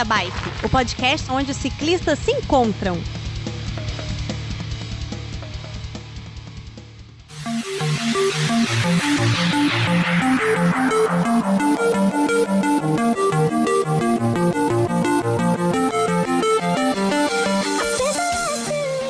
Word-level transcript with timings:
Da 0.00 0.04
Bike, 0.04 0.64
o 0.64 0.68
podcast 0.68 1.30
onde 1.30 1.50
os 1.50 1.56
ciclistas 1.56 2.18
se 2.18 2.32
encontram. 2.32 2.98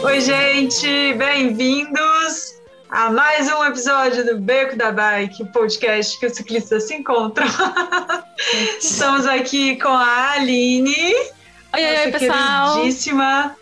Oi, 0.03 0.21
gente, 0.21 1.15
bem-vindos 1.15 2.50
a 2.91 3.11
mais 3.11 3.49
um 3.51 3.65
episódio 3.65 4.25
do 4.25 4.39
Beco 4.39 4.77
da 4.77 4.91
Bike, 4.91 5.45
podcast 5.47 6.19
que 6.19 6.27
os 6.27 6.35
ciclistas 6.35 6.89
se 6.89 6.95
encontram. 6.95 7.47
Estamos 8.81 9.27
aqui 9.27 9.77
com 9.77 9.89
a 9.89 10.33
Aline, 10.33 11.15
Oi, 11.73 11.85
oi, 11.85 12.05
oi, 12.07 12.13
pessoal. 12.13 12.75
queridíssima 12.77 13.57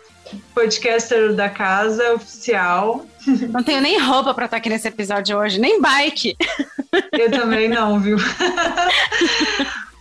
podcaster 0.53 1.33
da 1.33 1.49
casa 1.49 2.13
oficial. 2.13 3.05
Não 3.49 3.63
tenho 3.63 3.81
nem 3.81 3.99
roupa 3.99 4.33
pra 4.33 4.45
estar 4.45 4.57
aqui 4.57 4.69
nesse 4.69 4.87
episódio 4.87 5.37
hoje, 5.37 5.59
nem 5.59 5.81
bike. 5.81 6.35
Eu 7.11 7.29
também 7.31 7.67
não, 7.69 7.99
viu? 7.99 8.17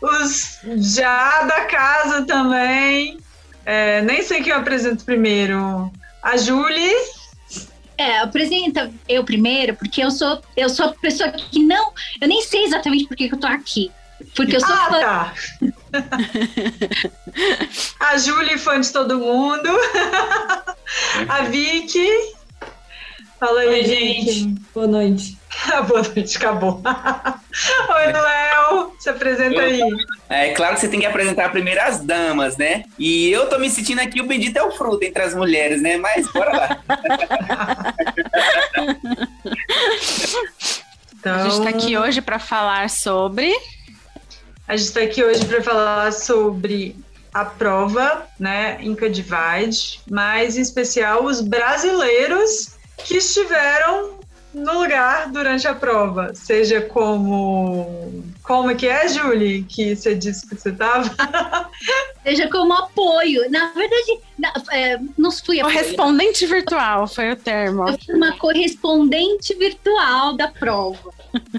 Os 0.00 0.58
já 0.76 1.42
da 1.42 1.64
casa 1.66 2.24
também. 2.24 3.18
É, 3.66 4.00
nem 4.02 4.22
sei 4.22 4.42
quem 4.42 4.52
eu 4.52 4.58
apresento 4.58 5.04
primeiro. 5.04 5.90
A 6.22 6.36
Julie. 6.36 7.17
É, 7.98 8.20
apresenta 8.20 8.92
eu 9.08 9.24
primeiro, 9.24 9.74
porque 9.74 10.02
eu 10.02 10.10
sou 10.10 10.40
eu 10.56 10.68
sou 10.68 10.86
a 10.86 10.92
pessoa 10.94 11.30
que 11.32 11.62
não, 11.62 11.92
eu 12.20 12.28
nem 12.28 12.40
sei 12.42 12.62
exatamente 12.64 13.06
por 13.06 13.16
que 13.16 13.24
eu 13.24 13.38
tô 13.38 13.46
aqui. 13.46 13.90
Porque 14.34 14.56
eu 14.56 14.60
sou 14.60 14.74
ah, 14.74 14.88
fã. 14.88 15.00
tá. 15.00 15.34
A 18.00 18.18
Julie, 18.18 18.58
fã 18.58 18.80
de 18.80 18.92
todo 18.92 19.18
mundo. 19.18 19.68
A 21.28 21.42
Vicky. 21.42 22.08
Fala 23.38 23.60
aí, 23.60 23.68
Oi, 23.68 23.84
gente. 23.84 24.54
Boa 24.74 24.88
noite. 24.88 25.37
Boa 25.86 26.02
noite, 26.14 26.36
acabou. 26.36 26.82
Oi, 26.84 28.12
Léo. 28.12 28.92
Se 28.98 29.10
apresenta 29.10 29.60
aí. 29.60 29.80
É 30.28 30.52
claro 30.52 30.74
que 30.74 30.80
você 30.80 30.88
tem 30.88 31.00
que 31.00 31.06
apresentar 31.06 31.50
primeiro 31.50 31.80
as 31.80 32.00
damas, 32.00 32.56
né? 32.56 32.84
E 32.98 33.30
eu 33.30 33.48
tô 33.48 33.58
me 33.58 33.70
sentindo 33.70 34.00
aqui, 34.00 34.20
o 34.20 34.26
bendito 34.26 34.56
é 34.56 34.62
o 34.62 34.72
fruto 34.72 35.04
entre 35.04 35.22
as 35.22 35.34
mulheres, 35.34 35.80
né? 35.80 35.96
Mas 35.96 36.30
bora 36.32 36.56
lá. 36.56 36.78
Então, 41.20 41.34
A 41.34 41.48
gente 41.48 41.64
tá 41.64 41.70
aqui 41.70 41.98
hoje 41.98 42.20
pra 42.20 42.38
falar 42.38 42.88
sobre. 42.88 43.52
A 44.68 44.76
gente 44.76 44.86
está 44.86 45.00
aqui 45.00 45.24
hoje 45.24 45.44
para 45.44 45.60
falar 45.62 46.12
sobre 46.12 46.94
a 47.34 47.44
prova, 47.44 48.24
né, 48.38 48.78
Inca 48.80 49.10
Divide, 49.10 50.00
mas 50.08 50.56
em 50.56 50.60
especial 50.60 51.24
os 51.24 51.40
brasileiros 51.40 52.76
que 52.98 53.16
estiveram 53.16 54.17
no 54.58 54.82
lugar 54.82 55.30
durante 55.30 55.66
a 55.66 55.74
prova, 55.74 56.34
seja 56.34 56.80
como 56.82 58.24
como 58.42 58.74
que 58.74 58.86
é, 58.86 59.06
Julie, 59.08 59.62
que 59.64 59.94
você 59.94 60.14
disse 60.14 60.46
que 60.48 60.56
você 60.56 60.70
estava? 60.70 61.04
Seja 62.24 62.48
como 62.48 62.72
apoio. 62.72 63.50
Na 63.50 63.72
verdade, 63.72 64.20
na- 64.38 64.52
é, 64.72 64.98
não 65.16 65.30
fui 65.30 65.60
apoio. 65.60 65.76
Correspondente 65.76 66.46
virtual 66.46 67.06
foi 67.06 67.30
o 67.32 67.36
termo. 67.36 67.88
Eu 67.88 67.98
fui 68.04 68.14
uma 68.14 68.32
correspondente 68.36 69.54
virtual 69.54 70.34
da 70.36 70.48
prova. 70.48 71.10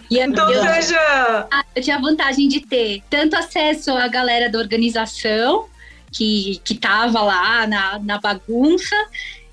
E 0.10 0.20
Então 0.20 0.52
eu, 0.52 0.62
seja 0.64 1.48
eu 1.76 1.82
tinha 1.82 1.98
a 1.98 2.02
vantagem 2.02 2.48
de 2.48 2.62
ter 2.62 3.02
tanto 3.10 3.36
acesso 3.36 3.92
à 3.92 4.08
galera 4.08 4.50
da 4.50 4.58
organização, 4.60 5.68
que, 6.12 6.60
que 6.64 6.76
tava 6.76 7.22
lá 7.22 7.66
na, 7.68 8.00
na 8.00 8.20
bagunça, 8.20 8.96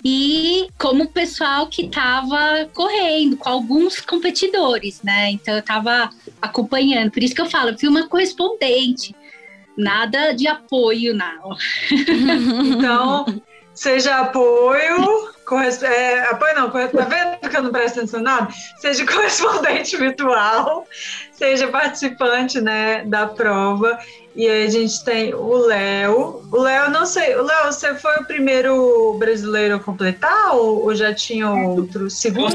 e 0.08 0.68
como 0.78 1.02
o 1.02 1.08
pessoal 1.08 1.66
que 1.66 1.88
tava 1.88 2.70
correndo, 2.72 3.36
com 3.36 3.48
alguns 3.48 3.98
competidores, 4.00 5.02
né? 5.02 5.32
Então 5.32 5.56
eu 5.56 5.62
tava 5.62 6.08
acompanhando. 6.40 7.10
Por 7.10 7.24
isso 7.24 7.34
que 7.34 7.40
eu 7.40 7.50
falo, 7.50 7.70
eu 7.70 7.78
fui 7.78 7.88
uma 7.88 8.06
correspondente. 8.06 9.16
Nada 9.76 10.32
de 10.32 10.46
apoio, 10.46 11.12
não. 11.12 11.56
Então, 12.76 13.42
seja 13.74 14.18
apoio, 14.18 15.28
corres- 15.44 15.82
é, 15.82 16.20
apoio 16.30 16.54
não, 16.54 16.70
tá 16.70 16.86
vendo 16.86 17.50
que 17.50 17.56
eu 17.56 17.62
não 17.64 17.72
presto 17.72 17.98
atenção 17.98 18.22
nada? 18.22 18.48
Seja 18.78 19.04
correspondente 19.04 19.96
virtual, 19.96 20.86
seja 21.32 21.66
participante, 21.66 22.60
né, 22.60 23.04
da 23.06 23.26
prova. 23.26 23.98
E 24.36 24.46
aí 24.46 24.66
a 24.66 24.70
gente 24.70 25.02
tem 25.02 25.34
o 25.34 25.56
Léo. 25.56 26.46
O 26.52 26.60
Léo, 26.60 26.90
não 26.90 27.06
sei, 27.06 27.34
o 27.36 27.42
Léo, 27.42 27.72
você 27.72 27.94
foi 27.94 28.16
o 28.16 28.24
primeiro 28.26 29.16
brasileiro 29.18 29.76
a 29.76 29.80
completar 29.80 30.54
ou, 30.54 30.84
ou 30.84 30.94
já 30.94 31.14
tinha 31.14 31.50
outro? 31.50 32.10
Segundo? 32.10 32.54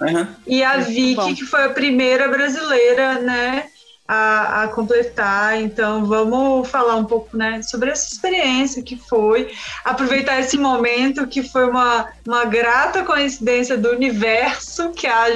Aham. 0.00 0.28
E 0.46 0.62
a 0.62 0.78
Vicky, 0.78 1.34
que 1.34 1.44
foi 1.44 1.64
a 1.64 1.70
primeira 1.70 2.28
brasileira, 2.28 3.18
né, 3.18 3.64
a, 4.06 4.62
a 4.62 4.68
completar. 4.68 5.60
Então, 5.60 6.04
vamos 6.04 6.68
falar 6.68 6.94
um 6.94 7.04
pouco, 7.04 7.36
né, 7.36 7.60
sobre 7.62 7.90
essa 7.90 8.12
experiência 8.12 8.80
que 8.80 8.96
foi. 8.96 9.52
Aproveitar 9.84 10.38
esse 10.38 10.56
momento 10.56 11.26
que 11.26 11.42
foi 11.42 11.68
uma, 11.68 12.08
uma 12.26 12.44
grata 12.44 13.04
coincidência 13.04 13.76
do 13.76 13.90
universo 13.90 14.90
que 14.90 15.08
a, 15.08 15.26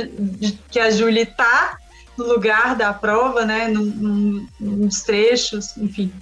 que 0.70 0.78
a 0.78 0.90
Julie 0.90 1.26
tá 1.26 1.78
no 2.16 2.26
lugar 2.26 2.76
da 2.76 2.92
prova, 2.92 3.44
né, 3.44 3.68
num, 3.68 3.84
num, 3.84 4.48
nos 4.60 5.02
trechos, 5.02 5.76
enfim. 5.76 6.12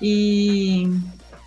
E 0.00 0.90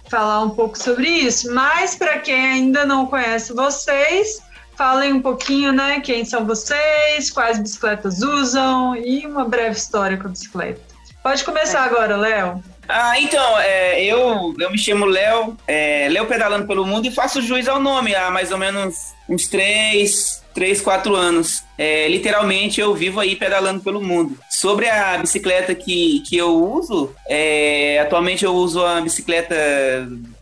falar 0.09 0.41
um 0.41 0.49
pouco 0.49 0.77
sobre 0.77 1.07
isso. 1.07 1.53
Mas, 1.53 1.95
para 1.95 2.19
quem 2.19 2.51
ainda 2.51 2.85
não 2.85 3.05
conhece 3.05 3.53
vocês, 3.53 4.41
Falem 4.79 5.11
um 5.11 5.21
pouquinho, 5.21 5.73
né? 5.73 5.99
Quem 5.99 6.23
são 6.23 6.45
vocês, 6.45 7.29
quais 7.29 7.59
bicicletas 7.59 8.21
usam 8.21 8.95
e 8.95 9.27
uma 9.27 9.43
breve 9.43 9.75
história 9.75 10.15
com 10.15 10.27
a 10.27 10.31
bicicleta. 10.31 10.79
Pode 11.21 11.43
começar 11.43 11.83
agora, 11.83 12.15
Léo. 12.15 12.63
Ah, 12.87 13.19
então, 13.19 13.59
é, 13.59 14.01
eu, 14.01 14.55
eu 14.57 14.71
me 14.71 14.77
chamo 14.77 15.03
Léo, 15.03 15.57
é, 15.67 16.07
Léo 16.09 16.25
Pedalando 16.27 16.65
pelo 16.65 16.85
Mundo 16.85 17.05
e 17.07 17.11
faço 17.11 17.41
juiz 17.41 17.67
ao 17.67 17.77
nome 17.81 18.15
há 18.15 18.31
mais 18.31 18.53
ou 18.53 18.57
menos 18.57 18.95
uns 19.27 19.47
três, 19.47 20.38
três 20.53 20.81
quatro 20.81 21.15
anos. 21.15 21.63
É, 21.77 22.07
literalmente 22.07 22.81
eu 22.81 22.93
vivo 22.93 23.19
aí 23.19 23.35
pedalando 23.35 23.81
pelo 23.81 24.01
mundo. 24.01 24.37
Sobre 24.49 24.89
a 24.89 25.17
bicicleta 25.17 25.73
que, 25.73 26.21
que 26.27 26.37
eu 26.37 26.53
uso, 26.55 27.13
é, 27.27 27.99
atualmente 27.99 28.43
eu 28.43 28.53
uso 28.53 28.83
a 28.85 28.99
bicicleta 29.01 29.55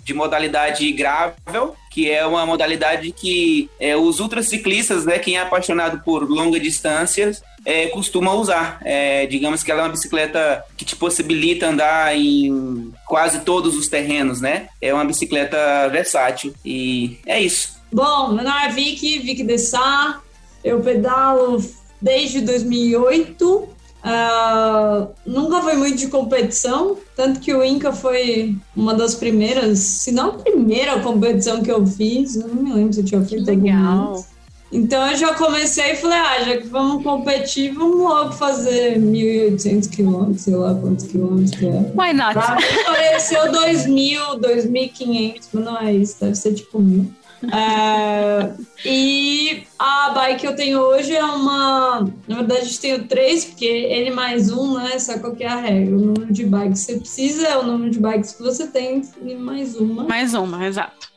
de 0.03 0.13
modalidade 0.13 0.92
gravel, 0.94 1.75
que 1.92 2.09
é 2.09 2.25
uma 2.25 2.45
modalidade 2.45 3.12
que 3.12 3.69
é, 3.80 3.95
os 3.95 4.19
ultraciclistas, 4.19 5.06
né, 5.06 5.19
quem 5.19 5.36
é 5.36 5.42
apaixonado 5.42 6.01
por 6.04 6.30
longas 6.30 6.62
distâncias, 6.62 7.44
é, 7.65 7.88
costuma 7.88 8.33
usar. 8.33 8.80
É, 8.86 9.25
digamos 9.25 9.62
que 9.62 9.69
ela 9.69 9.81
é 9.81 9.83
uma 9.83 9.92
bicicleta 9.92 10.63
que 10.77 10.86
te 10.86 10.95
possibilita 10.95 11.68
andar 11.68 12.15
em 12.15 12.94
quase 13.06 13.42
todos 13.42 13.75
os 13.75 13.89
terrenos, 13.89 14.39
né? 14.39 14.69
É 14.81 14.94
uma 14.94 15.03
bicicleta 15.03 15.89
versátil 15.89 16.53
e 16.63 17.19
é 17.25 17.42
isso. 17.42 17.76
Bom, 17.92 18.34
meu 18.34 18.44
nome 18.44 18.66
é 18.66 18.69
Vicky, 18.69 19.19
Vicky 19.19 19.44
Dessá. 19.44 20.22
Eu 20.63 20.81
pedalo 20.81 21.63
desde 22.01 22.42
2008. 22.42 23.69
Ah, 24.04 25.07
nunca 25.25 25.62
fui 25.62 25.74
muito 25.74 25.98
de 25.98 26.07
competição, 26.07 26.98
tanto 27.16 27.39
que 27.39 27.54
o 27.54 27.63
Inca 27.63 27.92
foi 27.92 28.56
uma 28.75 28.94
das 28.94 29.16
primeiras, 29.16 29.80
se 29.80 30.12
não 30.12 30.30
a 30.30 30.34
primeira 30.34 31.00
competição 31.00 31.62
que 31.62 31.72
eu 31.72 31.86
fiz. 31.86 32.36
Não 32.36 32.48
me 32.48 32.74
lembro 32.74 32.94
se 32.94 33.01
eu 33.01 33.06
tinha 33.06 33.22
feito 33.22 33.45
Legal. 33.45 34.25
Então 34.72 35.10
eu 35.10 35.16
já 35.16 35.34
comecei 35.34 35.94
e 35.94 35.95
falei, 35.95 36.18
ah, 36.18 36.44
já 36.44 36.57
que 36.57 36.68
vamos 36.68 37.01
competir, 37.01 37.74
vamos 37.74 38.00
logo 38.00 38.34
fazer 38.34 39.00
1.800 39.00 39.89
quilômetros, 39.89 40.42
sei 40.42 40.56
lá 40.56 40.75
quantos 40.75 41.07
quilômetros 41.07 41.51
que 41.51 41.68
é. 41.68 41.92
Why 41.95 42.13
not? 42.13 42.34
Pra 42.34 42.56
mim 42.56 42.84
pareceu 42.86 43.44
2.000, 43.44 44.42
2.500, 44.42 45.42
mas 45.54 45.63
não 45.63 45.80
é 45.80 45.94
isso, 45.94 46.18
deve 46.19 46.36
ser 46.36 46.54
tipo 46.54 46.80
mil. 46.80 47.10
É, 47.44 48.54
e 48.86 49.63
a 49.78 50.10
bike 50.10 50.42
que 50.42 50.48
eu 50.48 50.56
tenho 50.56 50.80
hoje 50.80 51.16
é 51.16 51.24
uma. 51.24 52.07
Na 52.28 52.38
verdade, 52.38 52.74
eu 52.74 52.80
tenho 52.80 53.07
três, 53.07 53.45
porque 53.45 53.66
ele 53.66 54.10
mais 54.10 54.51
um, 54.51 54.75
né? 54.75 54.98
Sabe 55.00 55.19
qual 55.19 55.36
que 55.36 55.44
é 55.44 55.48
a 55.48 55.56
regra? 55.56 55.95
O 55.95 56.00
número 56.00 56.34
de 56.34 56.45
bikes 56.45 56.86
que 56.86 56.94
você 56.94 57.00
precisa 57.00 57.48
é 57.48 57.57
o 57.57 57.63
número 57.63 57.92
de 57.92 58.00
bikes 58.00 58.34
que 58.34 58.44
você 58.44 58.68
tem 58.68 59.01
e 59.22 59.36
mais 59.36 59.75
uma. 59.75 60.04
Mais 60.04 60.34
uma, 60.34 60.66
exato. 60.66 61.07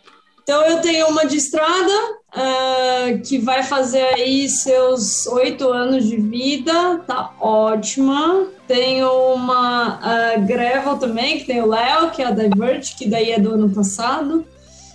Então 0.42 0.64
eu 0.64 0.80
tenho 0.80 1.06
uma 1.08 1.26
de 1.26 1.36
estrada 1.36 1.92
uh, 2.34 3.22
que 3.24 3.38
vai 3.38 3.62
fazer 3.62 4.02
aí 4.14 4.48
seus 4.48 5.26
oito 5.28 5.68
anos 5.68 6.04
de 6.04 6.16
vida, 6.16 6.98
tá 7.06 7.32
ótima. 7.40 8.48
Tenho 8.66 9.08
uma 9.34 9.98
uh, 9.98 10.46
Gravel 10.46 10.98
também, 10.98 11.38
que 11.38 11.44
tem 11.44 11.60
o 11.62 11.66
Léo, 11.66 12.10
que 12.10 12.20
é 12.20 12.26
a 12.26 12.30
Divert, 12.32 12.96
que 12.96 13.08
daí 13.08 13.30
é 13.30 13.38
do 13.38 13.54
ano 13.54 13.70
passado. 13.70 14.44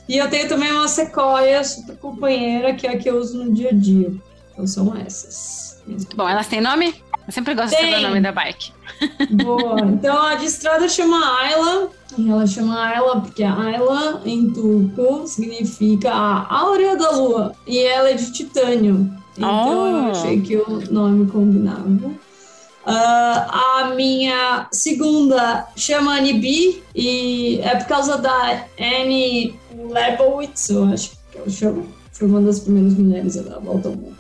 E 0.08 0.18
eu 0.18 0.30
tenho 0.30 0.48
também 0.48 0.72
uma 0.72 0.88
Sequoia 0.88 1.64
super 1.64 1.98
companheira, 1.98 2.74
que 2.74 2.86
é 2.86 2.92
a 2.92 2.98
que 2.98 3.10
eu 3.10 3.18
uso 3.18 3.44
no 3.44 3.54
dia 3.54 3.70
a 3.70 3.74
dia. 3.74 4.14
Então 4.52 4.68
são 4.68 4.96
essas. 4.96 5.84
Bom, 6.16 6.28
elas 6.28 6.48
têm 6.48 6.62
nome? 6.62 6.96
Eu 7.28 7.34
sempre 7.34 7.56
gosto 7.56 7.76
tem. 7.76 7.86
de 7.86 7.92
saber 7.92 8.06
o 8.06 8.08
nome 8.10 8.22
da 8.22 8.32
bike. 8.32 8.72
Boa. 9.44 9.80
Então 9.82 10.22
a 10.22 10.36
de 10.36 10.46
estrada 10.46 10.88
chama 10.88 11.18
Ayla. 11.42 11.90
E 12.18 12.30
ela 12.30 12.48
chama 12.48 12.80
Ayla 12.80 13.22
porque 13.22 13.44
Ayla 13.44 14.22
em 14.26 14.52
turco 14.52 15.28
significa 15.28 16.12
a 16.12 16.60
áurea 16.60 16.96
da 16.96 17.12
lua. 17.12 17.54
E 17.68 17.80
ela 17.80 18.10
é 18.10 18.14
de 18.14 18.32
titânio. 18.32 19.12
Então 19.38 19.82
oh. 19.82 20.08
eu 20.08 20.12
achei 20.12 20.42
que 20.42 20.56
o 20.56 20.92
nome 20.92 21.30
combinava. 21.30 22.12
Uh, 22.86 22.92
a 22.92 23.94
minha 23.96 24.68
segunda 24.72 25.68
chama 25.76 26.18
Anibi 26.18 26.84
e 26.94 27.60
é 27.64 27.76
por 27.78 27.88
causa 27.88 28.18
da 28.20 28.64
Annie 28.80 29.56
Leibowitz, 29.76 30.70
eu 30.70 30.86
acho 30.86 31.12
que 31.32 31.40
eu 31.40 31.50
chamo. 31.50 31.88
Foi 32.12 32.28
uma 32.28 32.42
das 32.42 32.60
primeiras 32.60 32.94
mulheres 32.94 33.38
a 33.38 33.42
dar 33.42 33.56
a 33.56 33.60
volta 33.60 33.90
ao 33.90 33.96
mundo. 33.96 34.16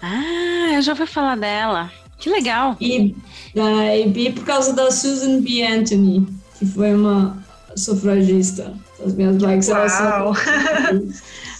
Ah, 0.00 0.72
eu 0.72 0.82
já 0.82 0.92
ouvi 0.92 1.06
falar 1.06 1.36
dela. 1.36 1.92
Que 2.18 2.30
legal. 2.30 2.76
E, 2.80 3.14
uh, 3.54 3.94
e 3.94 4.08
B 4.08 4.32
por 4.32 4.44
causa 4.44 4.72
da 4.72 4.90
Susan 4.90 5.42
B. 5.42 5.62
Anthony, 5.62 6.26
que 6.58 6.64
foi 6.64 6.94
uma 6.94 7.36
sufragista. 7.76 8.72
As 9.04 9.12
minhas 9.12 9.36
bikes 9.36 9.68
eram 9.68 9.88
só. 9.90 10.32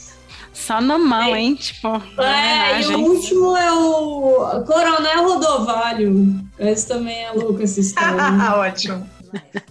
Só 0.56 0.80
na 0.80 0.98
mão, 0.98 1.36
é. 1.36 1.40
hein? 1.40 1.54
Tipo. 1.54 2.02
É, 2.18 2.80
e 2.80 2.86
o 2.86 3.00
último 3.00 3.54
é 3.54 3.70
o 3.70 4.64
Coronel 4.64 5.28
Rodovalho. 5.28 6.34
Esse 6.58 6.88
também 6.88 7.26
é 7.26 7.30
louco 7.32 7.62
essa 7.62 7.78
história. 7.78 8.16
Ótimo. 8.56 9.06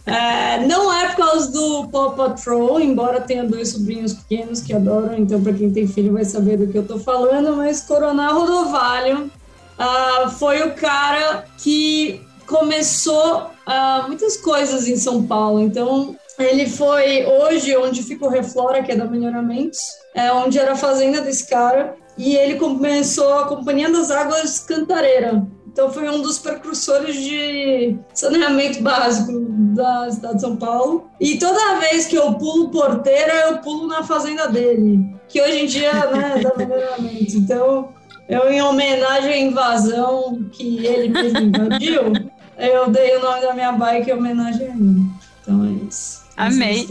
É, 0.06 0.60
não 0.68 0.94
é 0.94 1.08
por 1.08 1.16
causa 1.16 1.52
do 1.52 1.88
Paw 1.88 2.12
Patrol, 2.12 2.80
embora 2.80 3.20
tenha 3.20 3.44
dois 3.44 3.70
sobrinhos 3.70 4.14
pequenos 4.14 4.62
que 4.62 4.74
adoram, 4.74 5.18
então 5.18 5.42
para 5.42 5.54
quem 5.54 5.72
tem 5.72 5.88
filho 5.88 6.14
vai 6.14 6.24
saber 6.24 6.58
do 6.58 6.68
que 6.68 6.78
eu 6.78 6.86
tô 6.86 7.00
falando, 7.00 7.56
mas 7.56 7.82
Coronel 7.82 8.36
Rodovalho 8.36 9.32
uh, 9.80 10.30
foi 10.30 10.62
o 10.62 10.76
cara 10.76 11.46
que 11.58 12.22
começou 12.46 13.50
uh, 13.68 14.08
muitas 14.08 14.38
coisas 14.38 14.88
em 14.88 14.98
São 14.98 15.26
Paulo. 15.26 15.62
Então, 15.62 16.16
ele 16.38 16.70
foi 16.70 17.26
hoje 17.26 17.76
onde 17.76 18.04
fica 18.04 18.26
o 18.26 18.30
Reflora, 18.30 18.84
que 18.84 18.92
é 18.92 18.96
da 18.96 19.06
Melhoramentos, 19.06 19.80
é 20.16 20.32
onde 20.32 20.58
era 20.58 20.72
a 20.72 20.78
fazenda 20.78 21.22
desse 21.22 21.48
cara, 21.48 21.96
e 22.18 22.36
ele 22.36 22.56
começou 22.56 23.38
a 23.38 23.48
Companhia 23.48 23.92
das 23.92 24.10
Águas 24.10 24.62
Cantareira. 24.62 25.46
Então 25.68 25.92
foi 25.92 26.10
um 26.10 26.22
dos 26.22 26.40
precursores 26.40 27.18
de 27.18 27.98
saneamento 28.14 28.82
básico 28.82 29.34
da 29.76 30.10
cidade 30.10 30.36
de 30.36 30.42
São 30.42 30.56
Paulo. 30.56 31.10
E 31.20 31.38
toda 31.38 31.80
vez 31.82 32.06
que 32.06 32.16
eu 32.16 32.34
pulo 32.36 32.70
porteira, 32.70 33.34
eu 33.50 33.58
pulo 33.58 33.86
na 33.86 34.02
fazenda 34.02 34.48
dele, 34.48 35.06
que 35.28 35.42
hoje 35.42 35.64
em 35.64 35.66
dia 35.66 35.92
né, 36.12 36.36
é 36.40 36.42
da 36.42 36.56
melhoramento. 36.56 37.36
Então, 37.36 37.90
eu 38.30 38.50
em 38.50 38.62
homenagem 38.62 39.34
à 39.34 39.38
invasão 39.38 40.48
que 40.54 40.86
ele 40.86 41.10
mesmo 41.10 41.40
invadiu, 41.40 42.14
eu 42.58 42.90
dei 42.90 43.18
o 43.18 43.22
nome 43.22 43.42
da 43.42 43.54
minha 43.54 43.74
bike 43.74 44.10
em 44.10 44.14
homenagem 44.14 44.68
a 44.68 44.70
ele. 44.70 45.02
Então 45.42 45.66
é 45.66 45.88
isso. 45.90 46.24
Amei. 46.38 46.88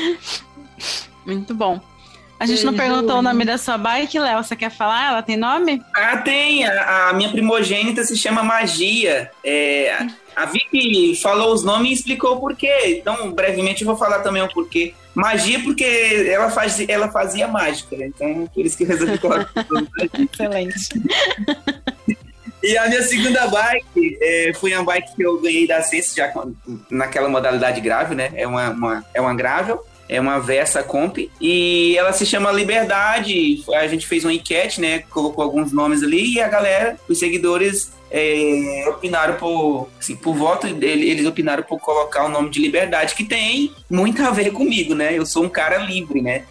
Muito 1.26 1.54
bom. 1.54 1.78
A 2.40 2.46
gente 2.46 2.64
não 2.64 2.74
perguntou 2.74 3.16
o 3.18 3.22
nome 3.22 3.44
da 3.44 3.58
sua 3.58 3.76
bike, 3.76 4.18
Léo. 4.18 4.42
Você 4.42 4.54
quer 4.54 4.70
falar? 4.70 5.10
Ela 5.10 5.22
tem 5.22 5.36
nome? 5.36 5.82
Ah, 5.94 6.18
tem. 6.18 6.64
A, 6.64 7.08
a 7.08 7.12
minha 7.12 7.30
primogênita 7.30 8.04
se 8.04 8.16
chama 8.16 8.42
Magia. 8.42 9.30
É, 9.44 10.06
a 10.36 10.46
Vicky 10.46 11.16
falou 11.20 11.52
os 11.52 11.64
nomes 11.64 11.90
e 11.90 11.94
explicou 11.94 12.36
o 12.36 12.40
porquê. 12.40 13.00
Então, 13.00 13.32
brevemente, 13.32 13.82
eu 13.82 13.86
vou 13.88 13.96
falar 13.96 14.20
também 14.20 14.42
o 14.42 14.48
porquê. 14.48 14.94
Magia, 15.14 15.58
porque 15.60 15.84
ela, 16.30 16.48
faz, 16.48 16.78
ela 16.88 17.08
fazia 17.08 17.48
mágica. 17.48 17.96
Então, 17.96 18.48
por 18.54 18.64
isso 18.64 18.76
que 18.76 18.84
eu 18.84 18.88
resolvi 18.88 19.18
colocar 19.18 19.50
Excelente. 20.32 20.88
E 22.62 22.76
a 22.76 22.88
minha 22.88 23.02
segunda 23.02 23.46
bike 23.46 24.18
é, 24.20 24.52
foi 24.54 24.74
uma 24.74 24.84
bike 24.84 25.14
que 25.14 25.22
eu 25.22 25.40
ganhei 25.40 25.66
da 25.66 25.80
Sense 25.80 26.16
já 26.16 26.32
naquela 26.90 27.28
modalidade 27.28 27.80
grave, 27.80 28.14
né? 28.14 28.30
É 28.34 28.46
uma, 28.46 28.70
uma, 28.70 29.04
é 29.14 29.20
uma 29.20 29.34
gravel, 29.34 29.84
é 30.08 30.20
uma 30.20 30.38
Versa 30.38 30.82
Comp 30.82 31.18
e 31.40 31.96
ela 31.96 32.12
se 32.12 32.24
chama 32.24 32.50
Liberdade. 32.50 33.62
A 33.74 33.86
gente 33.86 34.06
fez 34.06 34.24
uma 34.24 34.32
enquete, 34.32 34.80
né? 34.80 35.00
Colocou 35.10 35.44
alguns 35.44 35.70
nomes 35.72 36.02
ali 36.02 36.34
e 36.34 36.40
a 36.40 36.48
galera, 36.48 36.96
os 37.08 37.18
seguidores 37.18 37.92
é, 38.10 38.86
opinaram 38.88 39.34
por, 39.34 39.88
assim, 39.98 40.16
por 40.16 40.34
voto, 40.34 40.66
eles 40.66 41.26
opinaram 41.26 41.62
por 41.62 41.78
colocar 41.78 42.24
o 42.24 42.28
nome 42.28 42.48
de 42.48 42.60
Liberdade, 42.60 43.14
que 43.14 43.24
tem 43.24 43.72
muito 43.90 44.22
a 44.22 44.30
ver 44.30 44.50
comigo, 44.52 44.94
né? 44.94 45.16
Eu 45.16 45.26
sou 45.26 45.44
um 45.44 45.48
cara 45.48 45.78
livre, 45.78 46.22
né? 46.22 46.44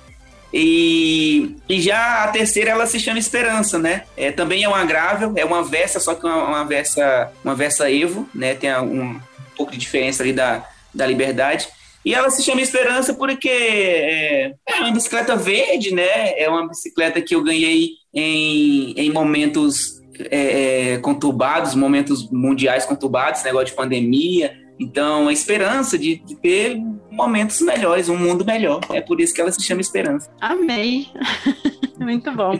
E, 0.53 1.55
e 1.67 1.81
já 1.81 2.23
a 2.23 2.27
terceira 2.29 2.71
ela 2.71 2.85
se 2.85 2.99
chama 2.99 3.19
Esperança, 3.19 3.77
né? 3.77 4.03
É, 4.15 4.31
também 4.31 4.63
é 4.63 4.69
uma 4.69 4.85
gravel, 4.85 5.33
é 5.35 5.43
uma 5.43 5.63
Versa, 5.63 5.99
só 5.99 6.13
que 6.13 6.25
uma, 6.25 6.43
uma 6.45 6.63
Versa, 6.63 7.31
uma 7.43 7.55
Versa 7.55 7.91
Evo, 7.91 8.29
né? 8.33 8.53
Tem 8.53 8.73
um, 8.77 9.11
um 9.11 9.21
pouco 9.55 9.71
de 9.71 9.77
diferença 9.77 10.23
ali 10.23 10.31
da, 10.31 10.63
da 10.93 11.05
Liberdade. 11.05 11.67
E 12.07 12.13
ela 12.13 12.29
se 12.29 12.41
chama 12.41 12.61
Esperança 12.61 13.13
porque 13.13 13.49
é, 13.49 14.53
é, 14.65 14.79
uma 14.79 14.91
bicicleta 14.93 15.35
verde, 15.35 15.93
né? 15.93 16.39
É 16.39 16.49
uma 16.49 16.65
bicicleta 16.65 17.21
que 17.21 17.35
eu 17.35 17.43
ganhei 17.43 17.89
em, 18.13 18.93
em 18.93 19.11
momentos 19.11 20.01
é, 20.17 20.93
é 20.93 20.97
conturbados, 20.99 21.75
momentos 21.75 22.31
mundiais 22.31 22.85
conturbados, 22.85 23.43
negócio 23.43 23.67
de 23.67 23.73
pandemia. 23.73 24.57
Então, 24.79 25.27
a 25.27 25.33
esperança 25.33 25.97
de, 25.97 26.15
de, 26.19 26.37
ter 26.37 26.77
momentos 27.11 27.59
melhores, 27.59 28.07
um 28.07 28.15
mundo 28.15 28.45
melhor. 28.45 28.79
É 28.93 29.01
por 29.01 29.19
isso 29.19 29.33
que 29.33 29.41
ela 29.41 29.51
se 29.51 29.61
chama 29.61 29.81
Esperança. 29.81 30.31
Amei! 30.39 31.09
Muito 31.99 32.31
bom. 32.31 32.57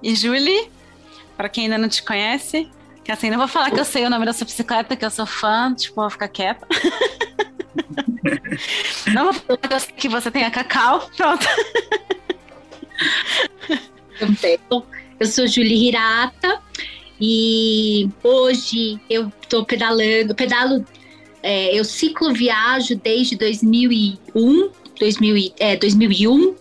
E 0.00 0.14
Julie, 0.14 0.70
para 1.36 1.48
quem 1.48 1.64
ainda 1.64 1.76
não 1.76 1.88
te 1.88 2.04
conhece, 2.04 2.70
que 3.02 3.10
assim, 3.10 3.30
não 3.30 3.38
vou 3.38 3.48
falar 3.48 3.72
que 3.72 3.80
eu 3.80 3.84
sei 3.84 4.06
o 4.06 4.10
nome 4.10 4.24
da 4.24 4.32
sua 4.32 4.44
bicicleta, 4.44 4.94
que 4.94 5.04
eu 5.04 5.10
sou 5.10 5.26
fã, 5.26 5.74
tipo, 5.74 5.96
vou 5.96 6.08
ficar 6.08 6.28
quieta. 6.28 6.64
não 9.12 9.24
vou 9.24 9.34
falar 9.34 9.58
que 9.58 9.72
eu 9.72 9.80
sei 9.80 9.92
que 9.96 10.08
você 10.08 10.30
tem 10.30 10.44
a 10.44 10.50
cacau, 10.50 11.08
pronto. 11.16 11.46
Eu 15.18 15.26
sou 15.26 15.46
Julie 15.46 15.88
Hirata, 15.88 16.60
e 17.20 18.08
hoje 18.22 19.00
eu 19.08 19.32
estou 19.42 19.64
pedalando, 19.64 20.34
pedalo, 20.34 20.84
é, 21.42 21.78
eu 21.78 21.84
ciclo 21.84 22.32
viajo 22.32 22.96
desde 22.96 23.36
2001, 23.36 24.70
2000, 24.98 25.52
é, 25.58 25.76
2001, 25.76 26.54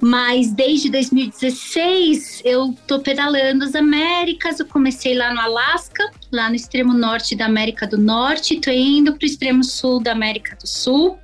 mas 0.00 0.52
desde 0.52 0.90
2016 0.90 2.42
eu 2.44 2.70
estou 2.70 3.00
pedalando 3.00 3.64
as 3.64 3.74
Américas. 3.74 4.60
Eu 4.60 4.66
comecei 4.66 5.16
lá 5.16 5.32
no 5.32 5.40
Alasca, 5.40 6.10
lá 6.32 6.48
no 6.48 6.54
extremo 6.54 6.94
norte 6.94 7.34
da 7.34 7.46
América 7.46 7.86
do 7.86 7.98
Norte, 7.98 8.54
estou 8.54 8.72
indo 8.72 9.12
para 9.14 9.24
o 9.24 9.26
extremo 9.26 9.64
sul 9.64 10.00
da 10.00 10.12
América 10.12 10.56
do 10.56 10.66
Sul. 10.66 11.18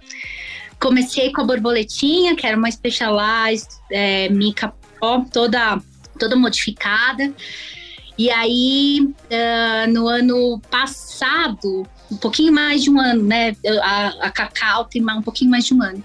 Comecei 0.80 1.32
com 1.32 1.42
a 1.42 1.44
borboletinha, 1.44 2.34
que 2.36 2.46
era 2.46 2.56
uma 2.56 2.70
Specialized 2.70 3.68
é, 3.90 4.28
Mica 4.28 4.72
toda 5.32 5.80
toda 6.18 6.36
modificada. 6.36 7.32
E 8.16 8.30
aí, 8.30 9.00
uh, 9.00 9.92
no 9.92 10.06
ano 10.06 10.60
passado, 10.70 11.84
um 12.10 12.16
pouquinho 12.16 12.52
mais 12.52 12.84
de 12.84 12.90
um 12.90 13.00
ano, 13.00 13.22
né? 13.24 13.56
A, 13.82 14.26
a 14.26 14.30
Cacau 14.30 14.84
tem 14.84 15.02
um 15.02 15.22
pouquinho 15.22 15.50
mais 15.50 15.66
de 15.66 15.74
um 15.74 15.82
ano. 15.82 16.02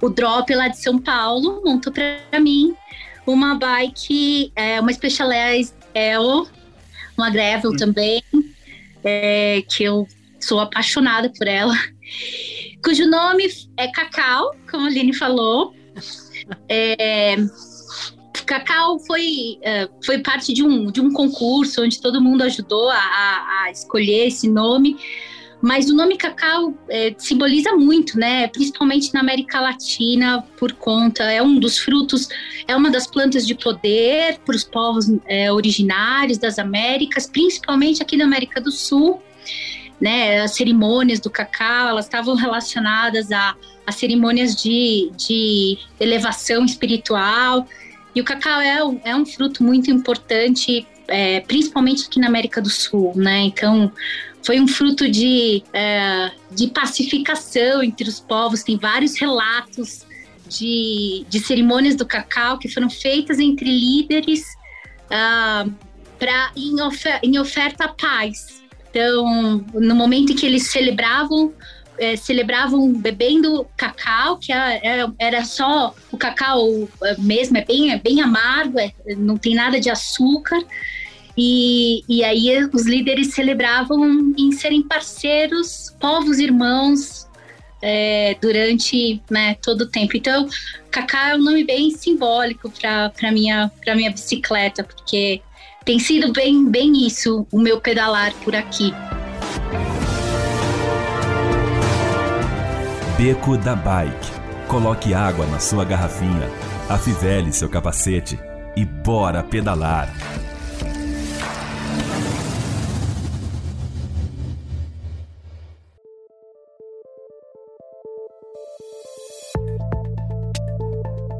O 0.00 0.08
Drop 0.08 0.54
lá 0.54 0.68
de 0.68 0.80
São 0.80 0.98
Paulo 0.98 1.62
montou 1.64 1.92
para 1.92 2.40
mim 2.40 2.74
uma 3.26 3.54
bike, 3.54 4.52
é, 4.54 4.80
uma 4.80 4.92
Specialized 4.92 5.74
L, 5.94 6.46
uma 7.16 7.30
Gravel 7.30 7.72
hum. 7.72 7.76
também, 7.76 8.22
é, 9.02 9.62
que 9.68 9.84
eu 9.84 10.06
sou 10.40 10.60
apaixonada 10.60 11.30
por 11.30 11.46
ela, 11.46 11.74
cujo 12.84 13.08
nome 13.08 13.48
é 13.76 13.88
Cacau, 13.88 14.54
como 14.70 14.84
a 14.84 14.88
Aline 14.88 15.14
falou. 15.14 15.74
É, 16.68 17.34
Cacau 18.46 19.00
foi, 19.00 19.58
uh, 19.60 20.04
foi 20.04 20.18
parte 20.18 20.52
de 20.52 20.62
um, 20.62 20.92
de 20.92 21.00
um 21.00 21.12
concurso 21.12 21.82
onde 21.82 22.00
todo 22.00 22.20
mundo 22.20 22.42
ajudou 22.42 22.88
a, 22.88 23.64
a 23.64 23.70
escolher 23.72 24.28
esse 24.28 24.48
nome, 24.48 24.96
mas 25.66 25.90
o 25.90 25.96
nome 25.96 26.16
cacau 26.16 26.72
é, 26.88 27.12
simboliza 27.18 27.72
muito, 27.72 28.16
né? 28.16 28.46
Principalmente 28.46 29.12
na 29.12 29.18
América 29.18 29.60
Latina, 29.60 30.44
por 30.56 30.72
conta, 30.72 31.24
é 31.24 31.42
um 31.42 31.58
dos 31.58 31.76
frutos, 31.76 32.28
é 32.68 32.76
uma 32.76 32.88
das 32.88 33.08
plantas 33.08 33.44
de 33.44 33.52
poder 33.56 34.38
para 34.46 34.54
os 34.54 34.62
povos 34.62 35.06
é, 35.26 35.50
originários 35.50 36.38
das 36.38 36.60
Américas, 36.60 37.26
principalmente 37.26 38.00
aqui 38.00 38.16
na 38.16 38.26
América 38.26 38.60
do 38.60 38.70
Sul. 38.70 39.20
Né, 40.00 40.42
as 40.42 40.54
cerimônias 40.54 41.18
do 41.18 41.30
cacau, 41.30 41.88
elas 41.88 42.04
estavam 42.04 42.36
relacionadas 42.36 43.32
a, 43.32 43.56
a 43.84 43.90
cerimônias 43.90 44.54
de, 44.54 45.10
de 45.16 45.78
elevação 45.98 46.64
espiritual. 46.64 47.66
E 48.14 48.20
o 48.20 48.24
cacau 48.24 48.60
é, 48.60 48.78
é 49.02 49.16
um 49.16 49.26
fruto 49.26 49.64
muito 49.64 49.90
importante, 49.90 50.86
é, 51.08 51.40
principalmente 51.40 52.06
aqui 52.06 52.20
na 52.20 52.28
América 52.28 52.62
do 52.62 52.70
Sul, 52.70 53.14
né? 53.16 53.40
Então, 53.40 53.90
foi 54.46 54.60
um 54.60 54.68
fruto 54.68 55.10
de, 55.10 55.64
é, 55.72 56.30
de 56.52 56.68
pacificação 56.68 57.82
entre 57.82 58.08
os 58.08 58.20
povos. 58.20 58.62
Tem 58.62 58.78
vários 58.78 59.18
relatos 59.18 60.06
de, 60.48 61.26
de 61.28 61.40
cerimônias 61.40 61.96
do 61.96 62.06
cacau 62.06 62.56
que 62.56 62.68
foram 62.68 62.88
feitas 62.88 63.40
entre 63.40 63.68
líderes 63.68 64.44
uh, 65.06 65.68
pra, 66.16 66.52
em, 66.54 66.80
ofer 66.80 67.18
em 67.24 67.36
oferta 67.40 67.86
à 67.86 67.88
paz. 67.88 68.62
Então, 68.88 69.64
no 69.74 69.96
momento 69.96 70.32
em 70.32 70.36
que 70.36 70.46
eles 70.46 70.70
celebravam 70.70 71.52
é, 71.98 72.14
celebravam 72.14 72.92
bebendo 72.92 73.66
cacau, 73.76 74.36
que 74.36 74.52
era, 74.52 74.74
é, 74.74 75.00
é, 75.00 75.06
era 75.18 75.44
só 75.44 75.94
o 76.12 76.16
cacau 76.16 76.86
mesmo, 77.18 77.56
é 77.56 77.64
bem, 77.64 77.90
é 77.90 77.98
bem 77.98 78.20
amargo, 78.20 78.78
é, 78.78 78.92
não 79.16 79.36
tem 79.38 79.54
nada 79.54 79.80
de 79.80 79.90
açúcar. 79.90 80.62
E, 81.36 82.02
e 82.08 82.24
aí 82.24 82.64
os 82.72 82.86
líderes 82.86 83.34
celebravam 83.34 84.32
em 84.38 84.52
serem 84.52 84.82
parceiros, 84.82 85.94
povos 86.00 86.38
irmãos, 86.38 87.26
é, 87.82 88.36
durante 88.40 89.22
né, 89.30 89.54
todo 89.62 89.82
o 89.82 89.86
tempo. 89.86 90.16
Então, 90.16 90.48
Cacá 90.90 91.30
é 91.30 91.34
um 91.36 91.42
nome 91.42 91.64
bem 91.64 91.90
simbólico 91.90 92.70
para 92.70 93.30
minha, 93.30 93.70
minha 93.94 94.10
bicicleta, 94.10 94.82
porque 94.82 95.42
tem 95.84 95.98
sido 95.98 96.32
bem, 96.32 96.68
bem 96.68 97.06
isso, 97.06 97.46
o 97.52 97.60
meu 97.60 97.80
pedalar 97.80 98.32
por 98.42 98.54
aqui. 98.54 98.92
Beco 103.16 103.56
da 103.56 103.74
Bike. 103.76 104.46
Coloque 104.68 105.14
água 105.14 105.46
na 105.46 105.60
sua 105.60 105.84
garrafinha, 105.84 106.50
afivele 106.88 107.52
seu 107.52 107.68
capacete 107.68 108.38
e 108.76 108.84
bora 108.84 109.44
pedalar. 109.44 110.12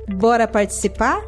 Bora 0.08 0.46
participar? 0.46 1.22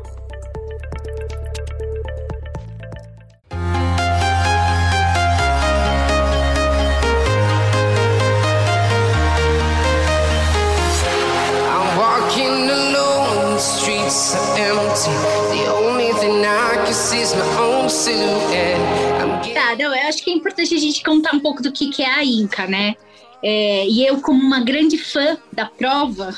Tá, 19.55 19.77
não, 19.77 19.95
eu 19.95 20.09
acho 20.09 20.23
que 20.23 20.31
é 20.31 20.35
importante 20.35 20.75
a 20.75 20.79
gente 20.79 21.03
contar 21.03 21.35
um 21.35 21.41
pouco 21.41 21.63
do 21.63 21.73
que, 21.73 21.91
que 21.91 22.03
é 22.03 22.11
a 22.11 22.25
Inca, 22.25 22.67
né? 22.67 22.95
É, 23.43 23.87
e 23.87 24.07
eu, 24.07 24.21
como 24.21 24.43
uma 24.43 24.61
grande 24.61 24.99
fã 24.99 25.37
da 25.53 25.67
prova, 25.67 26.35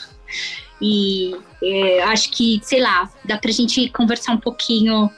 e 0.80 1.34
é, 1.62 2.02
acho 2.04 2.30
que, 2.30 2.60
sei 2.62 2.80
lá, 2.80 3.10
dá 3.24 3.36
pra 3.36 3.50
gente 3.50 3.88
conversar 3.90 4.32
um 4.32 4.38
pouquinho 4.38 5.10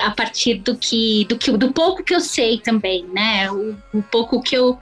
a 0.00 0.10
partir 0.10 0.54
do 0.54 0.76
que 0.76 1.24
do 1.26 1.38
que 1.38 1.52
do 1.52 1.72
pouco 1.72 2.02
que 2.02 2.14
eu 2.14 2.20
sei 2.20 2.58
também, 2.58 3.04
né? 3.12 3.50
O, 3.50 3.76
o 3.92 4.02
pouco 4.02 4.42
que 4.42 4.56
eu 4.56 4.78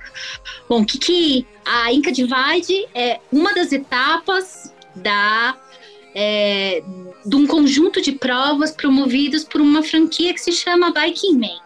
bom, 0.69 0.85
que 0.85 0.99
que 0.99 1.47
a 1.64 1.93
Inca 1.93 2.11
Divide 2.11 2.87
é 2.95 3.21
uma 3.31 3.55
das 3.55 3.73
etapas 3.73 4.73
da 4.95 5.57
é, 6.14 6.83
de 7.25 7.37
um 7.37 7.47
conjunto 7.47 8.00
de 8.00 8.12
provas 8.12 8.71
promovidas 8.71 9.45
por 9.45 9.61
uma 9.61 9.83
franquia 9.83 10.33
que 10.33 10.41
se 10.41 10.52
chama 10.52 10.93
Biking 10.93 11.38
Man. 11.38 11.59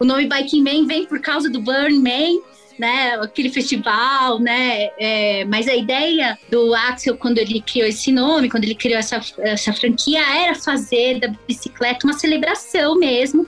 O 0.00 0.04
nome 0.04 0.28
Biking 0.28 0.62
Man 0.62 0.86
vem 0.86 1.06
por 1.06 1.20
causa 1.20 1.48
do 1.48 1.60
Burn 1.60 1.98
Man, 1.98 2.40
né, 2.78 3.14
aquele 3.20 3.50
festival, 3.50 4.38
né, 4.38 4.90
é, 4.98 5.44
mas 5.44 5.68
a 5.68 5.74
ideia 5.74 6.38
do 6.50 6.74
Axel 6.74 7.16
quando 7.16 7.38
ele 7.38 7.60
criou 7.60 7.86
esse 7.86 8.10
nome, 8.10 8.50
quando 8.50 8.64
ele 8.64 8.74
criou 8.74 8.98
essa, 8.98 9.20
essa 9.38 9.72
franquia, 9.72 10.20
era 10.20 10.54
fazer 10.54 11.20
da 11.20 11.28
bicicleta 11.46 12.06
uma 12.06 12.14
celebração 12.14 12.96
mesmo, 12.96 13.46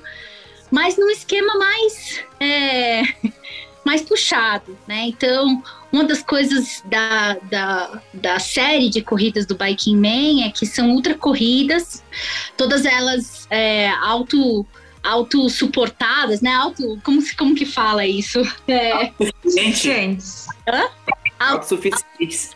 mas 0.71 0.97
num 0.97 1.11
esquema 1.11 1.55
mais 1.59 2.25
é, 2.41 3.03
mais 3.85 4.03
puxado, 4.03 4.77
né? 4.89 5.05
Então, 5.07 5.63
uma 5.93 6.03
das 6.03 6.21
coisas 6.21 6.83
da, 6.87 7.35
da, 7.49 8.03
da 8.13 8.39
série 8.41 8.91
de 8.91 9.01
corridas 9.01 9.47
do 9.47 9.55
Biking 9.55 9.97
Man 9.97 10.45
é 10.45 10.51
que 10.51 10.67
são 10.67 10.91
ultra 10.91 11.15
corridas, 11.15 12.03
todas 12.57 12.85
elas 12.85 13.47
é, 13.49 13.89
auto 14.03 14.67
autossuportadas, 15.07 16.41
né? 16.41 16.53
Auto, 16.53 17.01
como, 17.05 17.23
como 17.37 17.55
que 17.55 17.65
fala 17.65 18.05
isso? 18.05 18.41
É... 18.67 18.93
Autossuficientes. 18.93 20.47
Hã? 20.69 20.89
Autossuficientes. 21.39 22.51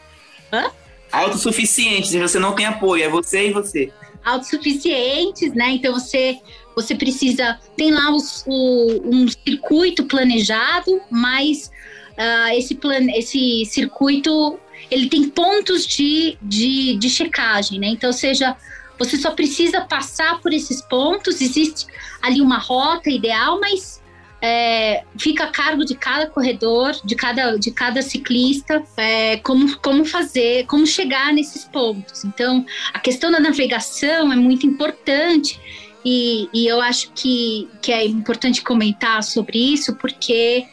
Hã? 0.52 0.70
Autossuficientes, 1.12 2.12
você 2.12 2.38
não 2.38 2.54
tem 2.54 2.66
apoio, 2.66 3.04
é 3.04 3.08
você 3.08 3.48
e 3.48 3.52
você. 3.52 3.92
Autossuficientes, 4.24 5.54
né? 5.54 5.70
Então 5.70 5.94
você 5.94 6.38
você 6.74 6.94
precisa 6.94 7.58
tem 7.76 7.92
lá 7.92 8.10
os, 8.14 8.44
o, 8.46 9.00
um 9.04 9.26
circuito 9.28 10.04
planejado, 10.04 11.00
mas 11.10 11.70
uh, 12.12 12.56
esse 12.56 12.74
plan, 12.74 13.06
esse 13.14 13.64
circuito 13.66 14.58
ele 14.90 15.08
tem 15.08 15.28
pontos 15.28 15.86
de, 15.86 16.36
de, 16.42 16.96
de 16.96 17.08
checagem, 17.08 17.78
né? 17.78 17.88
Então 17.88 18.12
seja 18.12 18.56
você 18.98 19.16
só 19.16 19.30
precisa 19.30 19.80
passar 19.80 20.40
por 20.40 20.52
esses 20.52 20.82
pontos, 20.82 21.40
existe 21.40 21.86
ali 22.22 22.40
uma 22.40 22.58
rota 22.58 23.10
ideal, 23.10 23.60
mas 23.60 24.00
é, 24.42 25.04
fica 25.18 25.44
a 25.44 25.48
cargo 25.48 25.84
de 25.84 25.94
cada 25.94 26.26
corredor, 26.26 26.92
de 27.04 27.14
cada, 27.14 27.56
de 27.58 27.70
cada 27.70 28.00
ciclista, 28.00 28.82
é, 28.96 29.36
como, 29.38 29.76
como 29.78 30.04
fazer, 30.04 30.66
como 30.66 30.86
chegar 30.86 31.32
nesses 31.32 31.64
pontos. 31.64 32.24
Então, 32.24 32.64
a 32.92 32.98
questão 32.98 33.30
da 33.30 33.38
navegação 33.38 34.32
é 34.32 34.36
muito 34.36 34.66
importante. 34.66 35.60
E, 36.04 36.48
e 36.54 36.66
eu 36.66 36.80
acho 36.80 37.12
que, 37.12 37.68
que 37.82 37.92
é 37.92 38.06
importante 38.06 38.62
comentar 38.62 39.22
sobre 39.22 39.58
isso, 39.58 39.94
porque 39.96 40.66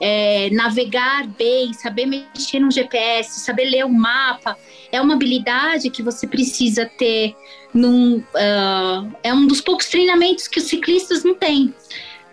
é, 0.00 0.48
navegar 0.50 1.26
bem, 1.26 1.74
saber 1.74 2.06
mexer 2.06 2.60
no 2.60 2.70
GPS, 2.70 3.40
saber 3.40 3.66
ler 3.66 3.84
o 3.84 3.90
mapa, 3.90 4.56
é 4.90 4.98
uma 5.00 5.14
habilidade 5.14 5.90
que 5.90 6.02
você 6.02 6.26
precisa 6.26 6.86
ter 6.86 7.36
num, 7.72 8.18
uh, 8.18 9.12
é 9.22 9.32
um 9.32 9.46
dos 9.46 9.60
poucos 9.60 9.88
treinamentos 9.88 10.48
que 10.48 10.58
os 10.58 10.66
ciclistas 10.66 11.24
não 11.24 11.34
têm, 11.34 11.74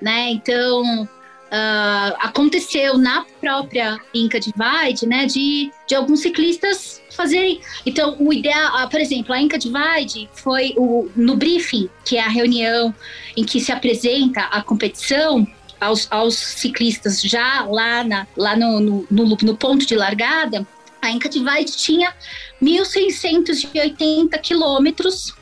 né? 0.02 0.32
Então, 0.32 1.04
uh, 1.48 2.16
aconteceu 2.20 2.98
na 2.98 3.26
própria 3.40 4.00
Inca 4.14 4.40
Divide, 4.40 5.08
né, 5.08 5.26
de, 5.26 5.72
de 5.88 5.96
alguns 5.96 6.22
ciclistas 6.22 7.02
fazerem. 7.12 7.62
Então, 7.86 8.16
o 8.20 8.32
ideal, 8.32 8.84
uh, 8.84 8.90
por 8.90 9.00
exemplo, 9.00 9.34
a 9.34 9.42
Inca 9.42 9.58
Divide 9.58 10.30
foi 10.34 10.74
o, 10.78 11.10
no 11.16 11.36
briefing, 11.36 11.90
que 12.06 12.18
é 12.18 12.22
a 12.22 12.30
reunião 12.30 12.94
em 13.36 13.44
que 13.44 13.60
se 13.60 13.72
apresenta 13.72 14.42
a 14.42 14.62
competição. 14.62 15.48
Aos, 15.80 16.08
aos 16.10 16.34
ciclistas 16.34 17.22
já 17.22 17.64
lá, 17.70 18.04
na, 18.04 18.26
lá 18.36 18.56
no, 18.56 18.80
no, 18.80 19.08
no, 19.12 19.38
no 19.40 19.56
ponto 19.56 19.86
de 19.86 19.96
largada, 19.96 20.66
a 21.08 21.12
Inca 21.12 21.30
Divide 21.30 21.76
tinha 21.76 22.14
1.680 22.62 24.40
quilômetros 24.42 25.34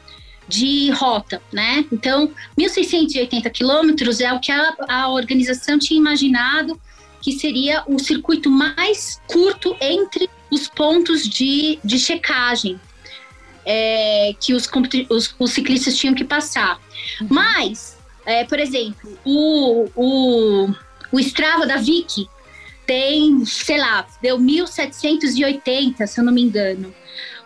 de 0.47 0.91
rota, 0.91 1.41
né? 1.51 1.85
Então, 1.91 2.31
1.680 2.57 3.49
quilômetros 3.49 4.21
é 4.21 4.31
o 4.31 4.39
que 4.39 4.51
a, 4.51 4.75
a 4.87 5.09
organização 5.09 5.79
tinha 5.79 5.99
imaginado 5.99 6.79
que 7.21 7.31
seria 7.31 7.83
o 7.87 7.97
circuito 7.97 8.51
mais 8.51 9.19
curto 9.27 9.75
entre 9.81 10.29
os 10.51 10.67
pontos 10.67 11.27
de, 11.27 11.79
de 11.83 11.97
checagem 11.97 12.79
é, 13.65 14.35
que 14.39 14.53
os, 14.53 14.69
os, 15.09 15.35
os, 15.39 15.51
ciclistas 15.51 15.97
tinham 15.97 16.13
que 16.13 16.23
passar. 16.23 16.79
Uhum. 17.19 17.27
Mas, 17.31 17.97
é, 18.27 18.43
por 18.43 18.59
exemplo, 18.59 19.17
o, 19.25 19.89
o, 19.95 20.69
o 21.11 21.19
Strava 21.19 21.65
da 21.65 21.77
Vicky 21.77 22.29
tem, 22.85 23.43
sei 23.45 23.77
lá, 23.77 24.05
deu 24.21 24.37
1.780, 24.37 26.05
se 26.05 26.19
eu 26.19 26.23
não 26.23 26.33
me 26.33 26.41
engano. 26.41 26.93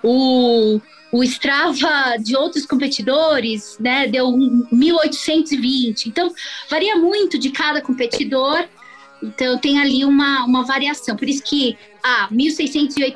O, 0.03 0.79
o 1.12 1.24
Strava 1.24 2.17
de 2.19 2.36
outros 2.36 2.65
competidores, 2.65 3.77
né, 3.79 4.08
deu 4.08 4.27
1.820. 4.27 6.08
Então, 6.08 6.34
varia 6.69 6.96
muito 6.96 7.38
de 7.38 7.50
cada 7.50 7.81
competidor. 7.81 8.67
Então, 9.22 9.58
tem 9.58 9.79
ali 9.79 10.05
uma, 10.05 10.46
uma 10.46 10.63
variação. 10.63 11.15
Por 11.15 11.27
isso 11.27 11.43
que, 11.43 11.77
ah, 12.03 12.29
1.680 12.31 13.15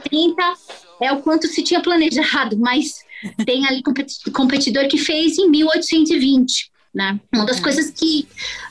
é 1.01 1.11
o 1.11 1.21
quanto 1.21 1.47
se 1.47 1.63
tinha 1.63 1.81
planejado, 1.81 2.57
mas 2.57 3.03
tem 3.45 3.65
ali 3.65 3.81
competidor 4.33 4.87
que 4.87 4.97
fez 4.97 5.37
em 5.37 5.49
1.820, 5.51 6.45
né? 6.93 7.19
Uma 7.33 7.45
das 7.45 7.57
uhum. 7.57 7.63
coisas 7.63 7.89
que... 7.91 8.27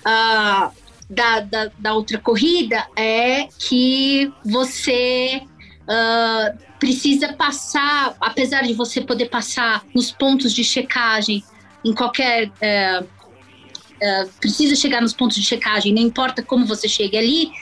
Uh, 0.06 0.81
da, 1.12 1.40
da, 1.40 1.70
da 1.78 1.94
outra 1.94 2.18
corrida 2.18 2.86
é 2.96 3.46
que 3.58 4.32
você 4.44 5.42
uh, 5.82 6.58
precisa 6.78 7.34
passar, 7.34 8.16
apesar 8.18 8.62
de 8.62 8.72
você 8.72 9.02
poder 9.02 9.28
passar 9.28 9.84
nos 9.94 10.10
pontos 10.10 10.54
de 10.54 10.64
checagem 10.64 11.44
em 11.84 11.92
qualquer. 11.94 12.48
Uh, 12.48 13.04
uh, 13.04 14.28
precisa 14.40 14.74
chegar 14.74 15.02
nos 15.02 15.12
pontos 15.12 15.36
de 15.36 15.44
checagem, 15.44 15.92
não 15.94 16.02
importa 16.02 16.42
como 16.42 16.64
você 16.64 16.88
chegue 16.88 17.16
ali, 17.16 17.52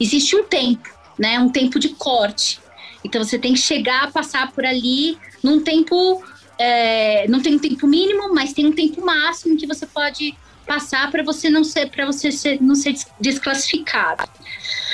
existe 0.00 0.34
um 0.34 0.42
tempo, 0.42 0.88
né? 1.16 1.38
Um 1.38 1.50
tempo 1.50 1.78
de 1.78 1.90
corte. 1.90 2.58
Então 3.04 3.22
você 3.22 3.38
tem 3.38 3.52
que 3.52 3.60
chegar, 3.60 4.10
passar 4.12 4.50
por 4.50 4.64
ali 4.66 5.16
num 5.42 5.62
tempo. 5.62 6.22
É, 6.60 7.28
não 7.28 7.40
tem 7.40 7.54
um 7.54 7.58
tempo 7.60 7.86
mínimo, 7.86 8.34
mas 8.34 8.52
tem 8.52 8.66
um 8.66 8.72
tempo 8.72 9.00
máximo 9.06 9.56
que 9.56 9.64
você 9.64 9.86
pode 9.86 10.36
passar 10.68 11.10
para 11.10 11.22
você 11.24 11.48
não 11.48 11.64
ser 11.64 11.90
para 11.90 12.04
você 12.04 12.30
ser, 12.30 12.60
não 12.62 12.74
ser 12.74 12.94
desclassificado. 13.18 14.28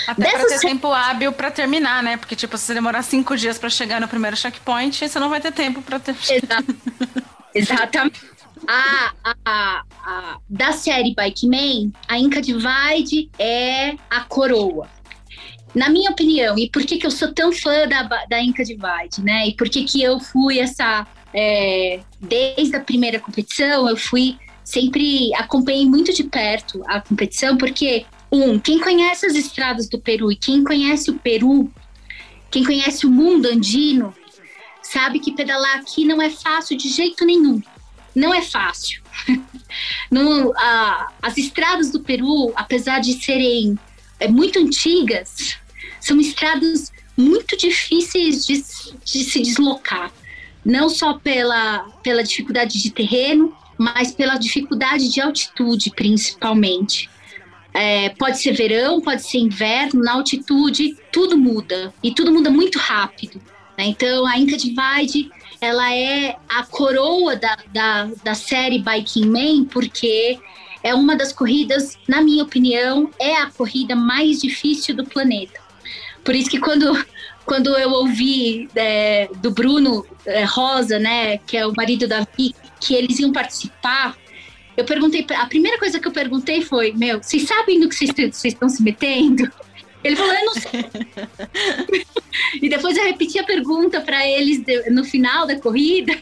Até 0.07 0.23
Dessas 0.23 0.41
pra 0.41 0.49
ter 0.51 0.61
tempo 0.61 0.93
hábil 0.93 1.33
para 1.33 1.51
terminar, 1.51 2.03
né? 2.03 2.17
Porque, 2.17 2.37
tipo, 2.37 2.57
se 2.57 2.67
você 2.67 2.75
demorar 2.75 3.03
cinco 3.03 3.37
dias 3.37 3.59
para 3.59 3.69
chegar 3.69 4.01
no 4.01 4.07
primeiro 4.07 4.37
checkpoint, 4.37 5.09
você 5.09 5.19
não 5.19 5.29
vai 5.29 5.41
ter 5.41 5.53
tempo 5.53 5.83
para 5.83 5.99
ter. 5.99 6.15
Exato. 6.31 6.77
Exatamente. 7.55 8.21
A, 8.67 9.13
a, 9.45 9.83
a, 10.07 10.39
da 10.49 10.73
série 10.73 11.15
Bike 11.15 11.47
Man, 11.47 11.91
a 12.09 12.19
Inca 12.19 12.41
Divide 12.41 13.31
é 13.39 13.95
a 14.09 14.21
coroa. 14.21 14.89
Na 15.75 15.89
minha 15.89 16.11
opinião, 16.11 16.57
e 16.57 16.71
por 16.71 16.85
que, 16.85 16.99
que 16.99 17.07
eu 17.07 17.11
sou 17.11 17.33
tão 17.33 17.53
fã 17.53 17.89
da, 17.89 18.03
da 18.03 18.41
Inca 18.41 18.63
Divide, 18.65 19.23
né? 19.23 19.49
E 19.49 19.57
por 19.57 19.69
que, 19.69 19.85
que 19.85 20.03
eu 20.03 20.21
fui 20.21 20.61
essa. 20.61 21.07
É, 21.37 21.99
desde 22.21 22.77
a 22.77 22.81
primeira 22.81 23.19
competição, 23.19 23.89
eu 23.89 23.97
fui 23.97 24.39
sempre 24.65 25.33
acompanhei 25.35 25.87
muito 25.87 26.13
de 26.13 26.25
perto 26.25 26.83
a 26.87 27.01
competição, 27.01 27.57
porque, 27.57 28.07
um, 28.33 28.59
quem 28.59 28.81
conhece 28.81 29.27
as 29.27 29.35
estradas 29.35 29.89
do 29.89 30.01
Peru 30.01 30.33
e 30.33 30.37
quem 30.37 30.65
conhece 30.65 31.11
o 31.11 31.19
Peru, 31.19 31.71
quem 32.51 32.65
conhece 32.65 33.07
o 33.07 33.11
mundo 33.11 33.47
andino, 33.47 34.15
sabe 34.83 35.21
que 35.21 35.33
pedalar 35.33 35.77
aqui 35.77 36.05
não 36.05 36.21
é 36.21 36.31
fácil 36.31 36.77
de 36.77 36.89
jeito 36.89 37.25
nenhum. 37.25 37.61
Não 38.15 38.33
é 38.33 38.41
fácil. 38.41 39.03
no, 40.11 40.53
a, 40.57 41.13
as 41.21 41.37
estradas 41.37 41.91
do 41.91 42.01
Peru, 42.01 42.53
apesar 42.55 43.01
de 43.01 43.15
serem 43.23 43.79
é, 44.21 44.29
muito 44.29 44.59
antigas, 44.59 45.59
são 46.01 46.21
estradas 46.21 46.93
muito 47.17 47.57
difíceis 47.57 48.47
de, 48.47 48.65
de 49.05 49.25
se 49.25 49.43
deslocar. 49.43 50.13
Não 50.65 50.89
só 50.89 51.15
pela, 51.15 51.81
pela 52.03 52.23
dificuldade 52.23 52.81
de 52.81 52.91
terreno, 52.91 53.55
mas 53.79 54.13
pela 54.13 54.37
dificuldade 54.37 55.09
de 55.09 55.21
altitude, 55.21 55.91
principalmente. 55.91 57.09
É, 57.73 58.11
pode 58.11 58.39
ser 58.41 58.53
verão, 58.53 59.01
pode 59.01 59.23
ser 59.23 59.39
inverno, 59.39 60.03
na 60.03 60.13
altitude 60.13 60.97
tudo 61.11 61.37
muda 61.37 61.93
e 62.03 62.15
tudo 62.15 62.33
muda 62.33 62.49
muito 62.49 62.79
rápido. 62.79 63.41
Né? 63.77 63.87
Então 63.87 64.25
a 64.27 64.39
Inca 64.39 64.57
Divide 64.57 65.31
ela 65.61 65.93
é 65.93 66.37
a 66.49 66.63
coroa 66.63 67.35
da, 67.35 67.57
da, 67.73 68.11
da 68.23 68.35
série 68.35 68.79
Biking 68.79 69.27
Man 69.27 69.65
porque 69.65 70.39
é 70.85 70.95
uma 70.95 71.17
das 71.17 71.33
corridas, 71.33 71.97
na 72.07 72.21
minha 72.21 72.45
opinião, 72.45 73.11
é 73.19 73.37
a 73.37 73.47
corrida 73.51 73.97
mais 73.97 74.41
difícil 74.41 74.95
do 74.95 75.05
planeta. 75.05 75.59
Por 76.23 76.35
isso 76.35 76.51
que 76.51 76.61
quando, 76.61 76.93
quando 77.47 77.77
eu 77.77 77.91
ouvi 77.91 78.69
é, 78.77 79.29
do 79.37 79.51
Bruno 79.51 80.07
é, 80.27 80.45
Rosa, 80.45 80.99
né, 80.99 81.39
que 81.39 81.57
é 81.57 81.67
o 81.67 81.73
marido 81.75 82.07
da 82.07 82.27
Vicky, 82.37 82.55
que 82.85 82.95
eles 82.95 83.19
iam 83.19 83.33
participar, 83.33 84.17
eu 84.77 84.85
perguntei, 84.85 85.25
a 85.37 85.47
primeira 85.47 85.79
coisa 85.79 86.01
que 86.01 86.07
eu 86.07 86.13
perguntei 86.13 86.61
foi, 86.61 86.93
meu, 86.93 87.23
vocês 87.23 87.45
sabem 87.45 87.81
do 87.81 87.89
que 87.89 87.95
vocês 87.95 88.45
estão 88.45 88.69
se 88.69 88.83
metendo? 88.83 89.51
Ele 90.03 90.17
falou, 90.17 90.35
eu 90.35 90.45
não 90.45 90.55
sei. 90.55 90.85
e 92.61 92.69
depois 92.69 92.97
eu 92.97 93.05
repeti 93.05 93.39
a 93.39 93.45
pergunta 93.45 94.01
para 94.01 94.27
eles 94.27 94.63
no 94.91 95.05
final 95.05 95.47
da 95.47 95.59
corrida 95.59 96.15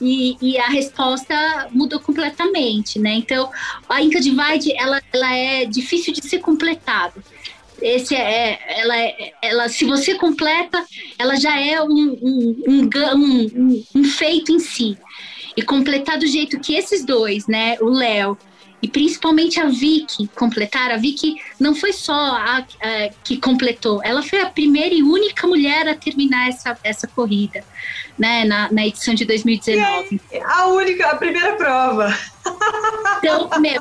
e, 0.00 0.36
e, 0.42 0.58
a 0.58 0.66
resposta 0.66 1.68
mudou 1.70 2.00
completamente, 2.00 2.98
né? 2.98 3.14
Então, 3.14 3.50
a 3.88 4.02
Inca 4.02 4.20
Divide, 4.20 4.76
ela, 4.76 5.00
ela 5.12 5.34
é 5.34 5.64
difícil 5.64 6.12
de 6.12 6.26
ser 6.26 6.40
completada. 6.40 7.14
Esse 7.80 8.14
é, 8.14 8.58
ela, 8.80 8.96
é, 8.98 9.32
ela, 9.40 9.68
se 9.68 9.84
você 9.84 10.16
completa, 10.16 10.84
ela 11.18 11.36
já 11.36 11.58
é 11.58 11.80
um, 11.82 12.18
um, 12.20 12.62
um, 12.68 12.90
um, 13.14 13.84
um 13.94 14.04
feito 14.04 14.52
em 14.52 14.58
si 14.58 14.98
e 15.56 15.62
completar 15.62 16.18
do 16.18 16.26
jeito 16.26 16.58
que 16.60 16.74
esses 16.74 17.04
dois, 17.04 17.46
né, 17.46 17.76
o 17.80 17.88
Léo 17.88 18.36
e 18.82 18.88
principalmente 18.88 19.60
a 19.60 19.66
Vicky 19.66 20.28
completar. 20.34 20.90
A 20.90 20.96
Vicky 20.96 21.36
não 21.58 21.74
foi 21.74 21.92
só 21.92 22.12
a, 22.12 22.58
a, 22.58 23.08
que 23.22 23.36
completou, 23.36 24.00
ela 24.02 24.22
foi 24.22 24.40
a 24.40 24.50
primeira 24.50 24.94
e 24.94 25.02
única 25.02 25.46
mulher 25.46 25.88
a 25.88 25.94
terminar 25.94 26.48
essa, 26.48 26.76
essa 26.82 27.06
corrida, 27.06 27.64
né, 28.18 28.44
na, 28.44 28.72
na 28.72 28.86
edição 28.86 29.14
de 29.14 29.24
2019. 29.24 30.20
a 30.44 30.66
única, 30.68 31.06
a 31.08 31.16
primeira 31.16 31.54
prova. 31.56 32.16
Então, 33.24 33.48
meu, 33.60 33.80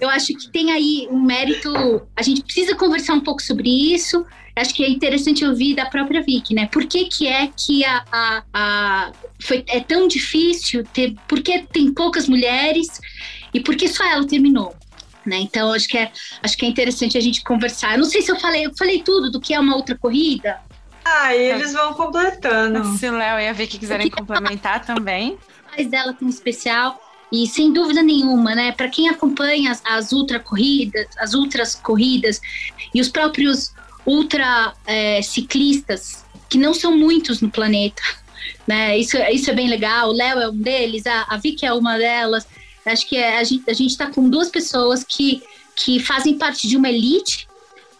eu 0.00 0.08
acho 0.08 0.28
que 0.28 0.48
tem 0.50 0.72
aí 0.72 1.06
um 1.10 1.20
mérito. 1.20 2.00
A 2.16 2.22
gente 2.22 2.42
precisa 2.42 2.74
conversar 2.74 3.12
um 3.12 3.20
pouco 3.20 3.42
sobre 3.42 3.68
isso 3.68 4.24
acho 4.60 4.74
que 4.74 4.84
é 4.84 4.88
interessante 4.88 5.44
ouvir 5.44 5.74
da 5.74 5.86
própria 5.86 6.22
Vicky, 6.22 6.54
né? 6.54 6.66
Por 6.66 6.86
que, 6.86 7.06
que 7.06 7.26
é 7.26 7.48
que 7.48 7.84
a, 7.84 8.04
a, 8.10 8.42
a, 8.52 9.12
foi, 9.42 9.64
é 9.68 9.80
tão 9.80 10.08
difícil 10.08 10.84
ter. 10.92 11.14
Por 11.26 11.40
que 11.40 11.62
tem 11.72 11.92
poucas 11.92 12.28
mulheres 12.28 13.00
e 13.52 13.60
por 13.60 13.76
que 13.76 13.88
só 13.88 14.04
ela 14.04 14.26
terminou? 14.26 14.74
Né? 15.24 15.36
Então, 15.38 15.72
acho 15.72 15.86
que, 15.88 15.98
é, 15.98 16.10
acho 16.42 16.56
que 16.56 16.64
é 16.64 16.68
interessante 16.68 17.18
a 17.18 17.20
gente 17.20 17.44
conversar. 17.44 17.92
Eu 17.92 17.98
não 17.98 18.04
sei 18.06 18.22
se 18.22 18.30
eu 18.30 18.36
falei, 18.36 18.66
eu 18.66 18.74
falei 18.76 19.02
tudo 19.02 19.30
do 19.30 19.40
que 19.40 19.52
é 19.52 19.60
uma 19.60 19.76
outra 19.76 19.96
corrida. 19.96 20.58
Ah, 21.04 21.34
e 21.34 21.50
eles 21.50 21.72
vão 21.72 21.94
completando. 21.94 22.96
Se 22.96 23.08
o 23.08 23.16
Léo 23.16 23.38
e 23.38 23.48
a 23.48 23.52
Vicky 23.52 23.78
quiserem 23.78 24.10
complementar 24.10 24.84
também. 24.84 25.38
Faz 25.74 25.88
dela 25.88 26.12
tão 26.12 26.28
especial. 26.28 27.00
E 27.30 27.46
sem 27.46 27.72
dúvida 27.72 28.02
nenhuma, 28.02 28.54
né? 28.54 28.72
Para 28.72 28.88
quem 28.88 29.08
acompanha 29.08 29.70
as, 29.70 29.82
as 29.84 30.12
ultra 30.12 30.40
corridas, 30.40 31.06
as 31.18 31.34
ultras 31.34 31.74
corridas 31.74 32.40
e 32.94 33.00
os 33.00 33.08
próprios 33.08 33.72
ultra 34.06 34.72
é, 34.86 35.20
ciclistas, 35.20 36.24
que 36.48 36.56
não 36.56 36.72
são 36.72 36.96
muitos 36.96 37.42
no 37.42 37.50
planeta. 37.50 38.02
Né? 38.66 38.98
Isso, 38.98 39.16
isso 39.32 39.50
é 39.50 39.54
bem 39.54 39.68
legal. 39.68 40.10
O 40.10 40.12
Léo 40.12 40.38
é 40.38 40.48
um 40.48 40.56
deles, 40.56 41.06
a, 41.06 41.26
a 41.28 41.36
Vicky 41.36 41.66
é 41.66 41.72
uma 41.72 41.96
delas. 41.98 42.46
Acho 42.84 43.06
que 43.06 43.16
é, 43.16 43.38
a 43.38 43.44
gente 43.44 43.64
a 43.68 43.72
está 43.72 44.10
com 44.10 44.28
duas 44.28 44.48
pessoas 44.48 45.04
que, 45.04 45.42
que 45.76 46.00
fazem 46.00 46.38
parte 46.38 46.66
de 46.66 46.76
uma 46.76 46.88
elite 46.88 47.46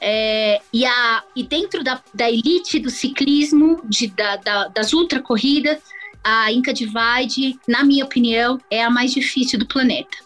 é, 0.00 0.60
e, 0.72 0.84
a, 0.84 1.22
e 1.34 1.42
dentro 1.42 1.82
da, 1.82 2.00
da 2.14 2.30
elite 2.30 2.78
do 2.78 2.90
ciclismo, 2.90 3.80
de, 3.84 4.06
da, 4.08 4.36
da, 4.36 4.68
das 4.68 4.92
ultra 4.92 5.20
corridas, 5.20 5.78
a 6.22 6.52
Inca 6.52 6.72
Divide, 6.72 7.58
na 7.66 7.84
minha 7.84 8.04
opinião, 8.04 8.60
é 8.70 8.82
a 8.82 8.90
mais 8.90 9.12
difícil 9.12 9.58
do 9.58 9.66
planeta. 9.66 10.16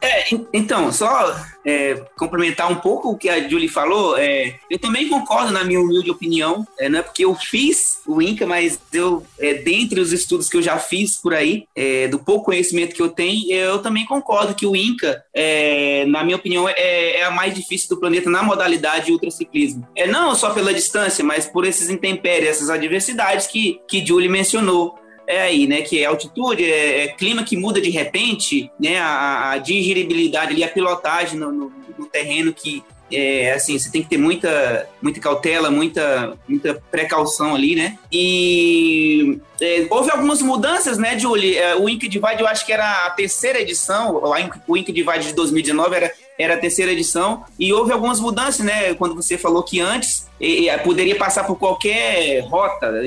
É, 0.00 0.24
então, 0.52 0.90
só 0.92 1.36
é, 1.64 2.02
complementar 2.16 2.70
um 2.70 2.76
pouco 2.76 3.10
o 3.10 3.16
que 3.16 3.28
a 3.28 3.48
Julie 3.48 3.68
falou, 3.68 4.16
é, 4.16 4.58
eu 4.70 4.78
também 4.78 5.08
concordo 5.08 5.52
na 5.52 5.62
minha 5.62 5.80
humilde 5.80 6.10
opinião, 6.10 6.66
é, 6.78 6.88
não 6.88 7.00
é 7.00 7.02
porque 7.02 7.24
eu 7.24 7.34
fiz 7.34 8.00
o 8.06 8.22
INCA, 8.22 8.46
mas 8.46 8.80
eu, 8.92 9.24
é, 9.38 9.54
dentre 9.54 10.00
os 10.00 10.12
estudos 10.12 10.48
que 10.48 10.56
eu 10.56 10.62
já 10.62 10.78
fiz 10.78 11.16
por 11.16 11.34
aí, 11.34 11.64
é, 11.76 12.08
do 12.08 12.18
pouco 12.18 12.46
conhecimento 12.46 12.94
que 12.94 13.02
eu 13.02 13.10
tenho, 13.10 13.50
eu 13.52 13.78
também 13.80 14.06
concordo 14.06 14.54
que 14.54 14.66
o 14.66 14.74
INCA, 14.74 15.22
é, 15.34 16.04
na 16.06 16.24
minha 16.24 16.36
opinião, 16.36 16.68
é, 16.68 16.74
é, 17.18 17.24
a 17.24 17.30
mais 17.30 17.54
difícil 17.54 17.88
do 17.90 17.98
planeta 17.98 18.30
na 18.30 18.42
modalidade 18.42 19.12
ultraciclismo. 19.12 19.86
É 19.94 20.06
não 20.06 20.34
só 20.34 20.50
pela 20.50 20.72
distância, 20.72 21.24
mas 21.24 21.46
por 21.46 21.66
esses 21.66 21.90
intempéries, 21.90 22.48
essas 22.48 22.70
adversidades 22.70 23.46
que, 23.46 23.80
que 23.86 24.04
Julie 24.04 24.28
mencionou 24.28 24.98
é 25.30 25.42
aí, 25.42 25.66
né? 25.66 25.82
Que 25.82 26.02
é 26.02 26.06
altitude, 26.06 26.64
é, 26.64 27.04
é 27.04 27.08
clima 27.08 27.44
que 27.44 27.56
muda 27.56 27.80
de 27.80 27.90
repente, 27.90 28.70
né? 28.78 28.98
A, 28.98 29.52
a 29.52 29.58
digeribilidade 29.58 30.52
ali, 30.52 30.64
a 30.64 30.68
pilotagem 30.68 31.38
no, 31.38 31.52
no, 31.52 31.72
no 31.98 32.06
terreno 32.06 32.52
que 32.52 32.82
é, 33.12 33.52
assim, 33.52 33.76
você 33.78 33.90
tem 33.90 34.02
que 34.02 34.08
ter 34.08 34.16
muita, 34.16 34.88
muita 35.02 35.20
cautela, 35.20 35.70
muita, 35.70 36.38
muita 36.48 36.80
precaução 36.90 37.54
ali, 37.54 37.74
né? 37.74 37.98
E 38.10 39.40
é, 39.60 39.86
houve 39.90 40.10
algumas 40.10 40.40
mudanças, 40.40 40.96
né, 40.96 41.18
Julie? 41.18 41.58
É, 41.58 41.74
o 41.74 41.88
Ink 41.88 42.06
Divide, 42.06 42.40
eu 42.40 42.46
acho 42.46 42.64
que 42.64 42.72
era 42.72 43.06
a 43.06 43.10
terceira 43.10 43.60
edição, 43.60 44.22
o 44.66 44.76
Ink 44.76 44.92
Divide 44.92 45.28
de 45.28 45.32
2019 45.34 45.96
era, 45.96 46.12
era 46.38 46.54
a 46.54 46.58
terceira 46.58 46.92
edição, 46.92 47.44
e 47.58 47.72
houve 47.72 47.92
algumas 47.92 48.20
mudanças, 48.20 48.64
né? 48.64 48.94
Quando 48.94 49.14
você 49.14 49.36
falou 49.36 49.62
que 49.62 49.80
antes 49.80 50.28
e, 50.40 50.70
poderia 50.84 51.16
passar 51.16 51.44
por 51.44 51.58
qualquer 51.58 52.40
rota, 52.44 53.02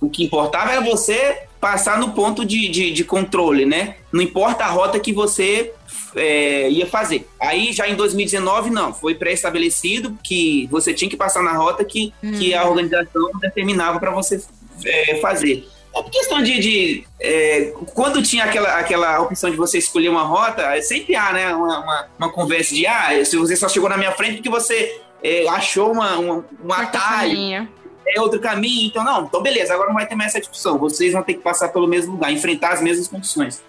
o 0.00 0.10
que 0.10 0.24
importava 0.24 0.72
era 0.72 0.80
você 0.80 1.44
passar 1.64 1.98
no 1.98 2.10
ponto 2.10 2.44
de, 2.44 2.68
de, 2.68 2.90
de 2.90 3.04
controle, 3.04 3.64
né? 3.64 3.96
Não 4.12 4.20
importa 4.20 4.64
a 4.64 4.68
rota 4.68 5.00
que 5.00 5.14
você 5.14 5.72
é, 6.14 6.68
ia 6.68 6.86
fazer. 6.86 7.26
Aí 7.40 7.72
já 7.72 7.88
em 7.88 7.94
2019, 7.94 8.68
não, 8.68 8.92
foi 8.92 9.14
pré-estabelecido 9.14 10.14
que 10.22 10.68
você 10.70 10.92
tinha 10.92 11.08
que 11.08 11.16
passar 11.16 11.42
na 11.42 11.54
rota 11.56 11.82
que, 11.82 12.12
hum. 12.22 12.32
que 12.32 12.52
a 12.52 12.68
organização 12.68 13.30
determinava 13.40 13.98
para 13.98 14.10
você 14.10 14.42
é, 14.84 15.16
fazer. 15.22 15.66
É 15.96 16.02
questão 16.02 16.42
de. 16.42 16.58
de 16.58 17.06
é, 17.18 17.72
quando 17.94 18.22
tinha 18.22 18.44
aquela, 18.44 18.78
aquela 18.78 19.20
opção 19.22 19.48
de 19.48 19.56
você 19.56 19.78
escolher 19.78 20.10
uma 20.10 20.24
rota, 20.24 20.78
sempre 20.82 21.16
há 21.16 21.32
né, 21.32 21.54
uma, 21.54 21.78
uma, 21.78 22.08
uma, 22.18 22.30
conversa 22.30 22.74
de 22.74 22.86
ah, 22.86 23.24
se 23.24 23.38
você 23.38 23.56
só 23.56 23.70
chegou 23.70 23.88
na 23.88 23.96
minha 23.96 24.12
frente 24.12 24.34
porque 24.34 24.50
você 24.50 25.00
é, 25.22 25.48
achou 25.48 25.92
uma, 25.92 26.18
uma, 26.18 26.44
um 26.62 26.72
atalho. 26.74 27.66
É 28.06 28.20
outro 28.20 28.38
caminho, 28.38 28.86
então 28.86 29.04
não, 29.04 29.24
então 29.24 29.42
beleza, 29.42 29.72
agora 29.72 29.88
não 29.88 29.94
vai 29.94 30.06
ter 30.06 30.14
mais 30.14 30.30
essa 30.30 30.40
discussão, 30.40 30.78
vocês 30.78 31.12
vão 31.12 31.22
ter 31.22 31.34
que 31.34 31.40
passar 31.40 31.68
pelo 31.68 31.86
mesmo 31.86 32.12
lugar, 32.12 32.32
enfrentar 32.32 32.72
as 32.72 32.82
mesmas 32.82 33.08
condições. 33.08 33.62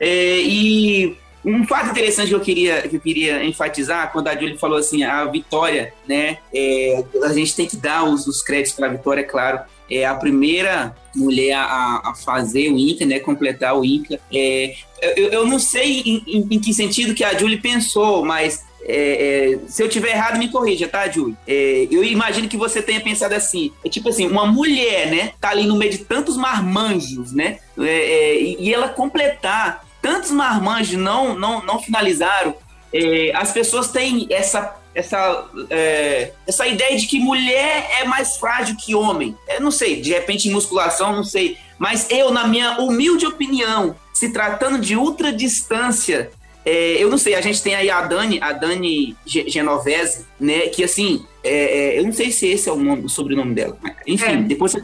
É, 0.00 0.40
e 0.40 1.16
um 1.44 1.66
fato 1.66 1.90
interessante 1.90 2.28
que 2.28 2.34
eu 2.34 2.40
queria, 2.40 2.82
que 2.82 2.96
eu 2.96 3.00
queria 3.00 3.44
enfatizar, 3.44 4.12
quando 4.12 4.28
a 4.28 4.34
Julie 4.34 4.58
falou 4.58 4.78
assim, 4.78 5.02
a 5.02 5.24
vitória, 5.24 5.92
né, 6.06 6.38
é, 6.52 7.04
a 7.24 7.32
gente 7.32 7.54
tem 7.54 7.66
que 7.66 7.76
dar 7.76 8.04
os, 8.04 8.26
os 8.26 8.42
créditos 8.42 8.74
para 8.74 8.86
a 8.86 8.90
vitória, 8.90 9.20
é 9.20 9.24
claro, 9.24 9.60
é 9.90 10.04
a 10.04 10.14
primeira 10.14 10.94
mulher 11.14 11.54
a, 11.54 12.02
a, 12.04 12.14
fazer 12.14 12.70
o 12.70 12.78
INCA, 12.78 13.06
né, 13.06 13.18
completar 13.18 13.76
o 13.78 13.84
INCA. 13.84 14.20
É, 14.32 14.74
eu, 15.16 15.28
eu 15.30 15.46
não 15.46 15.58
sei 15.58 16.00
em, 16.00 16.22
em, 16.26 16.48
em, 16.50 16.60
que 16.60 16.74
sentido 16.74 17.14
que 17.14 17.24
a 17.24 17.36
Julie 17.36 17.58
pensou, 17.58 18.24
mas 18.24 18.64
é, 18.88 19.52
é, 19.52 19.58
se 19.68 19.82
eu 19.82 19.88
tiver 19.88 20.12
errado, 20.12 20.38
me 20.38 20.48
corrija, 20.48 20.88
tá, 20.88 21.06
Ju? 21.08 21.36
É, 21.46 21.86
eu 21.90 22.02
imagino 22.02 22.48
que 22.48 22.56
você 22.56 22.80
tenha 22.80 23.00
pensado 23.00 23.34
assim, 23.34 23.70
é 23.84 23.88
tipo 23.88 24.08
assim, 24.08 24.26
uma 24.26 24.46
mulher, 24.46 25.10
né, 25.10 25.32
tá 25.38 25.50
ali 25.50 25.66
no 25.66 25.76
meio 25.76 25.92
de 25.92 25.98
tantos 25.98 26.36
marmanjos, 26.36 27.32
né, 27.32 27.58
é, 27.78 27.84
é, 27.84 28.42
e 28.42 28.72
ela 28.72 28.88
completar 28.88 29.86
tantos 30.00 30.30
marmanjos 30.30 30.98
não, 30.98 31.38
não, 31.38 31.62
não 31.62 31.80
finalizaram, 31.80 32.54
é, 32.92 33.30
as 33.34 33.52
pessoas 33.52 33.90
têm 33.90 34.26
essa 34.30 34.76
essa, 34.94 35.46
é, 35.70 36.32
essa 36.44 36.66
ideia 36.66 36.98
de 36.98 37.06
que 37.06 37.20
mulher 37.20 37.88
é 38.00 38.04
mais 38.04 38.36
frágil 38.36 38.76
que 38.76 38.96
homem. 38.96 39.36
Eu 39.46 39.60
não 39.60 39.70
sei, 39.70 40.00
de 40.00 40.10
repente 40.10 40.48
em 40.48 40.52
musculação, 40.52 41.14
não 41.14 41.22
sei. 41.22 41.56
Mas 41.78 42.10
eu, 42.10 42.32
na 42.32 42.48
minha 42.48 42.80
humilde 42.80 43.24
opinião, 43.24 43.94
se 44.12 44.32
tratando 44.32 44.80
de 44.80 44.96
ultra 44.96 45.32
distância, 45.32 46.32
é, 46.68 47.02
eu 47.02 47.08
não 47.08 47.16
sei, 47.16 47.34
a 47.34 47.40
gente 47.40 47.62
tem 47.62 47.74
aí 47.74 47.88
a 47.88 48.02
Dani, 48.02 48.38
a 48.42 48.52
Dani 48.52 49.16
Genovese, 49.24 50.26
né? 50.38 50.68
Que 50.68 50.84
assim, 50.84 51.24
é, 51.42 51.94
é, 51.94 51.98
eu 51.98 52.04
não 52.04 52.12
sei 52.12 52.30
se 52.30 52.46
esse 52.46 52.68
é 52.68 52.72
o, 52.72 52.76
nome, 52.76 53.06
o 53.06 53.08
sobrenome 53.08 53.54
dela. 53.54 53.74
Enfim, 54.06 54.32
é. 54.32 54.36
depois 54.42 54.76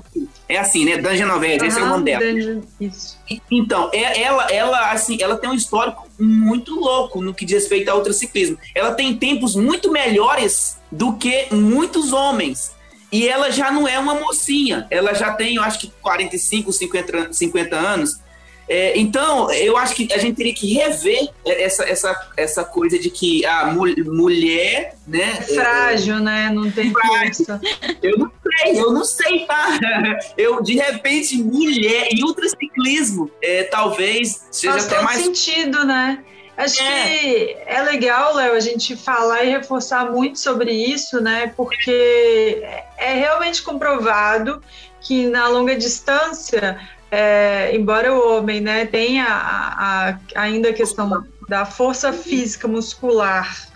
é 0.49 0.57
assim, 0.57 0.87
né? 0.87 0.97
Dani 0.97 1.19
Genovese, 1.19 1.61
uhum, 1.61 1.67
esse 1.67 1.79
é 1.79 1.83
o 1.83 1.87
nome 1.87 2.05
dela. 2.05 2.63
isso. 2.81 3.19
Então, 3.51 3.91
é, 3.93 4.23
ela, 4.23 4.51
ela, 4.51 4.93
assim, 4.93 5.19
ela 5.21 5.37
tem 5.37 5.51
um 5.51 5.55
histórico 5.55 6.09
muito 6.19 6.75
louco 6.75 7.21
no 7.21 7.35
que 7.35 7.45
diz 7.45 7.65
respeito 7.65 7.91
ao 7.91 8.03
ciclismo. 8.15 8.57
Ela 8.75 8.95
tem 8.95 9.15
tempos 9.19 9.55
muito 9.55 9.93
melhores 9.93 10.79
do 10.91 11.13
que 11.19 11.49
muitos 11.51 12.15
homens. 12.15 12.73
E 13.13 13.29
ela 13.29 13.51
já 13.51 13.71
não 13.71 13.87
é 13.87 13.99
uma 13.99 14.15
mocinha. 14.15 14.87
Ela 14.91 15.13
já 15.13 15.35
tem, 15.35 15.57
eu 15.57 15.63
acho 15.63 15.79
que 15.81 15.93
45, 16.01 16.73
50, 16.73 17.33
50 17.35 17.77
anos. 17.77 18.24
É, 18.69 18.99
então, 18.99 19.51
eu 19.53 19.77
acho 19.77 19.95
que 19.95 20.13
a 20.13 20.19
gente 20.19 20.37
teria 20.37 20.55
que 20.55 20.73
rever 20.73 21.29
essa, 21.45 21.85
essa, 21.85 22.33
essa 22.37 22.65
coisa 22.65 22.99
de 22.99 23.11
que 23.11 23.45
a 23.45 23.67
mulher, 23.67 24.97
né? 25.07 25.39
É 25.39 25.43
frágil, 25.43 26.17
é, 26.17 26.21
né? 26.21 26.51
Não 26.51 26.71
tem 26.71 26.93
força. 26.93 27.61
Eu 28.03 28.19
não 28.19 28.33
sei, 28.43 28.81
eu 28.81 28.93
não 28.93 29.05
sei, 29.05 29.47
tá? 29.47 29.79
Eu, 30.37 30.63
de 30.63 30.75
repente, 30.75 31.37
mulher 31.37 32.09
e 32.13 32.23
ultraciclismo, 32.23 33.31
é, 33.43 33.65
talvez 33.65 34.47
seja 34.51 34.73
Faz 34.73 34.87
até 34.87 35.03
mais. 35.03 35.21
sentido, 35.23 35.85
né? 35.85 36.25
Acho 36.57 36.83
é. 36.83 37.19
que 37.19 37.57
é 37.67 37.83
legal, 37.83 38.35
Léo, 38.37 38.55
a 38.55 38.61
gente 38.61 38.97
falar 38.97 39.45
e 39.45 39.51
reforçar 39.51 40.11
muito 40.11 40.39
sobre 40.39 40.73
isso, 40.73 41.21
né? 41.21 41.53
Porque 41.57 42.63
é 42.97 43.15
realmente 43.15 43.63
comprovado 43.63 44.63
que 45.01 45.27
na 45.27 45.49
longa 45.49 45.77
distância 45.77 46.81
é, 47.17 47.77
embora 47.77 48.13
o 48.13 48.37
homem 48.39 48.61
né, 48.61 48.87
tenha 48.87 49.25
a, 49.25 50.09
a, 50.09 50.19
ainda 50.35 50.71
a 50.71 50.73
questão 50.73 51.25
da 51.49 51.65
força 51.65 52.13
física 52.13 52.67
muscular, 52.67 53.69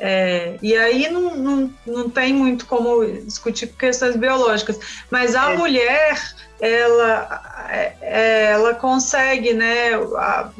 é, 0.00 0.58
e 0.60 0.74
aí 0.76 1.08
não, 1.08 1.36
não, 1.36 1.74
não 1.86 2.10
tem 2.10 2.34
muito 2.34 2.66
como 2.66 3.06
discutir 3.06 3.68
questões 3.68 4.16
biológicas, 4.16 4.80
mas 5.08 5.36
a 5.36 5.52
é. 5.52 5.56
mulher, 5.56 6.20
ela, 6.60 7.68
é, 7.70 8.46
ela 8.50 8.74
consegue, 8.74 9.54
né, 9.54 9.94
a, 10.16 10.50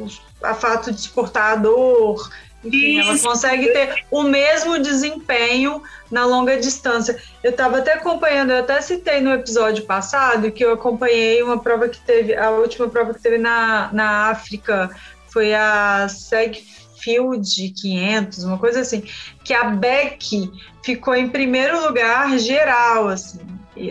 a 0.44 0.54
fato 0.54 0.92
de 0.92 1.00
suportar 1.00 1.54
a 1.54 1.56
dor, 1.56 2.30
enfim, 2.64 3.00
ela 3.00 3.18
consegue 3.18 3.68
ter 3.72 4.04
o 4.10 4.22
mesmo 4.22 4.78
desempenho 4.78 5.82
na 6.10 6.24
longa 6.24 6.56
distância. 6.58 7.20
Eu 7.42 7.50
estava 7.50 7.78
até 7.78 7.94
acompanhando, 7.94 8.50
eu 8.50 8.58
até 8.58 8.80
citei 8.80 9.20
no 9.20 9.32
episódio 9.32 9.84
passado 9.84 10.50
que 10.52 10.64
eu 10.64 10.72
acompanhei 10.72 11.42
uma 11.42 11.58
prova 11.58 11.88
que 11.88 12.00
teve, 12.00 12.36
a 12.36 12.50
última 12.50 12.88
prova 12.88 13.14
que 13.14 13.20
teve 13.20 13.38
na, 13.38 13.90
na 13.92 14.30
África 14.30 14.90
foi 15.28 15.54
a 15.54 16.06
Segfield 16.08 17.70
500, 17.70 18.44
uma 18.44 18.58
coisa 18.58 18.80
assim, 18.80 19.02
que 19.42 19.54
a 19.54 19.64
Beck 19.64 20.50
ficou 20.84 21.14
em 21.14 21.28
primeiro 21.28 21.80
lugar 21.86 22.38
geral, 22.38 23.08
assim, 23.08 23.40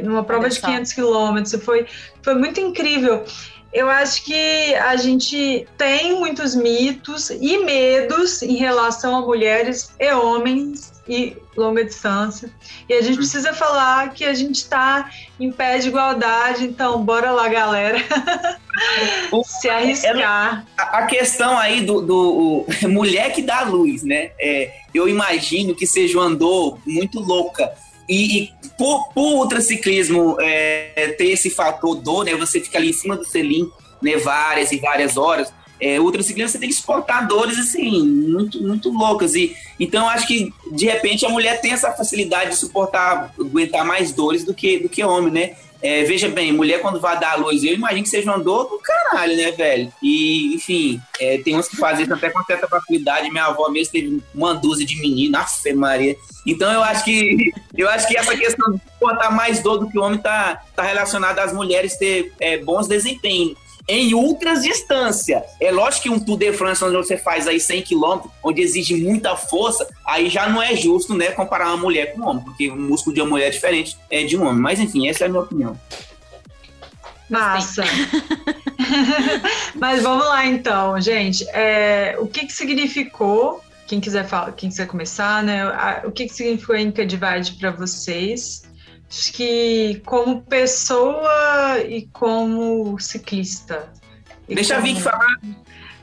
numa 0.04 0.24
prova 0.24 0.50
de 0.50 0.62
500 0.62 0.94
quilômetros. 0.94 1.64
Foi, 1.64 1.88
foi 2.22 2.36
muito 2.36 2.60
incrível 2.62 3.26
eu 3.74 3.90
acho 3.90 4.24
que 4.26 4.76
a 4.76 4.96
gente 4.96 5.68
tem 5.78 6.14
muitos 6.20 6.56
mitos 6.56 7.30
e 7.30 7.58
medos 7.60 8.42
em 8.42 8.56
relação 8.56 9.16
a 9.16 9.22
mulheres 9.22 9.92
e 10.00 10.14
homens 10.14 10.92
e 11.08 11.36
longa 11.56 11.84
distância. 11.84 12.50
E 12.88 12.94
a 12.94 13.02
gente 13.02 13.12
uhum. 13.12 13.18
precisa 13.18 13.54
falar 13.54 14.14
que 14.14 14.24
a 14.26 14.34
gente 14.34 14.58
está 14.58 15.10
em 15.40 15.52
pé 15.52 15.78
de 15.80 15.88
igualdade, 15.88 16.66
então 16.66 17.04
bora 17.04 17.32
lá, 17.32 17.48
galera. 17.48 17.98
Se 19.46 19.70
arriscar. 19.70 20.66
a 20.78 21.06
questão 21.06 21.58
aí 21.58 21.82
do, 21.82 22.02
do 22.02 22.66
mulher 22.90 23.34
que 23.34 23.42
dá 23.42 23.62
luz, 23.62 24.04
né? 24.04 24.32
É, 24.40 24.72
eu 24.94 25.08
imagino 25.08 25.76
que 25.76 25.86
seja 25.86 26.18
um 26.18 26.22
andor 26.22 26.78
muito 26.86 27.20
louca 27.20 27.72
e, 28.08 28.44
e 28.44 28.54
por, 28.78 29.10
por 29.14 29.40
ultraciclismo 29.40 30.38
é, 30.40 31.16
ter 31.18 31.30
esse 31.30 31.50
fator 31.50 31.96
dor, 31.96 32.26
né? 32.26 32.36
Você 32.36 32.60
fica 32.60 32.78
ali 32.78 32.90
em 32.90 32.94
cima 32.94 33.16
do 33.16 33.26
selim, 33.26 33.70
né? 34.02 34.18
Várias 34.18 34.72
e 34.72 34.78
várias 34.78 35.18
horas. 35.18 35.54
É, 35.80 36.00
ultraciclismo 36.00 36.52
você 36.52 36.60
tem 36.60 36.70
que 36.70 36.76
suportar 36.76 37.28
dores 37.28 37.58
assim, 37.58 38.08
muito, 38.08 38.62
muito 38.62 38.90
loucas. 38.92 39.34
E, 39.34 39.56
então 39.80 40.08
acho 40.08 40.28
que 40.28 40.54
de 40.72 40.86
repente 40.86 41.26
a 41.26 41.30
mulher 41.30 41.60
tem 41.60 41.72
essa 41.72 41.92
facilidade 41.92 42.52
de 42.52 42.58
suportar, 42.58 43.34
aguentar 43.40 43.84
mais 43.84 44.12
dores 44.12 44.44
do 44.44 44.54
que, 44.54 44.78
do 44.78 44.88
que 44.88 45.04
homem, 45.04 45.32
né? 45.32 45.56
É, 45.82 46.04
veja 46.04 46.30
bem, 46.30 46.52
mulher 46.52 46.80
quando 46.80 47.00
vai 47.00 47.20
dar 47.20 47.34
a 47.34 47.36
luz, 47.36 47.64
eu 47.64 47.74
imagino 47.74 48.04
que 48.04 48.10
seja 48.10 48.32
uma 48.32 48.40
dor 48.40 48.66
do 48.66 48.80
caralho, 48.80 49.36
né, 49.36 49.52
velho? 49.52 49.92
E, 50.02 50.54
enfim, 50.56 51.02
é, 51.20 51.40
tem 51.40 51.58
uns 51.58 51.68
que 51.68 51.76
fazem 51.76 52.04
isso 52.04 52.14
até 52.14 52.30
com 52.30 52.44
certa 52.44 52.68
facilidade. 52.68 53.32
Minha 53.32 53.46
avó 53.46 53.68
mesmo 53.70 53.92
teve 53.92 54.22
uma 54.34 54.54
dúzia 54.54 54.86
de 54.86 55.00
meninos, 55.02 55.40
Afe 55.40 55.74
Maria. 55.74 56.16
Então 56.46 56.72
eu 56.72 56.84
acho 56.84 57.04
que 57.04 57.52
eu 57.76 57.90
acho 57.90 58.08
que 58.08 58.18
essa 58.18 58.36
questão 58.36 58.72
de 58.74 58.82
suportar 58.94 59.32
mais 59.32 59.62
dor 59.64 59.80
do 59.80 59.90
que 59.90 59.98
o 59.98 60.04
homem 60.04 60.20
tá, 60.20 60.62
tá 60.76 60.84
relacionada 60.84 61.42
às 61.42 61.52
mulheres 61.52 61.98
ter 61.98 62.32
é, 62.40 62.58
bons 62.58 62.88
desempenhos. 62.88 63.58
Em 63.92 64.14
ultras 64.14 64.62
distância. 64.62 65.44
É 65.60 65.72
lógico 65.72 66.04
que 66.04 66.10
um 66.10 66.20
Tour 66.20 66.38
de 66.38 66.54
France 66.54 66.84
onde 66.84 66.96
você 66.96 67.18
faz 67.18 67.48
aí 67.48 67.60
100 67.60 67.82
km, 67.82 68.30
onde 68.42 68.62
exige 68.62 68.96
muita 68.96 69.36
força, 69.36 69.88
aí 70.06 70.30
já 70.30 70.48
não 70.48 70.62
é 70.62 70.76
justo, 70.76 71.14
né, 71.14 71.32
comparar 71.32 71.68
uma 71.68 71.78
mulher 71.78 72.14
com 72.14 72.22
um 72.22 72.28
homem, 72.28 72.44
porque 72.44 72.70
o 72.70 72.76
músculo 72.76 73.14
de 73.14 73.22
uma 73.22 73.32
mulher 73.32 73.48
é 73.48 73.50
diferente 73.50 73.98
é 74.10 74.24
de 74.24 74.38
um 74.38 74.46
homem. 74.48 74.62
Mas 74.62 74.80
enfim, 74.80 75.10
essa 75.10 75.26
é 75.26 75.28
a 75.28 75.30
minha 75.30 75.42
opinião. 75.42 75.80
Massa. 77.30 77.84
Mas 79.76 80.04
vamos 80.04 80.26
lá 80.26 80.46
então, 80.46 81.00
gente. 81.00 81.48
É, 81.50 82.16
o 82.20 82.28
que, 82.28 82.46
que 82.46 82.54
significou? 82.54 83.62
Quem 83.88 84.00
quiser 84.00 84.26
falar, 84.26 84.54
quem 84.54 84.70
quiser 84.70 84.88
começar, 84.88 85.44
né? 85.44 85.66
O 86.06 86.12
que, 86.12 86.28
que 86.28 86.34
significou 86.34 86.76
a 86.76 86.82
Inca 86.82 87.06
Divide 87.06 87.54
para 87.60 87.72
vocês? 87.72 88.64
Acho 89.12 89.34
que 89.34 90.02
como 90.06 90.42
pessoa 90.44 91.80
e 91.86 92.08
como 92.14 92.98
ciclista. 92.98 93.90
E 94.48 94.56
Deixa 94.56 94.76
como... 94.76 94.88
a 94.88 94.90
Vic 94.90 95.02
falar. 95.02 95.42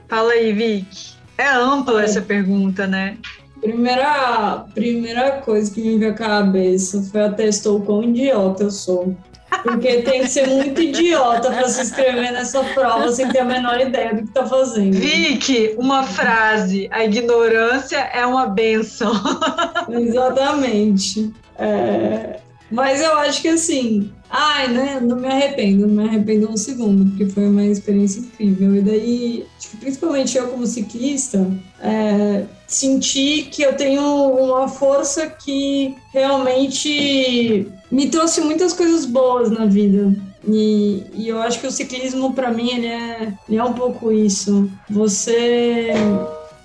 Fala 0.07 0.33
aí, 0.33 0.53
Vic. 0.53 1.15
É 1.39 1.49
ampla 1.49 2.03
é. 2.03 2.05
essa 2.05 2.21
pergunta, 2.21 2.87
né? 2.87 3.17
Primeira, 3.63 4.67
primeira 4.75 5.41
coisa 5.41 5.73
que 5.73 5.81
me 5.81 5.99
veio 5.99 6.11
à 6.11 6.15
cabeça 6.15 7.03
foi 7.11 7.23
atestar 7.23 7.73
o 7.73 7.81
quão 7.81 8.05
idiota 8.05 8.65
eu 8.65 8.71
sou. 8.71 9.17
Porque 9.63 10.03
tem 10.03 10.21
que 10.21 10.29
ser 10.29 10.47
muito 10.47 10.79
idiota 10.79 11.51
para 11.51 11.67
se 11.67 11.81
inscrever 11.81 12.31
nessa 12.33 12.63
prova 12.63 13.11
sem 13.11 13.27
ter 13.31 13.39
a 13.39 13.45
menor 13.47 13.81
ideia 13.81 14.15
do 14.15 14.23
que 14.23 14.29
está 14.29 14.45
fazendo. 14.45 14.93
Vicky, 14.99 15.75
uma 15.79 16.03
frase: 16.03 16.89
a 16.93 17.03
ignorância 17.05 17.97
é 17.97 18.27
uma 18.27 18.47
benção. 18.47 19.13
Exatamente. 19.89 21.33
É... 21.59 22.41
Mas 22.71 23.01
eu 23.01 23.17
acho 23.19 23.41
que 23.41 23.49
assim, 23.49 24.13
ai, 24.31 24.69
né, 24.69 25.01
não 25.01 25.17
me 25.17 25.27
arrependo, 25.27 25.87
não 25.87 26.03
me 26.03 26.09
arrependo 26.09 26.51
um 26.51 26.57
segundo, 26.57 27.09
porque 27.11 27.27
foi 27.27 27.49
uma 27.49 27.65
experiência 27.65 28.21
incrível. 28.21 28.77
E 28.77 28.81
daí, 28.83 29.47
principalmente 29.81 30.37
eu 30.37 30.49
como 30.49 30.67
ciclista, 30.67 31.51
é, 31.81 32.45
senti 32.67 33.49
que 33.51 33.63
eu 33.63 33.75
tenho 33.75 34.03
uma 34.03 34.69
força 34.69 35.27
que 35.27 35.95
realmente 36.13 37.67
me 37.91 38.09
trouxe 38.09 38.41
muitas 38.43 38.73
coisas 38.73 39.07
boas 39.07 39.51
na 39.51 39.65
vida. 39.65 40.13
E, 40.47 41.05
e 41.15 41.29
eu 41.29 41.41
acho 41.41 41.61
que 41.61 41.67
o 41.67 41.71
ciclismo, 41.71 42.33
para 42.33 42.53
mim, 42.53 42.71
ele 42.71 42.87
é, 42.87 43.35
ele 43.49 43.59
é 43.59 43.65
um 43.65 43.73
pouco 43.73 44.13
isso. 44.13 44.71
Você 44.89 45.93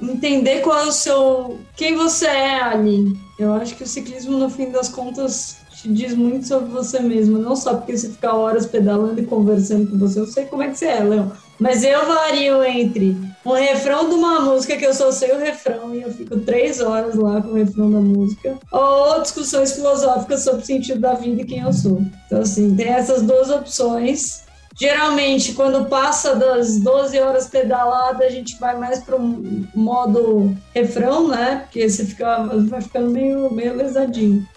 entender 0.01 0.61
qual 0.61 0.79
é 0.79 0.87
o 0.87 0.91
seu. 0.91 1.59
quem 1.75 1.95
você 1.95 2.27
é 2.27 2.61
ali. 2.61 3.17
Eu 3.39 3.53
acho 3.53 3.75
que 3.75 3.83
o 3.83 3.87
ciclismo, 3.87 4.37
no 4.37 4.49
fim 4.49 4.69
das 4.69 4.89
contas, 4.89 5.57
te 5.83 5.93
diz 5.93 6.15
muito 6.15 6.47
sobre 6.47 6.69
você 6.69 7.01
mesmo. 7.01 7.37
Não 7.37 7.55
só 7.55 7.75
porque 7.75 7.97
você 7.97 8.09
fica 8.09 8.33
horas 8.33 8.65
pedalando 8.65 9.19
e 9.19 9.25
conversando 9.25 9.91
com 9.91 9.97
você. 9.97 10.19
Eu 10.19 10.27
sei 10.27 10.45
como 10.45 10.63
é 10.63 10.69
que 10.69 10.77
você 10.77 10.85
é, 10.85 11.03
Léo. 11.03 11.31
Mas 11.59 11.83
eu 11.83 12.07
vario 12.07 12.63
entre 12.63 13.17
um 13.45 13.51
refrão 13.51 14.07
de 14.07 14.15
uma 14.15 14.39
música 14.39 14.77
que 14.77 14.85
eu 14.85 14.93
só 14.93 15.11
sei 15.11 15.31
o 15.33 15.39
refrão 15.39 15.93
e 15.93 16.01
eu 16.01 16.11
fico 16.11 16.39
três 16.39 16.79
horas 16.79 17.15
lá 17.15 17.41
com 17.41 17.49
o 17.49 17.55
refrão 17.55 17.91
da 17.91 17.99
música, 17.99 18.57
ou 18.71 19.21
discussões 19.21 19.73
filosóficas 19.73 20.43
sobre 20.43 20.61
o 20.61 20.65
sentido 20.65 21.01
da 21.01 21.13
vida 21.13 21.41
e 21.41 21.45
quem 21.45 21.59
eu 21.59 21.71
sou. 21.71 22.01
Então, 22.25 22.41
assim, 22.41 22.75
tem 22.75 22.87
essas 22.87 23.21
duas 23.21 23.49
opções. 23.49 24.43
Geralmente, 24.75 25.53
quando 25.53 25.85
passa 25.85 26.35
das 26.35 26.79
12 26.79 27.19
horas 27.19 27.47
pedalada, 27.47 28.25
a 28.25 28.29
gente 28.29 28.57
vai 28.59 28.77
mais 28.77 28.99
para 29.03 29.15
o 29.15 29.67
modo 29.75 30.55
refrão, 30.73 31.27
né? 31.27 31.61
Porque 31.65 31.87
você 31.87 32.05
fica, 32.05 32.43
vai 32.67 32.81
ficando 32.81 33.11
meio, 33.11 33.53
meio 33.53 33.75
lesadinho. 33.75 34.47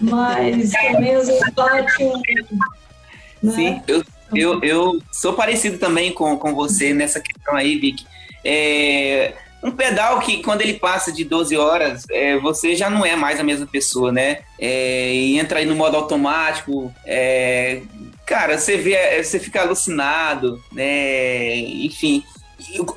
Mas 0.00 0.72
também 0.72 1.14
bate 1.54 2.02
um. 2.02 2.22
Né? 3.42 3.52
Sim, 3.52 3.82
eu, 3.86 4.02
eu, 4.34 4.62
eu 4.62 5.02
sou 5.12 5.32
parecido 5.32 5.78
também 5.78 6.12
com, 6.12 6.36
com 6.36 6.54
você 6.54 6.92
nessa 6.92 7.20
questão 7.20 7.54
aí, 7.54 7.78
Vic. 7.78 8.04
É, 8.44 9.34
um 9.62 9.70
pedal 9.70 10.20
que, 10.20 10.42
quando 10.42 10.62
ele 10.62 10.74
passa 10.74 11.12
de 11.12 11.24
12 11.24 11.56
horas, 11.56 12.04
é, 12.10 12.38
você 12.38 12.76
já 12.76 12.88
não 12.88 13.04
é 13.04 13.16
mais 13.16 13.40
a 13.40 13.44
mesma 13.44 13.66
pessoa, 13.66 14.12
né? 14.12 14.38
É, 14.58 15.12
e 15.12 15.38
entra 15.38 15.58
aí 15.58 15.66
no 15.66 15.74
modo 15.74 15.96
automático, 15.96 16.92
é, 17.04 17.82
cara, 18.24 18.58
você 18.58 18.76
vê, 18.76 19.22
você 19.22 19.38
fica 19.38 19.62
alucinado, 19.62 20.62
né? 20.72 21.56
Enfim. 21.56 22.22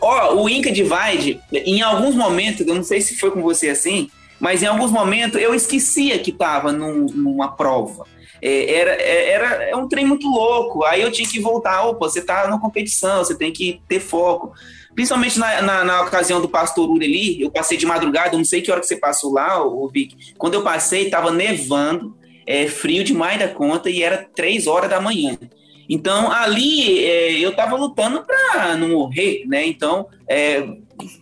Ó, 0.01 0.36
o 0.36 0.49
Inca 0.49 0.71
Divide, 0.71 1.39
em 1.51 1.82
alguns 1.82 2.15
momentos, 2.15 2.65
eu 2.65 2.75
não 2.75 2.84
sei 2.84 3.01
se 3.01 3.17
foi 3.17 3.32
com 3.32 3.41
você 3.41 3.69
assim, 3.69 4.10
mas 4.39 4.63
em 4.63 4.67
alguns 4.67 4.91
momentos 4.91 5.41
eu 5.41 5.54
esquecia 5.54 6.17
que 6.19 6.32
estava 6.32 6.71
num, 6.71 7.06
numa 7.08 7.56
prova. 7.56 8.06
É, 8.41 8.73
era, 8.73 8.91
é, 8.91 9.30
era 9.32 9.63
é 9.69 9.75
um 9.75 9.88
trem 9.88 10.06
muito 10.06 10.28
louco. 10.28 10.84
Aí 10.86 11.02
eu 11.02 11.12
tinha 11.12 11.28
que 11.28 11.39
voltar. 11.39 11.84
Opa, 11.84 12.08
você 12.08 12.19
está 12.19 12.47
na 12.47 12.60
competição, 12.60 13.23
você 13.23 13.38
tem 13.38 13.52
que 13.52 13.82
ter 13.88 13.99
foco. 13.99 14.54
Principalmente 14.95 15.38
na, 15.38 15.62
na, 15.62 15.84
na 15.84 16.02
ocasião 16.02 16.41
do 16.41 16.49
Pastor 16.49 16.89
Uri 16.89 17.06
ali, 17.06 17.41
eu 17.41 17.52
passei 17.52 17.78
de 17.78 17.86
madrugada, 17.86 18.38
não 18.38 18.45
sei 18.45 18.62
que 18.62 18.71
hora 18.71 18.82
que 18.82 18.88
você 18.88 18.97
passou 18.97 19.32
lá, 19.32 19.63
o 19.63 19.88
Vic. 19.88 20.34
Quando 20.38 20.56
eu 20.56 20.63
passei, 20.63 21.06
estava 21.06 21.32
nevando, 21.32 22.17
é, 22.45 22.67
frio 22.67 23.04
demais 23.04 23.39
da 23.39 23.47
conta 23.47 23.89
e 23.89 24.02
era 24.02 24.28
três 24.36 24.67
horas 24.67 24.89
da 24.89 24.99
manhã. 24.99 25.38
Então, 25.88 26.32
ali 26.32 27.04
é, 27.04 27.32
eu 27.39 27.49
estava 27.49 27.75
lutando 27.75 28.23
para 28.23 28.75
não 28.75 28.89
morrer, 28.89 29.43
né? 29.47 29.65
Então, 29.65 30.08
é, 30.28 30.63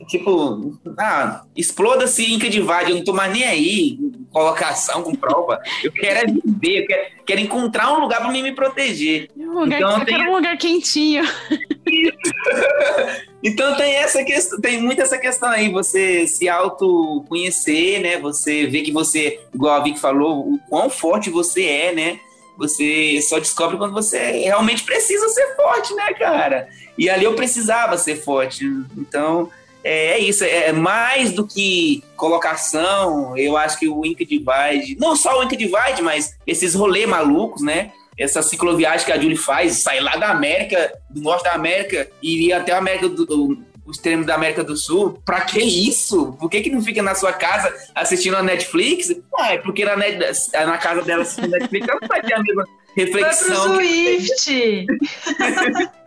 tipo, 0.08 0.80
ah, 0.98 1.44
exploda-se 1.56 2.34
Inca 2.34 2.50
de 2.50 2.60
Vade, 2.60 2.92
eu 2.92 2.98
não 2.98 3.04
tô 3.04 3.14
mais 3.14 3.32
nem 3.32 3.44
aí, 3.44 4.00
colocação 4.32 5.04
com 5.04 5.16
prova. 5.16 5.60
Eu 5.84 5.92
quero 5.92 6.20
é 6.20 6.26
viver, 6.26 6.82
eu 6.82 6.88
quero, 6.88 7.06
quero 7.26 7.42
encontrar 7.42 7.94
um 7.94 8.00
lugar 8.00 8.22
para 8.22 8.32
mim 8.32 8.44
me 8.44 8.54
proteger. 8.54 9.30
Um 9.36 9.60
lugar, 9.60 9.80
então, 9.80 10.00
eu 10.00 10.06
tem... 10.06 10.18
quero 10.18 10.30
um 10.30 10.36
lugar 10.36 10.58
quentinho. 10.58 11.24
então 13.44 13.76
tem 13.76 13.96
essa 13.96 14.24
questão, 14.24 14.60
tem 14.60 14.82
muito 14.82 15.02
essa 15.02 15.18
questão 15.18 15.50
aí, 15.50 15.70
você 15.70 16.28
se 16.28 16.48
autoconhecer, 16.48 18.02
né? 18.02 18.18
Você 18.20 18.68
ver 18.68 18.82
que 18.82 18.92
você, 18.92 19.40
igual 19.54 19.76
a 19.76 19.84
Vicky 19.84 20.00
falou, 20.00 20.54
o 20.54 20.60
quão 20.70 20.90
forte 20.90 21.30
você 21.30 21.66
é, 21.66 21.94
né? 21.94 22.20
Você 22.58 23.22
só 23.22 23.38
descobre 23.38 23.78
quando 23.78 23.94
você 23.94 24.32
realmente 24.32 24.84
precisa 24.84 25.30
ser 25.30 25.56
forte, 25.56 25.94
né, 25.94 26.12
cara? 26.14 26.68
E 26.98 27.10
ali 27.10 27.26
eu 27.26 27.36
precisava 27.36 27.98
ser 27.98 28.16
forte. 28.16 28.66
Então, 28.98 29.52
é, 29.84 30.12
é 30.12 30.20
isso, 30.20 30.44
é 30.44 30.72
mais 30.72 31.32
do 31.34 31.46
que 31.48 32.04
colocação. 32.16 33.38
Eu 33.38 33.56
acho 33.58 33.80
que 33.80 33.88
o 33.88 34.06
Inca 34.06 34.26
Divide, 34.26 34.98
não 35.00 35.16
só 35.16 35.40
o 35.40 35.44
Inca 35.44 35.56
Divide, 35.56 36.02
mas 36.02 36.36
esses 36.46 36.76
rolês 36.76 37.08
malucos, 37.08 37.62
né? 37.62 37.92
Essa 38.18 38.42
cicloviagem 38.42 39.06
que 39.06 39.12
a 39.12 39.20
Julie 39.20 39.38
faz, 39.38 39.78
sair 39.78 40.00
lá 40.00 40.16
da 40.16 40.32
América, 40.32 40.92
do 41.10 41.22
norte 41.22 41.44
da 41.44 41.54
América, 41.54 42.10
e 42.22 42.52
até 42.52 42.72
a 42.72 42.80
América 42.80 43.08
do, 43.08 43.26
do 43.26 43.68
o 43.88 43.92
extremo 43.92 44.26
da 44.26 44.36
América 44.36 44.66
do 44.66 44.76
Sul. 44.76 45.22
Pra 45.26 45.42
que 45.42 45.60
isso? 45.62 46.34
Por 46.34 46.50
que, 46.50 46.60
que 46.60 46.70
não 46.70 46.82
fica 46.82 47.02
na 47.02 47.16
sua 47.16 47.32
casa 47.32 47.74
assistindo 47.96 48.36
a 48.36 48.44
Netflix? 48.44 49.16
Ah, 49.34 49.54
é 49.54 49.58
porque 49.58 49.86
na, 49.86 49.96
net, 49.96 50.20
na 50.54 50.78
casa 50.78 51.02
dela 51.04 51.22
assistindo 51.22 51.52
Netflix 51.52 51.88
ela 51.88 52.00
não 52.02 52.08
vai 52.08 52.22
ter 52.22 52.34
a 52.34 52.44
mesma 52.44 52.68
reflexão. 52.98 53.76
Vai 53.76 53.78
pro 53.78 53.86
Swift! 53.86 54.88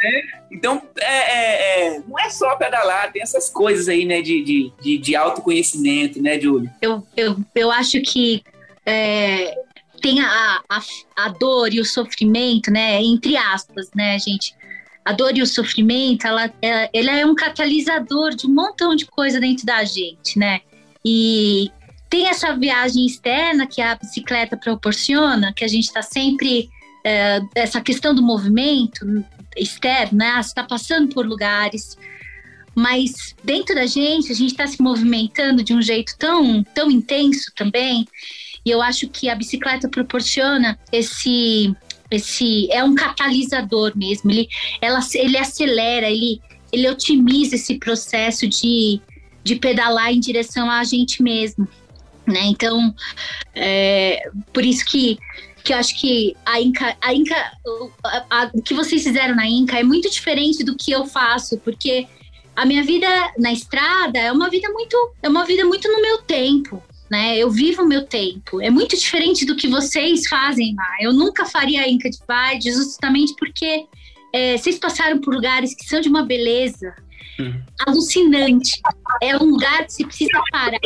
é, 0.02 0.22
então, 0.50 0.82
é, 0.98 1.04
é, 1.04 1.86
é, 1.94 1.98
não 2.00 2.18
é 2.18 2.28
só 2.28 2.56
pedalar, 2.56 3.12
tem 3.12 3.22
essas 3.22 3.48
coisas 3.48 3.88
aí, 3.88 4.04
né, 4.04 4.20
de, 4.20 4.42
de, 4.42 4.72
de, 4.82 4.98
de 4.98 5.16
autoconhecimento, 5.16 6.20
né, 6.20 6.40
Júlio? 6.40 6.68
Eu, 6.82 7.06
eu, 7.16 7.36
eu 7.54 7.70
acho 7.70 8.00
que 8.02 8.42
é, 8.84 9.54
tem 10.02 10.20
a, 10.20 10.60
a, 10.68 10.80
a 11.16 11.28
dor 11.28 11.72
e 11.72 11.80
o 11.80 11.84
sofrimento, 11.84 12.72
né, 12.72 13.00
entre 13.00 13.36
aspas, 13.36 13.88
né, 13.94 14.18
gente? 14.18 14.54
A 15.04 15.12
dor 15.12 15.36
e 15.36 15.42
o 15.42 15.46
sofrimento, 15.46 16.26
ela, 16.26 16.52
ela, 16.60 16.82
é, 16.82 16.90
ela 16.92 17.12
é 17.12 17.24
um 17.24 17.34
catalisador 17.34 18.34
de 18.34 18.46
um 18.46 18.54
montão 18.54 18.94
de 18.94 19.06
coisa 19.06 19.40
dentro 19.40 19.64
da 19.64 19.82
gente, 19.84 20.38
né? 20.38 20.60
E 21.04 21.70
tem 22.10 22.26
essa 22.28 22.54
viagem 22.54 23.06
externa 23.06 23.66
que 23.66 23.80
a 23.80 23.94
bicicleta 23.94 24.56
proporciona, 24.56 25.54
que 25.54 25.64
a 25.64 25.68
gente 25.68 25.84
está 25.84 26.02
sempre 26.02 26.68
é, 27.04 27.40
essa 27.54 27.80
questão 27.80 28.14
do 28.14 28.22
movimento 28.22 29.06
externo, 29.56 30.18
né? 30.18 30.38
Está 30.40 30.62
passando 30.62 31.12
por 31.12 31.26
lugares, 31.26 31.96
mas 32.74 33.34
dentro 33.42 33.74
da 33.74 33.86
gente 33.86 34.30
a 34.30 34.34
gente 34.34 34.52
está 34.52 34.66
se 34.66 34.80
movimentando 34.80 35.62
de 35.62 35.74
um 35.74 35.82
jeito 35.82 36.14
tão, 36.18 36.62
tão 36.62 36.90
intenso 36.90 37.52
também. 37.54 38.06
E 38.64 38.70
eu 38.70 38.82
acho 38.82 39.08
que 39.08 39.28
a 39.28 39.34
bicicleta 39.34 39.88
proporciona 39.88 40.78
esse, 40.92 41.74
esse 42.10 42.70
é 42.70 42.84
um 42.84 42.94
catalisador 42.94 43.92
mesmo. 43.96 44.30
Ele, 44.30 44.48
ela, 44.80 45.00
ele 45.14 45.38
acelera, 45.38 46.08
ele, 46.10 46.40
ele 46.70 46.88
otimiza 46.88 47.54
esse 47.54 47.78
processo 47.78 48.46
de, 48.46 49.00
de 49.42 49.56
pedalar 49.56 50.12
em 50.12 50.20
direção 50.20 50.70
a 50.70 50.84
gente 50.84 51.22
mesmo. 51.22 51.66
Né? 52.26 52.44
Então, 52.44 52.94
é, 53.54 54.30
por 54.52 54.64
isso 54.64 54.84
que 54.84 55.18
que 55.62 55.72
eu 55.72 55.78
acho 55.78 55.98
que 55.98 56.36
a 56.44 56.60
Inca, 56.60 56.96
a 57.00 57.14
Inca, 57.14 57.52
a, 58.04 58.24
a, 58.30 58.50
o 58.54 58.62
que 58.62 58.74
vocês 58.74 59.02
fizeram 59.02 59.34
na 59.34 59.46
Inca 59.46 59.78
é 59.78 59.82
muito 59.82 60.10
diferente 60.10 60.64
do 60.64 60.76
que 60.76 60.90
eu 60.90 61.06
faço, 61.06 61.58
porque 61.58 62.06
a 62.56 62.64
minha 62.64 62.82
vida 62.82 63.06
na 63.38 63.52
estrada 63.52 64.18
é 64.18 64.30
uma 64.32 64.50
vida 64.50 64.68
muito, 64.70 64.96
é 65.22 65.28
uma 65.28 65.44
vida 65.44 65.64
muito 65.64 65.90
no 65.90 66.02
meu 66.02 66.18
tempo, 66.18 66.82
né? 67.10 67.38
Eu 67.38 67.50
vivo 67.50 67.82
o 67.82 67.88
meu 67.88 68.04
tempo. 68.04 68.60
É 68.60 68.70
muito 68.70 68.96
diferente 68.96 69.44
do 69.44 69.56
que 69.56 69.68
vocês 69.68 70.26
fazem 70.28 70.74
lá. 70.74 70.96
Eu 71.00 71.12
nunca 71.12 71.44
faria 71.44 71.82
a 71.82 71.88
Inca 71.88 72.10
de 72.10 72.18
Vide 72.18 72.70
justamente 72.72 73.34
porque 73.38 73.86
é, 74.32 74.56
vocês 74.56 74.78
passaram 74.78 75.20
por 75.20 75.34
lugares 75.34 75.74
que 75.74 75.84
são 75.86 76.00
de 76.00 76.08
uma 76.08 76.22
beleza 76.22 76.94
uhum. 77.38 77.62
alucinante. 77.86 78.80
É 79.22 79.36
um 79.36 79.44
lugar 79.44 79.86
que 79.86 79.92
você 79.92 80.04
precisa 80.04 80.40
parar 80.52 80.78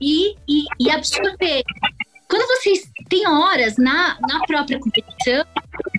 e, 0.00 0.34
e, 0.48 0.64
e 0.80 0.90
absorver. 0.90 1.62
Quando 2.32 2.46
vocês 2.46 2.90
têm 3.10 3.28
horas 3.28 3.76
na, 3.76 4.16
na 4.26 4.40
própria 4.46 4.80
competição, 4.80 5.44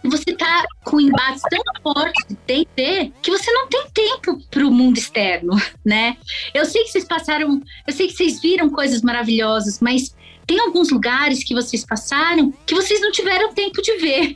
você 0.04 0.34
tá 0.34 0.65
com 0.84 1.00
embates 1.00 1.43
tão 1.48 1.62
fortes 1.84 2.26
de 2.28 2.34
T&T 2.34 3.13
que 3.22 3.30
você 3.30 3.52
não 3.52 3.67
tem 3.67 3.86
tempo 3.93 4.41
para 4.50 4.65
o 4.65 4.72
mundo 4.72 4.98
externo, 4.98 5.54
né? 5.86 6.17
Eu 6.52 6.65
sei 6.65 6.86
que 6.86 6.89
vocês 6.89 7.06
passaram, 7.06 7.62
eu 7.86 7.93
sei 7.93 8.08
que 8.08 8.13
vocês 8.13 8.41
viram 8.41 8.67
coisas 8.72 9.04
maravilhosas, 9.04 9.80
mas 9.80 10.15
tem 10.48 10.60
alguns 10.60 10.89
lugares 10.89 11.43
que 11.43 11.54
vocês 11.54 11.86
passaram 11.86 12.52
que 12.65 12.74
vocês 12.74 13.00
não 13.00 13.12
tiveram 13.12 13.54
tempo 13.54 13.80
de 13.80 13.96
ver, 13.98 14.36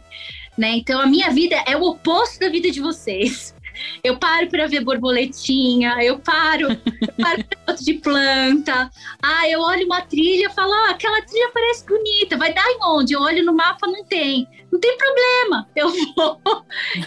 né? 0.55 0.73
Então 0.73 1.01
a 1.01 1.07
minha 1.07 1.31
vida 1.31 1.55
é 1.65 1.75
o 1.75 1.81
oposto 1.81 2.39
da 2.39 2.49
vida 2.49 2.69
de 2.69 2.79
vocês. 2.79 3.55
Eu 4.03 4.17
paro 4.17 4.47
para 4.47 4.67
ver 4.67 4.81
borboletinha, 4.81 5.97
eu 6.01 6.19
paro, 6.19 6.69
eu 6.71 7.13
paro 7.21 7.43
para 7.43 7.59
foto 7.65 7.83
de 7.83 7.93
planta. 7.95 8.91
Ah, 9.21 9.49
eu 9.49 9.61
olho 9.61 9.85
uma 9.85 10.01
trilha 10.01 10.47
e 10.47 10.53
falo, 10.53 10.73
ah, 10.73 10.91
aquela 10.91 11.21
trilha 11.21 11.51
parece 11.53 11.85
bonita, 11.85 12.37
vai 12.37 12.53
dar 12.53 12.69
em 12.69 12.79
onde? 12.83 13.13
Eu 13.13 13.21
olho 13.21 13.45
no 13.45 13.53
mapa, 13.53 13.87
não 13.87 14.03
tem. 14.05 14.47
Não 14.71 14.79
tem 14.79 14.97
problema, 14.97 15.67
eu 15.75 15.89
vou, 15.89 16.41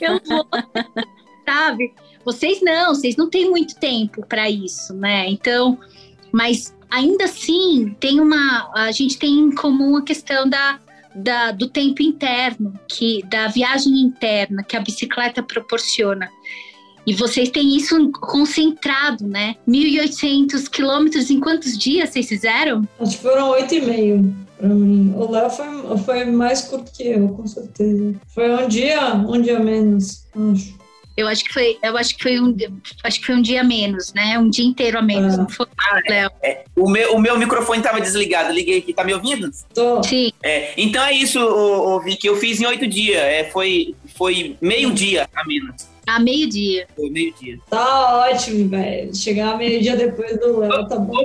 eu 0.00 0.20
vou, 0.24 0.46
sabe? 1.46 1.92
Vocês 2.24 2.60
não, 2.62 2.94
vocês 2.94 3.16
não 3.16 3.28
têm 3.28 3.50
muito 3.50 3.74
tempo 3.76 4.24
para 4.26 4.48
isso, 4.48 4.94
né? 4.94 5.28
Então, 5.28 5.78
mas 6.32 6.74
ainda 6.90 7.24
assim, 7.24 7.96
tem 7.98 8.20
uma. 8.20 8.70
A 8.74 8.90
gente 8.92 9.18
tem 9.18 9.38
em 9.38 9.54
comum 9.54 9.96
a 9.96 10.02
questão 10.02 10.48
da, 10.48 10.78
da, 11.14 11.52
do 11.52 11.68
tempo 11.68 12.02
interno, 12.02 12.78
que 12.88 13.22
da 13.26 13.48
viagem 13.48 14.00
interna 14.00 14.62
que 14.62 14.76
a 14.76 14.80
bicicleta 14.80 15.42
proporciona. 15.42 16.30
E 17.06 17.14
vocês 17.14 17.48
têm 17.48 17.76
isso 17.76 18.10
concentrado, 18.12 19.26
né? 19.26 19.56
1.800 19.68 20.68
quilômetros 20.68 21.30
em 21.30 21.40
quantos 21.40 21.76
dias 21.76 22.10
vocês 22.10 22.28
fizeram? 22.28 22.86
Acho 23.00 23.16
que 23.16 23.22
foram 23.22 23.50
oito 23.50 23.74
e 23.74 23.80
meio. 23.80 24.34
O 24.62 25.30
Léo 25.30 25.50
foi, 25.50 25.98
foi 26.04 26.24
mais 26.26 26.62
curto 26.62 26.92
que 26.92 27.08
eu, 27.08 27.28
com 27.28 27.46
certeza. 27.46 28.14
Foi 28.34 28.50
um 28.54 28.68
dia, 28.68 29.14
um 29.14 29.40
dia 29.40 29.58
menos, 29.58 30.26
acho. 30.52 30.78
Eu 31.16 31.28
acho 31.28 31.44
que 31.44 31.52
foi, 31.52 31.76
eu 31.82 31.96
acho 31.98 32.16
que 32.16 32.22
foi 32.22 32.40
um, 32.40 32.56
acho 33.04 33.20
que 33.20 33.26
foi 33.26 33.34
um 33.34 33.42
dia 33.42 33.62
menos, 33.62 34.12
né? 34.14 34.38
Um 34.38 34.48
dia 34.48 34.64
inteiro 34.64 34.98
a 34.98 35.02
menos, 35.02 35.36
não 35.36 35.48
foi, 35.48 35.66
ah, 35.76 36.00
Léo? 36.08 36.30
É, 36.42 36.50
é, 36.50 36.64
o, 36.74 36.88
meu, 36.88 37.14
o 37.14 37.20
meu 37.20 37.38
microfone 37.38 37.78
estava 37.78 38.00
desligado, 38.00 38.52
liguei 38.52 38.78
aqui, 38.78 38.94
tá 38.94 39.04
me 39.04 39.12
ouvindo? 39.12 39.50
Tô. 39.74 40.02
Sim. 40.02 40.32
É, 40.42 40.72
então 40.76 41.04
é 41.04 41.12
isso, 41.12 41.38
o, 41.38 41.96
o 41.96 42.00
Vicky, 42.00 42.26
eu 42.26 42.36
fiz 42.36 42.60
em 42.60 42.66
oito 42.66 42.86
dias, 42.86 43.20
é, 43.20 43.44
foi, 43.44 43.94
foi 44.16 44.56
meio 44.62 44.92
dia 44.92 45.28
a 45.34 45.44
menos. 45.44 45.89
A 46.10 46.18
meio-dia. 46.18 46.88
Foi 46.96 47.08
meio-dia. 47.08 47.56
Tá 47.70 48.26
ótimo, 48.28 48.68
velho. 48.68 49.14
Chegar 49.14 49.56
meio-dia 49.56 49.94
depois 49.94 50.40
do 50.40 50.58
Léo, 50.58 50.88
tá 50.88 50.96
bom. 50.96 51.22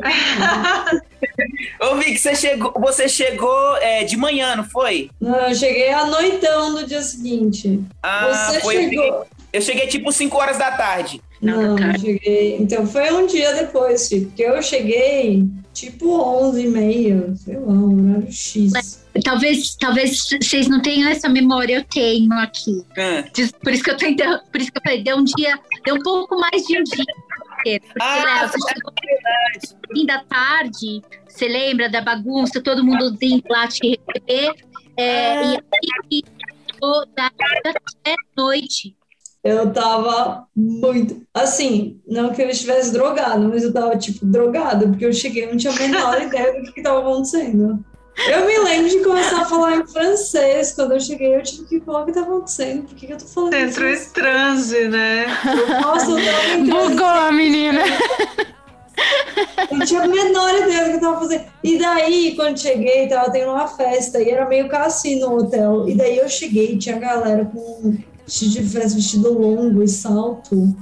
Ô, 1.81 1.95
Vicky, 1.95 2.19
você 2.19 2.35
chegou, 2.35 2.71
você 2.79 3.09
chegou 3.09 3.77
é, 3.77 4.03
de 4.03 4.15
manhã, 4.15 4.55
não 4.55 4.63
foi? 4.63 5.09
Não, 5.19 5.49
eu 5.49 5.55
cheguei 5.55 5.91
à 5.91 6.05
noitão 6.05 6.71
no 6.73 6.85
dia 6.85 7.01
seguinte. 7.01 7.81
Ah, 8.03 8.47
você 8.47 8.59
foi, 8.59 8.75
chegou. 8.75 9.25
Eu 9.55 9.61
cheguei 9.61 9.87
tipo 9.87 10.11
5 10.11 10.37
horas 10.37 10.57
da 10.57 10.69
tarde. 10.71 11.21
Não, 11.41 11.77
não 11.77 11.97
cheguei. 11.97 12.57
Então 12.59 12.85
foi 12.85 13.09
um 13.13 13.25
dia 13.25 13.53
depois, 13.53 14.09
filho, 14.09 14.27
porque 14.27 14.43
eu 14.43 14.61
cheguei 14.61 15.47
tipo 15.73 16.09
11 16.09 16.61
e 16.61 16.67
meia, 16.67 17.33
sei 17.37 17.55
lá, 17.55 17.71
um 17.71 18.09
horário 18.09 18.29
X. 18.29 19.05
Talvez, 19.23 19.75
talvez 19.75 20.19
vocês 20.41 20.67
não 20.67 20.81
tenham 20.81 21.09
essa 21.09 21.29
memória, 21.29 21.75
eu 21.75 21.83
tenho 21.85 22.33
aqui. 22.33 22.83
É. 22.97 23.21
Por 23.63 23.71
isso 23.71 23.81
que 23.81 23.91
eu 23.91 23.97
tô 23.97 24.05
por 24.51 24.59
isso 24.59 24.71
que 24.73 24.77
eu 24.77 24.81
falei, 24.83 25.03
deu 25.03 25.15
um 25.15 25.23
dia, 25.23 25.57
deu 25.85 25.95
um 25.95 26.03
pouco 26.03 26.37
mais 26.37 26.61
de 26.65 26.77
um 26.77 26.83
dia. 26.83 27.05
Porque, 27.55 27.81
ah, 28.01 28.47
você 28.47 28.57
chegou 28.73 28.91
no 28.91 29.95
fim 29.95 30.05
da 30.05 30.21
tarde, 30.25 31.01
você 31.29 31.47
lembra 31.47 31.89
da 31.89 32.01
bagunça, 32.01 32.61
todo 32.61 32.83
mundo 32.83 33.17
indo 33.21 33.43
lá 33.49 33.69
te 33.69 33.87
receber, 33.87 34.53
é, 34.97 35.03
é. 35.05 35.53
e 35.53 35.89
aí 36.03 36.23
da, 37.15 37.29
da 37.29 38.15
noite 38.35 38.95
eu 39.45 39.71
tava 39.71 40.47
muito. 40.55 41.21
Assim, 41.31 42.01
não 42.07 42.33
que 42.33 42.41
eu 42.41 42.49
estivesse 42.49 42.91
drogado, 42.91 43.47
mas 43.47 43.61
eu 43.61 43.71
tava, 43.71 43.95
tipo, 43.95 44.25
drogada, 44.25 44.87
porque 44.87 45.05
eu 45.05 45.13
cheguei 45.13 45.45
não 45.45 45.55
tinha 45.55 45.71
a 45.71 45.75
menor 45.75 46.19
ideia 46.19 46.53
do 46.53 46.63
que, 46.63 46.71
que 46.71 46.81
tava 46.81 47.01
acontecendo. 47.01 47.79
Eu 48.27 48.45
me 48.47 48.57
lembro 48.57 48.89
de 48.89 49.03
começar 49.03 49.41
a 49.41 49.45
falar 49.45 49.75
em 49.75 49.85
francês. 49.85 50.71
Quando 50.71 50.93
eu 50.93 50.99
cheguei, 50.99 51.35
eu 51.35 51.43
tive 51.43 51.65
que 51.65 51.81
falar 51.81 52.01
o 52.01 52.05
que 52.05 52.13
tá 52.13 52.21
acontecendo. 52.21 52.87
Por 52.87 52.95
que, 52.95 53.05
que 53.05 53.13
eu 53.13 53.17
tô 53.17 53.25
falando 53.25 53.53
entrou 53.53 53.87
em 53.87 54.05
transe, 54.05 54.87
né? 54.87 55.27
Nossa, 55.79 56.09
eu 56.09 56.25
tava 56.25 56.47
em 56.47 56.65
transe. 56.65 56.89
Bugou 56.89 57.05
a 57.05 57.31
menina. 57.31 57.81
Eu 59.69 59.77
não 59.77 59.85
tinha 59.85 60.01
a 60.01 60.07
menor 60.07 60.55
ideia 60.55 60.85
do 60.85 60.89
que 60.91 60.95
eu 60.95 61.01
tava 61.01 61.19
fazendo. 61.19 61.43
E 61.61 61.77
daí, 61.77 62.33
quando 62.35 62.57
cheguei, 62.57 63.07
tava 63.07 63.29
tendo 63.29 63.51
uma 63.51 63.67
festa 63.67 64.19
e 64.19 64.29
era 64.29 64.47
meio 64.47 64.69
cassino 64.69 65.29
no 65.29 65.37
hotel. 65.37 65.87
E 65.87 65.93
daí 65.93 66.17
eu 66.17 66.29
cheguei, 66.29 66.77
tinha 66.77 66.97
galera 66.97 67.45
com 67.45 67.95
de 68.25 68.61
vestido 68.61 69.37
longo 69.37 69.83
e 69.83 69.87
salto. 69.87 70.55
o 70.55 70.75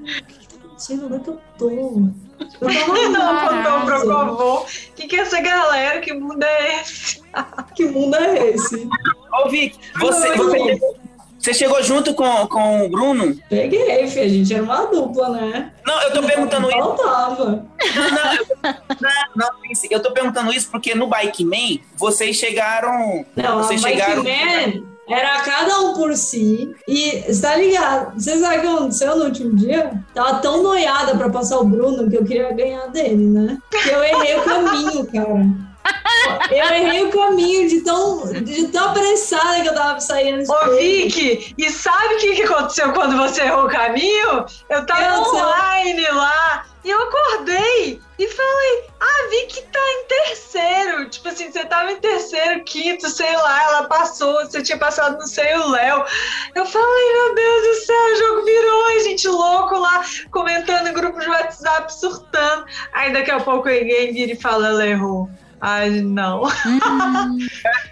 que 0.00 0.46
tá 0.46 0.56
acontecendo? 0.64 1.06
Onde 1.06 1.16
é 1.16 1.18
que 1.18 1.30
eu 1.30 1.40
tô? 1.58 1.70
Eu 1.70 2.14
tava 2.58 3.08
Não, 3.08 3.84
por 3.84 4.06
favor. 4.06 4.62
O 4.62 4.66
que, 4.94 5.06
que 5.06 5.16
é 5.16 5.20
essa 5.20 5.40
galera? 5.40 6.00
Que 6.00 6.12
mundo 6.12 6.42
é 6.42 6.80
esse? 6.80 7.22
que 7.74 7.84
mundo 7.86 8.16
é 8.16 8.50
esse? 8.50 8.88
Ô, 9.32 9.48
Vic, 9.48 9.78
você, 9.98 10.36
você, 10.36 10.80
você, 11.38 11.54
chegou 11.54 11.82
junto 11.82 12.14
com, 12.14 12.46
com 12.46 12.86
o 12.86 12.88
Bruno? 12.88 13.38
Peguei, 13.48 14.06
filho. 14.06 14.24
A 14.24 14.28
gente 14.28 14.54
era 14.54 14.62
uma 14.62 14.86
dupla, 14.86 15.28
né? 15.30 15.72
Não, 15.86 16.02
eu 16.02 16.12
tô 16.12 16.22
perguntando 16.22 16.68
isso. 16.68 16.78
Faltava. 16.78 17.66
Não, 19.04 19.10
não, 19.36 19.46
não, 19.46 19.50
eu 19.90 20.00
tô 20.00 20.12
perguntando 20.12 20.52
isso 20.52 20.70
porque 20.70 20.94
no 20.94 21.08
Bike 21.08 21.44
Man 21.44 21.78
vocês 21.96 22.36
chegaram. 22.36 23.24
Não, 23.36 23.58
vocês 23.58 23.82
Bike 23.82 23.98
chegaram. 23.98 24.22
Man 24.22 24.89
era 25.10 25.40
cada 25.40 25.80
um 25.80 25.94
por 25.94 26.16
si. 26.16 26.74
E 26.86 27.24
está 27.28 27.56
ligado? 27.56 28.14
Você 28.14 28.38
sabe 28.38 28.58
o 28.58 28.60
que 28.60 28.66
aconteceu 28.66 29.16
no 29.16 29.24
último 29.24 29.56
dia? 29.56 29.92
Tava 30.14 30.38
tão 30.38 30.62
noiada 30.62 31.16
para 31.16 31.28
passar 31.28 31.58
o 31.58 31.64
Bruno 31.64 32.08
que 32.08 32.16
eu 32.16 32.24
queria 32.24 32.52
ganhar 32.52 32.86
dele, 32.88 33.26
né? 33.26 33.58
Que 33.70 33.90
eu 33.90 34.02
errei 34.02 34.36
o 34.36 34.44
caminho, 34.44 35.06
cara. 35.06 35.70
Eu 36.50 36.66
errei 36.66 37.04
o 37.04 37.10
caminho 37.10 37.68
de 37.68 37.80
tão, 37.80 38.32
de 38.32 38.68
tão 38.68 38.90
apressada 38.90 39.62
que 39.62 39.68
eu 39.68 39.74
tava 39.74 40.00
saindo. 40.00 40.44
Ô, 40.50 40.76
Vicky, 40.76 41.54
e 41.56 41.70
sabe 41.70 42.14
o 42.14 42.18
que, 42.18 42.34
que 42.34 42.42
aconteceu 42.42 42.92
quando 42.92 43.16
você 43.16 43.42
errou 43.42 43.64
o 43.64 43.68
caminho? 43.68 44.44
Eu 44.68 44.84
tava 44.86 45.20
online 45.20 46.02
lá 46.10 46.66
e 46.82 46.90
eu 46.90 47.02
acordei 47.02 48.00
e 48.18 48.28
falei, 48.28 48.84
ah, 49.00 49.28
vi 49.30 49.46
que 49.46 49.62
tá 49.62 49.78
em 49.78 50.04
terceiro. 50.06 51.10
Tipo 51.10 51.28
assim, 51.28 51.50
você 51.50 51.64
tava 51.66 51.92
em 51.92 52.00
terceiro, 52.00 52.64
quinto, 52.64 53.08
sei 53.08 53.36
lá, 53.36 53.62
ela 53.64 53.84
passou, 53.84 54.34
você 54.44 54.62
tinha 54.62 54.78
passado 54.78 55.18
no 55.18 55.26
sei 55.26 55.54
o 55.56 55.70
Léo. 55.70 56.04
Eu 56.54 56.64
falei, 56.64 57.12
meu 57.12 57.34
Deus 57.34 57.62
do 57.62 57.74
céu, 57.84 57.96
o 57.96 58.16
jogo 58.16 58.44
virou, 58.44 58.86
a 58.86 58.98
gente 59.00 59.28
louco 59.28 59.78
lá, 59.78 60.04
comentando 60.30 60.86
em 60.88 60.94
grupo 60.94 61.20
de 61.20 61.28
WhatsApp, 61.28 61.92
surtando. 61.92 62.64
Aí 62.94 63.12
daqui 63.12 63.30
a 63.30 63.40
pouco 63.40 63.68
alguém 63.68 64.12
vira 64.12 64.32
e 64.32 64.36
fala, 64.36 64.68
ela 64.68 64.86
errou. 64.86 65.28
Ai, 65.60 65.90
não. 66.00 66.44
Hum. 66.44 67.38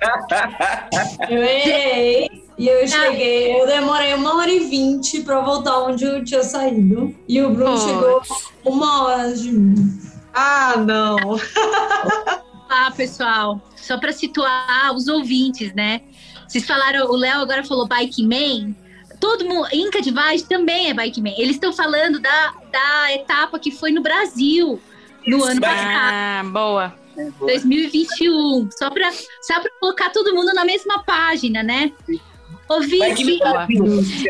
eu 1.29 1.43
errei. 1.43 2.48
E 2.59 2.67
eu 2.67 2.89
cheguei, 2.89 3.61
eu 3.61 3.67
demorei 3.67 4.15
uma 4.15 4.37
hora 4.37 4.51
e 4.51 4.65
vinte 4.65 5.23
pra 5.23 5.41
voltar 5.41 5.79
onde 5.79 6.05
eu 6.05 6.25
tinha 6.25 6.43
saído. 6.43 7.15
E 7.29 7.41
o 7.41 7.51
Bruno 7.51 7.79
chegou 7.79 8.21
uma 8.65 9.05
hora 9.05 9.33
de 9.33 9.53
mim. 9.53 10.01
Ah, 10.35 10.75
não! 10.77 11.37
ah, 12.69 12.93
pessoal, 12.97 13.63
só 13.77 13.97
para 13.97 14.13
situar 14.13 14.93
os 14.93 15.07
ouvintes, 15.07 15.73
né? 15.73 16.01
Vocês 16.49 16.67
falaram, 16.67 17.07
o 17.07 17.17
Léo 17.17 17.41
agora 17.41 17.63
falou 17.63 17.87
Bike 17.87 18.23
Man. 18.25 18.75
Todo 19.21 19.45
mundo, 19.45 19.69
Inca 19.73 20.03
de 20.03 20.11
Vaz 20.11 20.43
também 20.43 20.91
é 20.91 20.95
Bike 20.95 21.23
Man. 21.23 21.35
Eles 21.37 21.57
estão 21.57 21.73
falando 21.73 22.19
da, 22.19 22.55
da 22.73 23.15
etapa 23.15 23.59
que 23.59 23.71
foi 23.71 23.93
no 23.93 24.03
Brasil 24.03 24.81
no 25.27 25.45
ano 25.45 25.61
passado. 25.61 26.13
Ah, 26.13 26.43
boa. 26.45 26.95
2021. 27.41 28.71
Só 28.71 28.91
para 28.91 29.11
só 29.43 29.61
pra 29.61 29.71
colocar 29.81 30.11
todo 30.11 30.35
mundo 30.35 30.53
na 30.55 30.65
mesma 30.65 31.03
página, 31.05 31.63
né? 31.63 31.93
Ô, 32.69 32.81
Vicky. 32.81 33.41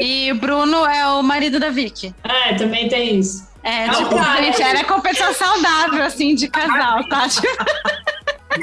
E 0.01 0.31
o 0.33 0.35
Bruno 0.37 0.87
é 0.87 1.07
o 1.09 1.23
marido 1.23 1.59
da 1.59 1.71
Vicky. 1.71 2.15
É, 2.23 2.55
também 2.55 2.89
tem 2.89 3.19
isso. 3.19 3.49
É, 3.63 3.89
tipo, 3.91 4.15
cara, 4.17 4.43
gente, 4.43 4.63
era 4.63 4.85
competição 4.85 5.35
saudável, 5.35 6.05
assim, 6.05 6.35
de 6.35 6.49
casal, 6.49 7.07
tá? 7.09 7.27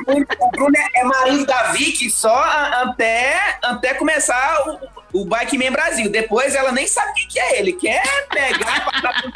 o 0.08 0.52
Bruno 0.52 0.74
é 0.96 1.04
marido 1.04 1.46
da 1.46 1.72
Vicky 1.74 2.10
só 2.10 2.36
até, 2.36 3.58
até 3.62 3.94
começar 3.94 4.80
o, 5.14 5.22
o 5.22 5.26
Bike 5.26 5.58
Man 5.58 5.72
Brasil. 5.72 6.10
Depois 6.10 6.56
ela 6.56 6.72
nem 6.72 6.88
sabe 6.88 7.12
o 7.12 7.28
que, 7.28 7.40
é 7.40 7.60
ele. 7.60 7.74
Quer 7.74 8.04
pegar 8.30 8.86
passar 8.86 9.22
por 9.22 9.32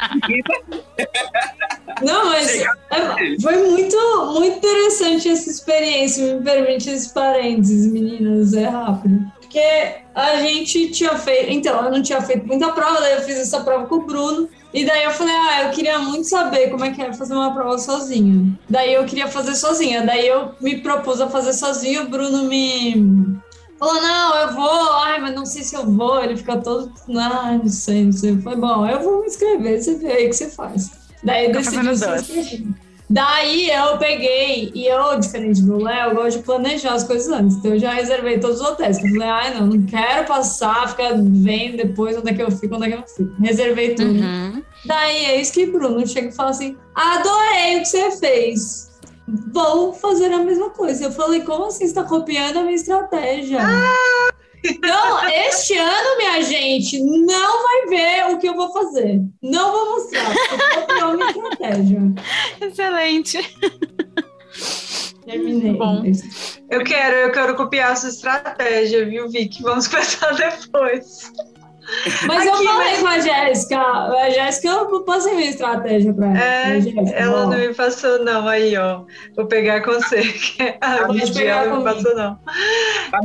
Não, 2.02 2.26
mas 2.26 2.48
é, 2.56 2.66
foi 3.42 3.56
muito, 3.58 4.32
muito 4.32 4.56
interessante 4.56 5.28
essa 5.28 5.50
experiência. 5.50 6.34
Me 6.34 6.42
permite 6.42 6.90
esse 6.90 7.12
parênteses, 7.12 7.92
meninas, 7.92 8.54
é 8.54 8.66
rápido. 8.66 9.30
Porque 9.50 9.96
a 10.14 10.36
gente 10.36 10.92
tinha 10.92 11.18
feito. 11.18 11.50
Então, 11.50 11.84
eu 11.84 11.90
não 11.90 12.00
tinha 12.00 12.22
feito 12.22 12.46
muita 12.46 12.70
prova, 12.70 13.00
daí 13.00 13.14
eu 13.14 13.22
fiz 13.22 13.36
essa 13.36 13.60
prova 13.60 13.86
com 13.86 13.96
o 13.96 14.06
Bruno. 14.06 14.48
E 14.72 14.84
daí 14.84 15.02
eu 15.02 15.10
falei, 15.10 15.34
ah, 15.34 15.64
eu 15.64 15.70
queria 15.72 15.98
muito 15.98 16.28
saber 16.28 16.70
como 16.70 16.84
é 16.84 16.92
que 16.92 17.02
é 17.02 17.12
fazer 17.12 17.34
uma 17.34 17.52
prova 17.52 17.76
sozinha. 17.76 18.56
Daí 18.68 18.94
eu 18.94 19.04
queria 19.04 19.26
fazer 19.26 19.56
sozinha. 19.56 20.06
Daí 20.06 20.28
eu 20.28 20.54
me 20.60 20.78
propus 20.78 21.20
a 21.20 21.28
fazer 21.28 21.52
sozinho, 21.52 22.04
o 22.04 22.08
Bruno 22.08 22.44
me 22.44 23.40
falou, 23.76 24.00
não, 24.00 24.36
eu 24.36 24.54
vou, 24.54 24.92
ai, 24.98 25.20
mas 25.20 25.34
não 25.34 25.44
sei 25.44 25.64
se 25.64 25.74
eu 25.74 25.84
vou. 25.84 26.22
Ele 26.22 26.36
fica 26.36 26.56
todo, 26.58 26.92
ah, 27.18 27.58
não 27.60 27.68
sei, 27.68 28.04
não 28.04 28.12
sei. 28.12 28.40
Foi 28.40 28.54
bom, 28.54 28.86
eu 28.86 29.00
vou 29.00 29.22
me 29.22 29.26
inscrever, 29.26 29.82
você 29.82 29.96
vê 29.96 30.12
aí 30.12 30.26
o 30.26 30.30
que 30.30 30.36
você 30.36 30.48
faz. 30.48 30.92
Daí 31.24 31.46
eu 31.46 31.52
decidi 31.52 31.96
se 31.96 32.08
inscrever. 32.08 32.89
Daí 33.10 33.68
eu 33.68 33.98
peguei, 33.98 34.70
e 34.72 34.86
eu, 34.86 35.18
diferente 35.18 35.60
do 35.62 35.82
Léo, 35.82 36.14
gosto 36.14 36.38
de 36.38 36.44
planejar 36.44 36.94
as 36.94 37.02
coisas 37.02 37.28
antes. 37.28 37.56
Então 37.56 37.72
eu 37.72 37.78
já 37.80 37.92
reservei 37.92 38.38
todos 38.38 38.60
os 38.60 38.66
hotéis. 38.66 39.02
Eu 39.02 39.10
falei, 39.10 39.28
ai, 39.28 39.54
não, 39.54 39.66
não 39.66 39.82
quero 39.84 40.28
passar, 40.28 40.88
ficar 40.88 41.14
vendo 41.16 41.78
depois 41.78 42.16
onde 42.16 42.30
é 42.30 42.34
que 42.34 42.42
eu 42.42 42.52
fico, 42.52 42.76
onde 42.76 42.86
é 42.86 42.90
que 42.90 42.96
eu 42.98 43.02
fico. 43.02 43.42
Reservei 43.42 43.96
tudo. 43.96 44.12
Uhum. 44.12 44.62
Daí 44.84 45.24
é 45.24 45.40
isso 45.40 45.52
que 45.52 45.66
Bruno 45.66 46.06
chega 46.06 46.28
e 46.28 46.32
fala 46.32 46.50
assim: 46.50 46.76
adorei 46.94 47.78
o 47.78 47.80
que 47.80 47.88
você 47.88 48.12
fez. 48.12 48.90
Vou 49.52 49.92
fazer 49.92 50.32
a 50.32 50.38
mesma 50.38 50.70
coisa. 50.70 51.04
Eu 51.04 51.10
falei, 51.10 51.40
como 51.40 51.66
assim? 51.66 51.78
Você 51.78 51.84
está 51.86 52.04
copiando 52.04 52.58
a 52.58 52.62
minha 52.62 52.76
estratégia? 52.76 53.58
Ah! 53.60 54.30
Então, 54.64 55.28
este 55.28 55.76
ano, 55.76 56.16
minha 56.18 56.42
gente, 56.42 57.00
não 57.00 57.62
vai 57.62 57.86
ver 57.88 58.34
o 58.34 58.38
que 58.38 58.48
eu 58.48 58.54
vou 58.54 58.72
fazer. 58.72 59.20
Não 59.42 59.72
vou 59.72 59.90
mostrar, 59.96 60.34
porque 60.86 61.04
minha 61.16 61.30
estratégia. 61.30 62.00
Excelente. 62.60 63.56
Terminei. 65.24 65.72
Bom. 65.74 66.02
Eu 66.70 66.84
quero, 66.84 67.16
eu 67.16 67.32
quero 67.32 67.56
copiar 67.56 67.92
a 67.92 67.96
sua 67.96 68.08
estratégia, 68.08 69.06
viu, 69.06 69.28
Vicky? 69.28 69.62
Vamos 69.62 69.86
pensar 69.88 70.34
depois. 70.34 71.32
Mas 72.26 72.46
eu 72.46 72.54
falei 72.54 72.96
com 72.98 73.06
a 73.06 73.18
Jéssica. 73.18 73.78
A 73.80 74.30
Jéssica, 74.30 74.68
eu 74.68 75.00
passei 75.02 75.34
minha 75.34 75.50
estratégia 75.50 76.12
pra 76.12 76.26
ela. 76.26 76.38
É, 76.38 76.80
Jéssica, 76.80 77.00
ela 77.10 77.46
ó. 77.46 77.50
não 77.50 77.58
me 77.58 77.74
passou, 77.74 78.24
não. 78.24 78.48
Aí, 78.48 78.76
ó. 78.76 79.02
Vou 79.36 79.46
pegar 79.46 79.82
com 79.82 79.92
você. 79.92 80.22
que 80.22 80.62
A 80.80 81.08
pegar 81.34 81.64
ela 81.64 81.76
não 81.76 81.84
passou, 81.84 82.14
não. 82.14 82.38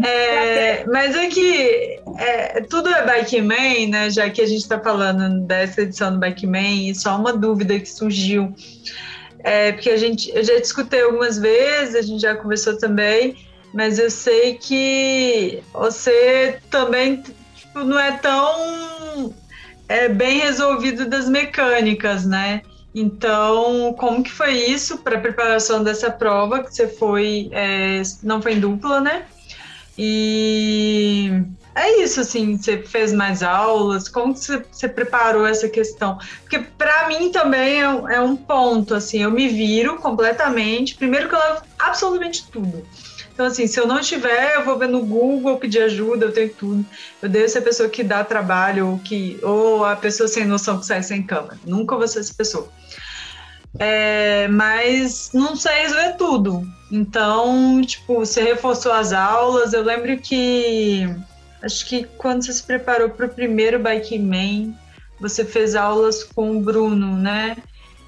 É, 0.06 0.86
mas 0.86 1.16
é 1.16 1.28
que 1.28 2.00
é, 2.18 2.62
tudo 2.62 2.90
é 2.90 3.06
Bikeman, 3.06 3.88
né? 3.90 4.10
Já 4.10 4.30
que 4.30 4.42
a 4.42 4.48
gente 4.48 4.62
está 4.62 4.80
falando 4.80 5.42
dessa 5.46 5.82
edição 5.82 6.14
do 6.14 6.20
Bikeman, 6.20 6.90
e 6.90 6.96
só 6.96 7.16
uma 7.16 7.34
dúvida 7.34 7.80
que 7.80 7.90
surgiu. 7.90 8.54
É, 9.44 9.74
porque 9.74 9.92
a 9.92 9.98
gente, 9.98 10.32
eu 10.36 10.44
já 10.44 10.60
discutei 10.60 11.04
algumas 11.04 11.38
vezes, 11.38 11.96
a 11.96 12.02
gente 12.02 12.22
já 12.22 12.36
conversou 12.36 12.78
também, 12.78 13.36
mas 13.72 14.00
eu 14.00 14.10
sei 14.10 14.56
que 14.56 15.62
você 15.72 16.60
também 16.72 17.24
não 17.84 18.00
é 18.00 18.18
tão 18.18 19.36
é, 19.88 20.08
bem 20.10 20.40
resolvido 20.40 21.08
das 21.10 21.28
mecânicas, 21.28 22.26
né? 22.26 22.62
Então, 22.94 23.94
como 24.00 24.24
que 24.24 24.32
foi 24.32 24.54
isso 24.54 25.00
para 25.00 25.18
a 25.18 25.22
preparação 25.22 25.84
dessa 25.84 26.10
prova 26.10 26.64
que 26.64 26.74
você 26.74 26.88
foi, 26.88 27.50
é, 27.52 28.02
não 28.24 28.42
foi 28.42 28.54
em 28.54 28.60
dupla, 28.60 29.02
né? 29.02 29.26
E 29.98 31.30
é 31.74 32.02
isso, 32.02 32.22
assim, 32.22 32.58
você 32.58 32.82
fez 32.84 33.12
mais 33.12 33.44
aulas, 33.44 34.08
como 34.08 34.34
que 34.34 34.40
você, 34.40 34.64
você 34.72 34.88
preparou 34.88 35.46
essa 35.46 35.68
questão? 35.68 36.18
Porque 36.42 36.60
para 36.60 37.08
mim 37.10 37.32
também 37.32 37.82
é, 37.82 37.90
um- 37.90 38.10
é 38.10 38.22
um 38.22 38.36
ponto, 38.36 38.94
assim, 38.94 39.22
eu 39.24 39.32
me 39.32 39.48
viro 39.50 39.98
completamente, 39.98 40.96
primeiro 40.96 41.28
que 41.28 41.36
eu 41.36 41.40
levo 41.40 41.62
absolutamente 41.80 42.50
tudo. 42.50 42.86
Então, 43.36 43.48
assim, 43.48 43.68
se 43.68 43.78
eu 43.78 43.86
não 43.86 44.00
tiver, 44.00 44.56
eu 44.56 44.64
vou 44.64 44.80
ver 44.80 44.88
no 44.88 45.06
Google, 45.06 45.58
pedir 45.58 45.82
ajuda, 45.82 46.28
eu 46.28 46.32
tenho 46.32 46.54
tudo. 46.54 46.86
Eu 47.22 47.28
devo 47.28 47.50
ser 47.50 47.58
a 47.58 47.62
pessoa 47.62 47.90
que 47.90 48.02
dá 48.02 48.24
trabalho, 48.24 48.88
ou, 48.88 49.00
que, 49.00 49.38
ou 49.44 49.84
a 49.84 49.94
pessoa 49.94 50.30
sem 50.30 50.46
noção 50.46 50.80
que 50.80 50.86
sai 50.86 51.04
sem 51.04 51.22
câmera. 51.22 51.60
Nunca 51.66 51.98
vou 51.98 52.08
ser 52.08 52.20
essa 52.20 52.34
pessoa. 52.34 52.72
É, 53.78 54.48
mas 54.48 55.32
não 55.34 55.54
sei 55.54 55.82
resolver 55.82 56.14
tudo. 56.14 56.64
Então, 56.90 57.82
tipo, 57.82 58.20
você 58.20 58.42
reforçou 58.42 58.94
as 58.94 59.12
aulas. 59.12 59.74
Eu 59.74 59.84
lembro 59.84 60.18
que 60.18 61.14
acho 61.62 61.86
que 61.88 62.06
quando 62.18 62.46
você 62.46 62.54
se 62.54 62.64
preparou 62.64 63.10
para 63.10 63.26
o 63.26 63.30
primeiro 63.30 63.80
Bike 63.80 64.18
Man, 64.18 64.74
você 65.20 65.44
fez 65.44 65.76
aulas 65.76 66.24
com 66.24 66.58
o 66.58 66.62
Bruno, 66.62 67.18
né? 67.18 67.58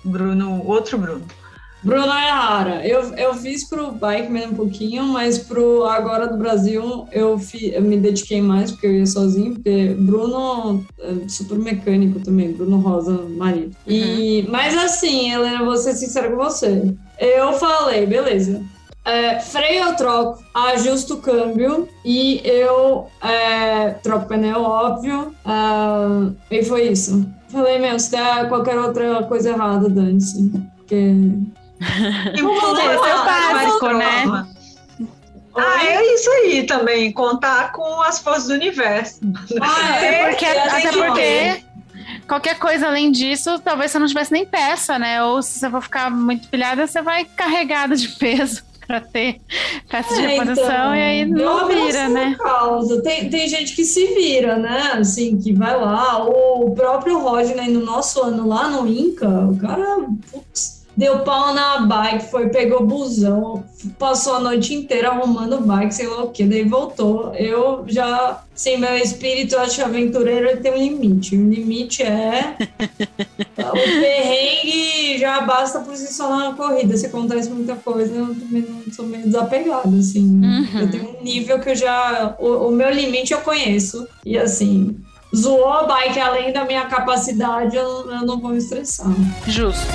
Bruno, 0.05 0.65
outro 0.65 0.97
Bruno. 0.97 1.27
Bruno 1.83 2.07
Errara. 2.07 2.85
Eu, 2.85 3.13
eu 3.15 3.33
fiz 3.35 3.67
pro 3.69 3.91
Bikeman 3.91 4.47
um 4.47 4.55
pouquinho, 4.55 5.03
mas 5.03 5.37
pro 5.37 5.85
Agora 5.85 6.27
do 6.27 6.37
Brasil 6.37 7.07
eu, 7.11 7.37
fi, 7.37 7.73
eu 7.73 7.81
me 7.81 7.97
dediquei 7.97 8.41
mais, 8.41 8.71
porque 8.71 8.87
eu 8.87 8.95
ia 8.95 9.05
sozinho, 9.05 9.53
porque 9.53 9.95
Bruno 9.97 10.85
é 10.99 11.29
super 11.29 11.57
mecânico 11.57 12.19
também, 12.19 12.51
Bruno 12.51 12.77
Rosa, 12.77 13.13
marido. 13.37 13.75
E, 13.85 14.45
mas 14.49 14.75
assim, 14.77 15.31
Helena, 15.31 15.63
vou 15.63 15.77
ser 15.77 15.93
sincera 15.93 16.29
com 16.29 16.37
você. 16.37 16.93
Eu 17.19 17.53
falei, 17.53 18.05
beleza. 18.05 18.61
É, 19.05 19.39
freio 19.39 19.85
eu 19.85 19.95
troco, 19.95 20.43
ajusto 20.53 21.13
o 21.13 21.21
câmbio 21.21 21.87
e 22.03 22.41
eu 22.43 23.07
é, 23.23 23.91
troco 24.03 24.27
pneu, 24.27 24.61
óbvio. 24.61 25.33
ah, 25.45 26.29
e 26.51 26.61
foi 26.61 26.89
isso. 26.89 27.25
Falei, 27.47 27.79
meu, 27.79 27.97
se 27.97 28.11
der 28.11 28.49
qualquer 28.49 28.77
outra 28.77 29.23
coisa 29.23 29.51
errada, 29.51 29.87
dane-se. 29.87 30.51
Porque 30.75 31.13
Vamos 31.79 32.79
Esse 32.79 33.09
é 33.09 33.15
o 33.15 33.25
básico, 33.25 33.87
né? 33.89 34.47
Ah, 35.55 35.83
é 35.83 36.13
isso 36.13 36.29
aí 36.29 36.63
também, 36.63 37.11
contar 37.11 37.71
com 37.71 38.01
as 38.01 38.19
forças 38.19 38.47
do 38.47 38.53
universo. 38.53 39.19
Ah, 39.59 39.95
Até 39.95 40.21
é, 40.21 40.29
porque, 40.29 40.45
é, 40.45 40.59
até 40.59 40.91
porque 40.91 41.19
ver. 41.19 41.65
qualquer 42.27 42.59
coisa 42.59 42.87
além 42.87 43.11
disso, 43.11 43.57
talvez 43.59 43.91
você 43.91 43.97
não 43.97 44.05
tivesse 44.05 44.31
nem 44.31 44.45
peça, 44.45 44.99
né? 44.99 45.23
Ou 45.23 45.41
se 45.41 45.59
você 45.59 45.69
for 45.69 45.81
ficar 45.81 46.11
muito 46.11 46.47
pilhada, 46.47 46.85
você 46.85 47.01
vai 47.01 47.25
carregada 47.25 47.95
de 47.95 48.07
peso 48.09 48.61
pra 48.85 49.01
ter 49.01 49.41
peça 49.89 50.13
de 50.13 50.25
É, 50.25 50.27
reposição 50.27 50.63
então, 50.63 50.95
e 50.95 51.01
aí 51.01 51.21
eu 51.21 51.27
não 51.27 51.67
vira, 51.67 52.07
né? 52.07 52.35
Causa. 52.37 53.01
Tem, 53.01 53.27
tem 53.27 53.49
gente 53.49 53.75
que 53.75 53.83
se 53.83 54.05
vira, 54.13 54.57
né? 54.59 54.91
Assim, 54.93 55.39
que 55.39 55.53
vai 55.53 55.75
lá. 55.75 56.23
O 56.23 56.75
próprio 56.75 57.17
Rodney, 57.17 57.71
no 57.71 57.83
nosso 57.83 58.21
ano 58.21 58.47
lá 58.47 58.69
no 58.69 58.87
Inca, 58.87 59.27
o 59.27 59.57
cara 59.57 60.05
putz, 60.31 60.76
deu 60.97 61.19
pau 61.19 61.53
na 61.53 61.81
bike, 61.81 62.25
foi, 62.31 62.49
pegou 62.49 62.83
busão, 62.83 63.63
passou 63.99 64.37
a 64.37 64.39
noite 64.39 64.73
inteira 64.73 65.09
arrumando 65.09 65.61
bike, 65.61 65.93
sei 65.93 66.07
lá 66.07 66.23
o 66.23 66.31
que, 66.31 66.43
daí 66.43 66.63
voltou. 66.63 67.35
Eu 67.35 67.85
já, 67.87 68.41
sem 68.55 68.79
meu 68.79 68.95
espírito, 68.97 69.55
acho 69.57 69.83
aventureiro 69.83 70.49
ele 70.49 70.57
tem 70.59 70.73
um 70.73 70.77
limite. 70.77 71.37
O 71.37 71.49
limite 71.49 72.01
é. 72.01 72.55
o 73.61 74.01
perrengue 74.01 75.19
já 75.19 75.41
basta 75.41 75.79
por 75.81 75.95
si 75.95 76.11
só 76.11 76.35
na 76.35 76.53
corrida. 76.53 76.97
Se 76.97 77.05
acontece 77.05 77.47
muita 77.51 77.75
coisa, 77.75 78.15
eu 78.15 78.33
também 78.33 78.63
não 78.63 78.91
sou 78.91 79.05
meio 79.05 79.25
desapegada, 79.25 79.95
assim. 79.95 80.41
Uhum. 80.43 80.79
Eu 80.79 80.89
tenho 80.89 81.19
um 81.19 81.23
nível 81.23 81.59
que 81.59 81.69
eu 81.69 81.75
já. 81.75 82.35
O, 82.39 82.69
o 82.69 82.71
meu 82.71 82.89
limite 82.89 83.33
eu 83.33 83.41
conheço. 83.41 84.07
E 84.25 84.35
assim, 84.35 84.97
zoou 85.35 85.71
a 85.71 85.83
bike 85.83 86.19
além 86.19 86.51
da 86.51 86.65
minha 86.65 86.85
capacidade, 86.85 87.75
eu, 87.75 88.11
eu 88.11 88.25
não 88.25 88.39
vou 88.39 88.49
me 88.49 88.57
estressar. 88.57 89.07
Justo. 89.45 89.85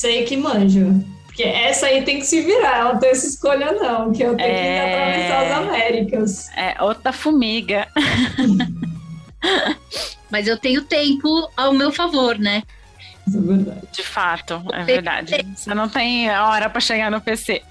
Sei 0.00 0.24
que 0.24 0.36
manja. 0.36 0.86
Porque 1.26 1.42
essa 1.42 1.86
aí 1.86 2.02
tem 2.02 2.18
que 2.18 2.26
se 2.26 2.40
virar, 2.40 2.78
ela 2.78 2.92
não 2.94 3.00
tem 3.00 3.10
essa 3.10 3.26
escolha, 3.26 3.72
não. 3.72 4.12
Que 4.12 4.22
eu 4.22 4.36
tenho 4.36 4.48
É. 4.48 4.74
que 4.74 4.94
atravessar 4.94 5.46
as 5.46 5.68
Américas. 5.68 6.48
É 6.56 6.82
outra 6.82 7.12
formiga. 7.12 7.86
Mas 10.30 10.46
eu 10.46 10.56
tenho 10.58 10.82
tempo 10.82 11.50
ao 11.56 11.72
meu 11.72 11.92
favor, 11.92 12.38
né? 12.38 12.62
Isso 13.26 13.38
é 13.38 13.40
verdade. 13.40 13.80
De 13.92 14.02
fato, 14.02 14.62
é 14.72 14.84
verdade. 14.84 15.46
Você 15.54 15.74
não 15.74 15.88
tem 15.88 16.30
hora 16.30 16.68
pra 16.70 16.80
chegar 16.80 17.10
no 17.10 17.20
PC. 17.20 17.62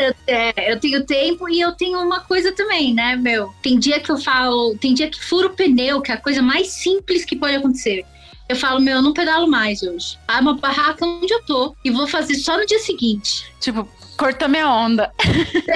Eu, 0.00 0.14
é, 0.26 0.72
eu 0.72 0.80
tenho 0.80 1.04
tempo 1.04 1.46
e 1.46 1.60
eu 1.60 1.72
tenho 1.72 1.98
uma 2.00 2.20
coisa 2.20 2.52
também, 2.52 2.94
né, 2.94 3.16
meu? 3.16 3.52
Tem 3.62 3.78
dia 3.78 4.00
que 4.00 4.10
eu 4.10 4.16
falo, 4.16 4.74
tem 4.78 4.94
dia 4.94 5.10
que 5.10 5.22
furo 5.22 5.48
o 5.48 5.52
pneu, 5.54 6.00
que 6.00 6.10
é 6.10 6.14
a 6.14 6.18
coisa 6.18 6.40
mais 6.40 6.68
simples 6.68 7.22
que 7.22 7.36
pode 7.36 7.56
acontecer. 7.56 8.06
Eu 8.50 8.56
falo, 8.56 8.80
meu, 8.80 8.96
eu 8.96 9.02
não 9.02 9.12
pedalo 9.12 9.48
mais 9.48 9.80
hoje. 9.80 10.18
Ah, 10.26 10.40
uma 10.40 10.54
barraca 10.54 11.06
onde 11.06 11.32
eu 11.32 11.40
tô 11.44 11.72
e 11.84 11.90
vou 11.90 12.08
fazer 12.08 12.34
só 12.34 12.58
no 12.58 12.66
dia 12.66 12.80
seguinte. 12.80 13.44
Tipo, 13.60 13.88
cortou 14.18 14.48
minha 14.48 14.68
onda. 14.68 15.12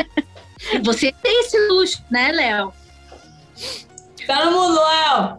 Você 0.83 1.15
tem 1.23 1.41
esse 1.43 1.57
luxo, 1.69 2.03
né, 2.11 2.33
Léo? 2.33 2.73
Tá 4.27 4.45
no 4.47 4.51
mundo, 4.51 4.81
Léo! 4.81 5.39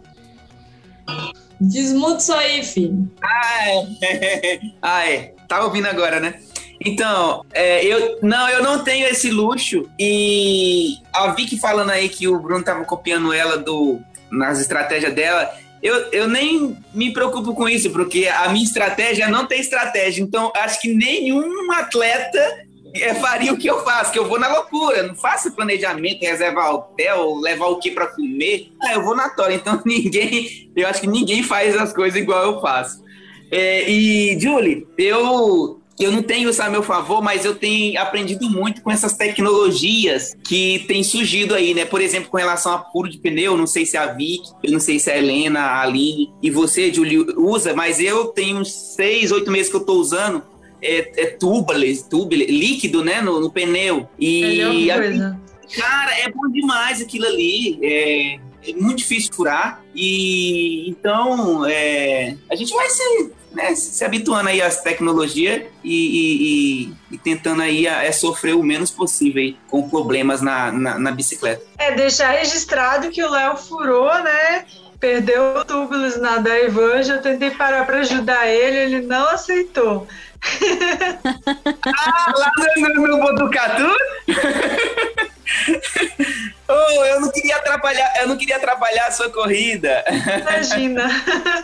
Desmuta 1.59 2.19
isso 2.19 2.33
aí, 2.33 2.63
filho. 2.63 3.11
Ah, 3.21 3.69
é. 3.69 4.59
Ah, 4.81 5.09
é. 5.09 5.33
Tá 5.45 5.61
ouvindo 5.65 5.87
agora, 5.87 6.21
né? 6.21 6.39
Então, 6.79 7.43
é, 7.51 7.83
eu 7.83 8.17
não, 8.21 8.47
eu 8.47 8.63
não 8.63 8.81
tenho 8.81 9.07
esse 9.07 9.29
luxo 9.29 9.89
e 9.99 10.99
a 11.11 11.27
Vicky 11.31 11.59
falando 11.59 11.89
aí 11.89 12.07
que 12.07 12.29
o 12.29 12.39
Bruno 12.39 12.63
tava 12.63 12.85
copiando 12.85 13.33
ela 13.33 13.57
do 13.57 13.99
nas 14.31 14.61
estratégias 14.61 15.13
dela. 15.13 15.53
Eu, 15.85 16.09
eu 16.11 16.27
nem 16.27 16.75
me 16.95 17.13
preocupo 17.13 17.53
com 17.53 17.69
isso, 17.69 17.91
porque 17.91 18.27
a 18.27 18.49
minha 18.49 18.65
estratégia 18.65 19.27
não 19.27 19.45
tem 19.45 19.59
estratégia. 19.59 20.23
Então, 20.23 20.51
acho 20.55 20.81
que 20.81 20.91
nenhum 20.91 21.71
atleta 21.73 22.65
é, 22.95 23.13
faria 23.13 23.53
o 23.53 23.57
que 23.57 23.69
eu 23.69 23.83
faço, 23.83 24.11
que 24.11 24.17
eu 24.17 24.27
vou 24.27 24.39
na 24.39 24.51
loucura, 24.51 25.03
não 25.03 25.13
faço 25.13 25.55
planejamento, 25.55 26.21
reservar 26.21 26.73
hotel, 26.73 27.35
levar 27.35 27.67
o 27.67 27.77
que 27.77 27.91
para 27.91 28.07
comer. 28.07 28.71
Ah, 28.81 28.93
eu 28.93 29.03
vou 29.03 29.15
na 29.15 29.29
tora. 29.29 29.53
Então, 29.53 29.79
ninguém, 29.85 30.71
eu 30.75 30.87
acho 30.87 31.01
que 31.01 31.07
ninguém 31.07 31.43
faz 31.43 31.77
as 31.77 31.93
coisas 31.93 32.19
igual 32.19 32.43
eu 32.45 32.61
faço. 32.61 33.03
É, 33.51 33.87
e, 33.87 34.39
Julie, 34.39 34.87
eu 34.97 35.79
eu 35.99 36.11
não 36.11 36.21
tenho 36.21 36.49
isso 36.49 36.61
a 36.61 36.69
meu 36.69 36.83
favor, 36.83 37.21
mas 37.21 37.45
eu 37.45 37.55
tenho 37.55 37.99
aprendido 37.99 38.49
muito 38.49 38.81
com 38.81 38.91
essas 38.91 39.13
tecnologias 39.13 40.35
que 40.43 40.79
têm 40.87 41.03
surgido 41.03 41.55
aí, 41.55 41.73
né? 41.73 41.85
Por 41.85 42.01
exemplo, 42.01 42.29
com 42.29 42.37
relação 42.37 42.73
a 42.73 42.79
furo 42.79 43.09
de 43.09 43.17
pneu, 43.17 43.55
não 43.55 43.67
sei 43.67 43.85
se 43.85 43.95
a 43.95 44.07
Vic, 44.07 44.49
eu 44.61 44.71
não 44.71 44.79
sei 44.79 44.99
se 44.99 45.09
a 45.09 45.17
Helena, 45.17 45.61
a 45.61 45.81
Aline 45.81 46.33
e 46.41 46.51
você, 46.51 46.93
Julie, 46.93 47.25
usa, 47.37 47.73
mas 47.73 47.99
eu 47.99 48.25
tenho 48.25 48.57
uns 48.57 48.71
seis, 48.71 49.31
oito 49.31 49.49
meses 49.49 49.69
que 49.69 49.77
eu 49.77 49.85
tô 49.85 49.93
usando 49.93 50.43
é, 50.81 51.23
é 51.23 51.25
tubeless, 51.27 52.07
tubeless, 52.09 52.51
líquido, 52.51 53.03
né, 53.03 53.21
no, 53.21 53.39
no 53.39 53.51
pneu. 53.51 54.07
E, 54.19 54.87
coisa. 54.93 55.39
cara, 55.75 56.19
é 56.19 56.29
bom 56.29 56.49
demais 56.49 57.01
aquilo 57.01 57.25
ali. 57.25 57.79
É, 57.81 58.39
é 58.69 58.73
muito 58.73 58.97
difícil 58.97 59.33
furar. 59.33 59.83
E 59.95 60.89
então 60.89 61.65
é, 61.65 62.35
a 62.49 62.55
gente 62.55 62.73
vai 62.73 62.89
se 62.89 63.31
né, 63.55 63.73
se 63.73 64.03
habituando 64.03 64.49
aí 64.49 64.61
às 64.61 64.81
tecnologias 64.81 65.63
e, 65.83 65.89
e, 65.89 66.93
e, 67.11 67.17
tentando 67.17 67.61
aí 67.61 67.87
a, 67.87 68.03
é 68.03 68.11
sofrer 68.11 68.53
o 68.53 68.61
menos 68.61 68.91
possível 68.91 69.41
aí, 69.41 69.57
com 69.69 69.89
problemas 69.89 70.41
na, 70.41 70.71
na, 70.71 70.99
na, 70.99 71.11
bicicleta. 71.11 71.63
É, 71.77 71.93
deixar 71.93 72.31
registrado 72.31 73.09
que 73.09 73.23
o 73.23 73.29
Léo 73.29 73.55
furou, 73.55 74.13
né? 74.21 74.65
Perdeu 74.99 75.57
o 75.57 75.65
tubulus 75.65 76.17
na 76.17 76.37
da 76.37 76.57
eu 76.57 77.21
tentei 77.21 77.51
parar 77.51 77.85
para 77.85 77.99
ajudar 77.99 78.47
ele, 78.47 78.77
ele 78.77 79.01
não 79.07 79.29
aceitou. 79.29 80.07
ah, 81.85 82.33
lá 82.37 82.51
no, 82.77 83.07
no 83.07 83.19
Botucatu? 83.19 83.95
oh, 86.67 87.05
eu 87.05 87.21
não 87.21 87.31
queria 87.31 87.55
atrapalhar, 87.57 88.13
eu 88.19 88.27
não 88.27 88.37
queria 88.37 88.57
atrapalhar 88.57 89.07
a 89.07 89.11
sua 89.11 89.29
corrida. 89.29 90.03
Imagina. 90.41 91.09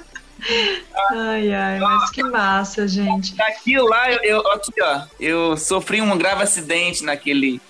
Ai, 1.12 1.54
ai, 1.54 1.80
mas 1.80 2.10
que 2.10 2.24
massa, 2.24 2.88
gente. 2.88 3.40
Aquilo 3.42 3.88
lá, 3.88 4.12
eu, 4.12 4.20
eu, 4.24 4.52
aqui, 4.52 4.74
ó, 4.82 5.02
eu 5.20 5.58
sofri 5.58 6.02
um 6.02 6.18
grave 6.18 6.44
acidente 6.44 7.04
naquele, 7.04 7.62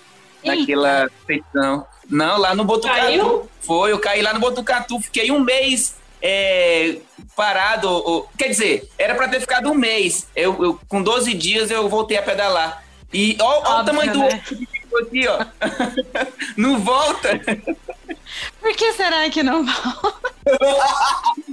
naquela 0.44 1.10
feição. 1.26 1.86
Não, 2.08 2.38
lá 2.38 2.54
no 2.54 2.64
Botucatu. 2.64 3.00
Caiu? 3.00 3.50
Foi, 3.60 3.92
eu 3.92 3.98
caí 3.98 4.22
lá 4.22 4.32
no 4.32 4.40
Botucatu, 4.40 5.00
fiquei 5.00 5.30
um 5.30 5.40
mês 5.40 5.96
é, 6.20 6.98
parado. 7.36 8.28
quer 8.38 8.48
dizer, 8.48 8.88
era 8.98 9.14
para 9.14 9.28
ter 9.28 9.40
ficado 9.40 9.70
um 9.70 9.74
mês. 9.74 10.28
Eu, 10.34 10.62
eu, 10.62 10.80
com 10.88 11.02
12 11.02 11.34
dias 11.34 11.70
eu 11.70 11.88
voltei 11.88 12.16
a 12.16 12.22
pedalar. 12.22 12.84
E 13.12 13.36
olha 13.40 13.82
o 13.82 13.84
tamanho 13.84 14.16
né? 14.16 14.42
do 14.90 14.98
aqui, 14.98 15.28
ó. 15.28 15.44
não 16.56 16.78
volta. 16.78 17.38
Por 18.60 18.74
que 18.74 18.92
será 18.92 19.28
que 19.28 19.42
não 19.42 19.64
volta? 19.66 20.32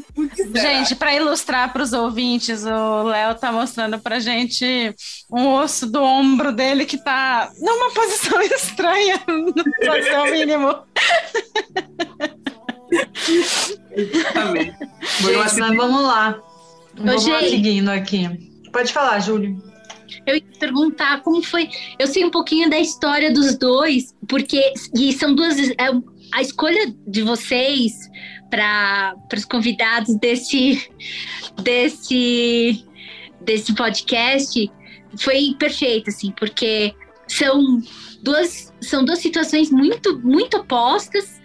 Gente, 0.55 0.95
para 0.95 1.13
ilustrar 1.15 1.71
para 1.71 1.83
os 1.83 1.93
ouvintes, 1.93 2.65
o 2.65 3.03
Léo 3.03 3.35
tá 3.35 3.51
mostrando 3.51 3.99
pra 3.99 4.19
gente 4.19 4.95
um 5.31 5.47
osso 5.47 5.85
do 5.85 6.01
ombro 6.01 6.51
dele 6.51 6.85
que 6.85 6.97
tá 6.97 7.51
numa 7.59 7.91
posição 7.91 8.41
estranha, 8.41 9.21
no 9.27 10.03
seu 10.03 10.25
mínimo. 10.31 10.75
Exatamente. 13.91 14.77
Gente, 15.19 15.37
mas 15.37 15.57
vamos 15.57 16.01
lá. 16.01 16.39
Vamos 16.95 17.25
lá 17.25 17.39
seguindo 17.39 17.89
aqui. 17.89 18.27
Pode 18.71 18.91
falar, 18.91 19.19
Júlio. 19.19 19.57
Eu 20.25 20.35
ia 20.35 20.43
perguntar 20.59 21.21
como 21.21 21.41
foi. 21.41 21.69
Eu 21.97 22.07
sei 22.07 22.25
um 22.25 22.31
pouquinho 22.31 22.69
da 22.69 22.79
história 22.79 23.31
dos 23.31 23.57
dois, 23.57 24.13
porque 24.27 24.73
e 24.95 25.13
são 25.13 25.33
duas. 25.33 25.57
É, 25.57 25.89
a 26.33 26.41
escolha 26.41 26.93
de 27.07 27.21
vocês 27.21 27.93
para 28.49 29.15
os 29.35 29.45
convidados 29.45 30.15
desse, 30.15 30.91
desse, 31.61 32.85
desse 33.41 33.73
podcast 33.75 34.71
foi 35.17 35.55
perfeita, 35.57 36.09
assim, 36.09 36.31
porque 36.31 36.93
são 37.27 37.81
duas, 38.21 38.73
são 38.81 39.03
duas 39.03 39.19
situações 39.19 39.71
muito, 39.71 40.19
muito 40.19 40.57
opostas 40.57 41.39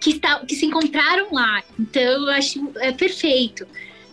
que, 0.00 0.10
está, 0.10 0.40
que 0.40 0.54
se 0.54 0.66
encontraram 0.66 1.28
lá. 1.32 1.62
Então, 1.78 2.02
eu 2.02 2.30
acho 2.30 2.72
é 2.76 2.92
perfeito. 2.92 3.66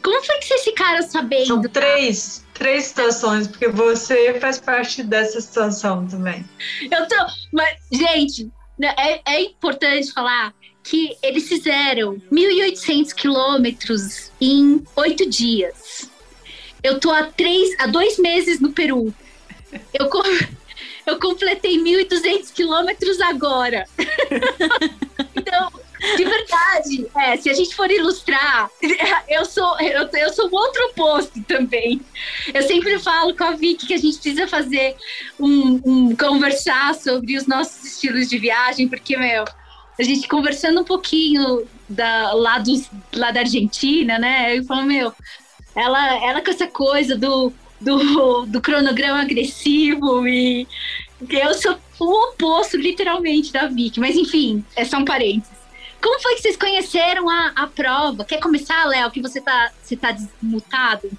Como 0.03 0.23
foi 0.23 0.37
que 0.37 0.45
vocês 0.45 0.63
ficaram 0.63 1.01
sabendo? 1.03 1.47
São 1.47 1.61
três, 1.61 2.45
três 2.53 2.85
situações, 2.85 3.47
porque 3.47 3.67
você 3.67 4.39
faz 4.39 4.59
parte 4.59 5.03
dessa 5.03 5.41
situação 5.41 6.07
também. 6.07 6.45
Eu 6.89 7.07
tô. 7.07 7.15
Mas, 7.51 7.77
gente, 7.91 8.49
né, 8.77 8.93
é, 8.97 9.21
é 9.25 9.41
importante 9.41 10.13
falar 10.13 10.53
que 10.83 11.17
eles 11.21 11.47
fizeram 11.47 12.21
1.800 12.31 13.13
quilômetros 13.13 14.31
em 14.39 14.83
oito 14.95 15.29
dias. 15.29 16.09
Eu 16.81 16.99
tô 16.99 17.11
há 17.11 17.23
três, 17.23 17.75
há 17.79 17.87
dois 17.87 18.17
meses 18.17 18.59
no 18.59 18.71
Peru. 18.71 19.13
Eu, 19.93 20.09
eu 21.05 21.19
completei 21.19 21.77
1.200 21.77 22.51
quilômetros 22.53 23.19
agora. 23.19 23.85
então, 25.35 25.71
de 25.99 26.23
verdade, 26.23 27.07
é, 27.17 27.35
se 27.35 27.49
a 27.49 27.53
gente 27.53 27.75
for 27.75 27.91
ilustrar, 27.91 28.69
eu 29.27 29.43
sou, 29.43 29.79
eu, 29.81 30.07
eu 30.13 30.33
sou 30.33 30.49
o 30.49 30.55
outro 30.55 30.85
oposto 30.87 31.43
também. 31.43 32.01
Eu 32.53 32.61
sempre 32.63 32.97
falo 32.99 33.35
com 33.35 33.43
a 33.43 33.51
Vicky 33.51 33.85
que 33.85 33.93
a 33.93 33.97
gente 33.97 34.17
precisa 34.17 34.47
fazer 34.47 34.95
um, 35.37 35.81
um 35.85 36.15
conversar 36.15 36.95
sobre 36.95 37.35
os 37.35 37.45
nossos 37.45 37.83
estilos 37.83 38.29
de 38.29 38.37
viagem, 38.37 38.87
porque, 38.87 39.17
meu, 39.17 39.43
a 39.99 40.03
gente 40.03 40.27
conversando 40.29 40.79
um 40.79 40.85
pouquinho 40.85 41.67
da, 41.89 42.31
lá, 42.33 42.57
dos, 42.57 42.89
lá 43.13 43.31
da 43.31 43.41
Argentina, 43.41 44.17
né? 44.17 44.57
Eu 44.57 44.63
falo, 44.63 44.83
meu, 44.83 45.11
ela, 45.75 46.25
ela 46.25 46.41
com 46.41 46.49
essa 46.49 46.67
coisa 46.67 47.17
do, 47.17 47.51
do, 47.81 48.45
do 48.45 48.61
cronograma 48.61 49.21
agressivo 49.21 50.25
e 50.25 50.65
eu 51.29 51.53
sou 51.53 51.77
o 51.99 52.29
oposto, 52.29 52.77
literalmente, 52.77 53.51
da 53.51 53.67
Vicky. 53.67 53.99
Mas 53.99 54.15
enfim, 54.15 54.63
é 54.75 54.85
só 54.85 54.97
um 54.97 55.05
parênteses. 55.05 55.59
Como 56.01 56.21
foi 56.21 56.35
que 56.35 56.43
vocês 56.43 56.55
conheceram 56.55 57.29
a, 57.29 57.51
a 57.55 57.67
prova? 57.67 58.23
Quer 58.23 58.39
começar, 58.39 58.85
Léo, 58.85 59.11
que 59.11 59.21
você 59.21 59.41
tá, 59.41 59.69
você 59.83 59.97
tá 59.97 60.13
desmutado? 60.13 61.09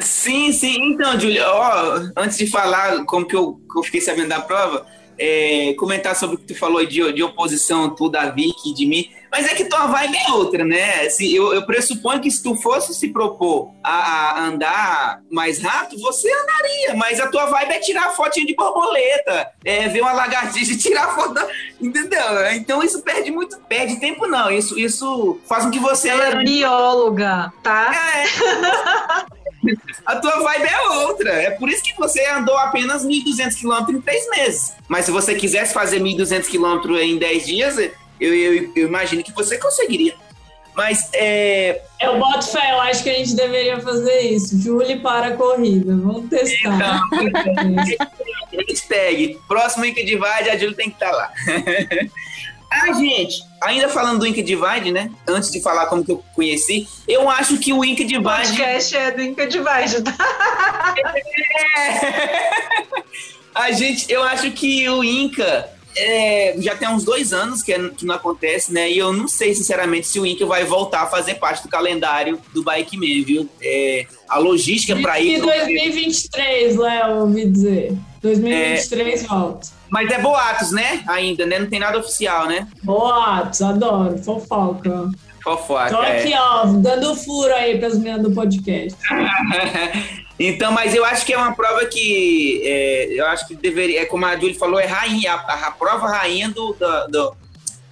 Sim, 0.00 0.52
sim. 0.52 0.92
Então, 0.92 1.20
Julia, 1.20 1.46
ó, 1.46 2.00
antes 2.16 2.38
de 2.38 2.46
falar 2.46 3.04
como 3.04 3.26
que 3.26 3.36
eu, 3.36 3.60
que 3.70 3.78
eu 3.78 3.82
fiquei 3.82 4.00
sabendo 4.00 4.30
da 4.30 4.40
prova, 4.40 4.86
é, 5.18 5.74
comentar 5.74 6.14
sobre 6.16 6.36
o 6.36 6.38
que 6.38 6.46
tu 6.46 6.54
falou 6.54 6.84
de, 6.84 7.12
de 7.12 7.22
oposição, 7.22 7.90
tu, 7.90 8.08
da 8.08 8.30
Vicky, 8.30 8.72
de 8.74 8.86
mim. 8.86 9.08
Mas 9.32 9.46
é 9.46 9.54
que 9.54 9.64
tua 9.64 9.86
vibe 9.86 10.14
é 10.14 10.32
outra, 10.32 10.62
né? 10.62 11.08
Se, 11.08 11.34
eu, 11.34 11.54
eu 11.54 11.64
pressuponho 11.64 12.20
que 12.20 12.30
se 12.30 12.42
tu 12.42 12.54
fosse 12.54 12.94
se 12.94 13.08
propor 13.08 13.72
a, 13.82 13.92
a, 13.92 14.44
andar 14.44 15.22
mais 15.30 15.58
rápido, 15.58 16.02
você 16.02 16.30
andaria. 16.30 16.94
Mas 16.96 17.18
a 17.18 17.28
tua 17.28 17.46
vibe 17.46 17.72
é 17.72 17.78
tirar 17.78 18.10
fotinho 18.10 18.46
de 18.46 18.54
borboleta, 18.54 19.50
é 19.64 19.88
ver 19.88 20.02
uma 20.02 20.12
lagartixa 20.12 20.72
e 20.72 20.76
tirar 20.76 21.14
foto. 21.14 21.40
Entendeu? 21.80 22.20
Então 22.52 22.82
isso 22.82 23.00
perde 23.00 23.30
muito, 23.30 23.58
perde 23.60 23.98
tempo, 23.98 24.26
não. 24.26 24.50
Isso, 24.50 24.78
isso 24.78 25.40
faz 25.48 25.64
com 25.64 25.70
que 25.70 25.80
você. 25.80 26.10
Ela 26.10 26.26
é 26.26 26.44
bióloga, 26.44 27.50
tá? 27.62 27.90
É. 27.94 29.32
a 30.04 30.16
tua 30.16 30.42
vibe 30.42 30.68
é 30.68 30.80
outra. 30.90 31.30
É 31.30 31.50
por 31.52 31.70
isso 31.70 31.82
que 31.82 31.96
você 31.96 32.22
andou 32.26 32.56
apenas 32.58 33.06
1.200 33.06 33.58
km 33.58 33.92
em 33.96 34.00
três 34.02 34.28
meses. 34.28 34.74
Mas 34.88 35.06
se 35.06 35.10
você 35.10 35.34
quisesse 35.34 35.72
fazer 35.72 36.00
1.200 36.00 36.50
km 36.50 36.96
em 36.98 37.16
10 37.16 37.46
dias, 37.46 37.76
eu, 38.22 38.34
eu, 38.34 38.72
eu, 38.76 38.88
imagino 38.88 39.22
que 39.22 39.32
você 39.32 39.58
conseguiria. 39.58 40.14
Mas 40.74 41.10
é. 41.12 41.82
Eu 42.00 42.18
boto 42.18 42.46
fé, 42.46 42.72
eu 42.72 42.80
acho 42.80 43.02
que 43.02 43.10
a 43.10 43.14
gente 43.14 43.34
deveria 43.34 43.78
fazer 43.80 44.20
isso. 44.20 44.58
Julie 44.58 45.00
para 45.00 45.28
a 45.28 45.36
corrida. 45.36 45.94
Vamos 45.94 46.30
testar. 46.30 47.02
Então, 47.12 47.84
hashtag. 48.68 49.38
Próximo 49.46 49.84
Inca 49.84 50.02
Divide, 50.02 50.50
a 50.50 50.56
Julie 50.56 50.74
tem 50.74 50.88
que 50.88 50.96
estar 50.96 51.10
tá 51.10 51.16
lá. 51.16 51.32
Ah, 52.72 52.90
gente, 52.94 53.44
ainda 53.60 53.86
falando 53.86 54.20
do 54.20 54.26
Inca 54.26 54.42
Divide, 54.42 54.90
né? 54.90 55.10
Antes 55.28 55.50
de 55.50 55.60
falar 55.60 55.86
como 55.86 56.02
que 56.02 56.10
eu 56.10 56.24
conheci, 56.34 56.88
eu 57.06 57.28
acho 57.28 57.58
que 57.58 57.70
o 57.70 57.84
Inca 57.84 58.02
Divide. 58.02 58.18
O 58.18 58.22
podcast 58.22 58.96
é 58.96 59.10
do 59.10 59.22
Inca 59.22 59.46
Divide, 59.46 60.02
tá? 60.02 60.16
É. 61.76 63.02
A 63.54 63.70
gente, 63.72 64.10
eu 64.10 64.22
acho 64.22 64.50
que 64.52 64.88
o 64.88 65.04
Inca 65.04 65.68
é, 65.96 66.54
já 66.58 66.76
tem 66.76 66.88
uns 66.88 67.04
dois 67.04 67.32
anos 67.32 67.62
que, 67.62 67.72
é, 67.72 67.88
que, 67.90 68.04
não 68.04 68.14
acontece, 68.14 68.72
né? 68.72 68.90
E 68.90 68.98
eu 68.98 69.12
não 69.12 69.28
sei, 69.28 69.54
sinceramente, 69.54 70.06
se 70.06 70.18
o 70.18 70.26
Inca 70.26 70.46
vai 70.46 70.64
voltar 70.64 71.02
a 71.02 71.06
fazer 71.06 71.34
parte 71.34 71.62
do 71.62 71.68
calendário 71.68 72.40
do 72.52 72.62
Bike 72.62 72.96
Man, 72.96 73.24
viu? 73.24 73.48
É, 73.60 74.06
a 74.28 74.38
logística 74.38 74.96
para 74.96 75.20
ir. 75.20 75.36
Em 75.36 75.40
2023, 75.40 76.76
Léo, 76.76 77.20
ouvi 77.20 77.46
dizer. 77.46 77.92
2023 78.22 79.22
volta. 79.24 79.81
Mas 79.92 80.10
é 80.10 80.18
boatos, 80.18 80.72
né? 80.72 81.04
Ainda, 81.06 81.44
né? 81.44 81.58
Não 81.58 81.66
tem 81.66 81.78
nada 81.78 81.98
oficial, 81.98 82.46
né? 82.46 82.66
Boatos, 82.82 83.60
adoro, 83.60 84.16
fofoca. 84.16 85.10
Fofoca. 85.44 85.90
Tô 85.90 86.02
é. 86.02 86.18
aqui, 86.18 86.32
ó, 86.34 86.64
dando 86.64 87.14
furo 87.14 87.52
aí 87.52 87.78
pras 87.78 87.98
meninas 87.98 88.22
do 88.22 88.32
podcast. 88.32 88.98
então, 90.40 90.72
mas 90.72 90.94
eu 90.94 91.04
acho 91.04 91.26
que 91.26 91.34
é 91.34 91.36
uma 91.36 91.54
prova 91.54 91.84
que 91.84 92.62
é, 92.64 93.08
eu 93.10 93.26
acho 93.26 93.46
que 93.46 93.54
deveria, 93.54 94.00
é 94.00 94.04
como 94.06 94.24
a 94.24 94.34
Julie 94.34 94.54
falou, 94.54 94.80
é 94.80 94.86
rainha, 94.86 95.34
a, 95.34 95.66
a 95.66 95.70
prova 95.70 96.08
rainha 96.08 96.48
do, 96.48 96.72
do, 96.72 97.06
do, 97.08 97.36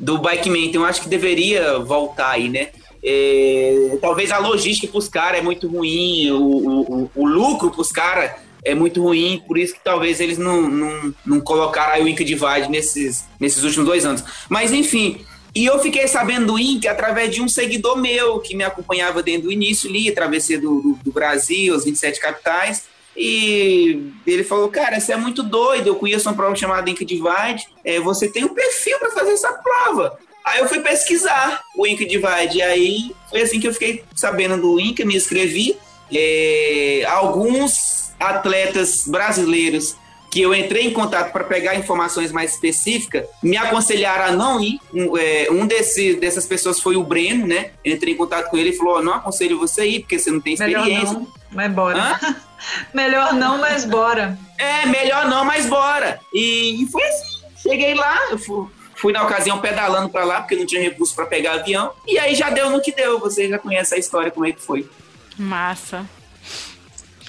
do 0.01 0.18
Bikeman. 0.18 0.68
Então, 0.68 0.80
eu 0.80 0.88
acho 0.88 1.03
que 1.03 1.09
deveria 1.09 1.80
voltar 1.80 2.30
aí, 2.30 2.48
né? 2.48 2.68
É, 3.05 3.98
talvez 4.01 4.32
a 4.32 4.38
logística 4.38 4.90
para 4.90 4.98
os 4.98 5.09
caras 5.09 5.40
é 5.40 5.42
muito 5.42 5.68
ruim, 5.68 6.30
o, 6.30 6.40
o, 6.40 7.11
o 7.14 7.26
lucro 7.26 7.70
para 7.70 7.80
os 7.82 7.92
caras 7.92 8.32
é 8.65 8.75
muito 8.75 9.03
ruim, 9.03 9.43
por 9.47 9.59
isso 9.59 9.75
que 9.75 9.81
talvez 9.83 10.21
eles 10.21 10.39
não, 10.39 10.63
não, 10.63 11.15
não 11.25 11.41
colocaram 11.41 11.95
aí 11.95 12.03
o 12.03 12.09
Inca 12.09 12.25
Divide 12.25 12.71
nesses, 12.71 13.25
nesses 13.39 13.63
últimos 13.63 13.87
dois 13.87 14.05
anos. 14.05 14.23
Mas 14.49 14.73
enfim, 14.73 15.25
e 15.55 15.65
eu 15.65 15.79
fiquei 15.81 16.07
sabendo 16.07 16.47
do 16.47 16.59
Inca 16.59 16.91
através 16.91 17.35
de 17.35 17.43
um 17.43 17.49
seguidor 17.49 17.97
meu 17.97 18.39
que 18.41 18.55
me 18.55 18.63
acompanhava 18.63 19.23
desde 19.23 19.47
o 19.47 19.53
início 19.53 19.89
ali, 19.89 20.13
travessia 20.13 20.59
do, 20.59 20.81
do, 20.81 20.99
do 21.03 21.13
Brasil, 21.13 21.75
as 21.75 21.85
27 21.85 22.21
capitais. 22.21 22.85
E 23.17 24.13
ele 24.27 24.45
falou, 24.45 24.69
cara, 24.69 25.01
você 25.01 25.13
é 25.13 25.17
muito 25.17 25.43
doido, 25.43 25.89
eu 25.89 25.97
conheço 25.97 26.29
uma 26.29 26.37
prova 26.37 26.55
chamada 26.55 26.89
Inca 26.89 27.05
Divide, 27.05 27.67
é, 27.85 27.99
você 27.99 28.29
tem 28.29 28.45
um 28.45 28.55
perfil 28.55 28.99
para 28.99 29.11
fazer 29.11 29.33
essa 29.33 29.53
prova. 29.53 30.17
Aí 30.45 30.61
eu 30.61 30.69
fui 30.69 30.81
pesquisar 30.81 31.61
o 31.77 31.87
Inca 31.87 32.07
Divide, 32.07 32.59
e 32.59 32.63
aí 32.63 33.13
foi 33.29 33.43
assim 33.43 33.61
que 33.61 33.67
eu 33.67 33.73
fiquei 33.73 34.05
sabendo 34.15 34.57
do 34.57 34.81
Inca, 34.81 35.05
me 35.05 35.17
inscrevi. 35.17 35.77
É, 36.13 37.05
alguns 37.09 37.99
atletas 38.21 39.05
brasileiros 39.07 39.97
que 40.31 40.41
eu 40.41 40.55
entrei 40.55 40.87
em 40.87 40.93
contato 40.93 41.33
para 41.33 41.43
pegar 41.43 41.75
informações 41.75 42.31
mais 42.31 42.55
específicas, 42.55 43.27
me 43.43 43.57
aconselharam 43.57 44.27
a 44.27 44.31
não 44.31 44.61
ir. 44.61 44.81
Um, 44.95 45.16
é, 45.18 45.49
um 45.51 45.66
desse, 45.66 46.14
dessas 46.14 46.47
pessoas 46.47 46.81
foi 46.81 46.97
o 46.97 47.03
Breno, 47.03 47.47
né? 47.47 47.73
Eu 47.85 47.95
entrei 47.95 48.14
em 48.14 48.16
contato 48.16 48.49
com 48.49 48.57
ele 48.57 48.71
e 48.71 48.77
falou: 48.77 48.99
oh, 48.99 49.03
não 49.03 49.14
aconselho 49.14 49.59
você 49.59 49.81
a 49.81 49.87
ir, 49.87 50.01
porque 50.01 50.18
você 50.18 50.31
não 50.31 50.41
tem 50.41 50.55
experiência. 50.55 50.85
Melhor 50.89 51.14
não, 51.14 51.29
mas 51.51 51.73
bora. 51.73 52.21
melhor 52.95 53.35
não, 53.35 53.59
mas 53.59 53.85
bora. 53.85 54.39
É, 54.57 54.87
melhor 54.87 55.29
não, 55.29 55.45
mas 55.45 55.66
bora. 55.66 56.21
E, 56.33 56.85
e 56.85 56.87
foi 56.87 57.03
assim. 57.03 57.41
Cheguei 57.57 57.95
lá, 57.95 58.31
eu 58.31 58.39
fui, 58.39 58.66
fui 58.95 59.12
na 59.12 59.25
ocasião 59.25 59.59
pedalando 59.59 60.09
para 60.09 60.25
lá, 60.25 60.41
porque 60.41 60.55
não 60.55 60.64
tinha 60.64 60.81
recurso 60.81 61.14
para 61.14 61.27
pegar 61.27 61.55
avião. 61.55 61.93
E 62.07 62.18
aí 62.18 62.37
já 62.37 62.51
deu 62.51 62.71
no 62.71 62.81
que 62.81 62.93
deu. 62.93 63.18
Você 63.18 63.49
já 63.49 63.59
conhece 63.59 63.97
a 63.97 63.99
história, 63.99 64.31
como 64.31 64.47
é 64.47 64.53
que 64.53 64.62
foi. 64.62 64.89
Massa. 65.37 66.07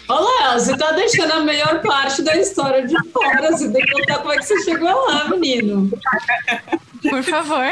Olha, 0.08 0.60
você 0.60 0.76
tá 0.78 0.92
deixando 0.92 1.32
a 1.32 1.40
melhor 1.42 1.82
parte 1.82 2.22
da 2.22 2.36
história 2.36 2.86
de 2.86 2.96
fora. 3.10 3.52
Você 3.52 3.72
tem 3.72 3.82
que 3.82 3.92
contar 3.92 4.20
como 4.20 4.34
é 4.34 4.38
que 4.38 4.46
você 4.46 4.62
chegou 4.64 5.08
lá, 5.08 5.28
menino. 5.30 5.90
Por 7.10 7.24
favor. 7.24 7.66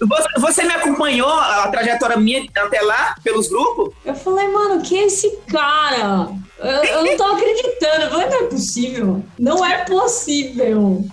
Você, 0.00 0.28
você 0.38 0.62
me 0.64 0.72
acompanhou 0.72 1.28
a 1.28 1.68
trajetória 1.68 2.16
minha 2.16 2.46
até 2.56 2.80
lá, 2.80 3.14
pelos 3.22 3.48
grupos? 3.48 3.92
Eu 4.04 4.14
falei, 4.14 4.48
mano, 4.48 4.82
quem 4.82 5.00
é 5.00 5.06
esse 5.06 5.36
cara? 5.48 6.28
Eu, 6.58 6.84
eu 6.84 7.04
não 7.04 7.16
tô 7.16 7.24
acreditando. 7.24 8.02
Eu 8.02 8.10
falei, 8.10 8.26
não 8.28 8.36
é 8.36 8.42
possível. 8.44 9.24
Não 9.38 9.64
é 9.64 9.84
possível. 9.84 11.04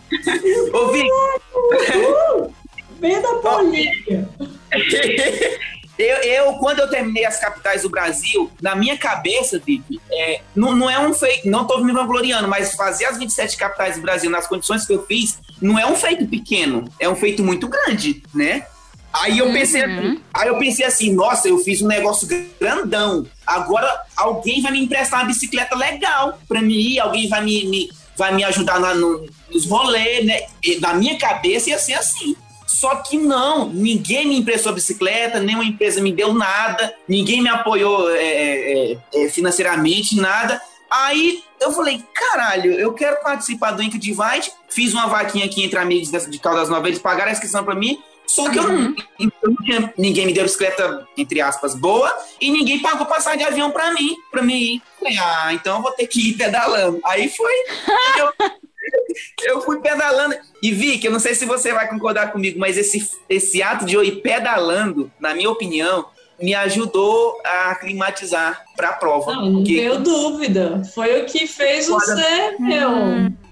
Ouvi. 0.74 1.03
Uh, 1.53 2.53
Vem 2.99 3.19
da 3.19 3.34
Bolívia. 3.41 4.30
Eu, 6.02 6.18
eu, 6.24 6.54
quando 6.54 6.80
eu 6.80 6.89
terminei 6.89 7.26
as 7.26 7.39
capitais 7.39 7.84
do 7.84 7.89
Brasil, 7.89 8.49
na 8.62 8.76
minha 8.76 8.97
cabeça, 8.97 9.60
Vicky, 9.64 10.02
é, 10.12 10.41
não, 10.56 10.76
não 10.76 10.89
é 10.89 10.97
um 10.99 11.14
feito, 11.14 11.47
não 11.47 11.66
tô 11.66 11.78
me 11.80 11.91
vangloriando, 11.93 12.47
mas 12.47 12.74
fazer 12.74 13.06
as 13.06 13.18
27 13.18 13.56
capitais 13.58 13.95
do 13.95 14.02
Brasil 14.02 14.30
nas 14.30 14.47
condições 14.47 14.86
que 14.86 14.93
eu 14.93 15.06
fiz, 15.06 15.38
não 15.62 15.78
é 15.78 15.86
um 15.86 15.95
feito 15.95 16.26
pequeno, 16.28 16.86
é 16.99 17.08
um 17.08 17.16
feito 17.16 17.43
muito 17.43 17.68
grande, 17.68 18.24
né? 18.34 18.66
Aí 19.14 19.38
eu 19.39 19.52
pensei 19.52 19.84
Uhum. 19.84 19.99
assim, 20.12 20.22
aí 20.34 20.47
eu 20.47 20.58
pensei 20.58 20.86
assim, 20.86 21.14
nossa, 21.14 21.47
eu 21.49 21.58
fiz 21.60 21.82
um 21.82 21.88
negócio 21.88 22.28
grandão. 22.60 23.28
Agora 23.45 23.88
alguém 24.16 24.62
vai 24.62 24.72
me 24.72 24.82
emprestar 24.84 25.20
uma 25.20 25.26
bicicleta 25.28 25.76
legal 25.76 26.39
pra 26.47 26.62
mim 26.62 26.74
ir, 26.80 26.99
alguém 26.99 27.28
vai 27.28 27.43
me, 27.43 27.66
me- 27.66 27.89
vai 28.18 28.34
me 28.34 28.43
ajudar 28.45 28.80
na- 28.80 28.93
no- 28.95 29.28
nos 29.54 29.66
rolês, 29.68 30.26
né? 30.26 30.41
E 30.64 30.80
na 30.80 30.93
minha 30.93 31.18
cabeça 31.18 31.70
ia 31.70 31.78
ser 31.78 31.93
assim. 31.93 32.36
Só 32.82 32.95
que 32.95 33.15
não, 33.15 33.69
ninguém 33.69 34.27
me 34.27 34.39
emprestou 34.39 34.73
bicicleta, 34.73 35.39
nenhuma 35.39 35.63
empresa 35.63 36.01
me 36.01 36.11
deu 36.11 36.34
nada, 36.34 36.91
ninguém 37.07 37.39
me 37.39 37.47
apoiou 37.47 38.09
é, 38.09 38.23
é, 38.93 38.97
é, 39.13 39.29
financeiramente, 39.29 40.15
nada. 40.15 40.59
Aí 40.89 41.43
eu 41.59 41.71
falei, 41.73 42.03
caralho, 42.11 42.71
eu 42.73 42.91
quero 42.91 43.21
participar 43.21 43.73
do 43.73 43.84
Inca 43.84 43.99
Divide. 43.99 44.51
Fiz 44.67 44.93
uma 44.93 45.05
vaquinha 45.05 45.45
aqui 45.45 45.63
entre 45.63 45.77
amigos 45.77 46.09
de 46.09 46.39
Caldas 46.39 46.69
Novas, 46.69 46.88
eles 46.88 46.99
pagaram 46.99 47.29
a 47.29 47.34
inscrição 47.34 47.63
pra 47.63 47.75
mim. 47.75 48.01
Só 48.25 48.49
que 48.49 48.57
eu 48.57 48.63
não, 48.63 48.95
eu 49.19 49.32
não 49.43 49.55
tinha- 49.57 49.93
ninguém 49.95 50.25
me 50.25 50.34
deu 50.34 50.43
bicicleta, 50.43 51.05
entre 51.15 51.39
aspas, 51.39 51.75
boa, 51.75 52.11
e 52.39 52.49
ninguém 52.49 52.79
pagou 52.79 53.05
passagem 53.05 53.39
de 53.39 53.45
avião 53.45 53.69
pra 53.69 53.91
mim, 53.93 54.15
pra 54.32 54.41
mim 54.41 54.55
ir. 54.55 54.82
Falei, 54.97 55.17
ah, 55.19 55.53
então 55.53 55.75
eu 55.77 55.82
vou 55.84 55.91
ter 55.91 56.07
que 56.07 56.29
ir 56.29 56.34
pedalando. 56.34 56.99
Aí 57.05 57.29
foi. 57.29 57.53
eu, 58.17 58.51
eu 59.43 59.61
fui 59.61 59.79
pedalando. 59.79 60.35
E 60.61 60.71
vi 60.71 60.97
que 60.97 61.07
eu 61.07 61.11
não 61.11 61.19
sei 61.19 61.33
se 61.35 61.45
você 61.45 61.73
vai 61.73 61.87
concordar 61.87 62.31
comigo, 62.31 62.59
mas 62.59 62.77
esse, 62.77 63.09
esse 63.29 63.61
ato 63.63 63.85
de 63.85 63.95
eu 63.95 64.03
ir 64.03 64.21
pedalando, 64.21 65.11
na 65.19 65.33
minha 65.33 65.49
opinião, 65.49 66.05
me 66.41 66.53
ajudou 66.55 67.39
a 67.45 67.75
climatizar 67.75 68.63
pra 68.75 68.93
prova. 68.93 69.33
Não, 69.33 69.49
não 69.49 69.63
tenho 69.63 69.99
dúvida. 69.99 70.81
Foi 70.93 71.21
o 71.21 71.25
que 71.25 71.45
fez 71.47 71.87
você, 71.87 72.55
meu. 72.59 72.89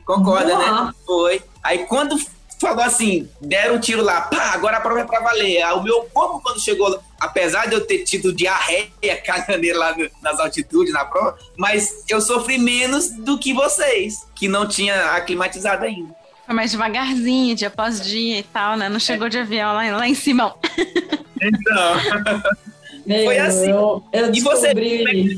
Concorda, 0.05 0.55
Vamos 0.55 0.65
lá. 0.71 0.85
né? 0.85 0.93
Foi. 1.05 1.41
Aí 1.63 1.85
quando 1.85 2.17
falou 2.59 2.83
assim, 2.83 3.29
deram 3.41 3.75
um 3.75 3.79
tiro 3.79 4.03
lá, 4.03 4.21
pá, 4.21 4.51
agora 4.53 4.77
a 4.77 4.81
prova 4.81 5.01
é 5.01 5.05
pra 5.05 5.19
valer. 5.21 5.61
Aí 5.63 5.73
o 5.73 5.83
meu 5.83 6.01
corpo, 6.13 6.41
quando 6.41 6.59
chegou, 6.61 6.99
apesar 7.19 7.67
de 7.67 7.75
eu 7.75 7.85
ter 7.85 7.99
tido 8.03 8.33
diarreia 8.33 8.89
caganeira 9.25 9.77
lá 9.79 9.97
no- 9.97 10.09
nas 10.21 10.39
altitudes, 10.39 10.93
na 10.93 11.05
prova, 11.05 11.37
mas 11.57 12.03
eu 12.09 12.19
sofri 12.21 12.57
menos 12.57 13.09
do 13.11 13.37
que 13.39 13.53
vocês, 13.53 14.27
que 14.35 14.47
não 14.47 14.67
tinha 14.67 15.11
aclimatizado 15.11 15.85
ainda. 15.85 16.13
Foi 16.45 16.55
mais 16.55 16.71
devagarzinho, 16.71 17.55
dia 17.55 17.67
após 17.67 18.01
dia 18.01 18.39
e 18.39 18.43
tal, 18.43 18.75
né? 18.75 18.89
Não 18.89 18.99
chegou 18.99 19.29
de 19.29 19.37
avião 19.37 19.71
lá, 19.73 19.83
lá 19.97 20.07
em 20.07 20.15
cima. 20.15 20.55
Então, 21.41 21.95
Meu, 23.05 23.23
Foi 23.23 23.37
assim. 23.37 23.69
Eu, 23.69 24.03
eu 24.11 24.33
E 24.33 24.41
você? 24.41 24.73
descobri. 24.73 25.37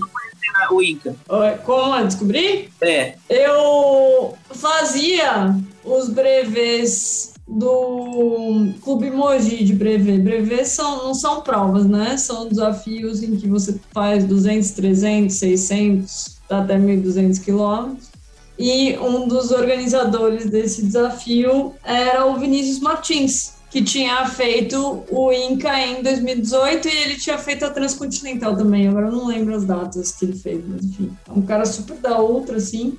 o 0.72 0.82
Inca. 0.82 1.16
Como 1.64 1.96
eu 1.96 2.06
descobri? 2.08 2.74
É. 2.82 3.14
Eu 3.30 4.36
fazia 4.56 5.54
os 5.84 6.10
brevês 6.10 7.34
do 7.48 8.74
Clube 8.82 9.12
Mogi 9.12 9.64
de 9.64 9.74
brevet. 9.74 10.20
Brevet 10.20 10.66
são, 10.66 11.04
não 11.04 11.14
são 11.14 11.42
provas, 11.42 11.86
né? 11.86 12.16
São 12.18 12.48
desafios 12.48 13.22
em 13.22 13.36
que 13.36 13.48
você 13.48 13.80
faz 13.92 14.24
200, 14.24 14.72
300, 14.72 15.36
600, 15.36 16.38
até 16.50 16.78
1.200 16.78 17.44
quilômetros. 17.44 18.10
E 18.58 18.98
um 19.00 19.28
dos 19.28 19.52
organizadores 19.52 20.46
desse 20.50 20.84
desafio 20.84 21.74
era 21.84 22.26
o 22.26 22.38
Vinícius 22.38 22.80
Martins, 22.80 23.54
que 23.72 23.82
tinha 23.82 24.26
feito 24.28 25.04
o 25.10 25.32
Inca 25.32 25.80
em 25.80 26.04
2018 26.04 26.88
e 26.88 26.92
ele 26.92 27.16
tinha 27.16 27.38
feito 27.38 27.66
a 27.66 27.72
Transcontinental 27.72 28.56
também. 28.56 28.88
Agora 28.88 29.08
eu 29.08 29.12
não 29.12 29.28
lembro 29.28 29.56
as 29.56 29.66
datas 29.66 30.12
que 30.12 30.26
ele 30.26 30.38
fez, 30.38 30.64
mas 30.68 30.86
enfim. 30.86 31.12
É 31.28 31.32
um 31.32 31.42
cara 31.42 31.66
super 31.66 31.98
da 31.98 32.18
outra, 32.20 32.58
assim. 32.58 32.98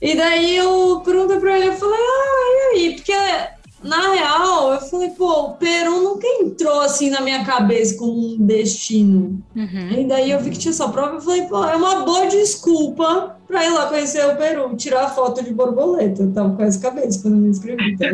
E 0.00 0.16
daí 0.16 0.56
eu 0.56 1.02
perguntei 1.04 1.38
pra 1.38 1.58
ele, 1.58 1.68
eu 1.68 1.72
falei, 1.74 2.00
ah, 2.00 2.52
e 2.52 2.76
aí? 2.76 2.94
Porque, 2.94 3.12
na 3.82 4.12
real, 4.12 4.72
eu 4.72 4.80
falei, 4.80 5.10
pô, 5.10 5.40
o 5.40 5.54
Peru 5.54 6.00
nunca 6.02 6.26
entrou 6.40 6.80
assim 6.80 7.10
na 7.10 7.20
minha 7.20 7.44
cabeça 7.44 7.96
como 7.98 8.12
um 8.12 8.36
destino. 8.38 9.42
Uhum. 9.54 9.90
E 9.90 10.04
daí 10.04 10.30
eu 10.30 10.40
vi 10.40 10.50
que 10.50 10.58
tinha 10.58 10.72
essa 10.72 10.88
prova 10.88 11.18
e 11.18 11.20
falei, 11.20 11.42
pô, 11.42 11.64
é 11.64 11.76
uma 11.76 12.04
boa 12.04 12.26
desculpa 12.26 13.36
pra 13.46 13.66
ir 13.66 13.70
lá 13.70 13.86
conhecer 13.88 14.24
o 14.26 14.36
Peru, 14.36 14.74
tirar 14.76 15.14
foto 15.14 15.44
de 15.44 15.52
borboleta. 15.52 16.22
Eu 16.22 16.32
tava 16.32 16.56
com 16.56 16.62
essa 16.62 16.80
cabeça 16.80 17.20
quando 17.20 17.36
me 17.36 17.50
inscrevi, 17.50 17.98
tá? 17.98 18.06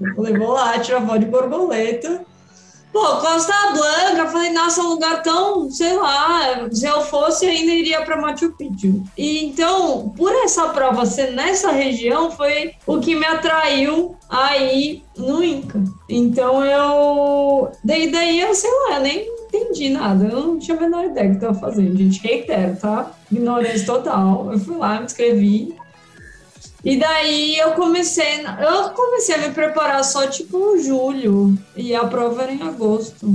Eu 0.00 0.14
falei, 0.14 0.36
vou 0.36 0.52
lá, 0.52 0.78
tirar 0.78 1.06
foto 1.06 1.18
de 1.18 1.26
borboleta. 1.26 2.24
Pô, 2.92 3.00
Costa 3.16 3.52
Blanca, 3.72 4.28
falei, 4.28 4.50
nossa, 4.50 4.80
um 4.82 4.90
lugar 4.90 5.22
tão, 5.22 5.70
sei 5.70 5.94
lá, 5.94 6.68
se 6.70 6.86
eu 6.86 7.02
fosse 7.02 7.46
ainda 7.46 7.70
iria 7.70 8.02
para 8.02 8.20
Machu 8.20 8.52
Picchu. 8.52 9.02
E 9.16 9.44
então, 9.44 10.08
por 10.16 10.32
essa 10.44 10.68
prova 10.68 11.04
ser 11.04 11.32
nessa 11.32 11.70
região, 11.70 12.30
foi 12.30 12.72
o 12.86 12.98
que 12.98 13.14
me 13.14 13.26
atraiu 13.26 14.16
aí 14.28 15.02
no 15.16 15.42
Inca. 15.44 15.82
Então 16.08 16.64
eu. 16.64 17.70
Daí, 17.84 18.10
daí 18.10 18.40
eu, 18.40 18.54
sei 18.54 18.70
lá, 18.88 19.00
nem 19.00 19.38
entendi 19.48 19.88
nada, 19.90 20.24
eu 20.26 20.40
não 20.40 20.58
tinha 20.58 20.76
a 20.76 20.80
menor 20.80 21.04
ideia 21.06 21.30
do 21.30 21.38
que 21.38 21.44
eu 21.44 21.48
tava 21.48 21.60
fazendo, 21.60 21.96
gente. 21.96 22.20
Reitero, 22.22 22.76
tá? 22.76 23.12
Ignorância 23.30 23.86
total. 23.86 24.52
Eu 24.52 24.58
fui 24.58 24.76
lá, 24.76 24.98
me 24.98 25.06
inscrevi. 25.06 25.74
E 26.84 26.96
daí 26.96 27.58
eu 27.58 27.72
comecei, 27.72 28.40
eu 28.60 28.90
comecei 28.90 29.34
a 29.34 29.38
me 29.38 29.50
preparar 29.50 30.04
só 30.04 30.26
tipo 30.28 30.78
julho 30.78 31.58
e 31.76 31.94
a 31.94 32.04
prova 32.04 32.44
era 32.44 32.52
em 32.52 32.62
agosto. 32.62 33.32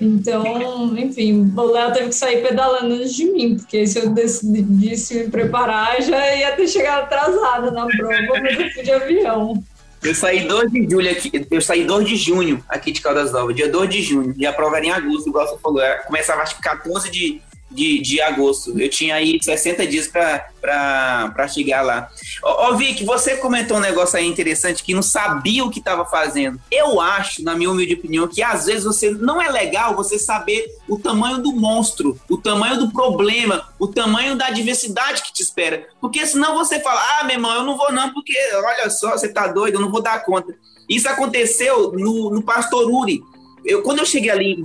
Então, 0.00 0.96
enfim, 0.96 1.52
o 1.56 1.62
Léo 1.72 1.92
teve 1.92 2.08
que 2.08 2.14
sair 2.14 2.40
pedalando 2.40 2.94
antes 2.94 3.14
de 3.14 3.24
mim, 3.24 3.56
porque 3.56 3.84
se 3.86 3.98
eu 3.98 4.10
decidisse 4.10 5.14
me 5.14 5.28
preparar, 5.28 6.00
já 6.00 6.36
ia 6.36 6.52
ter 6.52 6.68
chegado 6.68 7.04
atrasada 7.04 7.70
na 7.72 7.86
prova, 7.86 8.40
mas 8.40 8.58
eu 8.58 8.70
fui 8.70 8.82
de 8.82 8.92
avião. 8.92 9.64
Eu 10.00 10.14
saí 10.14 10.46
2 10.46 10.70
de 10.70 10.88
julho 10.88 11.10
aqui, 11.10 11.46
eu 11.50 11.60
saí 11.60 11.84
2 11.84 12.08
de 12.08 12.16
junho 12.16 12.64
aqui 12.68 12.92
de 12.92 13.00
Caldas 13.00 13.32
Novas, 13.32 13.56
dia 13.56 13.68
2 13.68 13.90
de 13.90 14.02
junho, 14.02 14.34
e 14.36 14.46
a 14.46 14.52
prova 14.52 14.76
era 14.76 14.86
em 14.86 14.90
agosto, 14.92 15.28
igual 15.28 15.48
você 15.48 15.58
falou, 15.58 15.82
começava 16.06 16.42
acho 16.42 16.54
que 16.54 16.62
14 16.62 17.10
de, 17.10 17.42
de, 17.70 18.00
de 18.00 18.20
agosto. 18.20 18.78
Eu 18.78 18.88
tinha 18.88 19.14
aí 19.14 19.38
60 19.40 19.86
dias 19.86 20.08
para 20.08 21.48
chegar 21.48 21.82
lá. 21.82 22.10
Ô, 22.42 22.68
ô, 22.68 22.76
Vic, 22.76 23.04
você 23.04 23.36
comentou 23.36 23.76
um 23.76 23.80
negócio 23.80 24.18
aí 24.18 24.26
interessante 24.26 24.82
que 24.82 24.94
não 24.94 25.02
sabia 25.02 25.64
o 25.64 25.70
que 25.70 25.78
estava 25.78 26.04
fazendo. 26.04 26.58
Eu 26.70 27.00
acho, 27.00 27.42
na 27.42 27.54
minha 27.54 27.70
humilde 27.70 27.94
opinião, 27.94 28.26
que 28.26 28.42
às 28.42 28.66
vezes 28.66 28.84
você 28.84 29.10
não 29.10 29.40
é 29.40 29.50
legal 29.50 29.94
você 29.94 30.18
saber 30.18 30.66
o 30.88 30.98
tamanho 30.98 31.38
do 31.38 31.52
monstro, 31.52 32.18
o 32.28 32.38
tamanho 32.38 32.78
do 32.78 32.90
problema, 32.90 33.68
o 33.78 33.86
tamanho 33.86 34.36
da 34.36 34.50
diversidade 34.50 35.22
que 35.22 35.32
te 35.32 35.42
espera. 35.42 35.86
Porque 36.00 36.26
senão 36.26 36.56
você 36.56 36.80
fala, 36.80 37.00
ah, 37.20 37.24
meu 37.24 37.36
irmão, 37.36 37.54
eu 37.54 37.64
não 37.64 37.76
vou 37.76 37.92
não, 37.92 38.12
porque 38.12 38.34
olha 38.54 38.90
só, 38.90 39.12
você 39.12 39.28
tá 39.28 39.46
doido, 39.46 39.74
eu 39.74 39.80
não 39.80 39.90
vou 39.90 40.02
dar 40.02 40.24
conta. 40.24 40.54
Isso 40.88 41.08
aconteceu 41.08 41.92
no, 41.92 42.30
no 42.30 42.42
Pastor 42.42 42.90
Uri. 42.90 43.20
Eu, 43.64 43.82
quando 43.82 43.98
eu 43.98 44.06
cheguei 44.06 44.30
ali, 44.30 44.64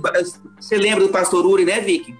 você 0.58 0.76
lembra 0.76 1.04
do 1.04 1.10
Pastor 1.10 1.44
Uri, 1.44 1.64
né, 1.64 1.80
Vicky? 1.80 2.16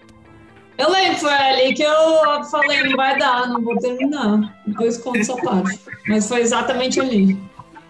Eu 0.76 0.90
lembro, 0.90 1.18
foi 1.18 1.32
ali 1.32 1.74
que 1.74 1.82
eu 1.82 2.44
falei, 2.50 2.82
não 2.82 2.96
vai 2.96 3.16
dar, 3.18 3.48
não 3.48 3.62
vou 3.62 3.78
terminar. 3.78 4.56
Depois 4.66 4.98
conto 4.98 5.18
essa 5.18 5.36
parte. 5.36 5.80
Mas 6.08 6.26
foi 6.26 6.40
exatamente 6.40 7.00
ali. 7.00 7.38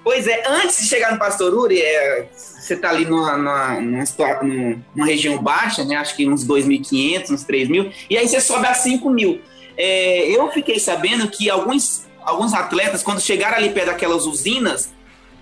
Pois 0.03 0.26
é, 0.26 0.43
antes 0.47 0.82
de 0.82 0.89
chegar 0.89 1.12
no 1.12 1.18
Pastor 1.18 1.55
Uri, 1.55 1.80
é, 1.80 2.28
você 2.35 2.74
está 2.74 2.91
ali 2.91 3.07
numa, 3.07 3.39
numa, 3.39 3.80
numa, 3.80 4.05
numa, 4.95 5.07
região 5.07 5.43
baixa, 5.43 5.82
né? 5.82 5.97
Acho 5.97 6.14
que 6.14 6.28
uns 6.28 6.47
2.500, 6.47 7.30
uns 7.30 7.45
3.000, 7.45 7.91
e 8.11 8.18
aí 8.18 8.28
você 8.28 8.39
sobe 8.39 8.66
a 8.66 8.74
5.000. 8.74 9.41
É, 9.78 10.28
eu 10.30 10.51
fiquei 10.53 10.78
sabendo 10.78 11.26
que 11.28 11.49
alguns, 11.49 12.07
alguns 12.20 12.53
atletas, 12.53 13.03
quando 13.03 13.18
chegaram 13.18 13.57
ali 13.57 13.70
perto 13.70 13.87
daquelas 13.87 14.26
usinas, 14.26 14.93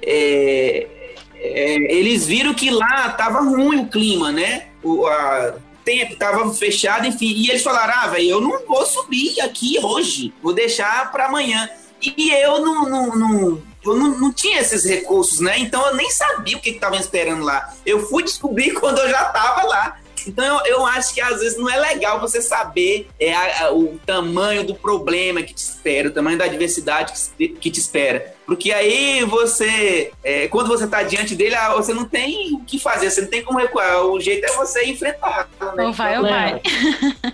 é, 0.01 0.87
é, 1.35 1.95
eles 1.97 2.25
viram 2.25 2.55
que 2.55 2.71
lá 2.71 3.09
estava 3.09 3.41
ruim 3.41 3.81
o 3.81 3.87
clima, 3.89 4.31
né? 4.31 4.69
O, 4.81 5.07
a, 5.09 5.57
tempo, 5.85 6.17
tava 6.17 6.53
fechado, 6.55 7.07
enfim. 7.07 7.33
E 7.33 7.51
eles 7.51 7.63
falaram: 7.63 7.95
ah, 7.97 8.07
velho, 8.09 8.31
eu 8.31 8.41
não 8.41 8.67
vou 8.67 8.85
subir 8.87 9.41
aqui 9.41 9.79
hoje, 9.83 10.33
vou 10.43 10.53
deixar 10.53 11.11
para 11.11 11.27
amanhã. 11.27 11.69
E 12.01 12.31
eu 12.33 12.61
não, 12.61 12.89
não, 12.89 13.17
não 13.17 13.63
eu 13.85 13.97
não, 13.97 14.19
não, 14.19 14.33
tinha 14.33 14.61
esses 14.61 14.85
recursos, 14.85 15.41
né? 15.41 15.59
Então 15.59 15.85
eu 15.87 15.95
nem 15.95 16.09
sabia 16.11 16.57
o 16.57 16.61
que 16.61 16.71
estava 16.71 16.97
esperando 16.97 17.45
lá. 17.45 17.73
Eu 17.85 18.07
fui 18.07 18.23
descobrir 18.23 18.73
quando 18.79 18.99
eu 18.99 19.11
já 19.11 19.27
estava 19.27 19.65
lá. 19.65 19.99
Então 20.27 20.45
eu, 20.45 20.67
eu, 20.67 20.87
acho 20.87 21.15
que 21.15 21.21
às 21.21 21.41
vezes 21.41 21.59
não 21.59 21.69
é 21.69 21.79
legal 21.79 22.21
você 22.21 22.41
saber 22.41 23.09
é, 23.19 23.35
a, 23.35 23.67
a, 23.67 23.73
o 23.73 23.99
tamanho 24.05 24.65
do 24.65 24.75
problema 24.75 25.43
que 25.43 25.55
te 25.55 25.59
espera, 25.63 26.09
o 26.09 26.13
tamanho 26.13 26.39
da 26.39 26.45
adversidade 26.45 27.13
que, 27.37 27.49
que 27.49 27.71
te 27.71 27.81
espera. 27.81 28.35
Porque 28.45 28.73
aí 28.73 29.25
você, 29.25 30.13
é, 30.23 30.49
quando 30.49 30.69
você 30.69 30.85
está 30.85 31.03
diante 31.03 31.35
dele, 31.35 31.55
ah, 31.55 31.75
você 31.75 31.95
não 31.95 32.05
tem 32.05 32.53
o 32.55 32.65
que 32.65 32.79
fazer, 32.79 33.11
você 33.11 33.23
não 33.23 33.29
tem 33.29 33.43
como 33.43 33.59
recuar. 33.59 34.05
O 34.05 34.21
jeito 34.21 34.45
é 34.45 34.53
você 34.53 34.85
enfrentar. 34.85 35.49
Né? 35.75 35.85
Ou 35.85 35.93
vai 35.93 36.19
ou 36.19 36.23
vai. 36.25 36.61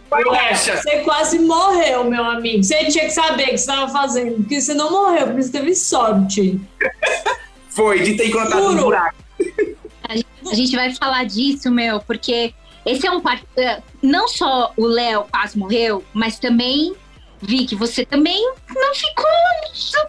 vai 0.08 0.54
você 0.54 1.00
quase 1.00 1.38
morreu, 1.38 2.04
meu 2.04 2.24
amigo. 2.24 2.62
Você 2.62 2.84
tinha 2.86 3.04
que 3.04 3.10
saber 3.10 3.44
o 3.44 3.46
que 3.46 3.58
você 3.58 3.70
estava 3.70 3.90
fazendo, 3.90 4.36
porque 4.36 4.60
você 4.60 4.74
não 4.74 4.90
morreu, 4.90 5.26
porque 5.26 5.42
você 5.42 5.52
teve 5.52 5.74
sorte. 5.74 6.60
Foi, 7.70 8.00
de 8.00 8.16
ter 8.16 8.28
encontrado 8.28 8.68
um 8.68 8.76
buraco. 8.76 9.16
A 10.08 10.54
gente 10.54 10.74
vai 10.74 10.94
falar 10.94 11.24
disso, 11.24 11.70
meu, 11.70 12.00
porque 12.00 12.54
esse 12.90 13.06
é 13.06 13.10
um 13.10 13.22
é, 13.56 13.82
não 14.02 14.28
só 14.28 14.72
o 14.76 14.86
Léo 14.86 15.26
quase 15.30 15.58
morreu, 15.58 16.04
mas 16.12 16.38
também 16.38 16.94
vi 17.40 17.66
que 17.66 17.76
você 17.76 18.04
também 18.04 18.42
não 18.74 18.94
ficou 18.94 19.24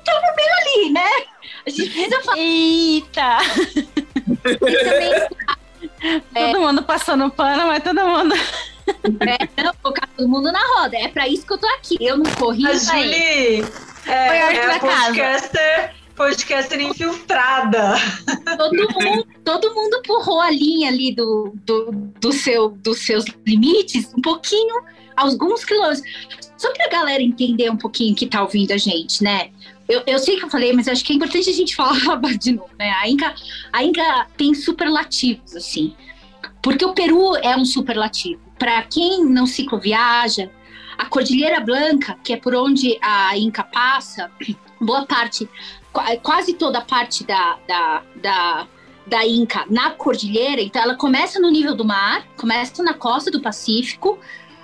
tão 0.04 0.22
bem 0.36 0.48
ali, 0.62 0.90
né? 0.92 1.10
A 1.66 1.70
gente 1.70 1.90
precisa 1.90 2.22
falar. 2.22 2.38
Eita! 2.38 3.38
é, 6.36 6.52
todo 6.52 6.62
mundo 6.62 6.84
passando 6.84 7.30
pano, 7.32 7.68
mas 7.68 7.84
todo 7.84 8.02
mundo. 8.02 8.36
É, 9.20 9.64
não, 9.64 9.74
colocar 9.82 10.08
todo 10.18 10.28
mundo 10.28 10.52
na 10.52 10.62
roda. 10.76 10.98
É 10.98 11.08
pra 11.08 11.28
isso 11.28 11.46
que 11.46 11.54
eu 11.54 11.58
tô 11.58 11.68
aqui. 11.68 11.98
Eu 12.00 12.18
não 12.18 12.32
corri. 12.32 12.66
A 12.66 12.74
Julie 12.74 13.64
é, 14.08 14.38
é 14.38 14.76
a 14.76 14.80
podcaster 14.80 15.99
podcaster 16.20 16.82
infiltrada. 16.82 17.94
Todo 18.58 18.76
mundo, 18.76 19.28
todo 19.46 19.74
mundo 19.74 20.02
empurrou 20.04 20.42
a 20.42 20.52
linha 20.52 20.90
ali 20.90 21.16
do, 21.16 21.54
do, 21.64 21.92
do 22.20 22.34
seu, 22.34 22.72
dos 22.72 23.06
seus 23.06 23.24
limites 23.48 24.14
um 24.14 24.22
pouquinho, 24.22 24.84
alguns 25.16 25.64
quilômetros. 25.64 26.04
Só 26.58 26.74
para 26.74 26.88
a 26.88 26.90
galera 26.90 27.24
entender 27.24 27.72
um 27.72 27.78
pouquinho 27.78 28.14
que 28.14 28.28
tá 28.28 28.42
ouvindo 28.42 28.74
a 28.74 28.78
gente, 28.78 29.24
né? 29.24 29.50
Eu, 29.88 30.04
eu 30.06 30.20
sei 30.20 30.38
que 30.38 30.44
eu 30.44 30.50
falei, 30.50 30.74
mas 30.74 30.90
acho 30.90 31.06
que 31.06 31.14
é 31.14 31.16
importante 31.16 31.50
a 31.50 31.54
gente 31.54 31.74
falar 31.78 32.20
de 32.38 32.52
novo, 32.52 32.70
né? 32.78 32.92
A 33.00 33.08
Inca, 33.08 33.34
a 33.72 33.82
Inca 33.82 34.28
tem 34.36 34.54
superlativos, 34.54 35.56
assim. 35.56 35.96
Porque 36.62 36.84
o 36.84 36.94
Peru 36.94 37.38
é 37.38 37.56
um 37.56 37.64
superlativo. 37.64 38.42
Para 38.60 38.84
quem 38.84 39.24
não 39.24 39.48
cicloviaja, 39.48 40.52
a 40.98 41.06
Cordilheira 41.06 41.62
Blanca, 41.62 42.18
que 42.22 42.34
é 42.34 42.38
por 42.38 42.54
onde 42.54 43.00
a 43.02 43.38
Inca 43.38 43.64
passa, 43.64 44.30
boa 44.82 45.06
parte 45.06 45.48
quase 46.22 46.54
toda 46.54 46.80
a 46.80 46.82
parte 46.82 47.24
da, 47.24 47.58
da, 47.68 48.04
da, 48.16 48.68
da 49.08 49.28
Inca 49.28 49.66
na 49.70 49.92
cordilheira, 49.92 50.62
então 50.62 50.82
ela 50.82 50.96
começa 50.96 51.40
no 51.40 51.50
nível 51.50 51.76
do 51.76 51.86
mar, 51.86 52.26
começa 52.38 52.84
na 52.84 52.94
costa 52.94 53.32
do 53.32 53.42
Pacífico, 53.42 54.20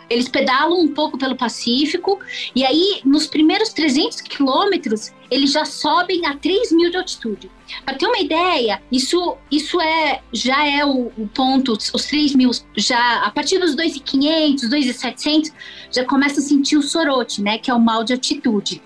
eles 0.08 0.30
pedalam 0.30 0.80
um 0.80 0.88
pouco 0.88 1.18
pelo 1.18 1.36
Pacífico, 1.36 2.20
e 2.56 2.64
aí 2.64 3.02
nos 3.04 3.26
primeiros 3.26 3.70
300 3.70 4.22
quilômetros 4.22 5.12
eles 5.32 5.52
já 5.52 5.66
sobem 5.66 6.26
a 6.28 6.36
3 6.38 6.72
mil 6.74 6.92
de 6.92 6.98
altitude. 6.98 7.50
Para 7.84 7.96
ter 7.96 8.06
uma 8.06 8.20
ideia, 8.20 8.82
isso, 8.92 9.36
isso 9.50 9.82
é 9.82 10.22
já 10.32 10.68
é 10.68 10.86
o, 10.86 11.12
o 11.18 11.28
ponto, 11.34 11.74
os 11.74 12.06
3 12.06 12.36
mil, 12.36 12.52
já 12.78 13.26
a 13.26 13.32
partir 13.32 13.58
dos 13.58 13.76
2.500, 13.76 14.70
2.700, 14.70 15.52
já 15.92 16.06
começa 16.06 16.40
a 16.40 16.44
sentir 16.44 16.78
o 16.78 16.84
sorote, 16.84 17.42
né, 17.42 17.58
que 17.58 17.72
é 17.72 17.74
o 17.74 17.80
mal 17.80 18.04
de 18.04 18.14
altitude 18.14 18.82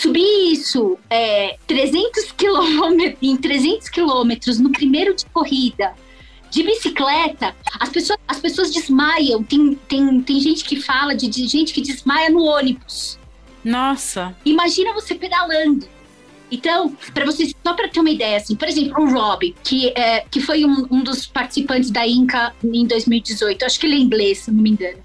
subir 0.00 0.52
isso 0.52 0.96
é, 1.10 1.56
300 1.66 2.30
quilômetros, 2.32 3.18
em 3.20 3.36
300 3.36 3.88
quilômetros 3.88 4.60
no 4.60 4.70
primeiro 4.70 5.14
de 5.14 5.26
corrida, 5.26 5.92
de 6.50 6.62
bicicleta, 6.62 7.54
as 7.80 7.88
pessoas, 7.88 8.18
as 8.26 8.38
pessoas 8.38 8.70
desmaiam. 8.70 9.42
Tem, 9.42 9.74
tem, 9.88 10.22
tem 10.22 10.40
gente 10.40 10.64
que 10.64 10.80
fala 10.80 11.14
de, 11.16 11.28
de 11.28 11.48
gente 11.48 11.74
que 11.74 11.80
desmaia 11.80 12.30
no 12.30 12.44
ônibus. 12.44 13.18
Nossa. 13.64 14.34
Imagina 14.44 14.92
você 14.92 15.16
pedalando. 15.16 15.86
Então, 16.50 16.96
para 17.12 17.26
vocês, 17.26 17.52
só 17.66 17.74
para 17.74 17.88
ter 17.88 18.00
uma 18.00 18.08
ideia, 18.08 18.38
assim, 18.38 18.54
por 18.54 18.68
exemplo, 18.68 19.04
o 19.04 19.12
Rob, 19.12 19.54
que, 19.62 19.88
é, 19.88 20.20
que 20.30 20.40
foi 20.40 20.64
um, 20.64 20.86
um 20.90 21.02
dos 21.02 21.26
participantes 21.26 21.90
da 21.90 22.06
Inca 22.06 22.54
em 22.64 22.86
2018, 22.86 23.64
acho 23.64 23.78
que 23.78 23.86
ele 23.86 23.96
é 23.96 23.98
inglês, 23.98 24.38
se 24.38 24.50
não 24.50 24.62
me 24.62 24.70
engano. 24.70 24.98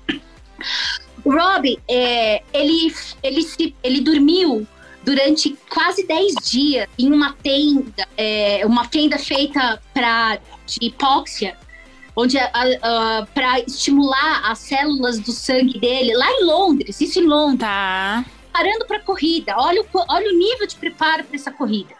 O 1.25 1.33
Rob, 1.33 1.77
é, 1.89 2.43
ele, 2.53 2.93
ele, 3.21 3.41
se, 3.41 3.75
ele 3.83 3.99
dormiu 3.99 4.65
durante 5.03 5.57
quase 5.69 6.05
10 6.05 6.35
dias 6.43 6.87
em 6.97 7.11
uma 7.11 7.33
tenda, 7.33 8.07
é, 8.17 8.65
uma 8.65 8.87
tenda 8.87 9.17
feita 9.17 9.81
para 9.93 10.39
de 10.65 10.87
hipóxia, 10.87 11.57
onde 12.15 12.37
para 13.33 13.59
estimular 13.59 14.49
as 14.49 14.59
células 14.59 15.19
do 15.19 15.31
sangue 15.31 15.79
dele 15.79 16.13
lá 16.13 16.29
em 16.31 16.45
Londres, 16.45 17.01
isso 17.01 17.19
em 17.19 17.25
Londres. 17.25 17.59
Tá. 17.59 18.25
Parando 18.51 18.85
para 18.85 18.99
corrida. 18.99 19.55
Olha 19.57 19.81
o, 19.81 19.85
olha 19.93 20.29
o 20.29 20.37
nível 20.37 20.67
de 20.67 20.75
preparo 20.75 21.23
para 21.23 21.35
essa 21.35 21.51
corrida. 21.51 21.93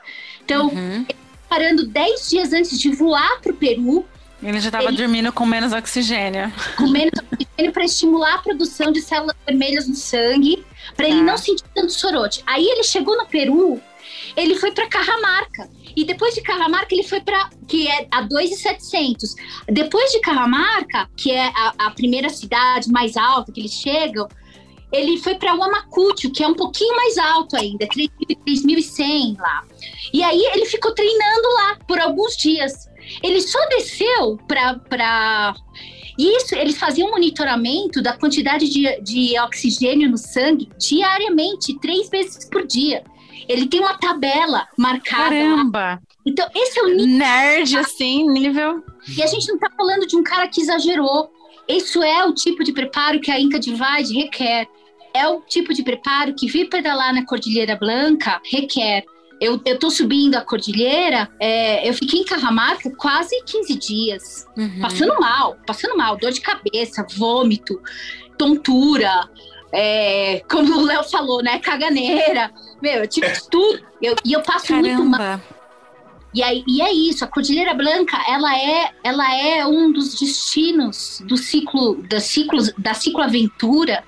Então, 0.45 0.67
uhum. 0.67 1.05
parando 1.49 1.87
10 1.87 2.29
dias 2.29 2.53
antes 2.53 2.79
de 2.79 2.89
voar 2.91 3.41
para 3.41 3.51
o 3.51 3.55
Peru, 3.55 4.05
ele 4.41 4.59
já 4.59 4.67
estava 4.67 4.91
dormindo 4.91 5.31
com 5.31 5.45
menos 5.45 5.71
oxigênio. 5.71 6.51
Com 6.77 6.87
menos 6.87 7.13
oxigênio 7.31 7.71
para 7.71 7.85
estimular 7.85 8.35
a 8.35 8.37
produção 8.39 8.91
de 8.91 9.01
células 9.01 9.35
vermelhas 9.47 9.87
no 9.87 9.95
sangue, 9.95 10.63
para 10.95 11.07
ele 11.07 11.19
ah. 11.19 11.23
não 11.23 11.37
sentir 11.37 11.63
tanto 11.73 11.91
sorote. 11.91 12.43
Aí 12.45 12.65
ele 12.65 12.83
chegou 12.83 13.17
no 13.17 13.25
Peru, 13.25 13.81
ele 14.35 14.55
foi 14.55 14.71
para 14.71 14.87
Carramarca. 14.87 15.69
E 15.95 16.03
depois 16.03 16.33
de 16.33 16.41
Carramarca, 16.41 16.93
ele 16.93 17.03
foi 17.03 17.21
para 17.21 17.49
que 17.67 17.87
é 17.87 18.07
a 18.11 18.21
2,700. 18.21 19.35
Depois 19.67 20.11
de 20.11 20.19
Carramarca, 20.21 21.09
que 21.15 21.31
é 21.31 21.47
a, 21.47 21.73
a, 21.77 21.91
primeira 21.91 22.29
cidade 22.29 22.91
mais 22.91 23.15
alta 23.15 23.51
que 23.51 23.61
eles 23.61 23.73
chegam, 23.73 24.27
ele 24.91 25.17
foi 25.17 25.35
para 25.35 25.53
Huamacucho, 25.53 26.31
que 26.31 26.43
é 26.43 26.47
um 26.47 26.53
pouquinho 26.53 26.95
mais 26.95 27.17
alto 27.17 27.55
ainda, 27.55 27.87
3.100 27.87 29.39
lá. 29.39 29.63
E 30.13 30.23
aí 30.23 30.43
ele 30.53 30.65
ficou 30.65 30.93
treinando 30.93 31.47
lá 31.55 31.79
por 31.87 31.99
alguns 31.99 32.35
dias. 32.37 32.89
Ele 33.21 33.41
só 33.41 33.59
desceu 33.69 34.37
para 34.47 35.55
E 36.17 36.37
isso, 36.37 36.55
eles 36.55 36.77
faziam 36.77 37.11
monitoramento 37.11 38.01
da 38.01 38.13
quantidade 38.13 38.69
de, 38.69 39.01
de 39.01 39.39
oxigênio 39.39 40.09
no 40.09 40.17
sangue 40.17 40.69
diariamente, 40.77 41.77
três 41.79 42.09
vezes 42.09 42.45
por 42.49 42.65
dia. 42.65 43.03
Ele 43.47 43.67
tem 43.67 43.79
uma 43.79 43.97
tabela 43.97 44.67
marcada. 44.77 45.29
Caramba! 45.29 46.01
Então, 46.25 46.47
esse 46.55 46.79
é 46.79 46.83
o 46.83 46.87
nível. 46.87 47.17
Nerd, 47.17 47.77
assim, 47.77 48.29
nível. 48.29 48.83
E 49.17 49.21
a 49.21 49.27
gente 49.27 49.47
não 49.47 49.59
tá 49.59 49.69
falando 49.75 50.07
de 50.07 50.15
um 50.15 50.23
cara 50.23 50.47
que 50.47 50.61
exagerou. 50.61 51.29
Isso 51.67 52.01
é 52.01 52.25
o 52.25 52.33
tipo 52.33 52.63
de 52.63 52.71
preparo 52.71 53.19
que 53.19 53.31
a 53.31 53.39
Inca 53.39 53.59
Divide 53.59 54.13
requer. 54.13 54.67
É 55.13 55.27
o 55.27 55.41
tipo 55.41 55.73
de 55.73 55.83
preparo 55.83 56.33
que 56.33 56.47
vir 56.47 56.69
pedalar 56.69 57.13
na 57.13 57.25
Cordilheira 57.25 57.75
Blanca 57.75 58.41
requer. 58.49 59.03
Eu, 59.43 59.59
eu 59.65 59.77
tô 59.77 59.89
subindo 59.89 60.35
a 60.35 60.41
cordilheira, 60.41 61.29
é, 61.39 61.87
eu 61.87 61.93
fiquei 61.93 62.21
em 62.21 62.25
Carramarca 62.25 62.89
quase 62.91 63.43
15 63.43 63.75
dias. 63.75 64.47
Uhum. 64.55 64.79
Passando 64.79 65.19
mal, 65.19 65.57
passando 65.67 65.97
mal, 65.97 66.15
dor 66.15 66.31
de 66.31 66.39
cabeça, 66.39 67.05
vômito, 67.17 67.81
tontura, 68.37 69.29
é, 69.73 70.41
como 70.49 70.77
o 70.77 70.85
Léo 70.85 71.03
falou, 71.03 71.43
né? 71.43 71.59
Caganeira. 71.59 72.51
Meu, 72.81 73.01
eu 73.01 73.07
tive 73.07 73.27
tudo. 73.51 73.83
Eu, 74.01 74.15
e 74.23 74.31
eu 74.31 74.41
passo 74.41 74.73
muito 74.75 75.03
mal. 75.03 75.19
Caramba! 75.19 75.43
E, 76.33 76.41
aí, 76.41 76.63
e 76.67 76.81
é 76.81 76.91
isso, 76.91 77.23
a 77.23 77.27
Cordilheira 77.27 77.73
Branca, 77.75 78.17
ela 78.27 78.57
é, 78.57 78.91
ela 79.03 79.35
é 79.35 79.65
um 79.67 79.91
dos 79.91 80.15
destinos 80.19 81.21
do 81.25 81.37
ciclo, 81.37 82.01
da 82.09 82.19
ciclo, 82.19 82.59
da 82.77 82.93
cicloaventura 82.95 84.03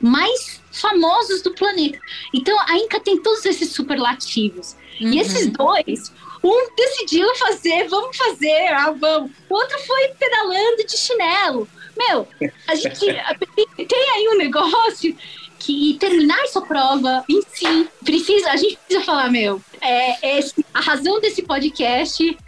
mais 0.00 0.59
famosos 0.72 1.42
do 1.42 1.52
planeta. 1.52 1.98
Então 2.34 2.58
a 2.60 2.76
Inca 2.76 3.00
tem 3.00 3.20
todos 3.20 3.44
esses 3.44 3.72
superlativos. 3.72 4.76
Uhum. 5.00 5.12
E 5.12 5.18
esses 5.18 5.46
dois, 5.48 6.12
um 6.42 6.74
decidiu 6.74 7.34
fazer, 7.36 7.88
vamos 7.88 8.16
fazer, 8.16 8.68
ah, 8.68 8.92
vamos. 8.92 9.30
O 9.48 9.54
outro 9.54 9.78
foi 9.80 10.08
pedalando 10.18 10.84
de 10.86 10.96
chinelo. 10.96 11.68
Meu, 11.96 12.26
a 12.66 12.74
gente 12.74 13.00
tem 13.00 14.10
aí 14.14 14.28
um 14.32 14.38
negócio 14.38 15.16
que 15.58 15.98
terminar 16.00 16.38
essa 16.44 16.62
prova 16.62 17.22
em 17.28 17.42
si 17.42 17.88
precisa, 18.02 18.50
a 18.50 18.56
gente 18.56 18.76
precisa 18.76 19.04
falar, 19.04 19.30
meu, 19.30 19.60
é, 19.80 20.38
é 20.38 20.40
a 20.72 20.80
razão 20.80 21.20
desse 21.20 21.42
podcast 21.42 22.38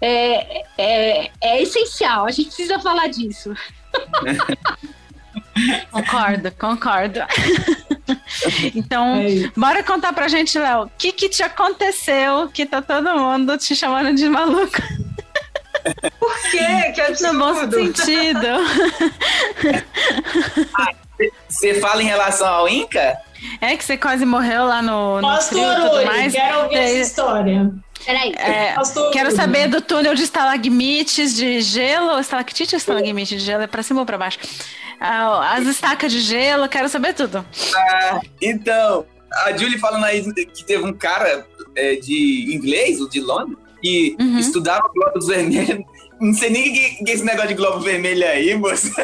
é, 0.00 0.64
é, 0.76 1.30
é 1.40 1.62
essencial. 1.62 2.26
A 2.26 2.30
gente 2.30 2.48
precisa 2.48 2.78
falar 2.78 3.08
disso. 3.08 3.52
Concordo, 5.90 6.52
concordo. 6.52 7.20
então, 8.74 9.16
É 9.16 9.50
bora 9.56 9.82
contar 9.82 10.12
pra 10.12 10.28
gente, 10.28 10.58
Léo, 10.58 10.82
o 10.84 10.90
que 10.98 11.12
que 11.12 11.28
te 11.28 11.42
aconteceu 11.42 12.48
que 12.48 12.64
tá 12.66 12.80
todo 12.82 13.18
mundo 13.18 13.56
te 13.58 13.74
chamando 13.74 14.14
de 14.14 14.28
maluca? 14.28 14.82
Por 16.18 16.36
quê? 16.50 16.92
Que 16.94 17.22
No 17.22 17.38
bom 17.38 17.44
absurdo. 17.48 17.96
sentido. 17.96 18.46
Você 21.48 21.74
fala 21.80 22.02
em 22.02 22.06
relação 22.06 22.46
ao 22.46 22.68
Inca? 22.68 23.18
É 23.60 23.76
que 23.76 23.84
você 23.84 23.96
quase 23.96 24.24
morreu 24.24 24.64
lá 24.64 24.80
no, 24.82 25.20
no 25.20 25.40
frio 25.42 25.62
e 25.72 25.76
tudo 25.76 26.04
mais. 26.06 26.32
quero 26.32 26.62
ouvir 26.62 26.76
essa 26.76 26.96
história. 26.98 27.70
Peraí. 28.08 28.32
é, 28.38 28.72
Pastor 28.72 29.10
quero 29.10 29.30
saber 29.30 29.68
do 29.68 29.82
túnel 29.82 30.14
de 30.14 30.22
estalagmites 30.22 31.36
de 31.36 31.60
gelo. 31.60 32.18
Estalactite 32.18 32.74
ou 32.74 32.78
estalagmite 32.78 33.36
de 33.36 33.44
gelo? 33.44 33.62
É 33.64 33.66
pra 33.66 33.82
cima 33.82 34.00
ou 34.00 34.06
pra 34.06 34.16
baixo? 34.16 34.38
Ah, 34.98 35.52
As 35.54 35.66
estacas 35.66 36.10
de 36.10 36.20
gelo, 36.20 36.66
quero 36.70 36.88
saber 36.88 37.12
tudo. 37.12 37.44
Então, 38.40 39.04
a 39.44 39.54
Julie 39.54 39.78
falando 39.78 40.04
aí 40.04 40.22
que 40.46 40.64
teve 40.64 40.82
um 40.84 40.92
cara 40.94 41.46
é, 41.76 41.96
de 41.96 42.50
inglês, 42.54 42.98
o 42.98 43.10
de 43.10 43.20
Londres, 43.20 43.58
que 43.82 44.16
Uhum. 44.18 44.38
estudava 44.38 44.88
globos 44.94 45.26
vermelhos. 45.26 45.84
Não 46.18 46.32
sei 46.32 46.48
nem 46.50 46.70
o 46.70 46.72
que, 46.72 47.04
que 47.04 47.10
é 47.10 47.14
esse 47.14 47.24
negócio 47.24 47.48
de 47.48 47.54
globo 47.54 47.78
vermelho 47.80 48.26
aí, 48.26 48.54
moço. 48.56 48.90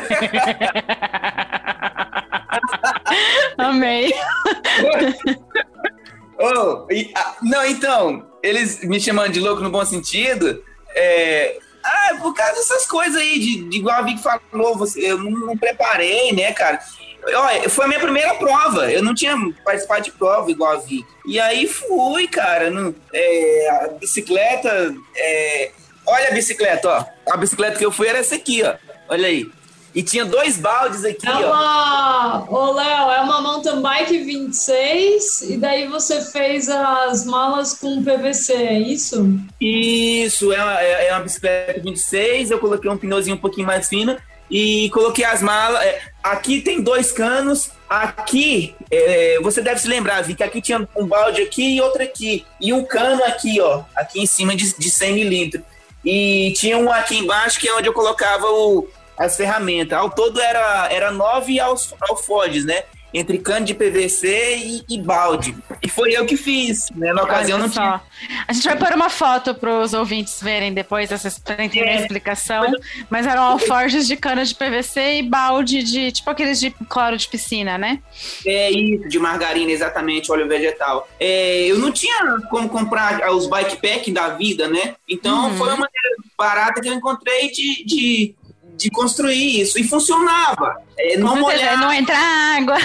Amei. 3.58 4.12
Oh, 6.38 6.86
e- 6.90 7.12
ah, 7.14 7.36
não, 7.42 7.64
então, 7.64 8.26
eles 8.42 8.82
me 8.84 9.00
chamando 9.00 9.32
de 9.32 9.40
louco 9.40 9.62
no 9.62 9.70
bom 9.70 9.84
sentido. 9.84 10.62
É, 10.94 11.58
ah, 11.82 12.16
por 12.20 12.34
causa 12.34 12.54
dessas 12.54 12.86
coisas 12.86 13.20
aí, 13.20 13.38
de, 13.38 13.68
de 13.68 13.76
igual 13.78 13.96
a 13.96 14.02
Vicky 14.02 14.22
falou, 14.22 14.76
você, 14.76 15.00
eu 15.12 15.18
não, 15.18 15.30
não 15.30 15.56
preparei, 15.58 16.32
né, 16.32 16.52
cara? 16.52 16.78
Olha, 17.26 17.68
foi 17.70 17.86
a 17.86 17.88
minha 17.88 18.00
primeira 18.00 18.34
prova. 18.34 18.90
Eu 18.92 19.02
não 19.02 19.14
tinha 19.14 19.34
participado 19.64 20.02
de 20.02 20.12
prova 20.12 20.50
igual 20.50 20.72
a 20.72 20.76
Vicky. 20.76 21.06
E 21.26 21.40
aí 21.40 21.66
fui, 21.66 22.28
cara. 22.28 22.70
Não, 22.70 22.94
é, 23.12 23.68
a 23.70 23.88
bicicleta. 23.98 24.94
é, 25.16 25.70
olha 26.06 26.28
a 26.28 26.32
bicicleta, 26.32 26.88
ó. 26.88 27.32
A 27.32 27.36
bicicleta 27.36 27.78
que 27.78 27.84
eu 27.84 27.90
fui 27.92 28.08
era 28.08 28.18
essa 28.18 28.34
aqui, 28.34 28.62
ó. 28.62 28.74
Olha 29.08 29.26
aí. 29.26 29.50
E 29.94 30.02
tinha 30.02 30.24
dois 30.24 30.56
baldes 30.56 31.04
aqui, 31.04 31.26
É 31.28 31.30
ó. 31.32 31.52
uma. 31.52 32.46
Ô, 32.50 32.72
Léo, 32.72 33.10
é 33.10 33.20
uma 33.20 33.40
mountain 33.40 33.80
bike 33.80 34.24
26 34.24 35.42
e 35.50 35.56
daí 35.56 35.86
você 35.86 36.20
fez 36.20 36.68
as 36.68 37.24
malas 37.24 37.74
com 37.74 38.02
PVC, 38.02 38.52
é 38.54 38.78
isso? 38.80 39.38
Isso, 39.60 40.52
é 40.52 40.62
uma, 40.62 40.80
é 40.80 41.06
é 41.08 41.12
uma 41.12 41.20
bicicleta 41.22 41.80
26, 41.80 42.50
eu 42.50 42.58
coloquei 42.58 42.90
um 42.90 42.96
pneuzinho 42.96 43.36
um 43.36 43.40
pouquinho 43.40 43.66
mais 43.66 43.88
fino 43.88 44.16
e 44.50 44.90
coloquei 44.90 45.24
as 45.24 45.40
malas. 45.42 45.80
é, 45.82 46.00
aqui 46.22 46.60
tem 46.60 46.80
dois 46.82 47.12
canos, 47.12 47.70
aqui 47.88 48.74
é, 48.90 49.38
você 49.42 49.62
deve 49.62 49.80
se 49.80 49.88
lembrar, 49.88 50.22
Vi, 50.22 50.34
que 50.34 50.42
aqui 50.42 50.60
tinha 50.60 50.88
um 50.96 51.06
balde 51.06 51.42
aqui 51.42 51.76
e 51.76 51.80
outro 51.80 52.02
aqui. 52.02 52.44
E 52.60 52.72
um 52.72 52.84
cano 52.84 53.22
aqui, 53.24 53.60
ó, 53.60 53.82
aqui 53.96 54.20
em 54.20 54.26
cima 54.26 54.54
de, 54.56 54.76
de 54.76 54.90
100 54.90 55.14
milímetros. 55.14 55.62
E 56.04 56.52
tinha 56.56 56.76
um 56.76 56.92
aqui 56.92 57.16
embaixo 57.16 57.58
que 57.58 57.68
é 57.68 57.74
onde 57.74 57.88
eu 57.88 57.92
colocava 57.92 58.46
o, 58.46 58.86
as 59.18 59.36
ferramentas. 59.36 59.98
Ao 59.98 60.10
todo 60.10 60.40
era, 60.40 60.88
era 60.90 61.10
nove 61.10 61.58
alf- 61.60 61.92
alforjes, 62.08 62.64
né? 62.64 62.82
Entre 63.16 63.38
cano 63.38 63.64
de 63.64 63.74
PVC 63.74 64.56
e, 64.56 64.84
e 64.96 65.00
balde. 65.00 65.56
E 65.80 65.88
foi 65.88 66.10
eu 66.12 66.26
que 66.26 66.36
fiz, 66.36 66.90
né? 66.96 67.12
Na 67.12 67.22
ocasião 67.22 67.58
Olha 67.58 67.66
não 67.68 67.72
tinha 67.72 68.00
só. 68.00 68.00
A 68.48 68.52
gente 68.52 68.64
vai 68.66 68.76
pôr 68.76 68.92
uma 68.92 69.08
foto 69.08 69.54
para 69.54 69.70
os 69.82 69.94
ouvintes 69.94 70.42
verem 70.42 70.74
depois 70.74 71.12
essas, 71.12 71.38
pra 71.38 71.64
entender 71.64 71.90
a 71.90 71.92
É. 71.92 72.00
explicação. 72.00 72.64
Mas 73.08 73.24
eram 73.24 73.44
alforjes 73.44 74.08
de 74.08 74.16
cana 74.16 74.44
de 74.44 74.52
PVC 74.52 75.18
e 75.18 75.22
balde 75.22 75.84
de 75.84 76.10
tipo 76.10 76.28
aqueles 76.28 76.58
de 76.58 76.72
cloro 76.72 77.16
de 77.16 77.28
piscina, 77.28 77.78
né? 77.78 78.00
É 78.44 78.72
isso, 78.72 79.08
de 79.08 79.18
margarina, 79.20 79.70
exatamente, 79.70 80.32
óleo 80.32 80.48
vegetal. 80.48 81.08
É, 81.20 81.66
eu 81.66 81.78
não 81.78 81.92
tinha 81.92 82.18
como 82.50 82.68
comprar 82.68 83.32
os 83.32 83.46
bike 83.46 83.76
pack 83.76 84.10
da 84.10 84.30
vida, 84.30 84.66
né? 84.66 84.96
Então 85.08 85.50
Uhum. 85.50 85.56
foi 85.56 85.72
uma 85.72 85.88
barata 86.36 86.80
que 86.80 86.88
eu 86.88 86.94
encontrei 86.94 87.48
de, 87.52 87.84
de, 87.84 88.34
de 88.76 88.90
construir 88.90 89.60
isso. 89.60 89.78
E 89.78 89.84
funcionava. 89.84 90.76
É, 90.98 91.16
não 91.16 91.36
molhava, 91.36 91.76
não 91.76 91.92
entra 91.92 92.16
água. 92.16 92.76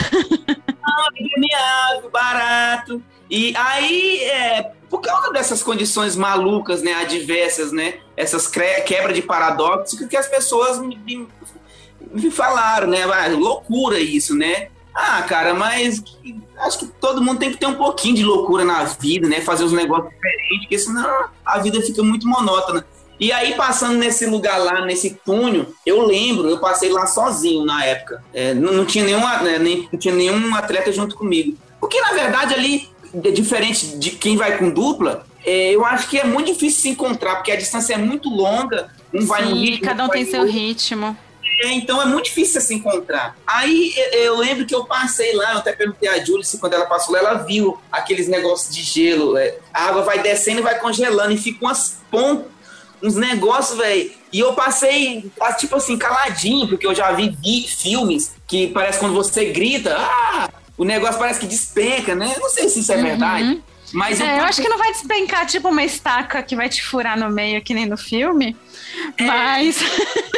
impermeável, 1.19 2.09
barato. 2.11 3.01
E 3.29 3.53
aí, 3.55 4.23
é, 4.23 4.71
por 4.89 5.01
causa 5.01 5.31
dessas 5.31 5.61
condições 5.61 6.15
malucas, 6.15 6.81
né, 6.81 6.93
adversas, 6.95 7.71
né, 7.71 7.95
essas 8.17 8.47
quebra 8.47 9.13
de 9.13 9.21
paradoxo 9.21 10.07
que 10.07 10.17
as 10.17 10.27
pessoas 10.27 10.79
me, 10.79 10.97
me- 10.97 11.27
me 12.11 12.31
falaram, 12.31 12.87
né, 12.87 13.03
ah, 13.03 13.27
loucura 13.29 13.99
isso, 13.99 14.35
né? 14.35 14.69
Ah, 14.95 15.21
cara, 15.21 15.53
mas 15.53 16.03
acho 16.61 16.79
que 16.79 16.87
todo 16.87 17.21
mundo 17.21 17.39
tem 17.39 17.51
que 17.51 17.57
ter 17.57 17.67
um 17.67 17.75
pouquinho 17.75 18.15
de 18.15 18.23
loucura 18.23 18.65
na 18.65 18.83
vida, 18.83 19.29
né, 19.29 19.39
fazer 19.41 19.63
os 19.63 19.71
negócios 19.71 20.09
diferentes, 20.11 20.59
porque 20.61 20.79
senão 20.79 21.25
a 21.45 21.59
vida 21.59 21.79
fica 21.81 22.01
muito 22.01 22.27
monótona. 22.27 22.85
E 23.19 23.31
aí, 23.31 23.53
passando 23.55 23.97
nesse 23.97 24.25
lugar 24.25 24.57
lá, 24.57 24.85
nesse 24.85 25.19
túnel, 25.25 25.73
eu 25.85 26.05
lembro, 26.05 26.49
eu 26.49 26.59
passei 26.59 26.89
lá 26.89 27.05
sozinho 27.05 27.65
na 27.65 27.83
época. 27.83 28.23
É, 28.33 28.53
não, 28.53 28.71
não 28.71 28.85
tinha 28.85 29.03
nenhum, 29.03 29.19
né, 29.19 29.59
nem, 29.59 29.89
não 29.91 29.99
tinha 29.99 30.13
nenhum 30.13 30.55
atleta 30.55 30.91
junto 30.91 31.15
comigo. 31.15 31.57
Porque, 31.79 31.99
na 31.99 32.13
verdade, 32.13 32.53
ali, 32.53 32.89
é 33.13 33.31
diferente 33.31 33.97
de 33.97 34.11
quem 34.11 34.37
vai 34.37 34.57
com 34.57 34.69
dupla, 34.69 35.25
é, 35.45 35.71
eu 35.71 35.85
acho 35.85 36.07
que 36.07 36.17
é 36.17 36.23
muito 36.23 36.51
difícil 36.53 36.81
se 36.81 36.89
encontrar, 36.89 37.35
porque 37.35 37.51
a 37.51 37.55
distância 37.55 37.93
é 37.93 37.97
muito 37.97 38.29
longa, 38.29 38.89
um 39.13 39.25
vai 39.25 39.43
no 39.43 39.55
Sim, 39.55 39.61
ritmo, 39.61 39.85
cada 39.85 40.05
um 40.05 40.09
tem 40.09 40.25
seu 40.25 40.41
outro. 40.41 40.53
ritmo. 40.53 41.17
É, 41.61 41.73
então 41.73 42.01
é 42.01 42.05
muito 42.05 42.25
difícil 42.25 42.61
se 42.61 42.73
encontrar. 42.73 43.35
Aí 43.45 43.93
eu, 44.13 44.19
eu 44.19 44.37
lembro 44.37 44.65
que 44.65 44.73
eu 44.73 44.85
passei 44.85 45.33
lá, 45.33 45.53
eu 45.53 45.57
até 45.57 45.73
perguntei 45.73 46.07
a 46.07 46.23
Júlia 46.23 46.43
se 46.43 46.57
quando 46.57 46.73
ela 46.73 46.85
passou 46.85 47.13
lá, 47.13 47.19
ela 47.19 47.33
viu 47.33 47.77
aqueles 47.91 48.29
negócios 48.29 48.73
de 48.73 48.81
gelo. 48.81 49.37
é, 49.37 49.57
a 49.73 49.85
água 49.87 50.03
vai 50.03 50.21
descendo 50.21 50.59
e 50.59 50.63
vai 50.63 50.79
congelando, 50.79 51.33
e 51.33 51.37
fica 51.37 51.65
umas 51.65 51.97
pontas, 52.09 52.47
uns 53.01 53.15
negócios, 53.15 53.77
velho. 53.77 54.11
E 54.31 54.39
eu 54.39 54.53
passei, 54.53 55.31
ah, 55.41 55.53
tipo 55.53 55.75
assim, 55.75 55.97
caladinho, 55.97 56.67
porque 56.67 56.85
eu 56.85 56.93
já 56.93 57.11
vi, 57.11 57.35
vi 57.41 57.67
filmes 57.67 58.35
que 58.47 58.67
parece 58.67 58.99
quando 58.99 59.13
você 59.13 59.45
grita, 59.45 59.95
ah, 59.97 60.49
o 60.77 60.83
negócio 60.83 61.19
parece 61.19 61.39
que 61.39 61.47
despenca, 61.47 62.15
né? 62.15 62.33
Eu 62.35 62.41
não 62.41 62.49
sei 62.49 62.69
se 62.69 62.79
isso 62.79 62.91
é 62.91 62.97
verdade. 63.01 63.61
Mas 63.91 64.21
É, 64.21 64.39
eu 64.39 64.43
acho 64.43 64.61
que 64.61 64.69
não 64.69 64.77
vai 64.77 64.91
despencar 64.91 65.45
tipo 65.45 65.67
uma 65.69 65.83
estaca 65.83 66.43
que 66.43 66.55
vai 66.55 66.69
te 66.69 66.83
furar 66.83 67.17
no 67.17 67.29
meio, 67.29 67.61
que 67.61 67.73
nem 67.73 67.85
no 67.85 67.97
filme. 67.97 68.55
É. 69.17 69.23
Mas. 69.25 69.79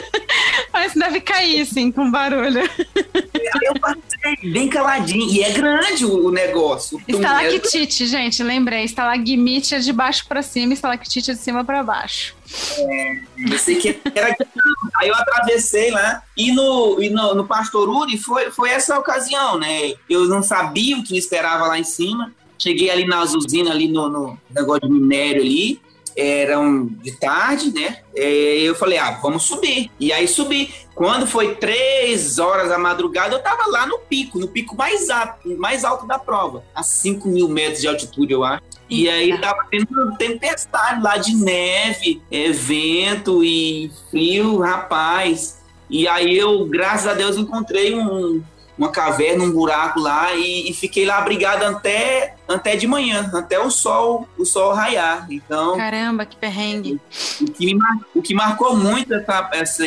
mas 0.74 0.94
deve 0.94 1.22
cair, 1.22 1.62
assim, 1.62 1.92
com 1.92 2.10
barulho. 2.10 2.62
aí 2.62 3.62
eu 3.64 3.80
passei 3.80 4.52
bem 4.52 4.70
caladinho. 4.70 5.30
E 5.30 5.44
é 5.44 5.52
grande 5.52 6.06
o, 6.06 6.32
negócio. 6.32 6.98
o. 6.98 7.02
Estalactite, 7.08 8.06
gente, 8.08 8.44
lembrei. 8.44 8.84
Estalagmite 8.84 9.76
é 9.76 9.80
de 9.80 9.94
baixo 9.94 10.26
pra 10.28 10.42
cima, 10.42 10.74
estalactite 10.74 11.32
é 11.32 11.34
de 11.34 11.40
cima 11.40 11.64
pra 11.64 11.84
baixo. 11.84 12.36
Eu 13.50 13.58
sei 13.58 13.76
que 13.76 14.00
era 14.14 14.36
Aí 14.96 15.08
eu 15.08 15.16
atravessei 15.16 15.92
lá. 15.92 16.22
E 16.38 16.52
no, 16.52 17.02
e 17.02 17.10
no, 17.10 17.34
no 17.34 17.48
Pastor 17.48 17.90
Uri 17.90 18.18
foi, 18.18 18.52
foi 18.52 18.70
essa 18.70 18.98
ocasião, 19.00 19.58
né? 19.58 19.94
Eu 20.10 20.28
não 20.28 20.44
sabia 20.44 20.98
o 20.98 21.04
que 21.04 21.14
me 21.14 21.20
esperava 21.20 21.66
lá 21.66 21.80
em 21.80 21.84
cima. 21.84 22.32
Cheguei 22.58 22.92
ali 22.92 23.06
nas 23.08 23.34
usinas, 23.34 23.72
ali 23.72 23.88
no, 23.88 24.10
no 24.10 24.38
negócio 24.50 24.88
de 24.88 24.94
minério 24.94 25.42
ali. 25.42 25.82
Eram 26.22 26.86
de 26.86 27.12
tarde, 27.14 27.74
né? 27.74 27.98
É, 28.16 28.60
eu 28.60 28.76
falei, 28.76 28.98
ah, 28.98 29.20
vamos 29.22 29.44
subir. 29.44 29.90
E 30.00 30.12
aí 30.12 30.28
subi. 30.28 30.74
Quando 30.94 31.26
foi 31.26 31.56
três 31.56 32.38
horas 32.38 32.70
da 32.70 32.78
madrugada, 32.78 33.34
eu 33.34 33.42
tava 33.42 33.66
lá 33.68 33.86
no 33.88 33.98
pico, 34.00 34.38
no 34.38 34.48
pico 34.48 34.76
mais 34.76 35.10
alto, 35.10 35.58
mais 35.58 35.84
alto 35.84 36.06
da 36.06 36.20
prova, 36.20 36.64
a 36.76 36.84
5 36.84 37.28
mil 37.28 37.48
metros 37.48 37.82
de 37.82 37.88
altitude, 37.88 38.34
eu 38.34 38.44
acho. 38.44 38.62
E 38.90 39.10
aí 39.10 39.40
tava 39.40 39.66
tendo 39.72 40.18
tempestade 40.18 41.02
lá 41.02 41.16
de 41.16 41.34
neve, 41.34 42.22
é, 42.30 42.52
vento 42.52 43.44
e 43.44 43.90
frio, 44.10 44.60
rapaz. 44.60 45.62
E 45.90 46.08
aí 46.08 46.38
eu, 46.38 46.66
graças 46.66 47.08
a 47.08 47.14
Deus, 47.14 47.38
encontrei 47.38 47.96
um, 47.96 48.44
uma 48.78 48.90
caverna, 48.90 49.44
um 49.44 49.52
buraco 49.52 50.00
lá 50.00 50.34
e, 50.34 50.70
e 50.70 50.74
fiquei 50.74 51.06
lá 51.06 51.18
abrigado 51.18 51.64
até, 51.64 52.36
até 52.48 52.76
de 52.76 52.88
manhã, 52.88 53.30
até 53.34 53.60
o 53.60 53.70
sol, 53.70 54.28
o 54.38 54.46
sol 54.46 54.74
raiar. 54.74 55.28
Então, 55.30 55.78
Caramba, 55.78 56.26
que 56.26 56.36
perrengue. 56.36 57.00
o 57.42 57.46
que, 57.52 57.66
me 57.74 57.80
o 58.16 58.22
que 58.22 58.34
marcou 58.34 58.76
muito 58.76 59.14
essa, 59.14 59.50
essa 59.54 59.84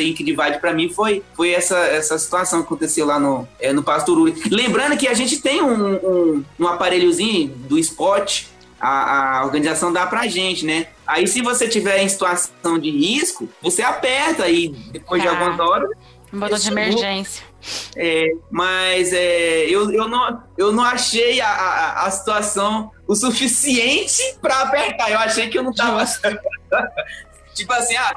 para 0.61 0.73
mim 0.73 0.89
foi, 0.89 1.23
foi 1.33 1.51
essa, 1.51 1.77
essa 1.77 2.17
situação 2.17 2.59
que 2.59 2.65
aconteceu 2.65 3.05
lá 3.05 3.19
no, 3.19 3.47
é, 3.59 3.73
no 3.73 3.83
Pastoruri. 3.83 4.33
Lembrando 4.49 4.97
que 4.97 5.07
a 5.07 5.13
gente 5.13 5.41
tem 5.41 5.61
um, 5.61 5.95
um, 5.95 6.45
um 6.59 6.67
aparelhozinho 6.67 7.49
do 7.49 7.77
Spot, 7.79 8.45
a, 8.79 9.39
a 9.39 9.45
organização 9.45 9.91
dá 9.91 10.05
pra 10.05 10.27
gente, 10.27 10.65
né? 10.65 10.87
Aí 11.07 11.27
se 11.27 11.41
você 11.41 11.67
tiver 11.67 12.01
em 12.01 12.09
situação 12.09 12.77
de 12.79 12.89
risco, 12.89 13.47
você 13.61 13.81
aperta 13.81 14.47
e 14.49 14.69
depois 14.69 15.21
de 15.21 15.27
Tá. 15.27 15.33
algumas 15.33 15.59
horas 15.59 15.89
Um 16.33 16.39
botão 16.39 16.57
de 16.57 16.63
Esse 16.63 16.71
emergência. 16.71 17.44
É, 17.95 18.27
mas 18.51 19.13
é, 19.13 19.65
eu, 19.65 19.91
eu, 19.91 20.07
não, 20.07 20.43
eu 20.57 20.71
não 20.71 20.83
achei 20.83 21.41
a, 21.41 21.47
a, 21.47 22.05
a 22.05 22.11
situação 22.11 22.91
o 23.07 23.15
suficiente 23.15 24.37
para 24.41 24.61
apertar. 24.61 25.11
Eu 25.11 25.19
achei 25.19 25.49
que 25.49 25.57
eu 25.57 25.63
não 25.63 25.73
tava. 25.73 26.03
tipo 27.53 27.71
assim, 27.73 27.95
ah, 27.95 28.13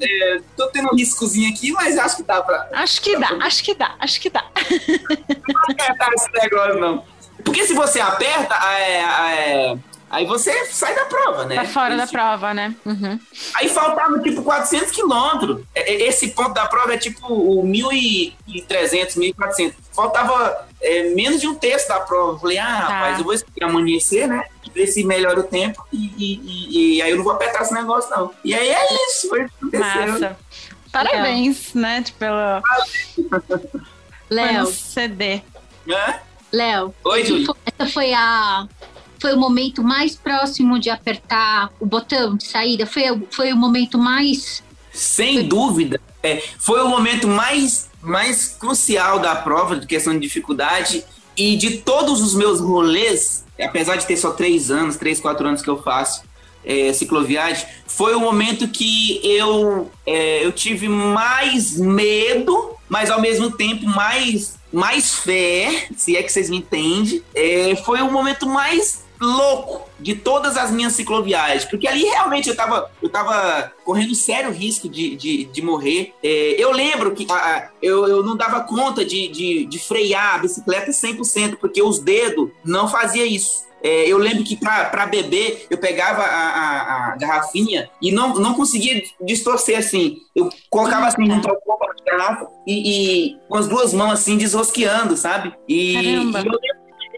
é, 0.00 0.40
tô 0.56 0.66
tendo 0.68 0.88
um 0.92 0.96
riscozinho 0.96 1.50
aqui, 1.50 1.72
mas 1.72 1.98
acho 1.98 2.16
que 2.16 2.22
dá 2.22 2.42
pra 2.42 2.68
Acho 2.72 3.00
que 3.00 3.16
dá, 3.18 3.28
acho 3.40 3.64
que 3.64 3.74
dá, 3.74 3.94
acho 3.98 4.20
que 4.20 4.30
dá. 4.30 4.44
apertar 5.70 6.12
esse 6.12 6.32
negócio, 6.32 6.80
não. 6.80 7.04
Porque 7.44 7.66
se 7.66 7.74
você 7.74 8.00
aperta, 8.00 8.54
é, 8.72 9.00
é, 9.00 9.78
aí 10.14 10.26
você 10.26 10.64
sai 10.66 10.94
da 10.94 11.04
prova, 11.06 11.44
né? 11.44 11.56
Tá 11.56 11.64
fora 11.64 11.96
da 11.96 12.04
Esse- 12.04 12.12
prova, 12.12 12.54
né? 12.54 12.74
Uhum. 12.84 13.18
Aí 13.54 13.68
faltava 13.68 14.18
tipo 14.20 14.42
400 14.42 14.90
quilômetros. 14.90 15.62
É, 15.74 15.92
é, 15.92 16.08
Esse 16.08 16.28
ponto 16.28 16.52
da 16.54 16.66
prova 16.66 16.94
é 16.94 16.98
tipo 16.98 17.26
o 17.32 17.62
1.300, 17.64 19.16
1.400. 19.16 19.74
Faltava 19.92 20.66
é, 20.80 21.04
menos 21.14 21.40
de 21.40 21.46
um 21.48 21.54
terço 21.54 21.88
da 21.88 22.00
prova. 22.00 22.32
Eu 22.32 22.38
falei, 22.38 22.58
ah, 22.58 22.64
rapaz, 22.78 23.18
eu 23.18 23.24
vou 23.24 23.32
esperar 23.34 23.68
amanhecer, 23.70 24.26
né? 24.28 24.44
Ver 24.74 24.86
se 24.86 25.04
melhora 25.04 25.38
o 25.40 25.44
tempo 25.44 25.84
e, 25.92 26.06
e- 26.18 26.40
e- 26.44 26.96
e 26.96 27.02
aí 27.02 27.10
eu 27.10 27.16
não 27.18 27.24
vou 27.24 27.32
apertar 27.32 27.62
esse 27.62 27.72
negócio, 27.74 28.10
não. 28.10 28.32
E 28.44 28.54
aí 28.54 28.68
é 28.68 28.94
isso, 29.08 29.28
foi 29.28 29.44
o 29.44 29.48
que 29.70 29.76
aconteceu. 29.76 30.12
Massa. 30.12 30.36
Parabéns, 30.90 31.74
né? 31.74 32.02
Tipo, 32.02 32.18
pelo 32.18 32.62
Léo, 34.30 34.60
no 34.62 34.66
CD. 34.66 35.42
Hã? 35.88 36.14
Léo, 36.52 36.94
Oi, 37.04 37.24
foi- 37.24 37.56
essa 37.78 37.92
foi 37.92 38.14
a 38.14 38.66
foi 39.24 39.32
o 39.32 39.38
momento 39.40 39.82
mais 39.82 40.14
próximo 40.14 40.78
de 40.78 40.90
apertar 40.90 41.70
o 41.80 41.86
botão 41.86 42.36
de 42.36 42.44
saída. 42.46 42.84
Foi, 42.84 43.10
o- 43.10 43.26
foi 43.30 43.54
o 43.54 43.56
momento 43.56 43.96
mais 43.96 44.62
Sem 44.92 45.48
dúvida, 45.48 45.98
é, 46.22 46.42
foi 46.58 46.82
o 46.82 46.88
momento 46.88 47.26
mais, 47.26 47.88
mais 48.02 48.48
crucial 48.48 49.18
da 49.18 49.34
prova, 49.34 49.76
de 49.76 49.86
questão 49.86 50.12
de 50.12 50.18
dificuldade, 50.20 51.02
e 51.36 51.56
de 51.56 51.78
todos 51.78 52.20
os 52.20 52.34
meus 52.34 52.60
rolês, 52.60 53.44
apesar 53.58 53.96
de 53.96 54.06
ter 54.06 54.18
só 54.18 54.30
três 54.30 54.70
anos, 54.70 54.96
três, 54.96 55.18
quatro 55.20 55.48
anos 55.48 55.62
que 55.62 55.70
eu 55.70 55.82
faço 55.82 56.22
é, 56.62 56.92
cicloviagem, 56.92 57.66
foi 57.86 58.14
o 58.14 58.20
momento 58.20 58.68
que 58.68 59.20
eu, 59.24 59.90
é, 60.06 60.44
eu 60.44 60.52
tive 60.52 60.86
mais 60.86 61.78
medo, 61.78 62.76
mas 62.90 63.10
ao 63.10 63.20
mesmo 63.22 63.50
tempo 63.50 63.86
mais, 63.86 64.56
mais 64.72 65.14
fé, 65.14 65.88
se 65.96 66.14
é 66.14 66.22
que 66.22 66.30
vocês 66.30 66.48
me 66.50 66.58
entendem. 66.58 67.22
É, 67.34 67.74
foi 67.84 68.00
o 68.02 68.10
momento 68.12 68.46
mais 68.46 69.02
louco 69.24 69.88
de 69.98 70.14
todas 70.14 70.56
as 70.56 70.70
minhas 70.70 70.92
cicloviagens, 70.92 71.64
porque 71.64 71.88
ali 71.88 72.04
realmente 72.04 72.48
eu 72.48 72.56
tava, 72.56 72.90
eu 73.02 73.08
tava 73.08 73.72
correndo 73.84 74.14
sério 74.14 74.50
risco 74.52 74.88
de, 74.88 75.16
de, 75.16 75.44
de 75.44 75.62
morrer. 75.62 76.12
É, 76.22 76.56
eu 76.58 76.70
lembro 76.72 77.14
que 77.14 77.26
ah, 77.30 77.68
eu, 77.82 78.06
eu 78.06 78.22
não 78.22 78.36
dava 78.36 78.60
conta 78.62 79.04
de, 79.04 79.28
de, 79.28 79.66
de 79.66 79.78
frear 79.78 80.36
a 80.36 80.38
bicicleta 80.38 80.90
100%, 80.90 81.56
porque 81.56 81.82
os 81.82 81.98
dedos 81.98 82.50
não 82.64 82.88
fazia 82.88 83.24
isso. 83.24 83.64
É, 83.82 84.08
eu 84.08 84.16
lembro 84.16 84.42
que 84.44 84.56
para 84.56 85.04
beber, 85.06 85.66
eu 85.68 85.76
pegava 85.76 86.22
a, 86.22 86.26
a- 86.26 87.12
a 87.12 87.16
garrafinha 87.16 87.90
e 88.00 88.10
não, 88.10 88.32
não 88.34 88.54
conseguia 88.54 89.02
distorcer 89.20 89.78
assim. 89.78 90.16
Eu 90.34 90.48
colocava 90.70 91.06
assim 91.06 91.26
garrafa 92.06 92.46
e, 92.66 93.26
e 93.26 93.36
com 93.46 93.56
as 93.58 93.68
duas 93.68 93.92
mãos 93.92 94.12
assim, 94.12 94.38
desrosqueando, 94.38 95.16
sabe? 95.18 95.52
E, 95.68 95.96
e 95.96 96.14
eu 96.14 96.22
lembro 96.22 96.58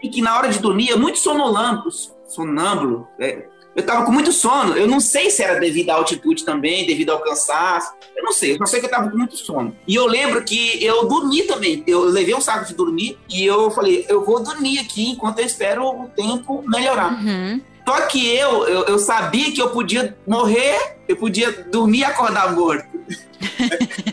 que 0.01 0.21
na 0.21 0.37
hora 0.37 0.49
de 0.49 0.59
dormir, 0.59 0.89
eu 0.89 0.99
muito 0.99 1.17
sonolâmbulo, 1.17 1.91
sonâmbulo, 2.27 3.07
é, 3.19 3.47
eu 3.77 3.85
tava 3.85 4.03
com 4.05 4.11
muito 4.11 4.31
sono. 4.31 4.75
Eu 4.75 4.87
não 4.87 4.99
sei 4.99 5.29
se 5.29 5.43
era 5.43 5.59
devido 5.59 5.91
à 5.91 5.93
altitude 5.93 6.43
também, 6.43 6.87
devido 6.87 7.11
ao 7.11 7.19
cansaço. 7.19 7.93
Eu 8.15 8.23
não 8.23 8.31
sei, 8.31 8.53
eu 8.53 8.57
só 8.57 8.65
sei 8.65 8.79
que 8.79 8.87
eu 8.87 8.89
tava 8.89 9.11
com 9.11 9.17
muito 9.17 9.37
sono. 9.37 9.75
E 9.87 9.93
eu 9.93 10.07
lembro 10.07 10.43
que 10.43 10.83
eu 10.83 11.07
dormi 11.07 11.43
também. 11.43 11.83
Eu 11.85 12.05
levei 12.05 12.33
um 12.33 12.41
saco 12.41 12.65
de 12.65 12.73
dormir 12.73 13.19
e 13.29 13.45
eu 13.45 13.69
falei, 13.69 14.03
eu 14.09 14.25
vou 14.25 14.41
dormir 14.41 14.79
aqui 14.79 15.11
enquanto 15.11 15.39
eu 15.39 15.45
espero 15.45 15.85
o 15.85 16.09
tempo 16.09 16.63
melhorar. 16.67 17.23
Uhum. 17.23 17.61
Só 17.87 18.01
que 18.07 18.27
eu, 18.35 18.67
eu, 18.67 18.83
eu 18.85 18.99
sabia 18.99 19.51
que 19.51 19.61
eu 19.61 19.69
podia 19.69 20.17
morrer, 20.27 20.97
eu 21.07 21.15
podia 21.15 21.51
dormir 21.71 21.99
e 21.99 22.03
acordar 22.03 22.53
morto. 22.53 22.85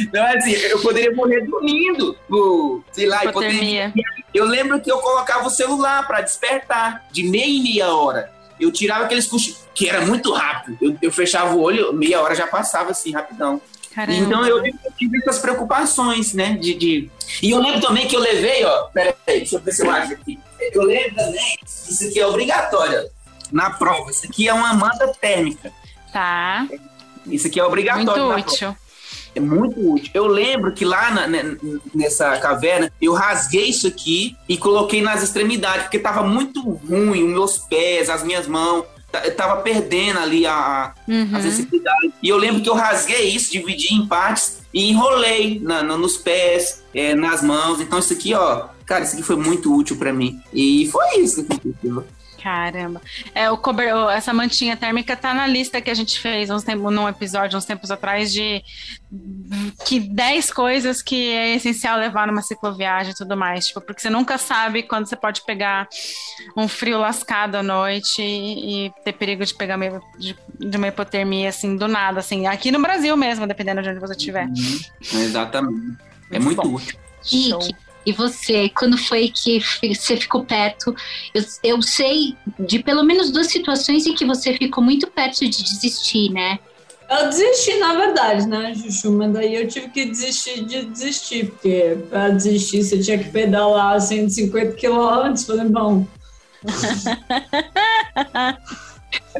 Então, 0.00 0.24
assim, 0.36 0.52
eu 0.52 0.80
poderia 0.80 1.14
morrer 1.14 1.42
dormindo, 1.42 2.16
por, 2.28 2.84
sei 2.92 3.06
lá, 3.06 3.24
hipotermia. 3.24 3.92
Eu 4.32 4.44
lembro 4.44 4.80
que 4.80 4.90
eu 4.90 4.98
colocava 4.98 5.46
o 5.46 5.50
celular 5.50 6.06
para 6.06 6.20
despertar, 6.20 7.06
de 7.10 7.22
meia 7.22 7.46
em 7.46 7.62
meia 7.62 7.94
hora. 7.94 8.30
Eu 8.58 8.72
tirava 8.72 9.04
aqueles 9.04 9.26
cochilos, 9.26 9.66
que 9.74 9.88
era 9.88 10.00
muito 10.04 10.32
rápido. 10.32 10.78
Eu, 10.80 10.96
eu 11.02 11.12
fechava 11.12 11.54
o 11.54 11.60
olho, 11.60 11.92
meia 11.92 12.20
hora 12.20 12.34
já 12.34 12.46
passava 12.46 12.90
assim, 12.90 13.12
rapidão. 13.12 13.60
Caramba. 13.94 14.18
Então 14.18 14.46
eu 14.46 14.62
tive 14.98 15.18
essas 15.18 15.38
preocupações, 15.38 16.34
né? 16.34 16.54
De, 16.58 16.74
de... 16.74 17.10
E 17.42 17.50
eu 17.50 17.58
lembro 17.58 17.80
também 17.80 18.06
que 18.06 18.14
eu 18.14 18.20
levei, 18.20 18.62
ó. 18.64 18.84
Peraí, 18.88 19.14
deixa 19.26 19.56
eu 19.56 19.60
ver 19.60 19.72
se 19.72 19.82
eu 19.82 19.90
acho 19.90 20.12
aqui. 20.12 20.38
Eu 20.72 20.82
lembro 20.82 21.14
também, 21.14 21.56
isso 21.64 22.08
aqui 22.08 22.20
é 22.20 22.26
obrigatório 22.26 23.08
na 23.50 23.70
prova. 23.70 24.10
Isso 24.10 24.26
aqui 24.26 24.48
é 24.48 24.52
uma 24.52 24.74
manta 24.74 25.08
térmica. 25.08 25.72
Tá. 26.12 26.66
Isso 27.28 27.46
aqui 27.46 27.58
é 27.60 27.64
obrigatório. 27.64 28.06
Muito 28.06 28.14
prova. 28.14 28.40
útil. 28.40 28.76
É 29.34 29.40
muito 29.40 29.92
útil. 29.92 30.10
Eu 30.14 30.26
lembro 30.26 30.72
que 30.72 30.84
lá 30.84 31.10
na- 31.10 31.26
ne- 31.26 31.58
nessa 31.94 32.36
caverna, 32.38 32.90
eu 33.00 33.12
rasguei 33.12 33.66
isso 33.68 33.86
aqui 33.86 34.34
e 34.48 34.56
coloquei 34.56 35.02
nas 35.02 35.22
extremidades, 35.22 35.82
porque 35.82 35.98
tava 35.98 36.22
muito 36.22 36.60
ruim, 36.62 37.22
os 37.24 37.30
meus 37.30 37.58
pés, 37.58 38.08
as 38.08 38.22
minhas 38.22 38.46
mãos. 38.46 38.84
Eu 39.24 39.34
tava 39.34 39.62
perdendo 39.62 40.18
ali 40.18 40.46
a, 40.46 40.52
a 40.52 40.94
Uhum. 41.08 41.40
sensibilidade. 41.40 42.12
E 42.22 42.28
eu 42.28 42.36
lembro 42.36 42.60
que 42.62 42.68
eu 42.68 42.74
rasguei 42.74 43.28
isso, 43.30 43.52
dividi 43.52 43.94
em 43.94 44.06
partes 44.06 44.58
e 44.74 44.90
enrolei 44.90 45.58
na- 45.62 45.82
na- 45.82 45.96
nos 45.96 46.16
pés, 46.18 46.82
é, 46.94 47.14
nas 47.14 47.42
mãos. 47.42 47.80
Então 47.80 47.98
isso 47.98 48.12
aqui, 48.12 48.34
ó, 48.34 48.66
cara, 48.84 49.04
isso 49.04 49.14
aqui 49.14 49.22
foi 49.22 49.36
muito 49.36 49.74
útil 49.74 49.96
pra 49.96 50.12
mim. 50.12 50.38
E 50.52 50.88
foi 50.92 51.18
isso 51.20 51.44
que 51.44 51.52
aconteceu. 51.54 52.04
Caramba. 52.46 53.02
É, 53.34 53.50
o 53.50 53.58
cober... 53.58 53.92
essa 54.12 54.32
mantinha 54.32 54.76
térmica 54.76 55.16
tá 55.16 55.34
na 55.34 55.48
lista 55.48 55.80
que 55.80 55.90
a 55.90 55.94
gente 55.94 56.20
fez 56.20 56.48
uns 56.48 56.62
tempos, 56.62 56.94
num 56.94 57.08
episódio, 57.08 57.58
uns 57.58 57.64
tempos 57.64 57.90
atrás, 57.90 58.32
de 58.32 58.62
que 59.84 59.98
10 59.98 60.52
coisas 60.52 61.02
que 61.02 61.32
é 61.32 61.56
essencial 61.56 61.98
levar 61.98 62.28
numa 62.28 62.42
cicloviagem 62.42 63.10
e 63.10 63.16
tudo 63.16 63.36
mais. 63.36 63.66
Tipo, 63.66 63.80
porque 63.80 64.00
você 64.00 64.08
nunca 64.08 64.38
sabe 64.38 64.84
quando 64.84 65.08
você 65.08 65.16
pode 65.16 65.44
pegar 65.44 65.88
um 66.56 66.68
frio 66.68 67.00
lascado 67.00 67.56
à 67.56 67.64
noite 67.64 68.22
e, 68.22 68.86
e 68.86 68.92
ter 69.04 69.14
perigo 69.14 69.44
de 69.44 69.52
pegar 69.52 69.74
uma, 69.74 70.00
de, 70.16 70.36
de 70.56 70.76
uma 70.76 70.86
hipotermia, 70.86 71.48
assim, 71.48 71.76
do 71.76 71.88
nada, 71.88 72.20
assim. 72.20 72.46
Aqui 72.46 72.70
no 72.70 72.80
Brasil 72.80 73.16
mesmo, 73.16 73.44
dependendo 73.48 73.82
de 73.82 73.88
onde 73.88 73.98
você 73.98 74.12
estiver. 74.12 74.46
Exatamente. 75.12 75.98
É 76.30 76.38
Muito 76.38 76.62
muito 76.62 76.76
útil. 76.76 76.98
Show. 77.24 77.58
E 78.06 78.12
você, 78.12 78.68
quando 78.68 78.96
foi 78.96 79.32
que 79.34 79.60
você 79.92 80.16
ficou 80.16 80.44
perto? 80.44 80.94
Eu, 81.34 81.42
eu 81.64 81.82
sei 81.82 82.36
de 82.58 82.78
pelo 82.78 83.02
menos 83.02 83.32
duas 83.32 83.48
situações 83.48 84.06
em 84.06 84.14
que 84.14 84.24
você 84.24 84.54
ficou 84.54 84.82
muito 84.82 85.08
perto 85.08 85.40
de 85.40 85.48
desistir, 85.48 86.30
né? 86.30 86.58
Eu 87.10 87.28
desisti, 87.28 87.78
na 87.78 87.94
verdade, 87.94 88.48
né, 88.48 88.72
Juchu? 88.74 89.12
Mas 89.12 89.32
daí 89.32 89.54
eu 89.54 89.68
tive 89.68 89.88
que 89.88 90.06
desistir 90.06 90.64
de 90.64 90.86
desistir, 90.86 91.50
porque 91.50 91.98
para 92.08 92.30
desistir 92.30 92.84
você 92.84 92.98
tinha 92.98 93.18
que 93.18 93.30
pedalar 93.30 94.00
150 94.00 94.72
quilômetros. 94.72 95.44
Falei, 95.44 95.68
bom. 95.68 96.06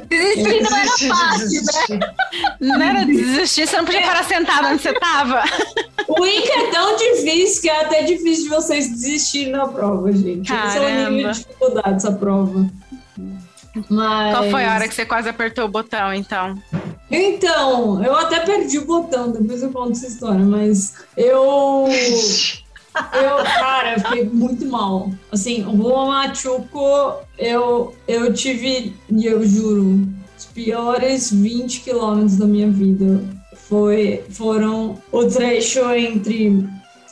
Desistir 0.09 0.63
não 0.63 0.77
era 0.77 0.91
fácil, 0.91 1.63
né? 1.63 2.15
Não 2.61 2.83
era 2.83 3.05
desistir, 3.05 3.67
você 3.67 3.77
não 3.77 3.85
podia 3.85 4.03
parar 4.03 4.25
sentado 4.25 4.69
onde 4.69 4.83
você 4.83 4.93
tava. 4.95 5.43
O 6.07 6.27
Inca 6.27 6.53
é 6.53 6.71
tão 6.71 6.97
difícil 6.97 7.63
que 7.63 7.71
é 7.71 7.81
até 7.83 8.03
difícil 8.03 8.45
de 8.45 8.51
vocês 8.51 8.91
desistirem 8.91 9.53
na 9.53 9.67
prova, 9.67 10.13
gente. 10.13 10.53
Esse 10.53 10.79
é 10.79 10.81
o 10.81 10.85
nível 10.85 11.05
Caramba. 11.05 11.33
de 11.33 11.39
dificuldade 11.39 11.93
dessa 11.93 12.13
prova. 12.13 12.67
Mas... 13.91 14.35
Qual 14.37 14.51
foi 14.51 14.65
a 14.65 14.75
hora 14.75 14.89
que 14.89 14.95
você 14.95 15.05
quase 15.05 15.29
apertou 15.29 15.65
o 15.65 15.69
botão, 15.69 16.13
então? 16.13 16.57
Então, 17.11 18.03
eu 18.05 18.17
até 18.17 18.41
perdi 18.41 18.79
o 18.79 18.87
botão, 18.87 19.31
depois 19.31 19.63
eu 19.63 19.71
conto 19.71 19.93
essa 19.93 20.07
história, 20.07 20.45
mas 20.45 20.95
eu. 21.17 21.87
Eu, 23.13 23.45
cara, 23.45 23.95
eu 23.95 24.01
fiquei 24.01 24.25
muito 24.25 24.67
mal. 24.67 25.11
Assim, 25.31 25.61
Rua 25.61 26.07
Machuco, 26.07 27.15
eu, 27.39 27.95
eu 28.09 28.33
tive, 28.33 28.95
eu 29.11 29.47
juro, 29.47 30.09
os 30.37 30.47
piores 30.47 31.31
20 31.31 31.81
quilômetros 31.81 32.37
da 32.37 32.47
minha 32.47 32.71
vida. 32.71 33.23
Foi, 33.69 34.25
foram 34.31 34.97
o 35.13 35.25
trecho 35.25 35.81
entre. 35.91 36.67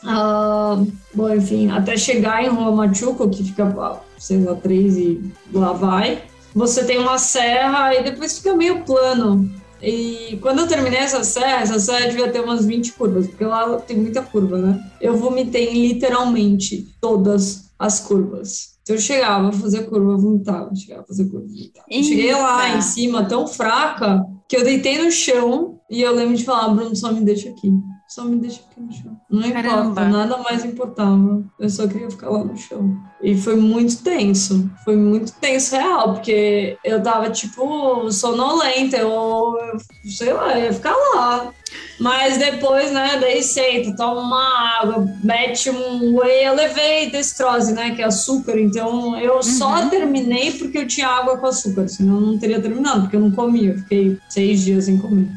ah, 0.05 0.81
bom, 1.13 1.33
enfim, 1.33 1.69
até 1.69 1.97
chegar 1.97 2.43
em 2.43 2.49
Rua 2.49 2.71
Machuco, 2.71 3.29
que 3.29 3.43
fica, 3.43 3.65
ah, 3.79 3.99
sei 4.17 4.43
lá, 4.43 4.55
três 4.55 4.97
e 4.97 5.21
lá 5.53 5.73
vai. 5.73 6.23
Você 6.55 6.85
tem 6.85 6.99
uma 6.99 7.17
serra 7.17 7.93
e 7.93 8.03
depois 8.03 8.37
fica 8.37 8.55
meio 8.55 8.81
plano. 8.83 9.51
E 9.85 10.37
quando 10.41 10.59
eu 10.59 10.67
terminei 10.67 10.99
essa 10.99 11.23
serra, 11.23 11.61
essa 11.61 11.79
serra 11.79 12.07
devia 12.07 12.31
ter 12.31 12.41
umas 12.41 12.65
20 12.65 12.93
curvas, 12.93 13.27
porque 13.27 13.45
lá 13.45 13.77
tem 13.77 13.95
muita 13.95 14.23
curva, 14.23 14.57
né? 14.57 14.91
Eu 14.99 15.15
vomitei 15.15 15.69
em 15.69 15.87
literalmente 15.87 16.87
todas 16.99 17.65
as 17.77 17.99
curvas. 17.99 18.75
Se 18.83 18.93
eu 18.93 18.97
chegava 18.97 19.49
a 19.49 19.51
fazer 19.51 19.83
curva, 19.83 20.13
eu 20.13 20.17
vomitava. 20.17 20.73
Chegava 20.75 21.01
a 21.01 21.05
fazer 21.05 21.25
curva, 21.25 21.45
vomitava. 21.45 21.85
Cheguei 21.91 22.33
lá 22.33 22.75
em 22.75 22.81
cima 22.81 23.25
tão 23.25 23.47
fraca 23.47 24.25
que 24.49 24.57
eu 24.57 24.63
deitei 24.63 25.03
no 25.03 25.11
chão 25.11 25.79
e 25.89 26.01
eu 26.01 26.13
lembro 26.15 26.35
de 26.35 26.43
falar, 26.43 26.73
Bruno, 26.73 26.95
só 26.95 27.11
me 27.11 27.21
deixa 27.21 27.49
aqui. 27.49 27.71
Só 28.07 28.23
me 28.23 28.35
deixa 28.37 28.61
aqui 28.61 28.79
no 28.79 28.93
chão. 28.93 29.19
Não 29.29 29.51
Caramba. 29.51 29.81
importa, 29.81 30.09
nada 30.09 30.37
mais 30.37 30.63
importava. 30.63 31.43
Eu 31.59 31.69
só 31.69 31.87
queria 31.87 32.09
ficar 32.09 32.29
lá 32.29 32.43
no 32.43 32.55
chão. 32.55 32.95
E 33.21 33.35
foi 33.35 33.55
muito 33.55 34.03
tenso. 34.03 34.69
Foi 34.83 34.95
muito 34.95 35.33
tenso 35.33 35.75
real, 35.75 36.13
porque 36.13 36.77
eu 36.83 37.01
tava, 37.01 37.31
tipo, 37.31 38.11
sonolenta. 38.11 38.97
Eu, 38.97 39.09
eu 39.09 40.09
sei 40.09 40.33
lá, 40.33 40.57
ia 40.57 40.71
ficar 40.71 40.93
lá. 41.15 41.51
Mas 41.99 42.37
depois, 42.37 42.91
né, 42.91 43.17
daí 43.19 43.41
senta, 43.41 43.95
toma 43.95 44.21
uma 44.21 44.79
água, 44.79 45.07
mete 45.23 45.69
um 45.69 46.17
whey. 46.19 46.45
Eu 46.45 46.55
levei 46.55 47.09
destrose, 47.09 47.73
né, 47.73 47.95
que 47.95 48.01
é 48.01 48.05
açúcar. 48.05 48.59
Então 48.59 49.17
eu 49.19 49.41
só 49.41 49.89
terminei 49.89 50.51
porque 50.51 50.77
eu 50.77 50.87
tinha 50.87 51.07
água 51.07 51.37
com 51.37 51.47
açúcar. 51.47 51.87
Senão 51.87 52.15
eu 52.15 52.21
não 52.21 52.37
teria 52.37 52.61
terminado, 52.61 53.01
porque 53.01 53.15
eu 53.15 53.21
não 53.21 53.31
comia. 53.31 53.71
Eu 53.71 53.77
fiquei 53.79 54.19
seis 54.29 54.61
dias 54.61 54.85
sem 54.85 54.97
comer. 54.97 55.27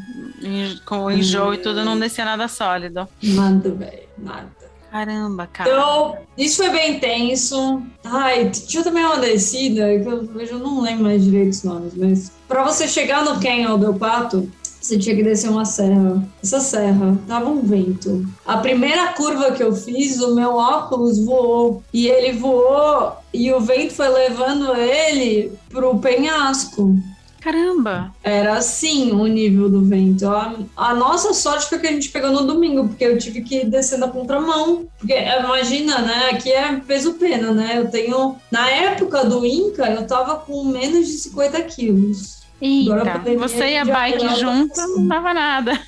Com 0.84 1.05
o 1.05 1.11
enjoo 1.11 1.55
e 1.55 1.59
tudo, 1.59 1.84
não 1.84 1.99
descia 1.99 2.24
nada 2.24 2.49
sólido. 2.49 3.09
Nada, 3.22 3.70
velho, 3.70 4.09
nada. 4.16 4.59
Caramba, 4.91 5.47
cara. 5.47 5.68
Então, 5.68 6.16
isso 6.36 6.57
foi 6.57 6.70
bem 6.70 6.99
tenso. 6.99 7.82
Ai, 8.05 8.51
tinha 8.51 8.82
também 8.82 9.05
uma 9.05 9.18
descida, 9.18 9.86
que 9.99 10.09
eu, 10.09 10.41
eu 10.41 10.59
não 10.59 10.80
lembro 10.80 11.05
mais 11.05 11.22
direito 11.22 11.51
os 11.51 11.62
nomes, 11.62 11.95
mas 11.95 12.32
pra 12.49 12.64
você 12.64 12.89
chegar 12.89 13.22
no 13.22 13.39
Canyon 13.39 13.78
do 13.78 13.93
Pato, 13.95 14.51
você 14.80 14.97
tinha 14.97 15.14
que 15.14 15.22
descer 15.22 15.51
uma 15.51 15.64
serra. 15.66 16.22
Essa 16.43 16.61
serra 16.61 17.18
tava 17.26 17.51
um 17.51 17.61
vento. 17.61 18.26
A 18.47 18.57
primeira 18.59 19.09
curva 19.12 19.53
que 19.53 19.62
eu 19.62 19.74
fiz, 19.74 20.20
o 20.20 20.34
meu 20.34 20.55
óculos 20.55 21.22
voou. 21.22 21.82
E 21.93 22.09
ele 22.09 22.39
voou 22.39 23.12
e 23.34 23.53
o 23.53 23.61
vento 23.61 23.93
foi 23.95 24.09
levando 24.09 24.74
ele 24.74 25.53
pro 25.68 25.99
penhasco. 25.99 26.97
Caramba. 27.41 28.12
Era 28.22 28.55
assim 28.59 29.12
o 29.12 29.26
nível 29.26 29.70
do 29.70 29.82
vento. 29.84 30.26
A, 30.26 30.55
a 30.76 30.95
nossa 30.95 31.32
sorte 31.32 31.68
foi 31.68 31.78
que 31.78 31.86
a 31.86 31.93
gente 31.93 32.11
pegou 32.11 32.30
no 32.30 32.47
domingo, 32.47 32.89
porque 32.89 33.05
eu 33.05 33.18
tive 33.18 33.43
que 33.43 33.64
descer 33.64 33.99
na 33.99 34.09
contramão. 34.09 34.86
Porque 34.99 35.14
imagina, 35.14 36.01
né? 36.01 36.30
Aqui 36.32 36.51
é 36.51 36.76
peso 36.86 37.14
pena, 37.14 37.53
né? 37.53 37.74
Eu 37.78 37.91
tenho. 37.91 38.36
Na 38.51 38.68
época 38.68 39.24
do 39.24 39.47
Inca, 39.47 39.86
eu 39.89 40.07
tava 40.07 40.36
com 40.36 40.64
menos 40.64 41.07
de 41.07 41.12
50 41.12 41.62
quilos. 41.62 42.39
Agora 42.61 43.22
a 43.24 43.28
Eita, 43.28 43.41
você 43.41 43.68
e 43.68 43.76
a 43.78 43.84
bike 43.84 44.34
junto 44.34 44.72
assim. 44.72 44.95
não 44.97 45.07
dava 45.07 45.32
nada. 45.32 45.80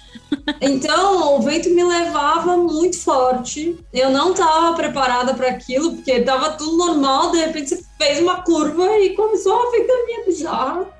Então, 0.61 1.37
o 1.37 1.41
vento 1.41 1.69
me 1.71 1.83
levava 1.83 2.57
muito 2.57 2.99
forte. 3.01 3.77
Eu 3.93 4.11
não 4.11 4.31
estava 4.31 4.75
preparada 4.75 5.35
para 5.35 5.49
aquilo, 5.49 5.97
porque 5.97 6.13
estava 6.13 6.51
tudo 6.51 6.77
normal. 6.77 7.33
De 7.33 7.39
repente, 7.39 7.71
você 7.71 7.85
fez 7.99 8.21
uma 8.21 8.43
curva 8.43 8.87
e 8.99 9.17
começou 9.17 9.53
uma 9.53 9.73
ventania 9.73 10.25
bizarra. 10.25 11.00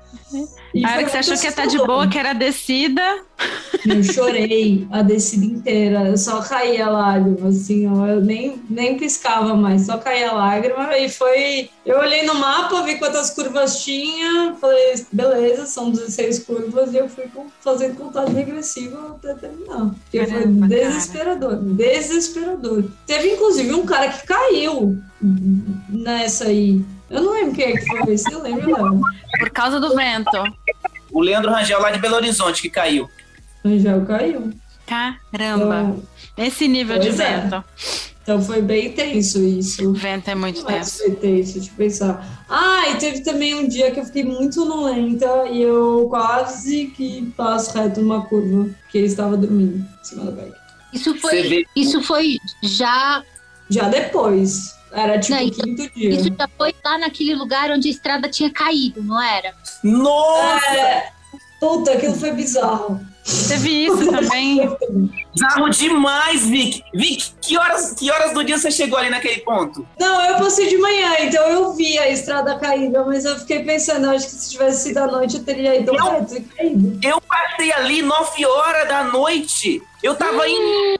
E 0.73 0.85
A 0.85 0.91
hora 0.91 1.03
que 1.03 1.11
você 1.11 1.17
achou 1.17 1.37
que 1.37 1.43
ia 1.43 1.49
estar 1.49 1.63
de 1.63 1.75
assustador. 1.75 1.87
boa, 1.87 2.07
que 2.07 2.17
era 2.17 2.31
a 2.31 2.33
descida. 2.33 3.01
Eu 3.85 4.03
chorei 4.03 4.87
a 4.91 5.01
descida 5.01 5.45
inteira. 5.45 6.07
Eu 6.07 6.17
só 6.17 6.41
caía 6.41 6.87
lágrima, 6.87 7.49
assim, 7.49 7.87
ó. 7.87 8.05
Eu 8.05 8.21
nem, 8.21 8.61
nem 8.69 8.97
piscava 8.97 9.55
mais, 9.55 9.85
só 9.85 9.97
caía 9.97 10.31
lágrima. 10.31 10.97
E 10.97 11.09
foi. 11.09 11.69
Eu 11.85 11.99
olhei 11.99 12.23
no 12.23 12.35
mapa, 12.35 12.83
vi 12.83 12.95
quantas 12.97 13.31
curvas 13.31 13.83
tinha. 13.83 14.55
Falei, 14.61 15.05
beleza, 15.11 15.65
são 15.65 15.91
16 15.91 16.39
curvas. 16.39 16.93
E 16.93 16.97
eu 16.97 17.09
fui 17.09 17.25
fazendo 17.59 17.95
contagem 17.95 18.35
regressiva 18.35 19.17
até 19.17 19.33
terminar. 19.33 19.91
Porque 20.03 20.25
foi 20.25 20.45
desesperador. 20.45 21.55
Desesperador. 21.55 22.83
Teve, 23.05 23.33
inclusive, 23.33 23.73
um 23.73 23.85
cara 23.85 24.09
que 24.09 24.25
caiu 24.25 24.97
nessa 25.89 26.45
aí. 26.45 26.81
Eu 27.11 27.21
não 27.21 27.33
lembro 27.33 27.53
quem 27.55 27.65
é 27.65 27.77
que 27.77 27.85
foi. 27.85 28.17
Você 28.17 28.35
lembra, 28.35 28.65
Léo? 28.81 29.01
Por 29.39 29.49
causa 29.49 29.79
do 29.79 29.95
vento. 29.95 30.31
O 31.11 31.21
Leandro 31.21 31.51
Rangel 31.51 31.81
lá 31.81 31.91
de 31.91 31.99
Belo 31.99 32.15
Horizonte 32.15 32.61
que 32.61 32.69
caiu. 32.69 33.09
Angel 33.65 34.05
caiu. 34.05 34.51
Caramba. 34.85 35.95
Então, 36.33 36.45
Esse 36.45 36.67
nível 36.67 36.99
de 36.99 37.09
é. 37.09 37.11
vento. 37.11 37.63
então 38.23 38.41
foi 38.41 38.61
bem 38.61 38.91
tenso 38.91 39.39
isso. 39.43 39.89
O 39.89 39.93
vento 39.93 40.29
é 40.29 40.35
muito 40.35 40.63
Mas 40.63 40.73
tenso. 40.73 40.97
foi 40.97 41.15
tenso, 41.15 41.53
deixa 41.55 41.69
eu 41.71 41.75
pensar. 41.75 42.45
Ah, 42.49 42.89
e 42.89 42.95
teve 42.95 43.21
também 43.21 43.55
um 43.55 43.67
dia 43.67 43.91
que 43.91 43.99
eu 43.99 44.05
fiquei 44.05 44.23
muito 44.23 44.55
sonolenta 44.55 45.45
e 45.49 45.61
eu 45.61 46.07
quase 46.09 46.87
que 46.87 47.25
passo 47.37 47.77
reto 47.77 48.01
numa 48.01 48.25
curva, 48.25 48.69
porque 48.83 48.97
eu 48.99 49.05
estava 49.05 49.37
dormindo 49.37 49.77
em 49.77 50.03
cima 50.03 50.25
da 50.25 50.31
bike. 50.31 50.55
Isso 50.93 51.15
foi, 51.19 51.65
isso 51.75 52.01
foi 52.03 52.37
já. 52.63 53.23
Já 53.69 53.87
depois, 53.87 54.75
era 54.93 55.19
tipo 55.19 55.35
Não, 55.37 55.41
então, 55.43 55.65
quinto 55.65 55.93
dia. 55.93 56.09
Isso 56.09 56.29
já 56.37 56.47
foi 56.57 56.75
lá 56.83 56.97
naquele 56.97 57.35
lugar 57.35 57.71
onde 57.71 57.87
a 57.87 57.91
estrada 57.91 58.29
tinha 58.29 58.49
caído, 58.51 59.01
não 59.03 59.21
era? 59.21 59.53
Nossa! 59.83 60.65
É, 60.67 61.09
puta, 61.59 61.91
aquilo 61.93 62.15
foi 62.15 62.31
bizarro. 62.31 62.99
Teve 63.47 63.85
isso 63.85 64.09
também. 64.11 64.57
Bizarro 65.31 65.69
demais, 65.69 66.45
Vic. 66.47 66.83
Vic, 66.93 67.31
que 67.41 67.57
horas, 67.57 67.93
que 67.93 68.11
horas 68.11 68.33
do 68.33 68.43
dia 68.43 68.57
você 68.57 68.69
chegou 68.71 68.97
ali 68.97 69.09
naquele 69.09 69.39
ponto? 69.41 69.87
Não, 69.99 70.25
eu 70.25 70.37
passei 70.39 70.67
de 70.67 70.77
manhã, 70.77 71.15
então 71.21 71.41
eu 71.47 71.71
vi 71.73 71.97
a 71.99 72.09
estrada 72.09 72.57
caída, 72.59 73.05
mas 73.05 73.23
eu 73.23 73.37
fiquei 73.39 73.63
pensando, 73.63 74.09
acho 74.09 74.25
que 74.25 74.31
se 74.33 74.49
tivesse 74.51 74.83
sido 74.89 74.97
à 74.97 75.07
noite 75.07 75.37
eu 75.37 75.43
teria 75.43 75.79
ido 75.79 75.95
Eu- 75.95 76.03
reto 76.03 76.35
e 76.35 76.41
caído. 76.41 76.99
Eu 77.01 77.21
passei 77.21 77.71
ali 77.71 78.01
9 78.01 78.45
horas 78.45 78.87
da 78.89 79.03
noite. 79.05 79.81
Eu 80.03 80.15
tava 80.15 80.49
indo. 80.49 80.99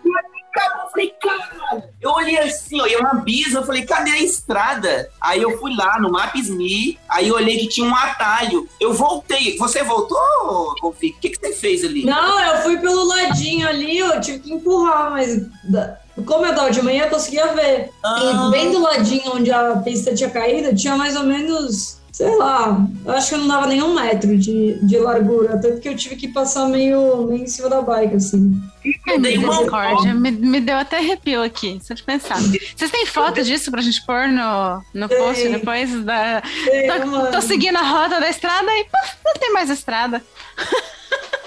Eu 0.56 0.90
falei, 0.90 1.14
caralho. 1.22 1.84
Eu 2.02 2.12
olhei 2.12 2.38
assim, 2.40 2.82
ó, 2.82 2.86
eu 2.86 3.02
na 3.02 3.14
bisa, 3.16 3.60
eu 3.60 3.66
falei, 3.66 3.86
cadê 3.86 4.12
a 4.12 4.20
estrada? 4.20 5.10
Aí 5.22 5.42
eu 5.42 5.58
fui 5.58 5.76
lá 5.76 6.00
no 6.00 6.12
Maps.me, 6.12 7.00
aí 7.08 7.28
eu 7.30 7.36
olhei 7.36 7.58
que 7.58 7.68
tinha 7.68 7.88
um 7.88 7.96
atalho. 7.96 8.68
Eu 8.80 8.94
voltei. 8.94 9.58
Você 9.58 9.84
voltou, 9.84 10.76
Vic? 11.00 11.18
O 11.18 11.20
que, 11.20 11.30
que 11.30 11.40
você 11.40 11.54
fez 11.54 11.84
ali? 11.84 12.04
Não, 12.06 12.40
eu 12.40 12.62
fui 12.64 12.78
pelo 12.78 13.06
ladinho 13.06 13.68
ali, 13.68 13.98
eu 13.98 14.20
tive 14.20 14.40
que 14.40 14.54
empurrar, 14.54 15.12
mas 15.12 15.42
como 16.26 16.46
eu 16.46 16.56
tava 16.56 16.72
de 16.72 16.82
manhã, 16.82 17.06
eu 17.06 17.10
conseguia 17.10 17.54
ver. 17.54 17.90
Ah. 18.04 18.48
E 18.48 18.52
bem 18.52 18.72
do 18.72 18.82
ladinho 18.82 19.36
onde 19.36 19.52
a 19.52 19.78
pista 19.78 20.14
tinha 20.14 20.30
caído, 20.30 20.76
tinha 20.76 20.96
mais 20.98 21.16
ou 21.16 21.24
menos, 21.24 22.01
sei 22.12 22.36
lá, 22.36 22.86
eu 23.06 23.12
acho 23.14 23.30
que 23.30 23.38
não 23.38 23.48
dava 23.48 23.68
nem 23.68 23.82
um 23.82 23.94
metro 23.94 24.38
de, 24.38 24.78
de 24.86 24.98
largura, 24.98 25.58
tanto 25.60 25.80
que 25.80 25.88
eu 25.88 25.96
tive 25.96 26.16
que 26.18 26.28
passar 26.28 26.68
meio, 26.68 27.26
meio 27.28 27.44
em 27.44 27.48
cima 27.48 27.70
da 27.70 27.82
bike, 27.82 28.16
assim. 28.16 28.62
Ai, 29.08 29.18
Dei 29.20 29.38
uma 29.38 29.50
misericórdia. 29.50 30.14
Me, 30.14 30.32
me 30.32 30.60
deu 30.60 30.76
até 30.78 30.98
arrepio 30.98 31.42
aqui, 31.42 31.80
só 31.82 31.94
de 31.94 32.04
pensar. 32.04 32.38
Vocês 32.40 32.92
têm 32.92 33.06
foto 33.06 33.42
disso 33.44 33.72
pra 33.72 33.82
gente 33.82 34.06
pôr 34.06 34.28
no, 34.28 34.84
no 34.94 35.08
post 35.08 35.44
Tem. 35.44 35.52
depois? 35.54 36.04
Da... 36.04 36.44
Ei, 36.68 36.88
Tô, 36.88 37.32
tô 37.32 37.42
seguindo 37.42 37.78
a 37.78 37.84
rota 37.84 38.20
da 38.20 38.30
estrada 38.30 38.70
e 38.78 38.84
puf, 38.84 39.18
não 39.26 39.34
tem 39.34 39.54
mais 39.54 39.70
estrada. 39.70 40.22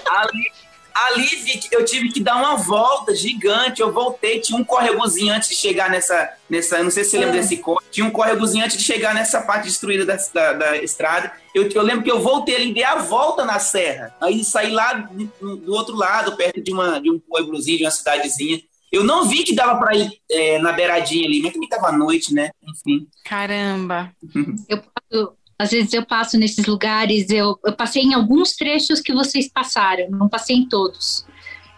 Ali, 0.09 0.51
Ali 0.95 1.27
eu 1.73 1.83
tive 1.83 2.09
que 2.09 2.21
dar 2.21 2.37
uma 2.37 2.55
volta 2.55 3.13
gigante. 3.13 3.81
Eu 3.81 3.91
voltei, 3.91 4.39
tinha 4.39 4.57
um 4.57 4.63
córregozinho 4.63 5.33
antes 5.33 5.49
de 5.49 5.55
chegar 5.55 5.89
nessa. 5.89 6.31
nessa 6.49 6.81
não 6.81 6.89
sei 6.89 7.03
se 7.03 7.09
você 7.11 7.17
lembra 7.17 7.35
É. 7.37 7.41
desse 7.41 7.57
córrego. 7.57 7.91
Tinha 7.91 8.05
um 8.07 8.11
córregozinho 8.11 8.63
antes 8.63 8.77
de 8.77 8.83
chegar 8.83 9.13
nessa 9.13 9.41
parte 9.41 9.65
destruída 9.65 10.05
da, 10.05 10.15
da, 10.33 10.53
da 10.53 10.77
estrada. 10.77 11.33
Eu, 11.53 11.69
eu 11.69 11.81
lembro 11.81 12.03
que 12.03 12.09
eu 12.11 12.21
voltei 12.21 12.55
ali, 12.55 12.73
dei 12.73 12.83
a 12.85 12.95
volta 12.95 13.43
na 13.43 13.59
serra. 13.59 14.15
Aí 14.21 14.43
saí 14.45 14.71
lá 14.71 14.93
do, 15.41 15.57
do 15.57 15.73
outro 15.73 15.95
lado, 15.95 16.37
perto 16.37 16.61
de, 16.61 16.71
uma, 16.71 16.99
de 17.01 17.11
um 17.11 17.19
pueblozinho, 17.19 17.79
de 17.79 17.83
uma 17.83 17.91
cidadezinha. 17.91 18.61
Eu 18.91 19.03
não 19.03 19.25
vi 19.27 19.43
que 19.43 19.53
dava 19.53 19.77
pra 19.77 19.93
ir 19.95 20.09
é, 20.31 20.57
na 20.59 20.71
beiradinha 20.71 21.27
ali, 21.27 21.41
mas 21.41 21.51
também 21.51 21.67
tava 21.67 21.89
à 21.89 21.91
noite, 21.91 22.33
né? 22.33 22.51
Enfim. 22.63 23.05
Caramba. 23.25 24.11
Eu 24.69 24.77
passo- 24.81 25.33
às 25.57 25.71
vezes 25.71 25.93
eu 25.93 26.05
passo 26.05 26.37
nesses 26.37 26.65
lugares, 26.65 27.29
eu, 27.29 27.57
eu 27.63 27.73
passei 27.73 28.03
em 28.03 28.13
alguns 28.13 28.53
trechos 28.55 28.99
que 28.99 29.13
vocês 29.13 29.47
passaram, 29.47 30.09
não 30.09 30.27
passei 30.27 30.57
em 30.57 30.67
todos, 30.67 31.25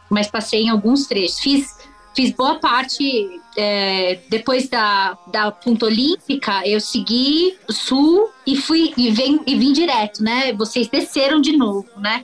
mas 0.10 0.28
passei 0.28 0.64
em 0.64 0.70
alguns 0.70 1.06
trechos. 1.06 1.40
Fiz, 1.40 1.78
fiz 2.16 2.32
boa 2.32 2.56
parte, 2.56 3.40
é, 3.56 4.20
depois 4.30 4.68
da, 4.68 5.16
da 5.32 5.52
Ponta 5.52 5.86
Olímpica, 5.86 6.68
eu 6.68 6.82
segui 6.82 7.56
sul 7.70 8.30
e 8.48 8.56
fui 8.56 8.94
e, 8.98 9.12
vem, 9.12 9.40
e 9.46 9.56
vim 9.56 9.72
direto, 9.74 10.24
né? 10.24 10.54
Vocês 10.54 10.88
desceram 10.88 11.40
de 11.40 11.56
novo, 11.56 11.88
né? 11.98 12.24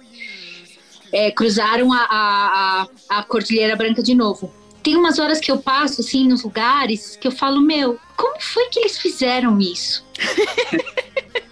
É, 1.11 1.29
cruzaram 1.29 1.93
a, 1.93 2.07
a, 2.09 2.87
a 3.19 3.23
Cordilheira 3.23 3.75
Branca 3.75 4.01
de 4.01 4.15
novo. 4.15 4.51
Tem 4.81 4.95
umas 4.95 5.19
horas 5.19 5.39
que 5.39 5.51
eu 5.51 5.59
passo, 5.59 6.01
assim, 6.01 6.27
nos 6.27 6.43
lugares, 6.43 7.15
que 7.15 7.27
eu 7.27 7.31
falo, 7.31 7.61
meu, 7.61 7.99
como 8.17 8.41
foi 8.41 8.67
que 8.69 8.79
eles 8.79 8.97
fizeram 8.97 9.59
isso? 9.59 10.03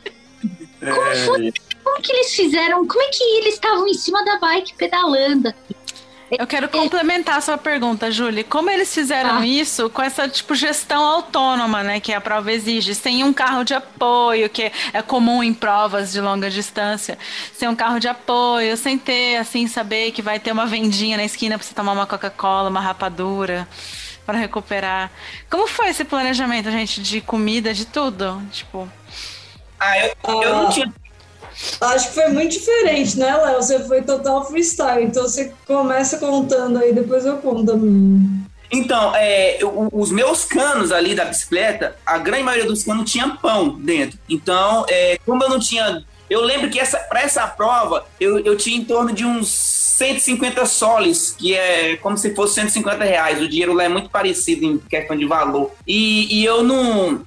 Como 0.82 1.16
foi? 1.26 1.54
Como 1.84 2.02
que 2.02 2.12
eles 2.12 2.34
fizeram? 2.34 2.86
Como 2.88 3.02
é 3.02 3.08
que 3.10 3.24
eles 3.38 3.54
estavam 3.56 3.88
em 3.88 3.94
cima 3.94 4.24
da 4.26 4.38
bike 4.40 4.74
pedalando? 4.76 5.54
Eu 6.40 6.48
quero 6.48 6.70
complementar 6.70 7.38
a 7.38 7.42
sua 7.42 7.58
pergunta, 7.58 8.10
Júlia. 8.10 8.42
Como 8.46 8.70
eles 8.70 8.94
fizeram 8.94 9.40
Ah. 9.40 9.46
isso 9.46 9.90
com 9.90 10.02
essa 10.02 10.30
tipo 10.30 10.56
gestão 10.56 11.04
autônoma, 11.04 11.84
né, 11.84 12.00
que 12.00 12.14
a 12.14 12.22
prova 12.22 12.54
exige, 12.54 12.96
sem 12.96 13.22
um 13.22 13.34
carro 13.34 13.66
de 13.66 13.74
apoio, 13.74 14.48
que 14.50 14.72
é 14.94 15.02
comum 15.02 15.44
em 15.44 15.54
provas 15.54 16.14
de 16.14 16.22
longa 16.22 16.50
distância, 16.50 17.20
sem 17.54 17.68
um 17.68 17.76
carro 17.76 18.00
de 18.00 18.08
apoio, 18.08 18.78
sem 18.78 18.98
ter 18.98 19.36
assim 19.38 19.68
saber 19.68 20.12
que 20.14 20.22
vai 20.22 20.40
ter 20.40 20.54
uma 20.54 20.66
vendinha 20.66 21.18
na 21.18 21.26
esquina 21.26 21.58
para 21.58 21.68
você 21.68 21.74
tomar 21.74 21.92
uma 21.92 22.08
Coca-Cola, 22.08 22.70
uma 22.70 22.80
rapadura 22.80 23.68
para 24.26 24.38
recuperar. 24.38 25.12
Como 25.50 25.68
foi 25.68 25.90
esse 25.90 26.06
planejamento, 26.06 26.72
gente, 26.72 27.02
de 27.02 27.20
comida, 27.20 27.74
de 27.74 27.86
tudo? 27.86 28.42
Tipo, 28.54 28.90
Ah, 29.82 29.98
eu, 30.00 30.42
eu 30.42 30.56
não 30.56 30.70
tinha 30.70 30.94
Acho 31.82 32.08
que 32.10 32.14
foi 32.16 32.28
muito 32.30 32.52
diferente, 32.54 33.20
né, 33.20 33.36
Léo? 33.36 33.56
Você 33.62 33.80
foi 33.84 34.02
total 34.02 34.46
freestyle, 34.48 35.04
então 35.04 35.24
você 35.24 35.52
começa 35.68 36.18
contando 36.18 36.78
aí, 36.80 36.94
depois 36.94 37.26
eu 37.26 37.38
conto 37.38 37.72
a 37.72 37.76
minha. 37.76 38.42
Então, 38.72 39.14
é, 39.16 39.62
eu- 39.62 39.90
os 39.92 40.12
meus 40.12 40.46
canos 40.46 40.92
ali 40.92 41.14
da 41.14 41.26
bicicleta, 41.26 41.96
a 42.06 42.18
grande 42.18 42.44
maioria 42.44 42.66
dos 42.68 42.84
canos 42.84 43.12
tinha 43.12 43.38
pão 43.42 43.78
dentro. 43.80 44.18
Então, 44.30 44.86
é, 44.90 45.20
como 45.26 45.44
eu 45.44 45.50
não 45.50 45.60
tinha. 45.60 46.04
Eu 46.30 46.42
lembro 46.42 46.70
que 46.70 46.80
essa, 46.80 46.98
para 46.98 47.22
essa 47.22 47.46
prova 47.46 48.06
eu, 48.18 48.40
eu 48.40 48.56
tinha 48.56 48.78
em 48.78 48.86
torno 48.86 49.12
de 49.12 49.26
uns 49.26 49.50
150 49.50 50.66
soles, 50.66 51.36
que 51.38 51.54
é 51.54 51.98
como 51.98 52.18
se 52.18 52.34
fosse 52.34 52.56
150 52.56 53.04
reais. 53.04 53.42
O 53.42 53.48
dinheiro 53.50 53.74
lá 53.74 53.84
é 53.84 53.90
muito 53.90 54.10
parecido 54.10 54.64
em 54.66 54.78
questão 54.78 55.18
de 55.18 55.26
valor. 55.26 55.72
E, 55.86 56.40
e 56.40 56.46
eu 56.46 56.64
não. 56.64 57.26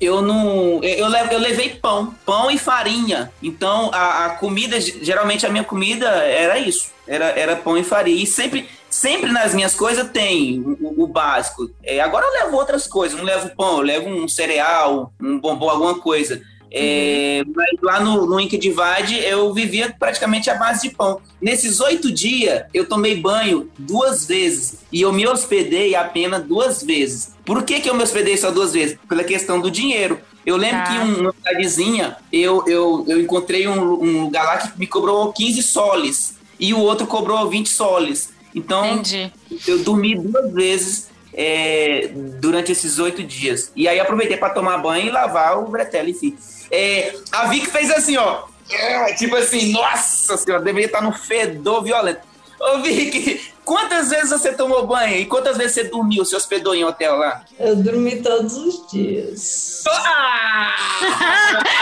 Eu 0.00 0.22
não. 0.22 0.80
Eu, 0.82 1.08
levo- 1.08 1.32
eu 1.32 1.38
levei 1.40 1.70
pão, 1.70 2.14
pão 2.24 2.50
e 2.50 2.56
farinha. 2.58 3.32
Então, 3.42 3.90
a, 3.92 4.26
a 4.26 4.30
comida, 4.30 4.80
geralmente 4.80 5.44
a 5.44 5.50
minha 5.50 5.64
comida 5.64 6.06
era 6.08 6.58
isso. 6.58 6.90
Era, 7.06 7.26
era 7.30 7.56
pão 7.56 7.76
e 7.76 7.82
farinha. 7.82 8.22
E 8.22 8.26
sempre, 8.26 8.68
sempre 8.88 9.32
nas 9.32 9.54
minhas 9.54 9.74
coisas 9.74 10.08
tem 10.10 10.60
o, 10.60 10.76
o- 10.80 11.02
o 11.04 11.06
básico. 11.06 11.68
É, 11.82 12.00
agora 12.00 12.26
eu 12.26 12.32
levo 12.44 12.56
outras 12.56 12.86
coisas. 12.86 13.18
Não 13.18 13.24
levo 13.24 13.50
pão, 13.56 13.78
eu 13.78 13.82
levo 13.82 14.08
um 14.08 14.28
cereal, 14.28 15.12
um 15.20 15.38
bombom, 15.40 15.68
alguma 15.70 15.98
coisa. 15.98 16.40
É, 16.70 17.42
mas 17.54 17.68
lá 17.82 18.00
no, 18.00 18.26
no 18.26 18.46
Divide 18.48 19.18
eu 19.24 19.52
vivia 19.54 19.94
praticamente 19.98 20.50
à 20.50 20.54
base 20.54 20.88
de 20.88 20.94
pão. 20.94 21.20
Nesses 21.40 21.80
oito 21.80 22.10
dias 22.10 22.64
eu 22.74 22.86
tomei 22.86 23.16
banho 23.16 23.70
duas 23.78 24.26
vezes 24.26 24.80
e 24.92 25.00
eu 25.00 25.12
me 25.12 25.26
hospedei 25.26 25.94
apenas 25.94 26.44
duas 26.44 26.82
vezes. 26.82 27.32
Por 27.44 27.62
que, 27.62 27.80
que 27.80 27.88
eu 27.88 27.94
me 27.94 28.02
hospedei 28.02 28.36
só 28.36 28.50
duas 28.50 28.72
vezes? 28.72 28.98
Pela 29.08 29.24
questão 29.24 29.60
do 29.60 29.70
dinheiro. 29.70 30.20
Eu 30.44 30.56
lembro 30.56 30.78
Tá. 30.78 30.84
que 30.84 30.98
um- 30.98 31.20
uma 31.22 31.32
cidadezinha 31.32 32.16
eu, 32.32 32.64
eu, 32.66 33.04
eu 33.08 33.20
encontrei 33.20 33.66
um, 33.68 33.80
um 34.02 34.22
lugar 34.24 34.44
lá 34.44 34.58
que 34.58 34.78
me 34.78 34.86
cobrou 34.86 35.32
15 35.32 35.62
soles 35.62 36.36
e 36.60 36.72
o 36.74 36.78
outro 36.80 37.06
cobrou 37.06 37.48
20 37.48 37.68
soles. 37.68 38.30
Então 38.54 38.84
entendi. 38.94 39.30
eu 39.66 39.78
dormi 39.80 40.16
duas 40.18 40.52
vezes 40.52 41.08
é, 41.34 42.10
durante 42.40 42.72
esses 42.72 42.98
oito 42.98 43.22
dias. 43.22 43.70
E 43.76 43.86
aí 43.86 44.00
aproveitei 44.00 44.36
para 44.36 44.50
tomar 44.54 44.78
banho 44.78 45.06
e 45.06 45.10
lavar 45.10 45.58
o 45.58 45.68
bretelle 45.68 46.10
em 46.10 46.14
si. 46.14 46.36
É, 46.70 47.14
a 47.32 47.46
Vic 47.46 47.66
fez 47.66 47.90
assim, 47.90 48.16
ó. 48.16 48.44
É, 48.70 49.14
tipo 49.14 49.34
assim, 49.36 49.72
nossa 49.72 50.36
senhora, 50.36 50.62
deveria 50.62 50.86
estar 50.86 51.00
no 51.00 51.12
fedor 51.12 51.82
violento. 51.82 52.20
Ô 52.60 52.78
Vic, 52.82 53.52
quantas 53.68 54.08
vezes 54.08 54.30
você 54.30 54.50
tomou 54.54 54.86
banho 54.86 55.16
e 55.16 55.26
quantas 55.26 55.58
vezes 55.58 55.74
você 55.74 55.84
dormiu, 55.84 56.24
se 56.24 56.34
hospedou 56.34 56.74
em 56.74 56.84
hotel 56.84 57.16
lá? 57.16 57.42
Eu 57.60 57.76
dormi 57.76 58.22
todos 58.22 58.56
os 58.56 58.90
dias. 58.90 59.84
Ah! 59.86 60.74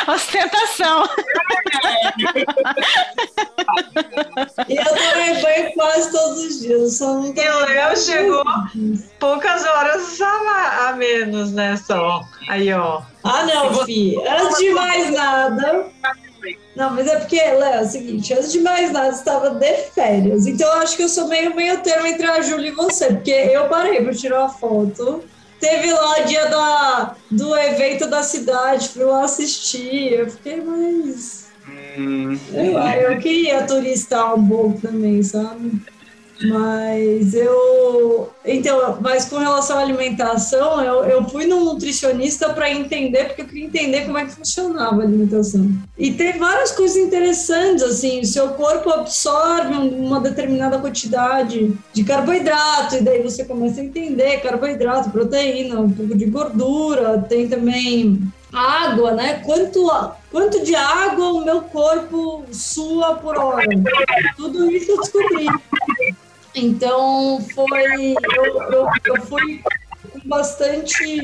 Ostentação. 0.12 1.08
E 4.68 4.76
eu 4.76 4.84
tomei 4.84 5.40
banho 5.40 5.72
quase 5.74 6.10
todos 6.10 6.38
os 6.38 6.60
dias. 6.60 6.98
Só 6.98 7.14
não 7.14 7.32
E 7.32 7.48
o 7.48 7.66
Léo 7.66 7.96
chegou 7.96 8.44
poucas 9.20 9.64
horas 9.64 10.20
a, 10.20 10.88
a 10.88 10.92
menos, 10.94 11.52
né? 11.52 11.76
Só. 11.76 12.24
Aí, 12.48 12.72
ó. 12.72 13.00
Ah, 13.22 13.44
não, 13.44 13.84
Fi. 13.84 14.16
Antes 14.26 14.58
de 14.58 14.70
mais 14.70 15.12
nada. 15.12 15.86
Não, 16.74 16.94
mas 16.94 17.06
é 17.06 17.16
porque, 17.16 17.40
Léo, 17.40 17.74
é 17.74 17.82
o 17.82 17.86
seguinte, 17.86 18.34
antes 18.34 18.52
de 18.52 18.60
mais 18.60 18.92
nada, 18.92 19.12
você 19.12 19.18
estava 19.18 19.50
de 19.50 19.74
férias. 19.94 20.46
Então 20.46 20.66
eu 20.68 20.80
acho 20.80 20.96
que 20.96 21.02
eu 21.02 21.08
sou 21.08 21.28
meio 21.28 21.54
meio 21.54 21.78
termo 21.78 22.06
entre 22.06 22.26
a 22.26 22.40
Júlia 22.40 22.68
e 22.68 22.72
você, 22.72 23.06
porque 23.06 23.30
eu 23.30 23.68
parei 23.68 24.02
para 24.02 24.14
tirar 24.14 24.40
uma 24.40 24.48
foto. 24.48 25.24
Teve 25.58 25.90
lá 25.92 26.20
o 26.20 26.24
dia 26.24 26.46
da, 26.46 27.16
do 27.30 27.56
evento 27.56 28.06
da 28.06 28.22
cidade, 28.22 28.90
fui 28.90 29.04
lá 29.04 29.24
assistir. 29.24 30.12
Eu 30.12 30.30
fiquei 30.30 30.60
mais. 30.60 31.46
Hum, 31.68 32.38
lá, 32.72 32.96
eu 32.96 33.18
queria 33.18 33.62
turistar 33.66 34.34
um 34.34 34.46
pouco 34.46 34.80
também, 34.80 35.22
sabe? 35.22 35.80
Mas 36.44 37.32
eu. 37.34 38.30
Então, 38.44 38.98
mas 39.00 39.24
com 39.24 39.38
relação 39.38 39.78
à 39.78 39.80
alimentação, 39.80 40.82
eu, 40.84 41.04
eu 41.04 41.24
fui 41.28 41.46
num 41.46 41.64
nutricionista 41.64 42.50
para 42.50 42.70
entender, 42.70 43.24
porque 43.24 43.42
eu 43.42 43.46
queria 43.46 43.64
entender 43.64 44.04
como 44.04 44.18
é 44.18 44.26
que 44.26 44.32
funcionava 44.32 45.00
a 45.00 45.04
alimentação. 45.04 45.68
E 45.98 46.12
tem 46.12 46.38
várias 46.38 46.72
coisas 46.72 46.96
interessantes, 46.96 47.82
assim, 47.82 48.20
o 48.20 48.26
seu 48.26 48.50
corpo 48.50 48.90
absorve 48.90 49.72
um- 49.74 50.06
uma 50.06 50.20
determinada 50.20 50.78
quantidade 50.78 51.72
de 51.92 52.04
carboidrato, 52.04 52.96
e 52.96 53.00
daí 53.00 53.22
você 53.22 53.44
começa 53.44 53.80
a 53.80 53.84
entender 53.84 54.40
carboidrato, 54.40 55.10
proteína, 55.10 55.80
um 55.80 55.90
pouco 55.90 56.16
de 56.16 56.26
gordura, 56.26 57.18
tem 57.28 57.48
também 57.48 58.20
água, 58.52 59.12
né? 59.12 59.42
Quanto, 59.44 59.90
quanto 60.30 60.62
de 60.62 60.74
água 60.74 61.32
o 61.32 61.44
meu 61.44 61.62
corpo 61.62 62.44
sua 62.52 63.14
por 63.16 63.36
hora. 63.38 63.66
Tudo 64.36 64.70
isso 64.70 64.92
eu 64.92 65.00
descobri. 65.00 65.46
Então 66.56 67.40
foi. 67.54 68.14
Eu, 68.36 68.44
eu, 68.72 68.88
eu 69.06 69.22
fui 69.22 69.62
com 70.12 70.20
bastante. 70.28 71.22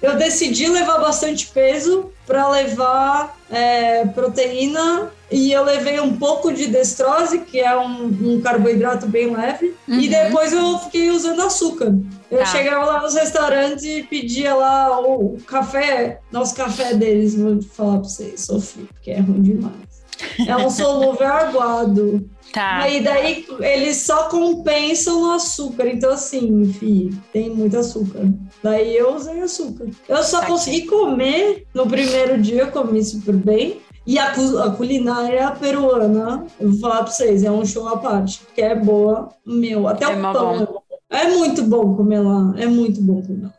Eu 0.00 0.16
decidi 0.16 0.68
levar 0.68 0.98
bastante 0.98 1.46
peso 1.48 2.10
para 2.26 2.48
levar 2.48 3.38
é, 3.48 4.04
proteína 4.06 5.12
e 5.30 5.52
eu 5.52 5.62
levei 5.64 6.00
um 6.00 6.16
pouco 6.16 6.52
de 6.52 6.66
destrose, 6.66 7.38
que 7.40 7.60
é 7.60 7.76
um, 7.78 8.06
um 8.06 8.40
carboidrato 8.40 9.06
bem 9.06 9.30
leve, 9.34 9.74
e 9.86 10.08
depois 10.08 10.52
eu 10.52 10.76
fiquei 10.80 11.10
usando 11.10 11.42
açúcar. 11.42 11.94
Eu 12.30 12.38
Tá. 12.38 12.46
chegava 12.46 12.84
lá 12.84 13.02
nos 13.02 13.14
restaurantes 13.14 13.84
e 13.84 14.02
pedia 14.02 14.54
lá 14.54 15.00
o 15.00 15.38
café, 15.46 16.18
nosso 16.32 16.54
café 16.56 16.94
deles, 16.94 17.36
vou 17.36 17.62
falar 17.62 17.98
para 18.00 18.08
vocês, 18.08 18.40
sofri, 18.40 18.82
porque 18.84 19.12
é 19.12 19.20
ruim 19.20 19.40
demais. 19.42 20.01
É 20.46 20.56
um 20.56 20.70
solúvel 20.70 21.26
aguado. 21.26 22.28
Tá. 22.52 22.82
Aí 22.82 23.02
daí 23.02 23.46
eles 23.60 23.96
só 23.98 24.28
compensam 24.28 25.20
no 25.20 25.32
açúcar. 25.32 25.86
Então, 25.88 26.12
assim, 26.12 26.72
fi, 26.72 27.10
tem 27.32 27.48
muito 27.50 27.78
açúcar. 27.78 28.30
Daí 28.62 28.94
eu 28.94 29.14
usei 29.14 29.40
açúcar. 29.40 29.86
Eu 30.08 30.22
só 30.22 30.40
Tá 30.40 30.46
consegui 30.46 30.86
comer 30.86 31.66
no 31.72 31.86
primeiro 31.86 32.40
dia, 32.40 32.62
eu 32.62 32.70
comi 32.70 33.02
super 33.02 33.34
bem. 33.34 33.80
E 34.06 34.18
a, 34.18 34.32
a 34.32 34.70
culinária 34.70 35.50
peruana, 35.52 36.44
eu 36.58 36.70
vou 36.70 36.80
falar 36.80 37.04
pra 37.04 37.12
vocês, 37.12 37.44
é 37.44 37.50
um 37.50 37.64
show 37.64 37.88
à 37.88 37.96
parte, 37.96 38.40
porque 38.40 38.60
é 38.60 38.74
boa, 38.74 39.28
meu, 39.46 39.86
até 39.86 40.04
É 40.04 40.08
o 40.08 40.20
pão 40.20 40.54
é 40.54 40.66
bom. 40.66 40.82
É 41.08 41.28
muito 41.28 41.62
bom 41.62 41.94
comer 41.94 42.18
lá, 42.18 42.52
é 42.58 42.66
muito 42.66 43.00
bom 43.00 43.22
comer 43.22 43.44
lá. 43.44 43.52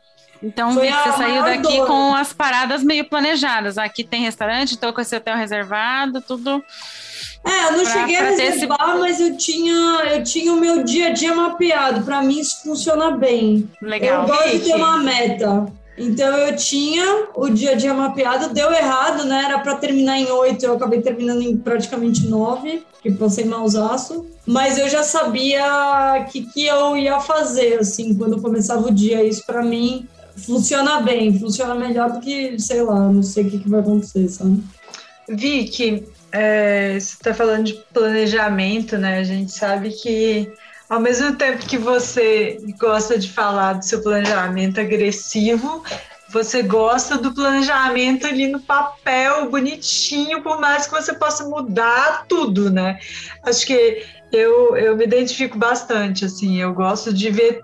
Então, 0.44 0.74
você 0.74 0.90
saiu 1.18 1.41
daqui 1.41 1.78
dor. 1.78 1.88
com 1.88 2.14
as 2.14 2.34
paradas 2.34 2.84
meio 2.84 3.06
planejadas. 3.06 3.78
Aqui 3.78 4.03
tem 4.03 4.24
restaurante, 4.24 4.74
estou 4.74 4.91
com 4.91 4.99
esse 4.99 5.15
hotel 5.15 5.38
reservado, 5.38 6.20
tudo. 6.20 6.61
É, 7.45 7.68
eu 7.68 7.78
não 7.78 7.84
pra, 7.84 7.94
cheguei 7.94 8.18
a 8.18 8.24
reservar, 8.30 8.90
esse... 8.90 8.99
mas 8.99 9.20
eu 9.22 9.38
tinha, 9.38 10.02
eu 10.11 10.24
tinha 10.24 10.52
o 10.52 10.60
meu 10.60 10.84
dia 10.84 11.07
a 11.07 11.10
dia 11.11 11.34
mapeado. 11.34 12.03
Para 12.03 12.22
mim, 12.22 12.40
isso 12.40 12.61
funciona 12.61 13.11
bem. 13.11 13.70
Legal. 13.82 14.24
Eu 14.24 14.28
gosto 14.28 14.49
de 14.49 14.60
ter 14.60 14.76
uma 14.76 14.98
meta. 14.98 15.65
Então 15.98 16.36
eu 16.36 16.56
tinha 16.56 17.28
o 17.36 17.49
dia 17.49 17.72
a 17.72 17.76
dia 17.76 17.94
mapeado, 17.94 18.52
deu 18.52 18.72
errado, 18.74 19.26
né? 19.26 19.44
Era 19.45 19.60
para 19.60 19.76
terminar 19.76 20.18
em 20.18 20.26
oito, 20.26 20.65
eu 20.65 20.74
acabei 20.74 21.02
terminando 21.02 21.44
em 21.44 21.56
praticamente 21.56 22.26
nove, 22.28 22.84
que 23.02 23.11
passei 23.11 23.45
mausaço. 23.45 24.26
Mas 24.45 24.78
eu 24.78 24.90
já 24.90 25.03
sabia 25.03 25.64
o 26.20 26.26
que, 26.32 26.41
que 26.52 26.65
eu 26.65 26.98
ia 26.98 27.20
fazer, 27.20 27.80
assim, 27.80 28.14
quando 28.15 28.41
começava 28.41 28.88
o 28.88 28.91
dia. 28.91 29.24
Isso 29.24 29.45
para 29.45 29.61
mim 29.61 30.07
funciona 30.38 31.01
bem, 31.01 31.38
funciona 31.39 31.76
melhor 31.76 32.11
do 32.11 32.19
que, 32.19 32.60
sei 32.60 32.81
lá, 32.81 33.10
não 33.10 33.23
sei 33.23 33.45
o 33.45 33.49
que, 33.49 33.60
que 33.60 33.69
vai 33.69 33.80
acontecer, 33.80 34.27
sabe? 34.27 34.64
Vicky, 35.27 36.07
é, 36.31 36.93
você 36.93 37.14
está 37.14 37.34
falando 37.34 37.65
de 37.65 37.73
planejamento, 37.93 38.97
né? 38.97 39.19
A 39.19 39.23
gente 39.23 39.51
sabe 39.51 39.91
que 39.91 40.51
ao 40.89 40.99
mesmo 40.99 41.35
tempo 41.35 41.65
que 41.65 41.77
você 41.77 42.60
gosta 42.77 43.18
de 43.18 43.31
falar 43.31 43.73
do 43.73 43.85
seu 43.85 44.01
planejamento 44.01 44.80
agressivo, 44.80 45.84
você 46.30 46.64
gosta 46.64 47.18
do 47.18 47.34
planejamento 47.34 48.26
ali 48.26 48.47
no 48.47 48.60
papel, 48.60 49.49
bonitinho, 49.49 50.41
por 50.41 50.60
mais 50.60 50.88
que 50.88 50.91
você 50.91 51.14
possa 51.14 51.45
mudar 51.45 52.26
tudo, 52.27 52.72
né? 52.72 52.99
Acho 53.43 53.68
que 53.68 54.03
eu, 54.31 54.76
eu 54.76 54.97
me 54.97 55.05
identifico 55.05 55.57
bastante, 55.57 56.26
assim, 56.26 56.60
eu 56.60 56.73
gosto 56.73 57.14
de 57.14 57.30
ver 57.30 57.64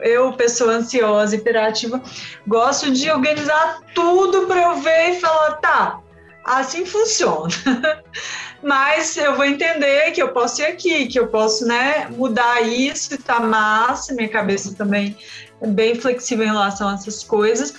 eu, 0.00 0.32
pessoa 0.32 0.74
ansiosa, 0.74 1.36
hiperativa, 1.36 2.02
gosto 2.46 2.90
de 2.90 3.10
organizar 3.10 3.80
tudo 3.94 4.46
para 4.46 4.62
eu 4.62 4.76
ver 4.76 5.10
e 5.10 5.20
falar, 5.20 5.52
tá, 5.56 6.00
assim 6.44 6.84
funciona. 6.86 7.52
mas 8.62 9.16
eu 9.16 9.36
vou 9.36 9.44
entender 9.44 10.10
que 10.12 10.22
eu 10.22 10.32
posso 10.32 10.62
ir 10.62 10.66
aqui, 10.66 11.06
que 11.06 11.18
eu 11.18 11.28
posso 11.28 11.66
né, 11.66 12.08
mudar 12.10 12.62
isso 12.62 13.16
tá 13.22 13.40
massa, 13.40 14.14
minha 14.14 14.28
cabeça 14.28 14.74
também 14.74 15.16
é 15.60 15.66
bem 15.66 15.94
flexível 15.94 16.44
em 16.44 16.50
relação 16.50 16.88
a 16.88 16.94
essas 16.94 17.22
coisas. 17.22 17.74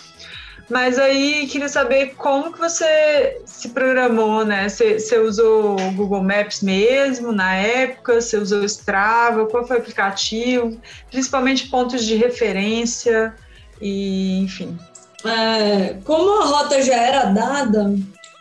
Mas 0.70 1.00
aí 1.00 1.48
queria 1.48 1.70
saber 1.70 2.16
como 2.16 2.52
que 2.52 2.60
você 2.60 3.42
se 3.46 3.70
programou, 3.70 4.44
né? 4.44 4.68
Você, 4.68 5.18
usou 5.18 5.80
o 5.80 5.92
Google 5.94 6.22
Maps 6.22 6.62
mesmo 6.62 7.32
na 7.32 7.56
época? 7.56 8.20
Você 8.20 8.38
usou 8.38 8.60
o 8.60 8.66
Strava? 8.66 9.46
Qual 9.46 9.66
foi 9.66 9.78
o 9.78 9.80
aplicativo? 9.80 10.78
Principalmente 11.10 11.70
pontos 11.70 12.06
de 12.06 12.16
referência 12.16 13.34
e 13.82 14.40
enfim. 14.40 14.78
É, 15.26 15.96
como 16.04 16.42
a 16.42 16.46
rota 16.46 16.82
já 16.82 16.96
era 16.96 17.26
dada, 17.26 17.96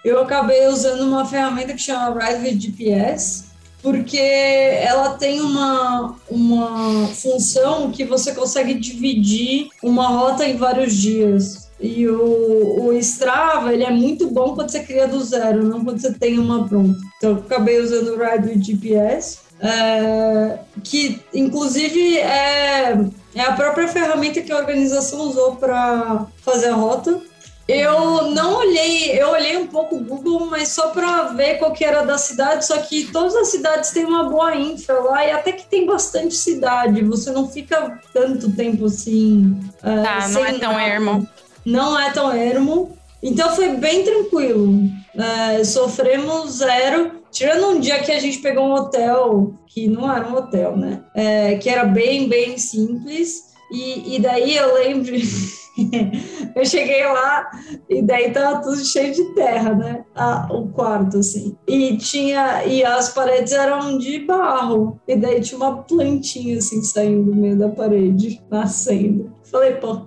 eu 0.05 0.21
acabei 0.21 0.67
usando 0.67 1.03
uma 1.03 1.25
ferramenta 1.27 1.75
que 1.75 1.81
chama 1.81 2.19
Ride 2.19 2.61
GPS, 2.61 3.45
porque 3.83 4.19
ela 4.19 5.11
tem 5.11 5.41
uma, 5.41 6.17
uma 6.29 7.07
função 7.09 7.93
que 7.93 8.05
você 8.05 8.35
consegue 8.35 8.75
dividir 8.75 9.69
uma 9.81 10.09
rota 10.09 10.45
em 10.45 10.57
vários 10.57 10.93
dias. 10.93 11.66
E 11.79 12.09
o, 12.09 12.87
o 12.87 12.93
Strava, 12.95 13.73
ele 13.73 13.85
é 13.85 13.91
muito 13.91 14.31
bom 14.31 14.55
quando 14.55 14.71
você 14.71 14.81
cria 14.81 15.07
do 15.07 15.23
zero, 15.23 15.65
não 15.65 15.85
quando 15.85 16.01
você 16.01 16.13
tem 16.13 16.39
uma 16.39 16.67
pronta. 16.67 16.99
Então, 17.19 17.31
eu 17.31 17.37
acabei 17.37 17.79
usando 17.81 18.15
o 18.15 18.19
Ride 18.19 18.63
GPS, 18.63 19.39
é, 19.61 20.59
que 20.83 21.21
inclusive 21.35 22.19
é, 22.19 22.99
é 23.35 23.41
a 23.41 23.53
própria 23.53 23.89
ferramenta 23.89 24.41
que 24.41 24.53
a 24.53 24.57
organização 24.57 25.21
usou 25.21 25.57
para 25.57 26.27
fazer 26.43 26.69
a 26.69 26.75
rota. 26.75 27.21
Eu 27.69 28.31
não 28.31 28.59
olhei, 28.59 29.21
eu 29.21 29.31
olhei 29.31 29.57
um 29.57 29.67
pouco 29.67 29.97
o 29.97 30.05
Google, 30.05 30.47
mas 30.47 30.69
só 30.69 30.91
para 30.91 31.25
ver 31.33 31.59
qual 31.59 31.73
que 31.73 31.85
era 31.85 32.05
da 32.05 32.17
cidade, 32.17 32.65
só 32.65 32.79
que 32.79 33.11
todas 33.11 33.35
as 33.35 33.49
cidades 33.49 33.91
têm 33.91 34.05
uma 34.05 34.31
boa 34.31 34.55
infra 34.55 35.01
lá 35.01 35.27
e 35.27 35.33
até 35.33 35.51
que 35.51 35.67
tem 35.67 35.85
bastante 35.85 36.37
cidade, 36.37 37.03
você 37.03 37.33
não 37.33 37.49
fica 37.49 38.01
tanto 38.15 38.53
tempo 38.53 38.87
assim. 38.87 39.59
É, 39.83 40.03
tá, 40.03 40.29
não 40.29 40.45
é 40.45 40.53
tão 40.59 40.79
ermo. 40.79 41.29
Não 41.67 41.99
é 41.99 42.13
tão 42.13 42.33
ermo. 42.33 42.97
Então 43.21 43.51
foi 43.57 43.77
bem 43.77 44.05
tranquilo. 44.05 44.85
É, 45.17 45.65
sofremos 45.65 46.59
zero. 46.59 47.17
Tirando 47.33 47.67
um 47.71 47.81
dia 47.81 47.99
que 47.99 48.13
a 48.13 48.21
gente 48.21 48.39
pegou 48.39 48.67
um 48.67 48.73
hotel, 48.73 49.53
que 49.67 49.89
não 49.89 50.11
era 50.11 50.29
um 50.29 50.37
hotel, 50.37 50.77
né? 50.77 51.03
É, 51.15 51.57
que 51.57 51.69
era 51.69 51.85
bem, 51.85 52.29
bem 52.29 52.57
simples. 52.57 53.55
E, 53.71 54.15
e 54.15 54.21
daí 54.21 54.57
eu 54.57 54.75
lembro. 54.75 55.13
eu 56.55 56.65
cheguei 56.65 57.05
lá 57.05 57.51
e 57.91 58.01
daí 58.01 58.31
tava 58.31 58.63
tudo 58.63 58.83
cheio 58.85 59.13
de 59.13 59.35
terra, 59.35 59.75
né? 59.75 60.05
A, 60.15 60.49
o 60.51 60.69
quarto, 60.69 61.19
assim. 61.19 61.57
E 61.67 61.97
tinha. 61.97 62.65
E 62.65 62.85
as 62.85 63.13
paredes 63.13 63.53
eram 63.53 63.99
de 63.99 64.21
barro. 64.21 65.01
E 65.07 65.17
daí 65.17 65.41
tinha 65.41 65.59
uma 65.59 65.83
plantinha 65.83 66.59
assim 66.59 66.83
saindo 66.83 67.25
do 67.25 67.35
meio 67.35 67.59
da 67.59 67.69
parede, 67.69 68.41
nascendo. 68.49 69.33
Falei, 69.51 69.75
pô, 69.75 70.07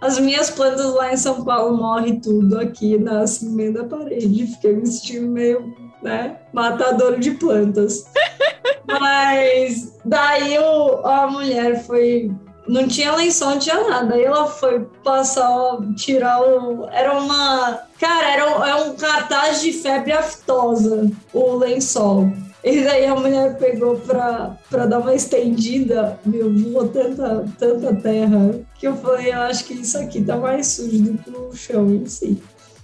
as 0.00 0.18
minhas 0.18 0.50
plantas 0.50 0.94
lá 0.94 1.12
em 1.12 1.16
São 1.16 1.44
Paulo 1.44 1.76
morrem 1.76 2.18
tudo, 2.20 2.58
aqui 2.58 2.98
nasce 2.98 3.44
no 3.44 3.52
meio 3.52 3.72
da 3.72 3.84
parede. 3.84 4.46
Fiquei 4.46 4.74
me 4.74 4.86
sentindo 4.86 5.28
meio, 5.28 5.74
né, 6.02 6.36
matador 6.52 7.18
de 7.18 7.32
plantas. 7.32 8.04
Mas 8.88 9.98
daí 10.04 10.58
o, 10.58 11.06
a 11.06 11.26
mulher 11.26 11.84
foi 11.84 12.30
não 12.66 12.86
tinha 12.86 13.14
lençol, 13.14 13.50
não 13.50 13.58
tinha 13.58 13.88
nada. 13.88 14.14
Aí 14.14 14.24
ela 14.24 14.46
foi 14.46 14.86
passar, 15.02 15.78
tirar 15.96 16.40
o. 16.40 16.88
Era 16.90 17.18
uma. 17.18 17.80
Cara, 17.98 18.32
era 18.32 18.58
um, 18.58 18.64
é 18.64 18.74
um 18.76 18.94
cartaz 18.94 19.60
de 19.60 19.72
febre 19.72 20.12
aftosa, 20.12 21.10
o 21.32 21.56
lençol. 21.56 22.30
E 22.62 22.84
daí 22.84 23.06
a 23.06 23.14
mulher 23.14 23.56
pegou 23.58 23.96
pra, 23.96 24.56
pra 24.68 24.86
dar 24.86 24.98
uma 24.98 25.14
estendida, 25.14 26.18
meu, 26.26 26.52
voou 26.52 26.88
tanta, 26.88 27.46
tanta 27.58 27.94
terra, 27.96 28.60
que 28.80 28.88
eu 28.88 28.96
falei, 28.96 29.32
eu 29.32 29.40
acho 29.42 29.64
que 29.64 29.74
isso 29.74 29.98
aqui 29.98 30.22
tá 30.22 30.36
mais 30.36 30.66
sujo 30.66 31.02
do 31.02 31.18
que 31.18 31.30
o 31.30 31.54
chão 31.54 31.88
em 31.94 32.06
si. 32.06 32.42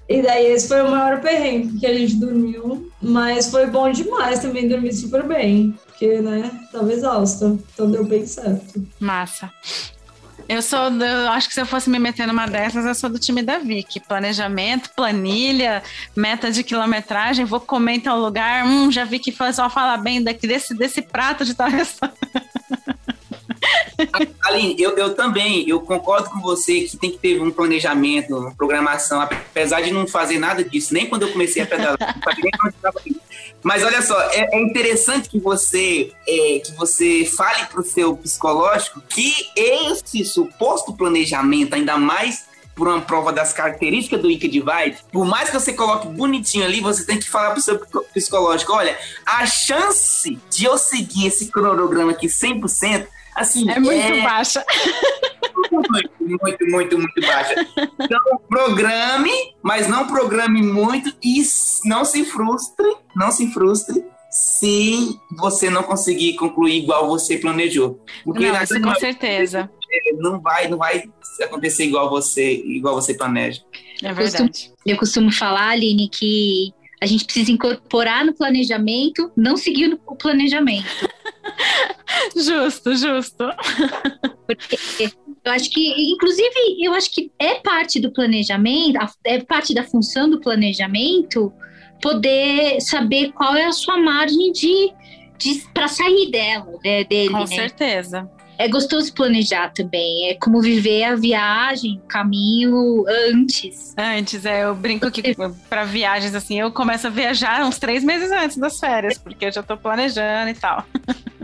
E 0.08 0.22
daí 0.22 0.46
esse 0.46 0.68
foi 0.68 0.82
o 0.82 0.90
maior 0.90 1.20
perrengue 1.20 1.80
que 1.80 1.86
a 1.86 1.92
gente 1.92 2.14
dormiu, 2.14 2.88
mas 3.02 3.50
foi 3.50 3.66
bom 3.66 3.90
demais 3.90 4.38
também 4.38 4.68
dormir 4.68 4.92
super 4.92 5.24
bem 5.24 5.74
porque, 5.96 6.20
né, 6.20 6.50
tava 6.70 6.92
exausta. 6.92 7.56
Então 7.72 7.90
deu 7.90 8.04
bem 8.04 8.26
certo. 8.26 8.86
Massa. 9.00 9.50
Eu 10.46 10.62
sou, 10.62 10.92
eu 10.92 11.28
acho 11.30 11.48
que 11.48 11.54
se 11.54 11.60
eu 11.60 11.66
fosse 11.66 11.90
me 11.90 11.98
meter 11.98 12.26
numa 12.26 12.46
dessas, 12.46 12.84
eu 12.84 12.94
sou 12.94 13.10
do 13.10 13.18
time 13.18 13.42
da 13.42 13.58
Vic. 13.58 13.98
Planejamento, 14.00 14.90
planilha, 14.94 15.82
meta 16.14 16.52
de 16.52 16.62
quilometragem, 16.62 17.44
vou 17.46 17.60
comer 17.60 17.94
em 17.94 18.00
tal 18.00 18.20
lugar. 18.20 18.64
Hum, 18.64 18.92
já 18.92 19.04
vi 19.04 19.18
que 19.18 19.34
só 19.52 19.68
fala 19.70 19.96
bem 19.96 20.22
daqui 20.22 20.46
desse, 20.46 20.74
desse 20.74 21.00
prato 21.00 21.44
de 21.44 21.54
tal 21.54 21.68
restaurante. 21.68 22.45
Aline, 24.44 24.76
eu, 24.78 24.96
eu 24.96 25.14
também, 25.14 25.68
eu 25.68 25.80
concordo 25.80 26.30
com 26.30 26.40
você 26.40 26.82
que 26.82 26.96
tem 26.96 27.10
que 27.10 27.18
ter 27.18 27.40
um 27.40 27.50
planejamento, 27.50 28.36
uma 28.36 28.54
programação, 28.54 29.20
apesar 29.20 29.80
de 29.80 29.90
não 29.90 30.06
fazer 30.06 30.38
nada 30.38 30.62
disso, 30.62 30.92
nem 30.92 31.06
quando 31.06 31.22
eu 31.22 31.32
comecei 31.32 31.62
a 31.62 31.66
pedalar, 31.66 31.98
mas 33.62 33.82
olha 33.82 34.02
só, 34.02 34.20
é, 34.30 34.56
é 34.56 34.60
interessante 34.60 35.28
que 35.28 35.40
você 35.40 36.12
é, 36.26 36.60
que 36.60 36.72
você 36.76 37.24
fale 37.24 37.64
para 37.66 37.80
o 37.80 37.84
seu 37.84 38.16
psicológico 38.16 39.02
que 39.08 39.32
esse 39.56 40.24
suposto 40.24 40.92
planejamento, 40.92 41.74
ainda 41.74 41.96
mais 41.96 42.44
por 42.76 42.86
uma 42.86 43.00
prova 43.00 43.32
das 43.32 43.54
características 43.54 44.20
do 44.20 44.28
Wiki 44.28 44.48
Divide, 44.48 44.98
por 45.10 45.24
mais 45.24 45.48
que 45.48 45.58
você 45.58 45.72
coloque 45.72 46.06
bonitinho 46.08 46.64
ali, 46.64 46.80
você 46.80 47.06
tem 47.06 47.18
que 47.18 47.28
falar 47.28 47.52
pro 47.52 47.62
seu 47.62 47.80
psicológico, 48.12 48.74
olha, 48.74 48.96
a 49.24 49.46
chance 49.46 50.38
de 50.50 50.66
eu 50.66 50.76
seguir 50.76 51.26
esse 51.26 51.50
cronograma 51.50 52.12
aqui 52.12 52.26
100% 52.26 53.06
Assim, 53.36 53.70
é 53.70 53.78
muito 53.78 54.12
é... 54.12 54.22
baixa. 54.22 54.64
Muito, 55.70 55.90
muito, 56.20 56.66
muito, 56.66 56.98
muito 56.98 57.20
baixa. 57.20 57.66
Então, 58.00 58.20
programe, 58.48 59.30
mas 59.62 59.88
não 59.88 60.06
programe 60.06 60.62
muito 60.62 61.14
e 61.22 61.42
não 61.84 62.04
se 62.04 62.24
frustre, 62.24 62.86
não 63.14 63.30
se 63.30 63.48
frustre 63.52 64.04
se 64.30 65.18
você 65.38 65.70
não 65.70 65.82
conseguir 65.82 66.34
concluir 66.36 66.82
igual 66.82 67.08
você 67.08 67.38
planejou. 67.38 68.00
Porque 68.24 68.50
não, 68.50 68.62
isso 68.62 68.80
com 68.80 68.94
certeza. 68.94 69.70
É, 69.90 70.12
não 70.14 70.40
vai, 70.40 70.68
não 70.68 70.76
vai 70.76 71.04
acontecer 71.42 71.84
igual 71.84 72.10
você, 72.10 72.62
igual 72.66 72.94
você 72.94 73.14
planeja. 73.14 73.62
É 74.02 74.12
verdade. 74.12 74.42
Eu 74.42 74.48
costumo, 74.48 74.76
eu 74.86 74.96
costumo 74.98 75.32
falar, 75.32 75.70
Aline, 75.70 76.08
que 76.08 76.72
a 77.00 77.06
gente 77.06 77.24
precisa 77.24 77.50
incorporar 77.50 78.24
no 78.24 78.32
planejamento, 78.32 79.30
não 79.36 79.56
seguir 79.56 79.98
o 80.06 80.16
planejamento. 80.16 80.86
justo, 82.34 82.96
justo. 82.96 83.44
Porque 84.46 84.78
eu 85.44 85.52
acho 85.52 85.70
que, 85.70 86.12
inclusive, 86.12 86.84
eu 86.84 86.94
acho 86.94 87.10
que 87.10 87.30
é 87.38 87.56
parte 87.56 88.00
do 88.00 88.12
planejamento, 88.12 88.98
é 89.24 89.40
parte 89.40 89.74
da 89.74 89.84
função 89.84 90.28
do 90.28 90.40
planejamento 90.40 91.52
poder 92.00 92.80
saber 92.80 93.32
qual 93.32 93.54
é 93.54 93.66
a 93.66 93.72
sua 93.72 93.96
margem 93.98 94.52
de, 94.52 94.92
de 95.38 95.62
para 95.72 95.88
sair 95.88 96.30
dela, 96.30 96.78
né, 96.84 97.04
dele. 97.04 97.30
Com 97.30 97.40
né? 97.40 97.46
certeza. 97.46 98.30
É 98.58 98.68
gostoso 98.68 99.12
planejar 99.12 99.70
também. 99.70 100.30
É 100.30 100.34
como 100.34 100.60
viver 100.60 101.04
a 101.04 101.14
viagem, 101.14 102.00
o 102.04 102.08
caminho 102.08 103.04
antes. 103.30 103.94
Antes, 103.96 104.44
é. 104.44 104.64
Eu 104.64 104.74
brinco 104.74 105.10
que 105.10 105.36
para 105.68 105.84
viagens 105.84 106.34
assim, 106.34 106.58
eu 106.60 106.70
começo 106.70 107.06
a 107.06 107.10
viajar 107.10 107.64
uns 107.64 107.78
três 107.78 108.02
meses 108.02 108.30
antes 108.30 108.56
das 108.56 108.78
férias, 108.78 109.18
porque 109.18 109.46
eu 109.46 109.52
já 109.52 109.62
tô 109.62 109.76
planejando 109.76 110.50
e 110.50 110.54
tal. 110.54 110.84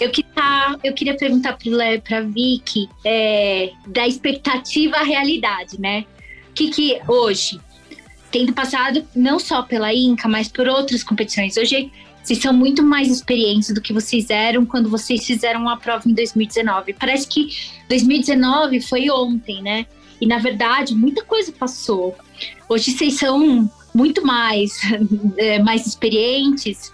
Eu, 0.00 0.10
que 0.10 0.22
tá, 0.22 0.78
eu 0.82 0.94
queria 0.94 1.14
perguntar 1.14 1.58
para 2.02 2.22
Vicky 2.22 2.88
é, 3.04 3.70
da 3.86 4.08
expectativa 4.08 4.96
à 4.96 5.02
realidade, 5.02 5.78
né? 5.78 6.06
O 6.48 6.54
que, 6.54 6.70
que 6.70 7.00
hoje, 7.06 7.60
tendo 8.30 8.54
passado 8.54 9.06
não 9.14 9.38
só 9.38 9.60
pela 9.60 9.92
Inca, 9.92 10.26
mas 10.26 10.48
por 10.48 10.66
outras 10.66 11.02
competições, 11.02 11.58
hoje 11.58 11.92
vocês 12.28 12.40
são 12.40 12.52
muito 12.52 12.82
mais 12.82 13.08
experientes 13.08 13.72
do 13.72 13.80
que 13.80 13.90
vocês 13.90 14.28
eram 14.28 14.66
quando 14.66 14.90
vocês 14.90 15.24
fizeram 15.24 15.66
a 15.66 15.78
prova 15.78 16.06
em 16.06 16.12
2019. 16.12 16.92
Parece 16.92 17.26
que 17.26 17.48
2019 17.88 18.82
foi 18.82 19.08
ontem, 19.10 19.62
né? 19.62 19.86
E 20.20 20.26
na 20.26 20.36
verdade, 20.36 20.94
muita 20.94 21.24
coisa 21.24 21.50
passou. 21.50 22.14
Hoje 22.68 22.90
vocês 22.90 23.14
são 23.14 23.70
muito 23.94 24.26
mais, 24.26 24.72
é, 25.38 25.58
mais 25.62 25.86
experientes. 25.86 26.92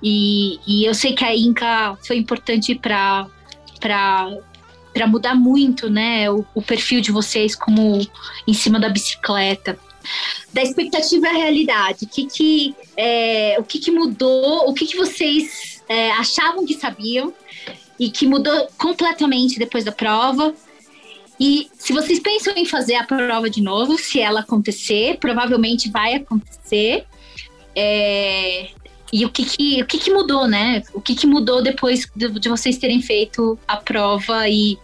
E, 0.00 0.60
e 0.64 0.84
eu 0.84 0.94
sei 0.94 1.14
que 1.14 1.24
a 1.24 1.36
Inca 1.36 1.98
foi 2.06 2.16
importante 2.16 2.74
para 2.76 3.26
para 3.80 5.06
mudar 5.06 5.34
muito, 5.34 5.88
né, 5.88 6.30
o, 6.30 6.44
o, 6.54 6.60
perfil 6.60 7.00
de 7.00 7.10
vocês 7.10 7.56
como 7.56 8.06
em 8.46 8.52
cima 8.52 8.78
da 8.78 8.88
bicicleta. 8.88 9.78
Da 10.52 10.62
expectativa 10.62 11.28
à 11.28 11.32
realidade, 11.32 12.06
que 12.06 12.26
que, 12.26 12.74
é, 12.96 13.56
o 13.58 13.64
que, 13.64 13.78
que 13.78 13.90
mudou, 13.90 14.68
o 14.68 14.74
que, 14.74 14.86
que 14.86 14.96
vocês 14.96 15.82
é, 15.88 16.10
achavam 16.12 16.64
que 16.64 16.74
sabiam 16.74 17.32
e 17.98 18.10
que 18.10 18.26
mudou 18.26 18.68
completamente 18.78 19.58
depois 19.58 19.84
da 19.84 19.92
prova. 19.92 20.54
E 21.38 21.68
se 21.78 21.92
vocês 21.92 22.18
pensam 22.18 22.54
em 22.56 22.64
fazer 22.64 22.94
a 22.96 23.04
prova 23.04 23.48
de 23.48 23.62
novo, 23.62 23.98
se 23.98 24.20
ela 24.20 24.40
acontecer, 24.40 25.18
provavelmente 25.18 25.90
vai 25.90 26.14
acontecer. 26.14 27.04
É, 27.74 28.68
e 29.12 29.24
o 29.24 29.30
que 29.30 29.44
que, 29.44 29.82
o 29.82 29.86
que 29.86 29.98
que 29.98 30.12
mudou, 30.12 30.46
né? 30.46 30.82
O 30.94 31.00
que 31.00 31.14
que 31.14 31.26
mudou 31.26 31.62
depois 31.62 32.10
de, 32.14 32.28
de 32.28 32.48
vocês 32.48 32.78
terem 32.78 33.02
feito 33.02 33.58
a 33.66 33.76
prova 33.76 34.48
e 34.48 34.78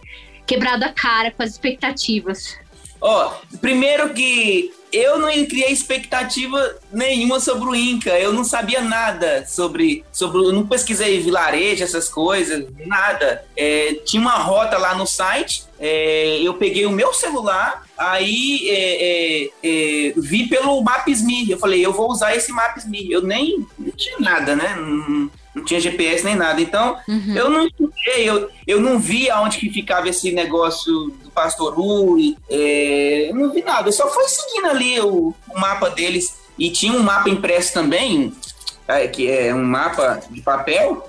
quebrado 0.45 0.83
a 0.83 0.89
cara 0.89 1.31
com 1.31 1.43
as 1.43 1.51
expectativas? 1.51 2.57
Ó, 2.99 3.27
oh, 3.27 3.57
primeiro 3.57 4.13
que 4.13 4.73
eu 4.91 5.19
não 5.19 5.29
criei 5.45 5.71
expectativa 5.71 6.75
nenhuma 6.91 7.39
sobre 7.39 7.69
o 7.69 7.75
Inca. 7.75 8.17
Eu 8.19 8.31
não 8.31 8.43
sabia 8.43 8.81
nada 8.81 9.45
sobre. 9.45 10.03
sobre 10.11 10.39
eu 10.39 10.53
não 10.53 10.65
pesquisei 10.65 11.19
vilarejo, 11.19 11.83
essas 11.83 12.07
coisas, 12.07 12.65
nada. 12.85 13.43
É, 13.55 13.95
tinha 14.05 14.21
uma 14.21 14.37
rota 14.37 14.77
lá 14.77 14.95
no 14.95 15.05
site. 15.05 15.65
É, 15.79 16.39
eu 16.41 16.53
peguei 16.55 16.85
o 16.85 16.91
meu 16.91 17.13
celular, 17.13 17.85
aí 17.97 18.67
é, 18.69 19.43
é, 19.43 19.49
é 19.63 20.13
vi 20.17 20.47
pelo 20.47 20.81
Maps.me. 20.81 21.51
Eu 21.51 21.59
falei, 21.59 21.85
eu 21.85 21.93
vou 21.93 22.09
usar 22.09 22.35
esse 22.35 22.51
Maps.me. 22.51 23.11
Eu 23.11 23.21
nem 23.21 23.65
não 23.77 23.91
tinha 23.91 24.19
nada, 24.19 24.55
né? 24.55 24.75
Não, 24.75 25.29
não 25.53 25.65
tinha 25.65 25.79
GPS 25.79 26.23
nem 26.23 26.35
nada. 26.35 26.61
Então, 26.61 26.97
uhum. 27.07 27.35
eu 27.35 27.49
não 27.49 27.67
eu, 28.17 28.49
eu 28.65 28.79
não 28.79 28.99
vi 28.99 29.29
aonde 29.29 29.57
que 29.57 29.69
ficava 29.69 30.07
esse 30.07 30.31
negócio 30.31 31.13
Pastor 31.37 31.75
Rui, 31.75 32.35
é, 32.49 33.29
não 33.31 33.51
vi 33.51 33.61
nada. 33.61 33.91
Só 33.91 34.09
fui 34.09 34.27
seguindo 34.27 34.69
ali 34.69 34.99
o, 34.99 35.35
o, 35.47 35.59
mapa 35.59 35.87
deles. 35.91 36.35
E 36.57 36.71
tinha 36.71 36.93
um 36.93 37.03
mapa 37.03 37.29
impresso 37.29 37.73
também, 37.73 38.33
é, 38.87 39.07
que 39.07 39.29
é 39.29 39.53
um 39.53 39.63
mapa 39.63 40.19
de 40.31 40.41
papel, 40.41 41.07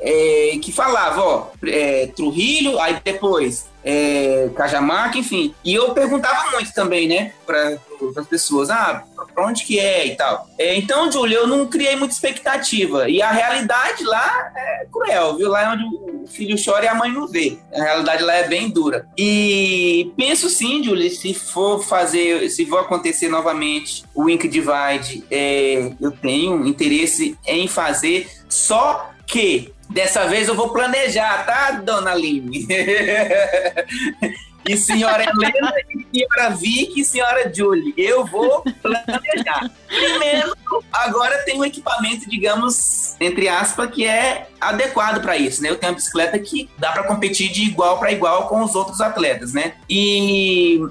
é, 0.00 0.58
que 0.62 0.72
falava, 0.72 1.22
ó, 1.22 1.46
é, 1.66 2.06
Trujillo, 2.14 2.78
aí 2.80 3.00
depois 3.04 3.66
é, 3.86 4.50
Cajamarca, 4.56 5.16
enfim. 5.16 5.54
E 5.64 5.72
eu 5.72 5.94
perguntava 5.94 6.50
muito 6.50 6.74
também, 6.74 7.06
né, 7.06 7.32
para 7.46 7.78
as 8.16 8.26
pessoas, 8.26 8.68
ah, 8.68 9.04
pra 9.32 9.46
onde 9.46 9.64
que 9.64 9.78
é 9.78 10.06
e 10.06 10.16
tal. 10.16 10.48
É, 10.58 10.74
então, 10.76 11.10
Júlio, 11.10 11.38
eu 11.38 11.46
não 11.46 11.66
criei 11.66 11.94
muita 11.94 12.12
expectativa. 12.12 13.08
E 13.08 13.22
a 13.22 13.30
realidade 13.30 14.02
lá 14.02 14.52
é 14.56 14.86
cruel, 14.90 15.36
viu? 15.36 15.50
Lá 15.50 15.62
é 15.62 15.68
onde 15.68 15.84
o 15.84 16.26
filho 16.26 16.56
chora 16.62 16.84
e 16.84 16.88
a 16.88 16.94
mãe 16.94 17.12
não 17.12 17.28
vê. 17.28 17.58
A 17.72 17.80
realidade 17.80 18.24
lá 18.24 18.34
é 18.34 18.48
bem 18.48 18.68
dura. 18.68 19.06
E 19.16 20.12
penso 20.16 20.48
sim, 20.48 20.82
Júlio, 20.82 21.08
se 21.08 21.32
for 21.32 21.80
fazer, 21.84 22.48
se 22.50 22.66
for 22.66 22.80
acontecer 22.80 23.28
novamente 23.28 24.04
o 24.12 24.28
Ink 24.28 24.48
Divide, 24.48 25.24
é, 25.30 25.92
eu 26.00 26.10
tenho 26.10 26.66
interesse 26.66 27.38
em 27.46 27.68
fazer, 27.68 28.28
só 28.48 29.10
que 29.26 29.74
Dessa 29.88 30.26
vez 30.26 30.48
eu 30.48 30.54
vou 30.54 30.70
planejar, 30.70 31.46
tá, 31.46 31.70
dona 31.72 32.10
Aline? 32.10 32.66
e 34.68 34.76
senhora 34.76 35.22
Helena, 35.22 35.72
e 35.88 36.18
senhora 36.18 36.50
Vicky 36.50 37.00
e 37.00 37.04
senhora 37.04 37.52
Julie. 37.54 37.94
Eu 37.96 38.26
vou 38.26 38.64
planejar. 38.82 39.70
Primeiro, 39.86 40.56
agora 40.92 41.38
tem 41.44 41.56
um 41.56 41.64
equipamento, 41.64 42.28
digamos, 42.28 43.14
entre 43.20 43.48
aspas, 43.48 43.88
que 43.90 44.04
é 44.04 44.48
adequado 44.60 45.22
para 45.22 45.36
isso, 45.36 45.62
né? 45.62 45.70
Eu 45.70 45.76
tenho 45.76 45.92
uma 45.92 45.96
bicicleta 45.96 46.36
que 46.38 46.68
dá 46.76 46.90
para 46.90 47.04
competir 47.04 47.52
de 47.52 47.62
igual 47.62 47.98
para 47.98 48.10
igual 48.10 48.48
com 48.48 48.62
os 48.64 48.74
outros 48.74 49.00
atletas, 49.00 49.52
né? 49.52 49.74
E 49.88 50.84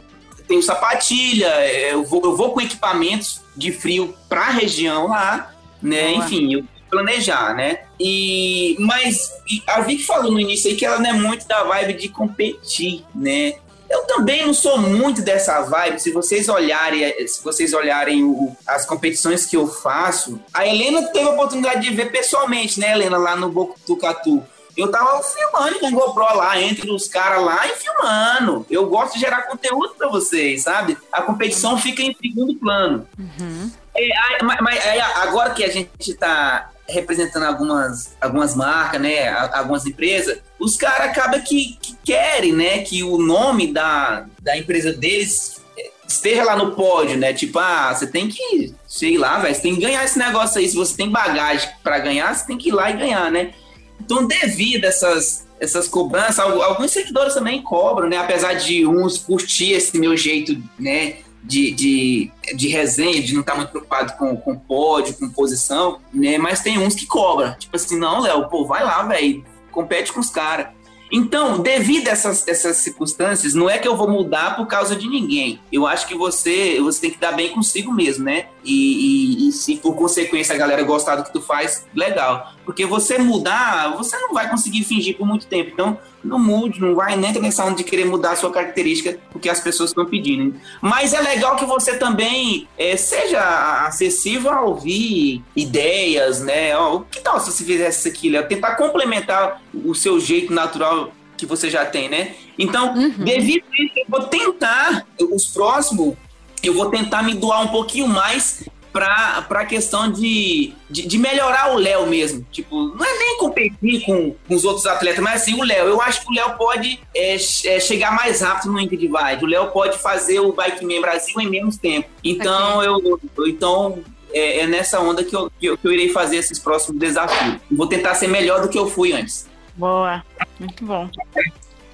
tenho 0.47 0.63
sapatilha, 0.63 1.49
eu 1.89 2.03
vou, 2.05 2.21
eu 2.23 2.37
vou 2.37 2.53
com 2.53 2.61
equipamentos 2.61 3.41
de 3.57 3.73
frio 3.73 4.15
para 4.29 4.41
a 4.41 4.51
região 4.51 5.07
lá, 5.07 5.53
né? 5.81 6.13
Boa. 6.13 6.25
Enfim, 6.25 6.53
eu 6.53 6.74
planejar, 6.95 7.53
né? 7.53 7.79
E 7.99 8.77
mas 8.79 9.31
a 9.67 9.81
Vicky 9.81 10.03
falou 10.03 10.31
no 10.31 10.39
início 10.39 10.69
aí 10.69 10.77
que 10.77 10.85
ela 10.85 10.99
não 10.99 11.09
é 11.09 11.13
muito 11.13 11.45
da 11.47 11.63
vibe 11.63 11.93
de 11.93 12.09
competir, 12.09 13.03
né? 13.13 13.55
Eu 13.89 14.03
também 14.05 14.45
não 14.45 14.53
sou 14.53 14.79
muito 14.79 15.21
dessa 15.21 15.61
vibe. 15.61 16.01
Se 16.01 16.11
vocês 16.11 16.49
olharem, 16.49 17.27
se 17.27 17.43
vocês 17.43 17.73
olharem 17.73 18.23
o, 18.23 18.55
as 18.65 18.85
competições 18.85 19.45
que 19.45 19.55
eu 19.55 19.67
faço, 19.67 20.39
a 20.53 20.65
Helena 20.65 21.03
teve 21.09 21.27
a 21.27 21.31
oportunidade 21.33 21.81
de 21.81 21.95
ver 21.95 22.11
pessoalmente, 22.11 22.79
né, 22.79 22.93
Helena, 22.93 23.17
lá 23.17 23.35
no 23.35 23.49
Bocutucatu. 23.49 24.43
Eu 24.75 24.91
tava 24.91 25.21
filmando 25.23 25.79
com 25.79 25.87
o 25.87 25.91
GoPro 25.91 26.35
lá, 26.35 26.59
entre 26.59 26.91
os 26.91 27.07
caras 27.07 27.41
lá 27.43 27.65
e 27.67 27.75
filmando. 27.75 28.65
Eu 28.69 28.87
gosto 28.87 29.13
de 29.13 29.19
gerar 29.19 29.43
conteúdo 29.43 29.93
para 29.95 30.09
vocês, 30.09 30.63
sabe? 30.63 30.97
A 31.11 31.21
competição 31.21 31.77
fica 31.77 32.01
em 32.01 32.13
segundo 32.13 32.55
plano. 32.55 33.07
Uhum. 33.17 33.71
É, 33.95 34.43
mas, 34.43 34.85
é, 34.85 34.99
agora 34.99 35.51
que 35.51 35.63
a 35.63 35.69
gente 35.69 35.89
está 36.11 36.69
representando 36.87 37.43
algumas, 37.43 38.15
algumas 38.21 38.55
marcas, 38.55 39.01
né, 39.01 39.29
algumas 39.29 39.85
empresas, 39.85 40.39
os 40.59 40.75
caras 40.77 41.09
acabam 41.09 41.41
que, 41.41 41.77
que, 41.81 41.95
querem, 42.03 42.53
né, 42.53 42.79
que 42.79 43.03
o 43.03 43.17
nome 43.17 43.73
da, 43.73 44.25
da 44.41 44.57
empresa 44.57 44.93
deles 44.93 45.61
esteja 46.07 46.43
lá 46.43 46.55
no 46.55 46.75
pódio, 46.75 47.17
né, 47.17 47.33
tipo, 47.33 47.57
ah, 47.57 47.93
você 47.93 48.05
tem 48.05 48.27
que, 48.27 48.73
sei 48.87 49.17
lá, 49.17 49.39
velho, 49.39 49.55
você 49.55 49.61
tem 49.61 49.75
que 49.75 49.81
ganhar 49.81 50.03
esse 50.05 50.19
negócio 50.19 50.59
aí, 50.59 50.67
se 50.67 50.75
você 50.75 50.95
tem 50.95 51.09
bagagem 51.09 51.69
para 51.83 51.99
ganhar, 51.99 52.33
você 52.33 52.45
tem 52.45 52.57
que 52.57 52.69
ir 52.69 52.73
lá 52.73 52.91
e 52.91 52.97
ganhar, 52.97 53.31
né. 53.31 53.53
Então, 53.99 54.27
devido 54.27 54.85
a 54.85 54.89
essas, 54.89 55.47
essas 55.59 55.87
cobranças, 55.87 56.39
alguns 56.39 56.91
seguidores 56.91 57.33
também 57.33 57.63
cobram, 57.63 58.07
né, 58.07 58.17
apesar 58.17 58.53
de 58.53 58.85
uns 58.85 59.17
curtir 59.17 59.73
esse 59.73 59.97
meu 59.97 60.15
jeito, 60.15 60.55
né, 60.77 61.17
de, 61.45 61.71
de, 61.71 62.31
de 62.55 62.67
resenha, 62.67 63.21
de 63.21 63.33
não 63.33 63.41
estar 63.41 63.53
tá 63.53 63.57
muito 63.57 63.69
preocupado 63.69 64.13
com, 64.17 64.35
com 64.35 64.57
pódio, 64.57 65.15
com 65.15 65.29
posição, 65.29 65.99
né? 66.13 66.37
Mas 66.37 66.61
tem 66.61 66.79
uns 66.79 66.95
que 66.95 67.05
cobram. 67.05 67.55
Tipo 67.57 67.75
assim, 67.75 67.97
não, 67.97 68.21
Léo, 68.21 68.49
pô, 68.49 68.65
vai 68.65 68.83
lá, 68.83 69.03
velho, 69.03 69.45
compete 69.71 70.11
com 70.11 70.19
os 70.19 70.29
caras. 70.29 70.67
Então, 71.11 71.59
devido 71.59 72.07
a 72.07 72.11
essas, 72.11 72.47
essas 72.47 72.77
circunstâncias, 72.77 73.53
não 73.53 73.69
é 73.69 73.77
que 73.77 73.87
eu 73.87 73.95
vou 73.95 74.09
mudar 74.09 74.55
por 74.55 74.65
causa 74.65 74.95
de 74.95 75.07
ninguém. 75.07 75.59
Eu 75.71 75.85
acho 75.85 76.07
que 76.07 76.15
você, 76.15 76.79
você 76.81 77.01
tem 77.01 77.11
que 77.11 77.19
dar 77.19 77.31
bem 77.33 77.51
consigo 77.51 77.93
mesmo, 77.93 78.25
né? 78.25 78.47
E, 78.63 79.45
e, 79.45 79.49
e 79.49 79.51
se 79.51 79.75
por 79.77 79.95
consequência 79.95 80.55
a 80.55 80.57
galera 80.57 80.81
gostar 80.81 81.15
do 81.15 81.23
que 81.23 81.31
tu 81.31 81.41
faz, 81.41 81.85
legal. 81.93 82.54
Porque 82.65 82.85
você 82.85 83.17
mudar, 83.17 83.95
você 83.95 84.17
não 84.17 84.33
vai 84.33 84.49
conseguir 84.49 84.83
fingir 84.83 85.15
por 85.15 85.27
muito 85.27 85.45
tempo. 85.45 85.69
Então, 85.71 85.97
não 86.23 86.39
mude, 86.39 86.81
não 86.81 86.95
vai 86.95 87.15
nem 87.15 87.31
ter 87.31 87.39
intenção 87.39 87.73
de 87.73 87.83
querer 87.83 88.05
mudar 88.05 88.31
a 88.31 88.35
sua 88.35 88.51
característica 88.51 89.19
porque 89.31 89.47
as 89.47 89.59
pessoas 89.59 89.91
estão 89.91 90.05
pedindo. 90.05 90.55
Mas 90.81 91.13
é 91.13 91.21
legal 91.21 91.55
que 91.55 91.65
você 91.65 91.97
também 91.97 92.67
é, 92.77 92.97
seja 92.97 93.85
acessível 93.85 94.51
a 94.51 94.61
ouvir 94.61 95.43
ideias, 95.55 96.41
né? 96.41 96.75
Ó, 96.75 96.95
o 96.95 97.01
que 97.01 97.21
tal 97.21 97.39
se 97.39 97.51
você 97.51 97.63
fizesse 97.63 97.99
isso 97.99 98.07
aqui, 98.07 98.29
Léo? 98.29 98.47
Tentar 98.47 98.75
complementar 98.75 99.61
o 99.73 99.93
seu 99.93 100.19
jeito 100.19 100.51
natural 100.51 101.11
que 101.37 101.45
você 101.45 101.69
já 101.69 101.85
tem, 101.85 102.09
né? 102.09 102.33
Então, 102.57 102.95
uhum. 102.95 103.23
devido 103.23 103.63
a 103.71 103.83
isso, 103.83 103.93
eu 103.97 104.05
vou 104.07 104.23
tentar, 104.23 105.05
os 105.19 105.45
próximos, 105.45 106.15
eu 106.63 106.73
vou 106.73 106.89
tentar 106.89 107.21
me 107.21 107.33
doar 107.33 107.61
um 107.61 107.67
pouquinho 107.67 108.07
mais 108.07 108.63
para 108.95 109.45
a 109.49 109.65
questão 109.65 110.09
de, 110.09 110.73
de, 110.89 111.05
de, 111.05 111.17
melhorar 111.17 111.73
o 111.73 111.77
Léo 111.77 112.07
mesmo. 112.07 112.45
Tipo, 112.49 112.95
não 112.95 113.05
é 113.05 113.19
nem 113.19 113.37
competir 113.37 114.05
com, 114.05 114.33
com 114.47 114.55
os 114.55 114.63
outros 114.63 114.85
atletas, 114.85 115.21
mas 115.21 115.41
assim, 115.41 115.59
o 115.59 115.63
Léo. 115.65 115.87
Eu 115.87 116.01
acho 116.01 116.21
que 116.21 116.31
o 116.31 116.33
Léo 116.33 116.55
pode 116.57 116.97
é, 117.13 117.35
é, 117.35 117.79
chegar 117.81 118.15
mais 118.15 118.39
rápido 118.39 118.71
no 118.71 118.79
Inca 118.79 118.95
Divide. 118.95 119.43
O 119.43 119.47
Léo 119.47 119.67
pode 119.71 119.97
fazer 119.97 120.39
o 120.39 120.53
Bike 120.53 120.85
Man 120.85 121.01
Brasil 121.01 121.41
em 121.41 121.49
menos 121.49 121.75
tempo. 121.75 122.07
Então, 122.23 122.77
okay. 122.77 123.11
eu, 123.11 123.47
então 123.47 123.99
é, 124.31 124.61
é, 124.61 124.67
nessa 124.67 125.01
onda 125.01 125.25
que 125.25 125.35
eu, 125.35 125.51
que 125.59 125.65
eu, 125.65 125.77
que 125.77 125.85
eu 125.85 125.91
irei 125.91 126.09
fazer 126.13 126.37
esses 126.37 126.57
próximos 126.57 126.97
desafios. 126.97 127.57
Vou 127.69 127.87
tentar 127.87 128.15
ser 128.15 128.29
melhor 128.29 128.61
do 128.61 128.69
que 128.69 128.79
eu 128.79 128.89
fui 128.89 129.11
antes. 129.11 129.45
Boa, 129.75 130.23
muito 130.57 130.85
bom. 130.85 131.09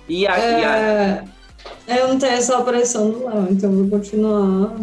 E 0.08 0.28
a, 0.28 0.38
é, 0.38 0.60
e 0.60 0.64
a... 0.64 1.24
Eu 2.00 2.10
não 2.10 2.20
tenho 2.20 2.34
essa 2.34 2.62
pressão 2.62 3.10
do 3.10 3.26
Léo, 3.26 3.48
então 3.50 3.72
vou 3.72 3.90
continuar. 3.90 4.76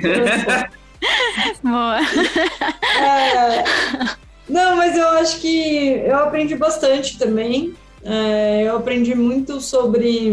Boa. 1.62 1.98
É, 3.00 3.64
não, 4.48 4.76
mas 4.76 4.96
eu 4.96 5.08
acho 5.10 5.40
que 5.40 6.02
eu 6.06 6.16
aprendi 6.16 6.54
bastante 6.54 7.18
também. 7.18 7.74
É, 8.04 8.64
eu 8.64 8.76
aprendi 8.76 9.14
muito 9.14 9.60
sobre 9.62 10.30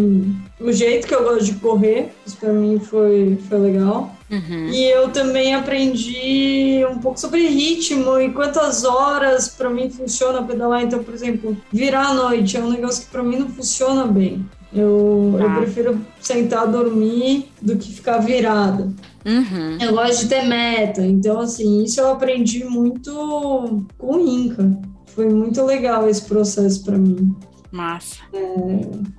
o 0.60 0.72
jeito 0.74 1.08
que 1.08 1.16
eu 1.16 1.24
gosto 1.24 1.46
de 1.46 1.54
correr, 1.54 2.10
isso 2.28 2.36
para 2.38 2.52
mim 2.52 2.80
foi, 2.80 3.38
foi 3.48 3.58
legal. 3.58 4.14
Uhum. 4.30 4.68
E 4.68 4.84
eu 4.90 5.10
também 5.10 5.56
aprendi 5.56 6.86
um 6.90 7.00
pouco 7.00 7.20
sobre 7.20 7.48
ritmo 7.48 8.20
e 8.20 8.32
quantas 8.32 8.84
horas 8.84 9.48
para 9.50 9.70
mim 9.70 9.90
funciona 9.90 10.44
pedalar. 10.44 10.84
Então, 10.84 11.04
por 11.04 11.14
exemplo, 11.14 11.56
virar 11.72 12.08
à 12.08 12.14
noite 12.14 12.58
é 12.58 12.60
um 12.62 12.70
negócio 12.70 13.06
que 13.06 13.12
para 13.12 13.24
mim 13.24 13.38
não 13.38 13.50
funciona 13.50 14.06
bem. 14.06 14.46
Eu, 14.74 15.36
ah. 15.40 15.44
eu 15.44 15.62
prefiro 15.62 16.02
sentar 16.20 16.68
dormir 16.68 17.50
do 17.62 17.78
que 17.78 17.92
ficar 17.92 18.20
virada. 18.20 18.90
Uhum. 19.26 19.78
Eu 19.80 19.94
gosto 19.94 20.22
de 20.22 20.30
ter 20.30 20.44
meta. 20.44 21.06
Então, 21.06 21.40
assim, 21.40 21.84
isso 21.84 22.00
eu 22.00 22.12
aprendi 22.12 22.64
muito 22.64 23.86
com 23.98 24.16
o 24.16 24.20
Inca. 24.20 24.80
Foi 25.08 25.30
muito 25.30 25.62
legal 25.64 26.08
esse 26.10 26.24
processo 26.24 26.84
para 26.84 26.98
mim. 26.98 27.36
Massa. 27.72 28.18
É, 28.34 28.44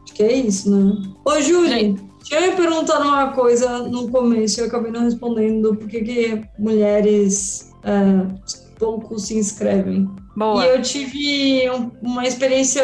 acho 0.02 0.14
que 0.14 0.22
é 0.22 0.32
isso, 0.32 0.70
né? 0.70 0.92
Ô, 1.24 1.40
Júlia, 1.40 1.94
deixa 2.18 2.46
eu 2.46 2.56
perguntar 2.56 3.00
uma 3.00 3.32
coisa 3.32 3.78
no 3.88 4.10
começo, 4.10 4.60
eu 4.60 4.66
acabei 4.66 4.90
não 4.90 5.04
respondendo 5.04 5.74
por 5.74 5.88
que, 5.88 6.00
que 6.02 6.42
mulheres 6.58 7.72
é, 7.82 8.26
pouco 8.78 9.18
se 9.18 9.38
inscrevem. 9.38 10.08
Boa. 10.34 10.64
E 10.64 10.68
eu 10.70 10.82
tive 10.82 11.70
um, 11.70 11.90
uma 12.00 12.26
experiência 12.26 12.82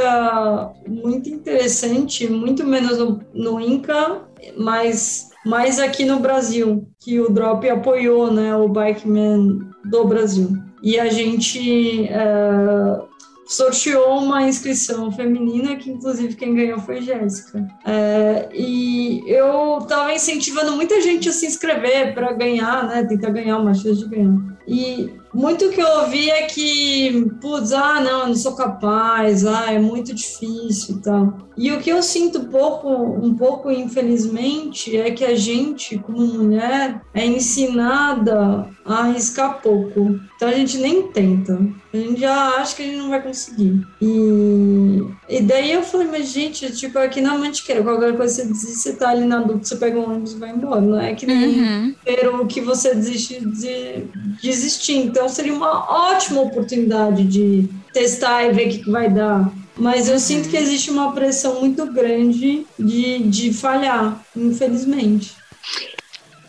muito 0.86 1.28
interessante, 1.30 2.28
muito 2.28 2.64
menos 2.64 2.98
no, 2.98 3.20
no 3.32 3.60
Inca, 3.60 4.22
mas 4.56 5.30
mais 5.44 5.78
aqui 5.78 6.04
no 6.04 6.20
Brasil, 6.20 6.86
que 7.00 7.18
o 7.20 7.30
Drop 7.30 7.68
apoiou 7.68 8.30
né, 8.30 8.54
o 8.54 8.68
Bikeman 8.68 9.60
do 9.84 10.04
Brasil. 10.04 10.56
E 10.82 10.98
a 10.98 11.08
gente 11.08 12.06
é, 12.06 13.00
sorteou 13.46 14.18
uma 14.18 14.42
inscrição 14.42 15.10
feminina, 15.10 15.74
que 15.76 15.90
inclusive 15.90 16.36
quem 16.36 16.54
ganhou 16.54 16.78
foi 16.78 17.00
Jéssica. 17.00 17.66
É, 17.84 18.48
e 18.52 19.22
eu 19.26 19.78
estava 19.78 20.12
incentivando 20.12 20.72
muita 20.76 21.00
gente 21.00 21.28
a 21.28 21.32
se 21.32 21.46
inscrever 21.46 22.14
para 22.14 22.32
ganhar, 22.32 22.86
né? 22.86 23.04
Tentar 23.04 23.30
ganhar 23.30 23.58
uma 23.58 23.72
chance 23.72 24.00
de 24.00 24.08
ganhar. 24.08 24.38
E 24.66 25.14
muito 25.38 25.70
que 25.70 25.80
eu 25.80 25.88
ouvi 26.00 26.28
é 26.28 26.42
que, 26.46 27.30
putz, 27.40 27.72
ah, 27.72 28.00
não, 28.00 28.22
eu 28.22 28.28
não 28.28 28.34
sou 28.34 28.56
capaz, 28.56 29.46
ah, 29.46 29.72
é 29.72 29.78
muito 29.78 30.12
difícil 30.12 30.96
e 30.96 31.00
tal. 31.00 31.48
E 31.56 31.72
o 31.72 31.80
que 31.80 31.90
eu 31.90 32.02
sinto 32.02 32.38
um 32.38 32.44
pouco, 32.46 32.88
um 32.88 33.34
pouco, 33.34 33.70
infelizmente, 33.70 34.96
é 34.96 35.10
que 35.10 35.24
a 35.24 35.36
gente, 35.36 35.98
como 35.98 36.24
mulher, 36.24 37.02
é 37.12 37.26
ensinada 37.26 38.68
a 38.84 38.94
arriscar 39.00 39.60
pouco. 39.60 40.20
Então 40.36 40.48
a 40.48 40.54
gente 40.54 40.78
nem 40.78 41.08
tenta. 41.08 41.58
A 41.92 41.96
gente 41.96 42.20
já 42.20 42.60
acha 42.60 42.76
que 42.76 42.82
a 42.82 42.84
gente 42.84 42.98
não 42.98 43.08
vai 43.08 43.20
conseguir. 43.20 43.84
E, 44.00 45.02
e 45.28 45.42
daí 45.42 45.72
eu 45.72 45.82
falei, 45.82 46.06
mas 46.06 46.28
gente, 46.28 46.70
tipo, 46.76 46.96
aqui 46.98 47.20
na 47.20 47.36
Mantiqueira, 47.36 47.82
qualquer 47.82 48.16
coisa 48.16 48.34
você 48.34 48.46
desiste, 48.46 48.78
você 48.78 48.92
tá 48.92 49.08
ali 49.08 49.24
na 49.24 49.40
dúvida, 49.40 49.64
você 49.64 49.76
pega 49.76 49.98
um 49.98 50.10
ônibus 50.10 50.34
e 50.34 50.38
vai 50.38 50.50
embora. 50.50 50.80
Não 50.80 51.00
é 51.00 51.14
que 51.14 51.26
nem 51.26 51.60
uhum. 51.60 51.94
o 52.40 52.46
que 52.46 52.60
você 52.60 52.94
desiste 52.94 53.40
de 53.40 54.04
desistir. 54.40 54.96
Então 54.98 55.27
seria 55.28 55.52
uma 55.52 56.10
ótima 56.10 56.40
oportunidade 56.40 57.24
de 57.24 57.68
testar 57.92 58.44
e 58.44 58.52
ver 58.52 58.66
o 58.66 58.70
que, 58.70 58.78
que 58.78 58.90
vai 58.90 59.10
dar. 59.10 59.52
Mas 59.76 60.08
eu 60.08 60.18
sinto 60.18 60.48
que 60.48 60.56
existe 60.56 60.90
uma 60.90 61.12
pressão 61.12 61.60
muito 61.60 61.86
grande 61.92 62.66
de, 62.78 63.18
de 63.20 63.52
falhar, 63.52 64.20
infelizmente. 64.36 65.36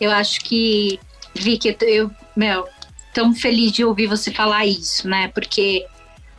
Eu 0.00 0.10
acho 0.10 0.40
que, 0.40 0.98
Vicky, 1.34 1.76
eu, 1.82 2.10
meu, 2.36 2.66
tão 3.12 3.34
feliz 3.34 3.72
de 3.72 3.84
ouvir 3.84 4.06
você 4.06 4.32
falar 4.32 4.66
isso, 4.66 5.08
né? 5.08 5.28
Porque 5.28 5.86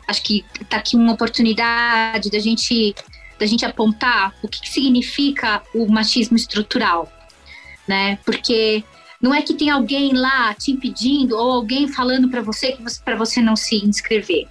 acho 0.06 0.22
que 0.22 0.44
tá 0.68 0.78
aqui 0.78 0.96
uma 0.96 1.12
oportunidade 1.12 2.30
da 2.30 2.38
gente 2.38 2.94
da 3.38 3.46
gente 3.46 3.64
apontar 3.64 4.34
o 4.40 4.46
que, 4.46 4.60
que 4.60 4.68
significa 4.68 5.62
o 5.74 5.90
machismo 5.90 6.36
estrutural, 6.36 7.10
né? 7.88 8.18
Porque 8.24 8.84
não 9.22 9.32
é 9.32 9.40
que 9.40 9.54
tem 9.54 9.70
alguém 9.70 10.12
lá 10.12 10.52
te 10.52 10.72
impedindo 10.72 11.36
ou 11.36 11.52
alguém 11.52 11.86
falando 11.86 12.28
para 12.28 12.42
você 12.42 12.72
que 12.72 12.82
para 13.04 13.14
você 13.14 13.40
não 13.40 13.54
se 13.54 13.76
inscrever. 13.76 14.48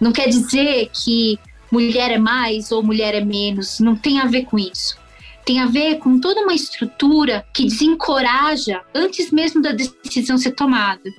Não 0.00 0.10
quer 0.10 0.28
dizer 0.28 0.90
que 0.92 1.38
mulher 1.70 2.10
é 2.10 2.18
mais 2.18 2.72
ou 2.72 2.82
mulher 2.82 3.14
é 3.14 3.22
menos, 3.22 3.78
não 3.78 3.94
tem 3.94 4.18
a 4.18 4.26
ver 4.26 4.46
com 4.46 4.58
isso. 4.58 4.98
Tem 5.44 5.60
a 5.60 5.66
ver 5.66 5.98
com 5.98 6.18
toda 6.18 6.40
uma 6.40 6.54
estrutura 6.54 7.46
que 7.52 7.64
desencoraja 7.64 8.80
antes 8.94 9.30
mesmo 9.30 9.60
da 9.60 9.72
decisão 9.72 10.38
ser 10.38 10.52
tomada. 10.52 11.10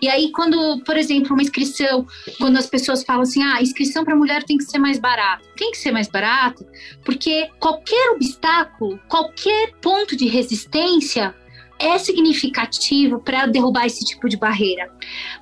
E 0.00 0.08
aí, 0.08 0.30
quando, 0.32 0.80
por 0.84 0.96
exemplo, 0.96 1.32
uma 1.32 1.42
inscrição, 1.42 2.06
quando 2.38 2.56
as 2.56 2.66
pessoas 2.66 3.02
falam 3.04 3.22
assim, 3.22 3.42
ah, 3.42 3.62
inscrição 3.62 4.04
para 4.04 4.16
mulher 4.16 4.42
tem 4.44 4.58
que 4.58 4.64
ser 4.64 4.78
mais 4.78 4.98
barata. 4.98 5.42
Tem 5.56 5.70
que 5.70 5.78
ser 5.78 5.92
mais 5.92 6.08
barata, 6.08 6.66
porque 7.04 7.48
qualquer 7.58 8.10
obstáculo, 8.10 8.98
qualquer 9.08 9.72
ponto 9.80 10.16
de 10.16 10.26
resistência 10.26 11.34
é 11.84 11.98
significativo 11.98 13.20
para 13.20 13.46
derrubar 13.46 13.86
esse 13.86 14.04
tipo 14.04 14.28
de 14.28 14.36
barreira. 14.36 14.90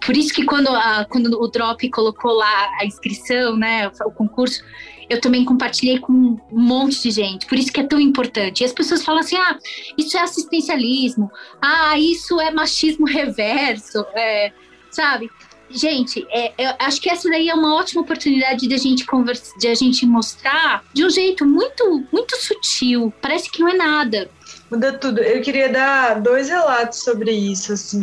Por 0.05 0.17
isso 0.17 0.35
que 0.35 0.45
quando, 0.45 0.69
a, 0.69 1.07
quando 1.09 1.41
o 1.41 1.49
Drop 1.49 1.89
colocou 1.91 2.33
lá 2.33 2.71
a 2.81 2.85
inscrição, 2.85 3.57
né, 3.57 3.89
o 4.05 4.11
concurso, 4.11 4.63
eu 5.09 5.21
também 5.21 5.45
compartilhei 5.45 5.99
com 5.99 6.13
um 6.13 6.39
monte 6.51 7.03
de 7.03 7.11
gente. 7.11 7.47
Por 7.47 7.59
isso 7.59 7.73
que 7.73 7.81
é 7.81 7.87
tão 7.87 8.01
importante. 8.01 8.63
E 8.63 8.65
as 8.65 8.73
pessoas 8.73 9.05
falam 9.05 9.21
assim: 9.21 9.37
ah, 9.37 9.59
isso 9.97 10.17
é 10.17 10.21
assistencialismo, 10.21 11.31
ah, 11.61 11.99
isso 11.99 12.41
é 12.41 12.51
machismo 12.51 13.07
reverso, 13.07 14.05
é, 14.15 14.53
sabe? 14.91 15.31
Gente, 15.71 16.27
é, 16.31 16.53
eu 16.59 16.75
acho 16.79 17.01
que 17.01 17.09
essa 17.09 17.31
daí 17.31 17.49
é 17.49 17.55
uma 17.55 17.75
ótima 17.77 18.03
oportunidade 18.03 18.67
de 18.67 18.75
a 18.75 18.79
gente 18.79 19.07
conversar, 19.07 19.57
de 19.59 19.69
a 19.69 19.75
gente 19.75 20.05
mostrar 20.05 20.85
de 20.93 21.05
um 21.05 21.09
jeito 21.09 21.47
muito, 21.47 22.05
muito 22.13 22.37
sutil. 22.37 23.13
Parece 23.23 23.51
que 23.51 23.61
não 23.61 23.69
é 23.69 23.75
nada 23.75 24.31
muda 24.73 24.91
tudo. 24.95 25.21
Eu 25.21 25.43
queria 25.43 25.69
dar 25.69 26.19
dois 26.21 26.49
relatos 26.49 27.01
sobre 27.01 27.31
isso, 27.31 27.75
assim. 27.75 28.01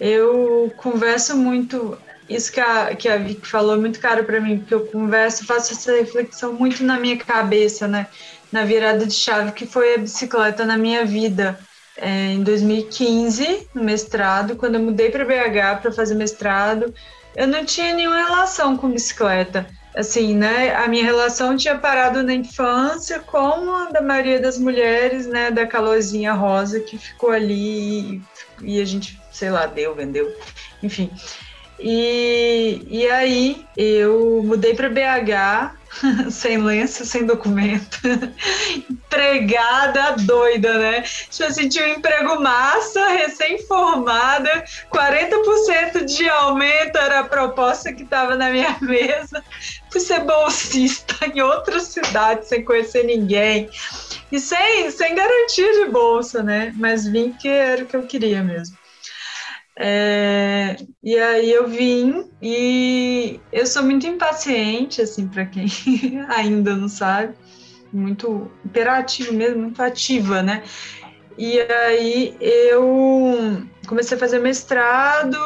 Eu 0.00 0.72
converso 0.78 1.36
muito, 1.36 1.98
isso 2.28 2.50
que 2.50 2.60
a, 2.60 2.94
que 2.96 3.08
a 3.08 3.18
Vicky 3.18 3.46
falou 3.46 3.74
é 3.74 3.78
muito 3.78 4.00
caro 4.00 4.24
para 4.24 4.40
mim, 4.40 4.58
porque 4.58 4.72
eu 4.72 4.86
converso, 4.86 5.44
faço 5.44 5.74
essa 5.74 5.92
reflexão 5.92 6.54
muito 6.54 6.82
na 6.82 6.98
minha 6.98 7.18
cabeça, 7.18 7.86
né? 7.86 8.06
Na 8.50 8.64
virada 8.64 9.04
de 9.04 9.12
chave 9.12 9.52
que 9.52 9.66
foi 9.66 9.94
a 9.94 9.98
bicicleta 9.98 10.64
na 10.64 10.78
minha 10.78 11.04
vida. 11.04 11.58
É, 12.00 12.32
em 12.32 12.42
2015, 12.42 13.68
no 13.74 13.82
mestrado, 13.82 14.56
quando 14.56 14.76
eu 14.76 14.82
mudei 14.82 15.10
para 15.10 15.24
BH 15.24 15.82
para 15.82 15.92
fazer 15.92 16.14
mestrado, 16.14 16.94
eu 17.36 17.46
não 17.46 17.64
tinha 17.64 17.92
nenhuma 17.92 18.24
relação 18.24 18.76
com 18.76 18.88
bicicleta 18.88 19.66
assim, 19.98 20.32
né, 20.32 20.72
a 20.76 20.86
minha 20.86 21.02
relação 21.02 21.56
tinha 21.56 21.76
parado 21.76 22.22
na 22.22 22.32
infância 22.32 23.18
com 23.18 23.72
a 23.72 23.90
da 23.90 24.00
maioria 24.00 24.40
das 24.40 24.56
mulheres, 24.56 25.26
né, 25.26 25.50
da 25.50 25.66
calorzinha 25.66 26.32
rosa 26.34 26.78
que 26.78 26.96
ficou 26.96 27.30
ali 27.30 28.14
e, 28.14 28.22
e 28.62 28.80
a 28.80 28.84
gente, 28.84 29.20
sei 29.32 29.50
lá, 29.50 29.66
deu, 29.66 29.96
vendeu, 29.96 30.32
enfim. 30.84 31.10
E, 31.80 32.86
e 32.88 33.08
aí 33.08 33.64
eu 33.76 34.42
mudei 34.44 34.74
para 34.74 34.88
BH 34.88 35.78
sem 36.30 36.58
lenço, 36.58 37.04
sem 37.04 37.24
documento, 37.24 37.98
empregada 38.90 40.16
doida, 40.18 40.78
né? 40.78 41.02
Tipo 41.02 41.44
assim, 41.44 41.68
tinha 41.68 41.86
um 41.86 41.98
emprego 41.98 42.40
massa, 42.40 43.08
recém-formada, 43.08 44.64
40% 44.92 46.04
de 46.04 46.28
aumento 46.28 46.96
era 46.98 47.20
a 47.20 47.24
proposta 47.24 47.92
que 47.92 48.02
estava 48.02 48.36
na 48.36 48.50
minha 48.50 48.76
mesa, 48.82 49.42
fui 49.90 50.00
ser 50.00 50.20
bolsista 50.20 51.14
em 51.26 51.40
outra 51.40 51.80
cidade, 51.80 52.46
sem 52.46 52.64
conhecer 52.64 53.04
ninguém, 53.04 53.68
e 54.30 54.38
sem, 54.38 54.90
sem 54.90 55.14
garantia 55.14 55.84
de 55.84 55.90
bolsa, 55.90 56.42
né? 56.42 56.72
Mas 56.76 57.06
vim 57.06 57.32
que 57.32 57.48
era 57.48 57.82
o 57.82 57.86
que 57.86 57.96
eu 57.96 58.06
queria 58.06 58.42
mesmo. 58.42 58.77
É, 59.80 60.76
e 61.00 61.16
aí 61.16 61.52
eu 61.52 61.68
vim 61.68 62.28
e 62.42 63.38
eu 63.52 63.64
sou 63.64 63.84
muito 63.84 64.08
impaciente, 64.08 65.00
assim, 65.00 65.28
para 65.28 65.46
quem 65.46 65.68
ainda 66.28 66.74
não 66.74 66.88
sabe, 66.88 67.34
muito 67.92 68.50
imperativo 68.64 69.32
mesmo, 69.32 69.62
muito 69.62 69.80
ativa, 69.80 70.42
né? 70.42 70.64
E 71.38 71.60
aí 71.60 72.36
eu 72.40 73.62
comecei 73.86 74.16
a 74.16 74.20
fazer 74.20 74.40
mestrado, 74.40 75.38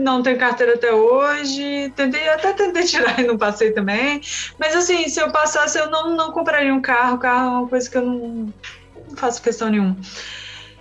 não 0.00 0.24
tenho 0.24 0.38
carteira 0.38 0.74
até 0.74 0.92
hoje, 0.92 1.92
tentei, 1.94 2.28
até 2.30 2.52
tentei 2.54 2.82
tirar 2.82 3.20
e 3.20 3.26
não 3.28 3.38
passei 3.38 3.70
também. 3.70 4.20
Mas 4.58 4.74
assim, 4.74 5.08
se 5.08 5.20
eu 5.20 5.30
passasse, 5.30 5.78
eu 5.78 5.88
não, 5.88 6.16
não 6.16 6.32
compraria 6.32 6.74
um 6.74 6.80
carro, 6.80 7.18
carro 7.18 7.46
é 7.46 7.58
uma 7.60 7.68
coisa 7.68 7.88
que 7.88 7.96
eu 7.96 8.02
não, 8.04 8.52
não 9.08 9.16
faço 9.16 9.40
questão 9.40 9.68
nenhuma. 9.68 9.96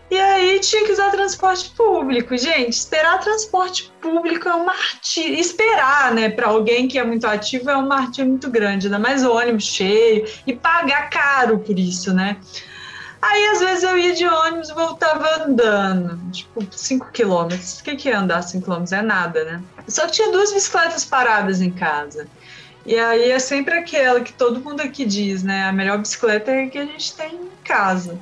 E 0.09 0.17
aí 0.17 0.59
tinha 0.61 0.85
que 0.85 0.91
usar 0.91 1.11
transporte 1.11 1.69
público. 1.71 2.37
Gente, 2.37 2.69
esperar 2.69 3.19
transporte 3.19 3.91
público 4.01 4.47
é 4.47 4.55
um 4.55 4.65
martírio. 4.65 5.37
Esperar, 5.37 6.13
né, 6.13 6.29
para 6.29 6.47
alguém 6.47 6.87
que 6.87 6.97
é 6.97 7.03
muito 7.03 7.27
ativo 7.27 7.69
é 7.69 7.77
um 7.77 7.87
martírio 7.87 8.29
muito 8.29 8.49
grande, 8.49 8.87
ainda 8.87 8.99
mais 8.99 9.25
ônibus 9.25 9.65
cheio 9.65 10.25
e 10.45 10.53
pagar 10.53 11.09
caro 11.09 11.59
por 11.59 11.77
isso, 11.77 12.13
né? 12.13 12.37
Aí, 13.21 13.47
às 13.47 13.59
vezes, 13.59 13.83
eu 13.83 13.97
ia 13.97 14.13
de 14.13 14.25
ônibus 14.25 14.69
e 14.69 14.73
voltava 14.73 15.43
andando, 15.43 16.31
tipo, 16.31 16.65
5 16.71 17.11
quilômetros. 17.11 17.79
O 17.79 17.83
que, 17.83 17.95
que 17.95 18.09
é 18.09 18.15
andar 18.15 18.43
5 18.43 18.63
quilômetros? 18.63 18.93
É 18.93 19.01
nada, 19.01 19.43
né? 19.43 19.63
Só 19.87 20.07
tinha 20.07 20.31
duas 20.31 20.53
bicicletas 20.53 21.03
paradas 21.03 21.59
em 21.59 21.71
casa. 21.71 22.27
E 22.85 22.97
aí 22.97 23.31
é 23.31 23.39
sempre 23.39 23.73
aquela 23.73 24.21
que 24.21 24.31
todo 24.31 24.61
mundo 24.61 24.81
aqui 24.81 25.03
diz, 25.03 25.43
né? 25.43 25.67
A 25.67 25.73
melhor 25.73 25.97
bicicleta 25.97 26.51
é 26.51 26.63
a 26.63 26.69
que 26.69 26.77
a 26.77 26.85
gente 26.85 27.13
tem 27.15 27.33
em 27.35 27.49
casa. 27.63 28.17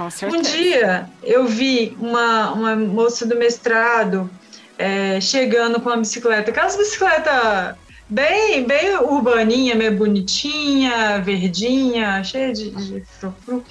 Com 0.00 0.08
certeza. 0.08 0.38
Um 0.38 0.40
dia 0.40 1.10
eu 1.22 1.46
vi 1.46 1.94
uma, 2.00 2.52
uma 2.52 2.74
moça 2.74 3.26
do 3.26 3.36
mestrado 3.36 4.30
é, 4.78 5.20
chegando 5.20 5.78
com 5.78 5.90
uma 5.90 5.98
bicicleta, 5.98 6.50
aquelas 6.50 6.74
bicicletas 6.74 7.76
bem, 8.08 8.64
bem 8.64 8.96
urbaninha, 8.96 9.74
meio 9.74 9.94
bonitinha, 9.98 11.20
verdinha, 11.20 12.24
cheia 12.24 12.50
de, 12.50 12.70
de 12.70 13.04
frufru. 13.20 13.62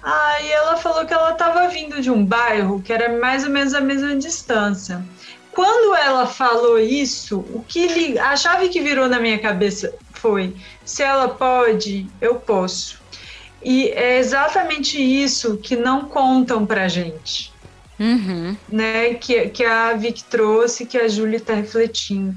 Aí 0.00 0.52
ela 0.52 0.76
falou 0.76 1.04
que 1.04 1.12
ela 1.12 1.32
estava 1.32 1.66
vindo 1.66 2.00
de 2.00 2.12
um 2.12 2.24
bairro 2.24 2.80
que 2.80 2.92
era 2.92 3.18
mais 3.18 3.42
ou 3.42 3.50
menos 3.50 3.74
a 3.74 3.80
mesma 3.80 4.14
distância. 4.14 5.04
Quando 5.50 5.96
ela 5.96 6.28
falou 6.28 6.78
isso, 6.78 7.40
o 7.40 7.64
que 7.66 7.88
li, 7.88 8.16
a 8.20 8.36
chave 8.36 8.68
que 8.68 8.80
virou 8.80 9.08
na 9.08 9.18
minha 9.18 9.40
cabeça 9.40 9.92
foi: 10.12 10.54
se 10.84 11.02
ela 11.02 11.28
pode, 11.28 12.06
eu 12.20 12.36
posso. 12.36 12.99
E 13.62 13.88
é 13.90 14.18
exatamente 14.18 15.00
isso 15.00 15.58
que 15.58 15.76
não 15.76 16.06
contam 16.06 16.64
pra 16.64 16.88
gente. 16.88 17.52
Uhum. 17.98 18.56
Né, 18.68 19.14
que, 19.14 19.48
que 19.50 19.64
a 19.64 19.92
Vic 19.92 20.24
trouxe, 20.24 20.86
que 20.86 20.96
a 20.96 21.06
Júlia 21.06 21.36
está 21.36 21.52
refletindo. 21.52 22.34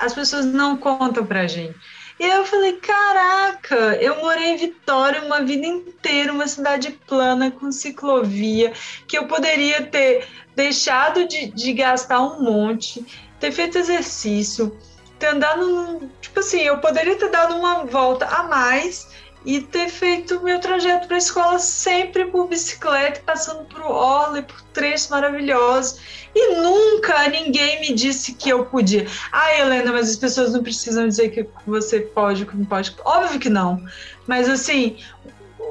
As 0.00 0.12
pessoas 0.12 0.44
não 0.44 0.76
contam 0.76 1.24
pra 1.24 1.46
gente. 1.46 1.78
E 2.18 2.24
aí 2.24 2.36
eu 2.36 2.44
falei, 2.44 2.74
caraca, 2.74 3.96
eu 4.00 4.20
morei 4.20 4.50
em 4.50 4.56
Vitória 4.56 5.22
uma 5.22 5.40
vida 5.42 5.66
inteira, 5.66 6.32
uma 6.32 6.46
cidade 6.46 6.92
plana, 7.06 7.50
com 7.50 7.72
ciclovia, 7.72 8.72
que 9.06 9.16
eu 9.16 9.26
poderia 9.26 9.82
ter 9.82 10.26
deixado 10.54 11.26
de, 11.26 11.46
de 11.46 11.72
gastar 11.72 12.20
um 12.20 12.42
monte, 12.42 13.04
ter 13.40 13.50
feito 13.50 13.78
exercício, 13.78 14.76
ter 15.18 15.28
andado, 15.28 16.08
tipo 16.20 16.40
assim, 16.40 16.60
eu 16.60 16.78
poderia 16.78 17.16
ter 17.16 17.30
dado 17.30 17.56
uma 17.56 17.84
volta 17.84 18.26
a 18.26 18.44
mais 18.44 19.08
e 19.44 19.60
ter 19.60 19.88
feito 19.88 20.42
meu 20.42 20.60
trajeto 20.60 21.06
para 21.06 21.16
a 21.16 21.18
escola 21.18 21.58
sempre 21.58 22.26
por 22.26 22.48
bicicleta, 22.48 23.20
passando 23.24 23.64
por 23.64 23.82
Orla, 23.82 24.42
por 24.42 24.62
trechos 24.72 25.08
maravilhosos. 25.08 26.00
E 26.34 26.56
nunca 26.56 27.28
ninguém 27.28 27.80
me 27.80 27.92
disse 27.92 28.34
que 28.34 28.48
eu 28.48 28.64
podia. 28.64 29.06
Ah, 29.30 29.58
Helena, 29.58 29.92
mas 29.92 30.10
as 30.10 30.16
pessoas 30.16 30.52
não 30.52 30.62
precisam 30.62 31.06
dizer 31.08 31.30
que 31.30 31.46
você 31.66 32.00
pode, 32.00 32.46
que 32.46 32.56
não 32.56 32.64
pode. 32.64 32.94
Óbvio 33.04 33.38
que 33.38 33.50
não. 33.50 33.84
Mas 34.26 34.48
assim, 34.48 34.96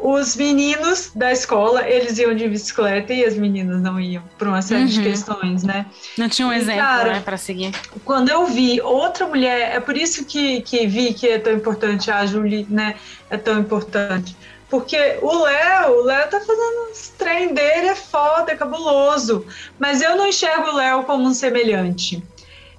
os 0.01 0.35
meninos 0.35 1.11
da 1.13 1.31
escola, 1.31 1.87
eles 1.87 2.17
iam 2.17 2.33
de 2.35 2.47
bicicleta 2.47 3.13
e 3.13 3.23
as 3.23 3.35
meninas 3.35 3.81
não 3.81 3.99
iam, 3.99 4.23
por 4.37 4.47
uma 4.47 4.61
série 4.61 4.81
uhum. 4.81 4.87
de 4.87 5.03
questões, 5.03 5.63
né? 5.63 5.85
Não 6.17 6.27
tinha 6.27 6.47
um 6.47 6.53
e, 6.53 6.57
exemplo, 6.57 6.81
cara, 6.81 7.13
né, 7.13 7.21
para 7.23 7.37
seguir. 7.37 7.71
Quando 8.03 8.29
eu 8.29 8.45
vi 8.47 8.81
outra 8.81 9.27
mulher, 9.27 9.75
é 9.75 9.79
por 9.79 9.95
isso 9.95 10.25
que, 10.25 10.61
que 10.61 10.87
vi 10.87 11.13
que 11.13 11.27
é 11.27 11.37
tão 11.37 11.53
importante, 11.53 12.09
a 12.09 12.25
Julie, 12.25 12.65
né, 12.69 12.95
é 13.29 13.37
tão 13.37 13.59
importante. 13.59 14.35
Porque 14.69 15.17
o 15.21 15.43
Léo, 15.43 15.99
o 15.99 16.03
Léo 16.03 16.29
tá 16.29 16.39
fazendo 16.39 16.91
os 16.91 17.09
trem 17.09 17.53
dele, 17.53 17.89
é 17.89 17.95
foda, 17.95 18.53
é 18.53 18.55
cabuloso. 18.55 19.45
Mas 19.77 20.01
eu 20.01 20.15
não 20.15 20.25
enxergo 20.25 20.69
o 20.69 20.75
Léo 20.75 21.03
como 21.03 21.27
um 21.27 21.33
semelhante. 21.33 22.23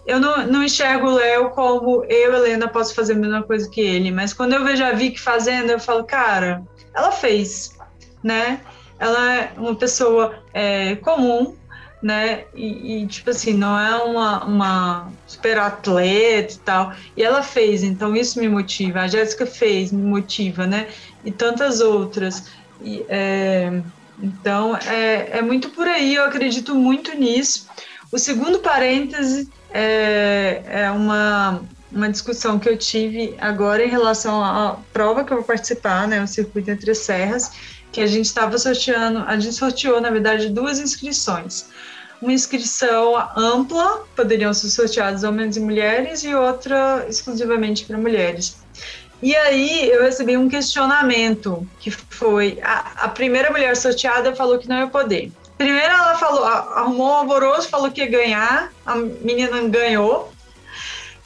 Eu 0.07 0.19
não, 0.19 0.47
não 0.47 0.65
enxergo 0.65 1.07
o 1.07 1.15
Léo 1.15 1.51
como 1.51 2.03
eu, 2.05 2.35
Helena, 2.35 2.67
posso 2.67 2.95
fazer 2.95 3.13
a 3.13 3.17
mesma 3.17 3.43
coisa 3.43 3.69
que 3.69 3.81
ele. 3.81 4.11
Mas 4.11 4.33
quando 4.33 4.55
eu 4.55 4.65
vejo 4.65 4.83
a 4.83 4.93
Vicky 4.93 5.21
fazendo, 5.21 5.71
eu 5.71 5.79
falo, 5.79 6.03
cara, 6.03 6.63
ela 6.95 7.13
fez, 7.13 7.77
né? 8.23 8.61
Ela 8.99 9.35
é 9.35 9.53
uma 9.57 9.75
pessoa 9.75 10.43
é, 10.55 10.97
comum, 10.97 11.57
né? 12.03 12.45
E, 12.55 13.03
e, 13.03 13.07
tipo 13.07 13.31
assim, 13.31 13.55
não 13.55 13.79
é 13.79 13.97
uma, 14.03 14.45
uma 14.45 15.13
super 15.27 15.59
atleta 15.59 16.55
e 16.55 16.59
tal. 16.59 16.93
E 17.17 17.23
ela 17.23 17.43
fez, 17.43 17.83
então 17.83 18.15
isso 18.17 18.41
me 18.41 18.49
motiva. 18.49 19.01
A 19.01 19.09
Jéssica 19.09 19.47
fez, 19.47 19.93
me 19.93 20.03
motiva, 20.03 20.67
né? 20.67 20.89
E 21.25 21.31
tantas 21.31 21.81
outras. 21.81 22.49
E, 22.81 23.05
é, 23.09 23.81
então 24.21 24.77
é, 24.77 25.39
é 25.39 25.43
muito 25.43 25.71
por 25.71 25.87
aí, 25.87 26.15
eu 26.15 26.25
acredito 26.25 26.75
muito 26.75 27.17
nisso. 27.17 27.69
O 28.11 28.19
segundo 28.19 28.59
parêntese 28.59 29.49
é, 29.73 30.63
é 30.67 30.91
uma 30.91 31.63
uma 31.95 32.09
discussão 32.09 32.59
que 32.59 32.69
eu 32.69 32.77
tive 32.77 33.35
agora 33.39 33.85
em 33.85 33.89
relação 33.89 34.43
à 34.43 34.79
prova 34.93 35.25
que 35.25 35.33
eu 35.33 35.39
vou 35.39 35.47
participar, 35.47 36.09
né, 36.09 36.23
o 36.23 36.27
Circuito 36.27 36.71
Entre 36.71 36.95
Serras, 36.95 37.53
que 37.91 38.01
a 38.01 38.07
gente 38.07 38.27
estava 38.27 38.57
sorteando, 38.57 39.19
a 39.27 39.39
gente 39.39 39.55
sorteou, 39.55 40.01
na 40.01 40.11
verdade, 40.11 40.49
duas 40.49 40.79
inscrições. 40.79 41.67
Uma 42.21 42.33
inscrição 42.33 43.17
ampla, 43.37 44.05
poderiam 44.17 44.55
ser 44.55 44.71
sorteados 44.71 45.25
homens 45.25 45.57
e 45.57 45.61
mulheres, 45.61 46.23
e 46.25 46.35
outra 46.35 47.05
exclusivamente 47.09 47.85
para 47.85 47.99
mulheres. 47.99 48.57
E 49.23 49.37
aí 49.37 49.89
eu 49.89 50.03
recebi 50.03 50.37
um 50.37 50.49
questionamento, 50.49 51.67
que 51.79 51.91
foi, 51.91 52.59
a, 52.63 53.05
a 53.05 53.09
primeira 53.09 53.51
mulher 53.51 53.77
sorteada 53.77 54.35
falou 54.35 54.59
que 54.59 54.69
não 54.69 54.79
ia 54.79 54.87
poder. 54.87 55.31
Primeiro 55.59 55.93
ela 55.93 56.17
falou, 56.17 56.45
arrumou 56.45 57.09
um 57.09 57.13
alvoroço, 57.13 57.69
falou 57.69 57.91
que 57.91 58.01
ia 58.01 58.11
ganhar, 58.11 58.73
a 58.85 58.97
menina 58.97 59.63
ganhou, 59.69 60.32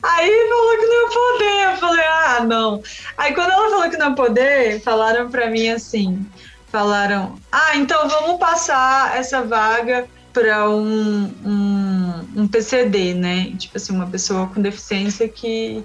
Aí 0.02 0.48
falou 0.48 0.78
que 0.78 0.86
não 0.86 1.02
ia 1.02 1.10
poder. 1.10 1.73
Eu 1.73 1.77
falei, 1.78 2.05
ah, 2.05 2.44
não. 2.44 2.82
Aí 3.16 3.35
quando 3.35 3.51
ela 3.51 3.70
falou 3.70 3.90
que 3.90 3.97
não 3.97 4.10
ia 4.10 4.14
poder, 4.14 4.82
falaram 4.82 5.31
pra 5.31 5.51
mim 5.51 5.68
assim: 5.68 6.24
falaram, 6.68 7.36
ah, 7.51 7.77
então 7.77 8.09
vamos 8.09 8.39
passar 8.39 9.16
essa 9.16 9.43
vaga 9.43 10.06
para 10.32 10.68
um, 10.68 11.32
um, 11.44 12.43
um, 12.43 12.48
PCD, 12.48 13.14
né? 13.14 13.55
Tipo 13.56 13.78
assim, 13.78 13.94
uma 13.94 14.06
pessoa 14.06 14.47
com 14.48 14.60
deficiência 14.60 15.27
que, 15.27 15.82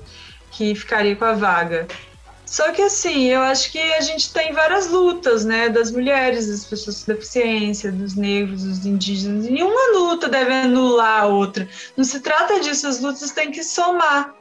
que 0.51 0.75
ficaria 0.75 1.15
com 1.15 1.23
a 1.23 1.33
vaga. 1.33 1.87
Só 2.51 2.69
que 2.73 2.81
assim, 2.81 3.27
eu 3.27 3.39
acho 3.39 3.71
que 3.71 3.79
a 3.79 4.01
gente 4.01 4.33
tem 4.33 4.51
várias 4.51 4.89
lutas, 4.89 5.45
né? 5.45 5.69
Das 5.69 5.89
mulheres, 5.89 6.49
das 6.49 6.65
pessoas 6.65 7.01
com 7.01 7.13
deficiência, 7.13 7.93
dos 7.93 8.13
negros, 8.13 8.65
dos 8.65 8.85
indígenas. 8.85 9.45
Nenhuma 9.45 9.97
luta 9.97 10.27
deve 10.27 10.51
anular 10.51 11.21
a 11.21 11.27
outra. 11.27 11.65
Não 11.95 12.03
se 12.03 12.19
trata 12.19 12.59
disso, 12.59 12.87
as 12.87 12.99
lutas 12.99 13.31
têm 13.31 13.51
que 13.51 13.63
somar. 13.63 14.35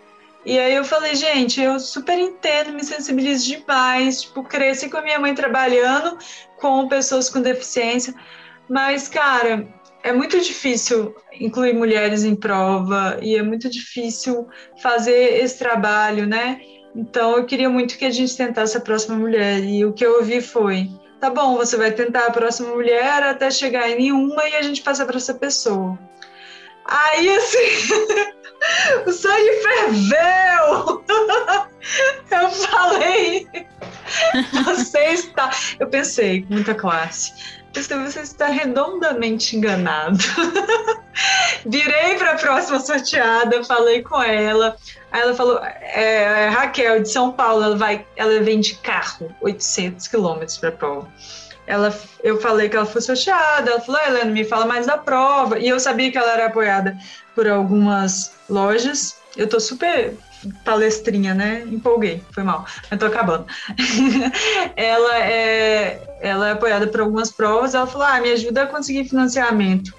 E 0.45 0.59
aí 0.59 0.75
eu 0.75 0.85
falei, 0.85 1.15
gente, 1.15 1.61
eu 1.61 1.79
super 1.79 2.19
entendo, 2.19 2.73
me 2.73 2.83
sensibilizo 2.83 3.47
demais. 3.47 4.23
Tipo, 4.23 4.43
cresci 4.43 4.91
com 4.91 4.97
a 4.97 5.03
minha 5.03 5.21
mãe 5.21 5.33
trabalhando 5.33 6.19
com 6.57 6.89
pessoas 6.89 7.31
com 7.31 7.41
deficiência. 7.41 8.13
Mas, 8.69 9.07
cara, 9.07 9.69
é 10.03 10.13
muito 10.13 10.41
difícil 10.41 11.15
incluir 11.39 11.75
mulheres 11.75 12.25
em 12.25 12.35
prova 12.35 13.21
e 13.23 13.37
é 13.37 13.43
muito 13.45 13.71
difícil 13.71 14.49
fazer 14.83 15.41
esse 15.41 15.57
trabalho, 15.61 16.27
né? 16.27 16.61
Então 16.95 17.37
eu 17.37 17.45
queria 17.45 17.69
muito 17.69 17.97
que 17.97 18.05
a 18.05 18.11
gente 18.11 18.37
tentasse 18.37 18.77
a 18.77 18.81
próxima 18.81 19.17
mulher. 19.17 19.63
E 19.63 19.85
o 19.85 19.93
que 19.93 20.05
eu 20.05 20.17
ouvi 20.17 20.41
foi: 20.41 20.91
tá 21.21 21.31
bom, 21.31 21.57
você 21.57 21.77
vai 21.77 21.93
tentar 21.93 22.27
a 22.27 22.31
próxima 22.31 22.71
mulher 22.71 23.23
até 23.23 23.51
chegar 23.51 23.89
em 23.89 23.97
nenhuma 23.97 24.49
e 24.49 24.57
a 24.57 24.63
gente 24.63 24.83
passa 24.83 25.05
para 25.05 25.17
essa 25.17 25.35
pessoa. 25.35 25.99
Aí 26.85 27.29
assim, 27.37 27.95
o 29.07 29.13
sangue 29.13 29.63
ferveu. 29.63 31.05
Eu 32.31 32.51
falei, 32.51 33.49
você 34.65 34.99
está. 35.11 35.51
Eu 35.79 35.89
pensei, 35.89 36.45
muita 36.49 36.75
classe. 36.75 37.60
Você 37.73 38.21
está 38.21 38.47
redondamente 38.47 39.57
enganado. 39.57 40.19
Virei 41.65 42.17
para 42.17 42.33
a 42.33 42.37
próxima 42.37 42.81
sorteada, 42.81 43.63
falei 43.65 44.03
com 44.03 44.21
ela. 44.21 44.77
Aí 45.13 45.21
ela 45.21 45.35
falou, 45.35 45.61
é, 45.63 46.23
é, 46.23 46.49
Raquel, 46.49 47.03
de 47.03 47.09
São 47.11 47.33
Paulo, 47.33 47.63
ela 47.63 47.77
vai, 47.77 48.07
ela 48.17 48.41
vem 48.41 48.61
de 48.61 48.75
carro, 48.77 49.35
800 49.41 50.09
quilômetros 50.09 50.59
para 50.59 50.71
a 50.71 50.73
prova. 50.73 51.09
Ela, 51.67 51.97
eu 52.25 52.41
falei 52.41 52.69
que 52.69 52.77
ela 52.77 52.87
fosse 52.87 53.07
sorteada, 53.07 53.71
ela 53.71 53.81
falou, 53.81 54.01
Helena, 54.05 54.31
me 54.31 54.45
fala 54.45 54.67
mais 54.67 54.87
da 54.87 54.99
prova. 54.99 55.59
E 55.59 55.69
eu 55.69 55.79
sabia 55.79 56.11
que 56.11 56.19
ela 56.19 56.33
era 56.33 56.47
apoiada 56.47 56.97
por 57.35 57.47
algumas 57.47 58.33
lojas. 58.49 59.17
Eu 59.37 59.49
tô 59.49 59.61
super 59.61 60.17
palestrinha, 60.65 61.35
né? 61.35 61.63
Empolguei, 61.71 62.23
foi 62.33 62.43
mal, 62.43 62.65
mas 62.91 62.99
tô 62.99 63.07
acabando. 63.07 63.47
ela, 64.77 65.19
é, 65.19 66.19
ela 66.21 66.49
é 66.49 66.53
apoiada 66.53 66.87
por 66.87 67.01
algumas 67.01 67.31
provas. 67.31 67.75
Ela 67.75 67.87
falou, 67.87 68.07
ah, 68.07 68.21
me 68.21 68.31
ajuda 68.33 68.63
a 68.63 68.67
conseguir 68.67 69.05
financiamento. 69.05 69.95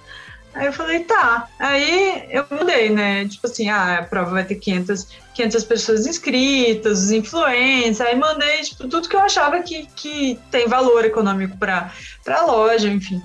Aí 0.53 0.65
eu 0.65 0.73
falei, 0.73 0.99
tá. 1.01 1.47
Aí 1.57 2.27
eu 2.29 2.45
mudei, 2.51 2.89
né? 2.89 3.27
Tipo 3.27 3.47
assim, 3.47 3.69
ah, 3.69 3.99
a 3.99 4.03
prova 4.03 4.31
vai 4.31 4.43
ter 4.43 4.55
500, 4.55 5.07
500 5.33 5.63
pessoas 5.63 6.05
inscritas, 6.05 7.03
os 7.03 7.11
influencers. 7.11 8.01
Aí 8.01 8.15
mandei, 8.15 8.61
tipo, 8.61 8.87
tudo 8.87 9.07
que 9.07 9.15
eu 9.15 9.21
achava 9.21 9.61
que, 9.61 9.87
que 9.95 10.37
tem 10.49 10.67
valor 10.67 11.05
econômico 11.05 11.57
para 11.57 11.91
a 12.27 12.41
loja, 12.41 12.89
enfim. 12.89 13.21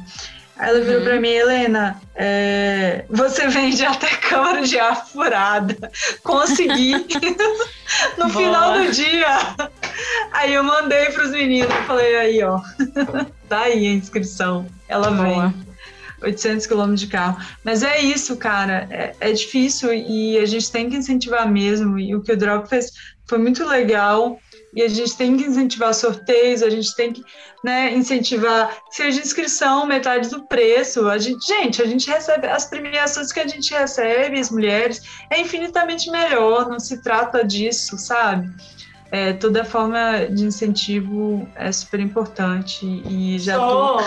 Aí 0.58 0.70
ela 0.70 0.80
virou 0.80 0.98
uhum. 1.00 1.04
pra 1.04 1.20
mim, 1.20 1.28
Helena, 1.28 2.00
é, 2.14 3.04
você 3.10 3.46
vende 3.48 3.84
até 3.84 4.08
câmara 4.16 4.62
de 4.62 4.78
ar 4.78 5.06
furada. 5.06 5.76
Consegui. 6.22 6.92
no 8.16 8.28
Boa. 8.28 8.30
final 8.30 8.72
do 8.72 8.90
dia. 8.90 9.54
Aí 10.32 10.54
eu 10.54 10.64
mandei 10.64 11.06
pros 11.06 11.30
meninos, 11.30 11.74
falei, 11.86 12.16
aí, 12.16 12.42
ó. 12.42 12.60
tá 13.48 13.62
aí 13.62 13.86
a 13.86 13.92
inscrição. 13.92 14.66
Ela 14.88 15.10
Boa. 15.10 15.48
vem. 15.48 15.66
800 16.22 16.66
quilômetros 16.66 17.00
de 17.00 17.08
carro. 17.08 17.38
Mas 17.62 17.82
é 17.82 18.00
isso, 18.00 18.36
cara. 18.36 18.86
É, 18.90 19.14
é, 19.20 19.32
difícil 19.32 19.92
e 19.92 20.38
a 20.38 20.46
gente 20.46 20.72
tem 20.72 20.88
que 20.88 20.96
incentivar 20.96 21.46
mesmo. 21.46 21.98
E 21.98 22.14
o 22.14 22.22
que 22.22 22.32
o 22.32 22.36
Drop 22.36 22.66
fez 22.66 22.92
foi 23.26 23.38
muito 23.38 23.64
legal 23.66 24.38
e 24.76 24.82
a 24.82 24.88
gente 24.88 25.16
tem 25.16 25.38
que 25.38 25.44
incentivar 25.44 25.94
sorteios, 25.94 26.62
a 26.62 26.68
gente 26.68 26.94
tem 26.94 27.10
que 27.10 27.24
né, 27.64 27.94
incentivar, 27.94 28.76
seja 28.90 29.22
inscrição, 29.22 29.86
metade 29.86 30.28
do 30.28 30.44
preço. 30.44 31.08
A 31.08 31.16
gente, 31.16 31.46
gente, 31.46 31.80
a 31.80 31.86
gente 31.86 32.06
recebe 32.10 32.46
as 32.46 32.66
premiações 32.66 33.32
que 33.32 33.40
a 33.40 33.46
gente 33.48 33.72
recebe, 33.72 34.38
as 34.38 34.50
mulheres, 34.50 35.00
é 35.30 35.40
infinitamente 35.40 36.10
melhor, 36.10 36.68
não 36.68 36.78
se 36.78 37.02
trata 37.02 37.42
disso, 37.42 37.96
sabe? 37.96 38.50
É, 39.10 39.32
toda 39.32 39.64
forma 39.64 40.26
de 40.26 40.44
incentivo 40.44 41.48
é 41.54 41.70
super 41.70 42.00
importante 42.00 42.84
e 43.08 43.38
já 43.38 43.58
tô 43.58 44.00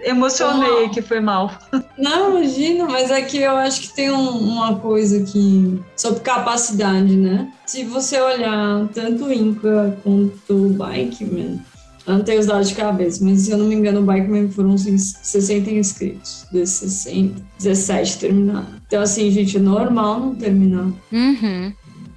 emocionei 0.00 0.88
que 0.88 1.02
foi 1.02 1.20
mal. 1.20 1.52
Não, 1.96 2.38
imagina, 2.38 2.86
mas 2.86 3.10
é 3.10 3.20
que 3.22 3.38
eu 3.38 3.56
acho 3.56 3.82
que 3.82 3.94
tem 3.94 4.10
um, 4.10 4.30
uma 4.30 4.76
coisa 4.76 5.22
que 5.22 5.80
sobre 5.96 6.20
capacidade, 6.20 7.14
né? 7.16 7.52
Se 7.66 7.84
você 7.84 8.20
olhar 8.20 8.88
tanto 8.94 9.26
o 9.26 9.32
Inca 9.32 9.96
quanto 10.02 10.52
o 10.52 10.68
Bikeman, 10.70 11.60
eu 12.06 12.14
não 12.14 12.24
tenho 12.24 12.40
os 12.40 12.46
dados 12.46 12.68
de 12.68 12.74
cabeça, 12.74 13.22
mas 13.24 13.42
se 13.42 13.50
eu 13.50 13.58
não 13.58 13.66
me 13.66 13.74
engano, 13.74 14.00
o 14.00 14.04
Bikeman 14.04 14.50
foram 14.50 14.76
60 14.76 15.70
inscritos. 15.70 16.46
Desses 16.50 16.92
60, 16.92 17.40
17 17.58 18.18
terminaram. 18.18 18.66
Então, 18.86 19.02
assim, 19.02 19.30
gente, 19.30 19.56
é 19.56 19.60
normal 19.60 20.18
não 20.18 20.34
terminar. 20.34 20.90
Uhum. 21.12 21.72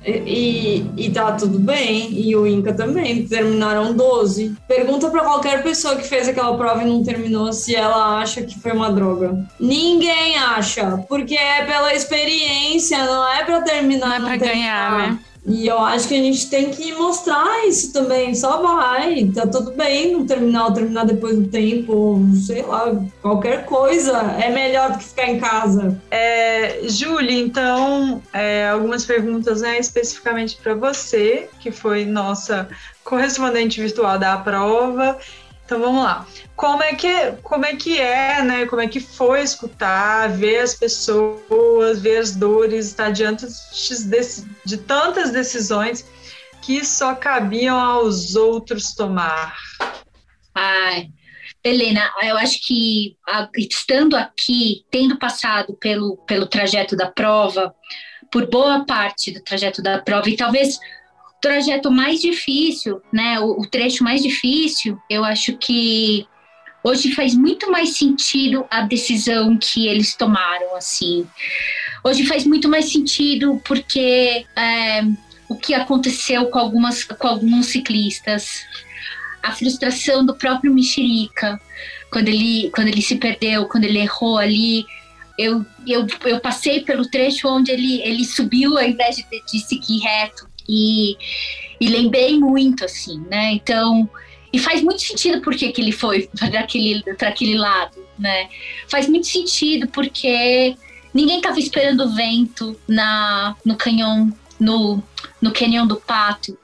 E, 0.05 0.85
e 0.97 1.09
tá 1.11 1.31
tudo 1.31 1.57
bem, 1.57 2.11
e 2.11 2.35
o 2.35 2.45
Inca 2.45 2.73
também, 2.73 3.25
terminaram 3.25 3.93
12. 3.93 4.55
Pergunta 4.67 5.09
para 5.09 5.23
qualquer 5.23 5.63
pessoa 5.63 5.95
que 5.95 6.07
fez 6.07 6.27
aquela 6.27 6.57
prova 6.57 6.83
e 6.83 6.87
não 6.87 7.03
terminou 7.03 7.53
se 7.53 7.75
ela 7.75 8.19
acha 8.19 8.41
que 8.41 8.59
foi 8.59 8.71
uma 8.73 8.91
droga. 8.91 9.45
Ninguém 9.59 10.37
acha, 10.37 10.97
porque 11.07 11.35
é 11.35 11.65
pela 11.65 11.93
experiência, 11.93 13.05
não 13.05 13.27
é 13.27 13.43
para 13.45 13.61
terminar. 13.61 14.03
Não 14.03 14.15
é 14.15 14.19
pra 14.19 14.37
ganhar, 14.37 14.97
né? 14.97 15.19
E 15.45 15.67
eu 15.67 15.77
acho 15.79 16.07
que 16.07 16.13
a 16.13 16.23
gente 16.23 16.49
tem 16.49 16.71
que 16.71 16.93
mostrar 16.93 17.67
isso 17.67 17.91
também. 17.91 18.33
Só 18.33 18.61
vai, 18.61 19.25
tá 19.25 19.45
tudo 19.45 19.71
bem 19.71 20.13
no 20.13 20.25
terminal, 20.25 20.73
terminar 20.73 21.05
depois 21.05 21.37
do 21.37 21.47
tempo, 21.47 22.19
sei 22.45 22.61
lá, 22.61 22.95
qualquer 23.21 23.65
coisa 23.65 24.17
é 24.39 24.49
melhor 24.49 24.91
do 24.91 24.99
que 24.99 25.03
ficar 25.03 25.29
em 25.29 25.39
casa. 25.39 26.01
É, 26.09 26.87
Júlia, 26.87 27.39
então, 27.39 28.21
é, 28.31 28.69
algumas 28.69 29.05
perguntas 29.05 29.61
né, 29.61 29.77
especificamente 29.79 30.57
para 30.61 30.75
você, 30.75 31.49
que 31.59 31.71
foi 31.71 32.05
nossa 32.05 32.69
correspondente 33.03 33.81
virtual 33.81 34.17
da 34.17 34.37
prova. 34.37 35.17
Então 35.65 35.79
vamos 35.79 36.03
lá. 36.03 36.27
Como 36.55 36.83
é 36.83 36.93
que 36.93 37.31
como 37.41 37.65
é 37.65 37.75
que 37.75 37.99
é, 37.99 38.41
né? 38.43 38.65
Como 38.65 38.81
é 38.81 38.87
que 38.87 38.99
foi 38.99 39.41
escutar, 39.41 40.29
ver 40.29 40.59
as 40.59 40.75
pessoas, 40.75 42.01
ver 42.01 42.17
as 42.17 42.35
dores, 42.35 42.87
estar 42.87 43.11
diante 43.11 43.45
de, 43.47 44.45
de 44.65 44.77
tantas 44.77 45.31
decisões 45.31 46.05
que 46.61 46.83
só 46.85 47.15
cabiam 47.15 47.79
aos 47.79 48.35
outros 48.35 48.93
tomar? 48.93 49.55
Ai, 50.53 51.09
Helena, 51.63 52.11
eu 52.21 52.37
acho 52.37 52.59
que 52.61 53.15
estando 53.57 54.15
aqui, 54.15 54.85
tendo 54.91 55.17
passado 55.17 55.73
pelo, 55.75 56.17
pelo 56.27 56.45
trajeto 56.45 56.95
da 56.95 57.09
prova, 57.09 57.73
por 58.31 58.49
boa 58.49 58.85
parte 58.85 59.31
do 59.31 59.41
trajeto 59.41 59.81
da 59.81 59.99
prova, 59.99 60.29
e 60.29 60.35
talvez 60.35 60.77
trajeto 61.43 61.91
mais 61.91 62.21
difícil, 62.21 63.01
né? 63.11 63.37
O, 63.37 63.59
o, 63.59 63.67
trecho 63.67 64.01
mais 64.01 64.23
difícil, 64.23 64.97
eu 65.09 65.25
acho 65.25 65.57
que 65.57 66.25
hoje 66.81 67.11
faz 67.11 67.35
muito 67.35 67.69
mais 67.69 67.97
sentido 67.97 68.65
a 68.71 68.83
decisão 68.83 69.57
que 69.57 69.85
eles 69.85 70.15
tomaram, 70.15 70.73
assim. 70.73 71.27
Hoje 72.01 72.25
faz 72.25 72.45
muito 72.45 72.69
mais 72.69 72.89
sentido 72.89 73.61
porque 73.65 74.45
é, 74.55 75.01
o 75.49 75.57
que 75.57 75.73
aconteceu 75.73 76.45
com 76.45 76.59
algumas 76.59 77.03
com 77.03 77.27
alguns 77.27 77.65
ciclistas, 77.65 78.61
a 79.43 79.51
frustração 79.51 80.25
do 80.25 80.35
próprio 80.35 80.73
Mexerica 80.73 81.59
quando 82.09 82.29
ele 82.29 82.71
quando 82.73 82.87
ele 82.87 83.01
se 83.01 83.17
perdeu, 83.17 83.65
quando 83.65 83.83
ele 83.83 83.99
errou 83.99 84.37
ali. 84.37 84.85
Eu, 85.37 85.65
eu, 85.85 86.05
eu 86.25 86.39
passei 86.39 86.81
pelo 86.81 87.09
trecho 87.09 87.49
onde 87.49 87.71
ele, 87.71 88.01
ele 88.03 88.23
subiu 88.23 88.77
ao 88.77 88.83
invés 88.83 89.15
de, 89.15 89.25
de 89.51 89.59
seguir 89.59 89.99
reto 89.99 90.52
e, 90.67 91.17
e 91.79 91.87
lembrei 91.87 92.39
muito, 92.39 92.85
assim, 92.85 93.19
né? 93.29 93.51
Então, 93.53 94.09
e 94.51 94.59
faz 94.59 94.81
muito 94.81 95.01
sentido 95.01 95.41
porque 95.41 95.71
que 95.71 95.81
ele 95.81 95.91
foi 95.91 96.29
para 96.37 96.59
aquele, 96.59 97.03
aquele 97.19 97.57
lado, 97.57 97.97
né? 98.17 98.49
Faz 98.87 99.07
muito 99.07 99.27
sentido 99.27 99.87
porque 99.87 100.75
ninguém 101.13 101.37
estava 101.37 101.59
esperando 101.59 102.05
o 102.05 102.15
vento 102.15 102.79
na, 102.87 103.55
no 103.65 103.75
canhão, 103.75 104.31
no, 104.59 105.01
no 105.41 105.51
canhão 105.51 105.87
do 105.87 105.95
Pato. 105.95 106.57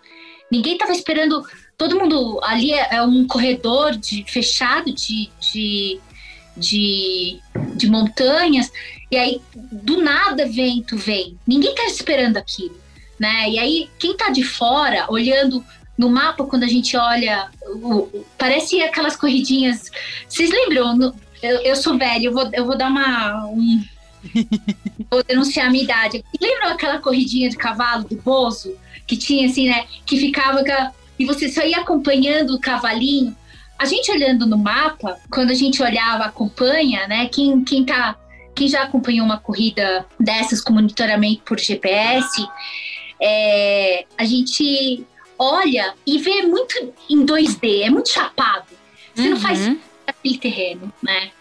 Ninguém 0.51 0.73
estava 0.73 0.91
esperando. 0.91 1.43
Todo 1.77 1.97
mundo 1.97 2.39
ali 2.43 2.73
é, 2.73 2.95
é 2.95 3.01
um 3.01 3.25
corredor 3.25 3.95
de, 3.95 4.25
fechado 4.27 4.93
de, 4.93 5.29
de, 5.39 5.99
de, 6.57 7.39
de 7.75 7.89
montanhas, 7.89 8.69
e 9.09 9.17
aí 9.17 9.41
do 9.55 10.01
nada 10.01 10.45
vento 10.45 10.97
vem. 10.97 11.37
Ninguém 11.47 11.71
está 11.71 11.85
esperando 11.85 12.35
aquilo 12.35 12.78
né? 13.19 13.49
E 13.49 13.59
aí, 13.59 13.89
quem 13.99 14.15
tá 14.15 14.29
de 14.29 14.43
fora, 14.43 15.05
olhando 15.09 15.63
no 15.99 16.09
mapa, 16.09 16.45
quando 16.45 16.63
a 16.63 16.67
gente 16.67 16.95
olha, 16.95 17.49
parece 18.37 18.81
aquelas 18.81 19.17
corridinhas. 19.17 19.91
Vocês 20.29 20.49
lembram? 20.49 21.13
Eu, 21.43 21.57
eu, 21.59 21.75
sou 21.75 21.97
velho, 21.97 22.25
eu 22.25 22.33
vou, 22.33 22.49
eu 22.53 22.65
vou 22.65 22.77
dar 22.77 22.87
uma. 22.87 23.45
Um, 23.47 23.83
vou 25.11 25.21
denunciar 25.23 25.67
a 25.67 25.69
minha 25.69 25.83
idade. 25.83 26.23
Lembram 26.39 26.69
aquela 26.69 26.99
corridinha 26.99 27.49
de 27.49 27.57
cavalo 27.57 28.05
do 28.05 28.15
Bozo? 28.15 28.77
Que 29.05 29.17
tinha 29.17 29.45
assim, 29.49 29.67
né? 29.67 29.85
Que 30.05 30.17
ficava. 30.17 30.63
E 31.19 31.25
você 31.25 31.49
só 31.49 31.63
ia 31.63 31.79
acompanhando 31.79 32.55
o 32.55 32.61
cavalinho. 32.61 33.35
A 33.77 33.85
gente 33.85 34.09
olhando 34.09 34.45
no 34.45 34.57
mapa, 34.57 35.17
quando 35.29 35.51
a 35.51 35.53
gente 35.55 35.83
olhava, 35.83 36.23
acompanha, 36.25 37.07
né? 37.07 37.27
Quem, 37.27 37.61
quem 37.63 37.85
tá. 37.85 38.15
Quem 38.55 38.67
já 38.67 38.83
acompanhou 38.83 39.25
uma 39.25 39.37
corrida 39.37 40.05
dessas 40.19 40.61
com 40.61 40.73
monitoramento 40.73 41.43
por 41.43 41.57
GPS, 41.57 42.45
é, 43.21 44.05
a 44.17 44.25
gente 44.25 45.05
olha 45.37 45.93
e 46.05 46.17
vê 46.17 46.43
muito 46.43 46.93
em 47.09 47.25
2D, 47.25 47.83
é 47.83 47.89
muito 47.89 48.09
chapado. 48.09 48.67
Você 49.13 49.23
uhum. 49.23 49.29
não 49.31 49.39
faz 49.39 49.67
uhum. 49.67 49.79
aquele 50.05 50.37
terreno, 50.37 50.93
né? 51.01 51.31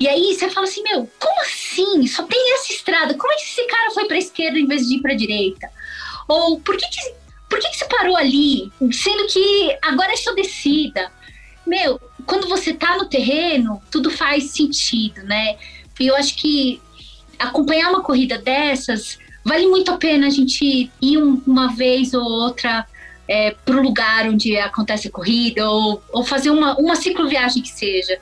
E 0.00 0.08
aí 0.08 0.34
você 0.34 0.48
fala 0.50 0.66
assim, 0.66 0.82
meu, 0.82 1.08
como 1.18 1.40
assim? 1.42 2.06
Só 2.06 2.22
tem 2.24 2.54
essa 2.54 2.72
estrada. 2.72 3.14
Como 3.14 3.32
é 3.32 3.36
que 3.36 3.42
esse 3.42 3.66
cara 3.66 3.90
foi 3.90 4.06
para 4.06 4.16
esquerda 4.16 4.58
em 4.58 4.66
vez 4.66 4.88
de 4.88 4.96
ir 4.96 5.00
para 5.00 5.14
direita? 5.14 5.70
Ou 6.28 6.58
por 6.60 6.76
que, 6.76 6.88
que 6.88 7.22
por 7.52 7.60
que, 7.60 7.68
que 7.68 7.76
você 7.76 7.84
parou 7.84 8.16
ali, 8.16 8.72
sendo 8.90 9.26
que 9.26 9.76
agora 9.82 10.10
é 10.10 10.16
só 10.16 10.32
descida? 10.32 11.12
Meu, 11.66 12.00
quando 12.24 12.48
você 12.48 12.72
tá 12.72 12.96
no 12.96 13.04
terreno, 13.04 13.82
tudo 13.90 14.10
faz 14.10 14.52
sentido, 14.52 15.22
né? 15.24 15.58
E 16.00 16.06
eu 16.06 16.16
acho 16.16 16.34
que 16.34 16.80
acompanhar 17.38 17.90
uma 17.90 18.02
corrida 18.02 18.38
dessas 18.38 19.18
vale 19.44 19.66
muito 19.66 19.90
a 19.90 19.96
pena 19.96 20.26
a 20.26 20.30
gente 20.30 20.90
ir 21.00 21.18
uma 21.18 21.74
vez 21.74 22.14
ou 22.14 22.22
outra 22.22 22.86
é, 23.28 23.52
para 23.52 23.76
o 23.76 23.82
lugar 23.82 24.28
onde 24.28 24.56
acontece 24.56 25.08
a 25.08 25.10
corrida 25.10 25.68
ou, 25.68 26.02
ou 26.12 26.24
fazer 26.24 26.50
uma, 26.50 26.76
uma 26.78 26.96
cicloviagem 26.96 27.62
que 27.62 27.70
seja 27.70 28.18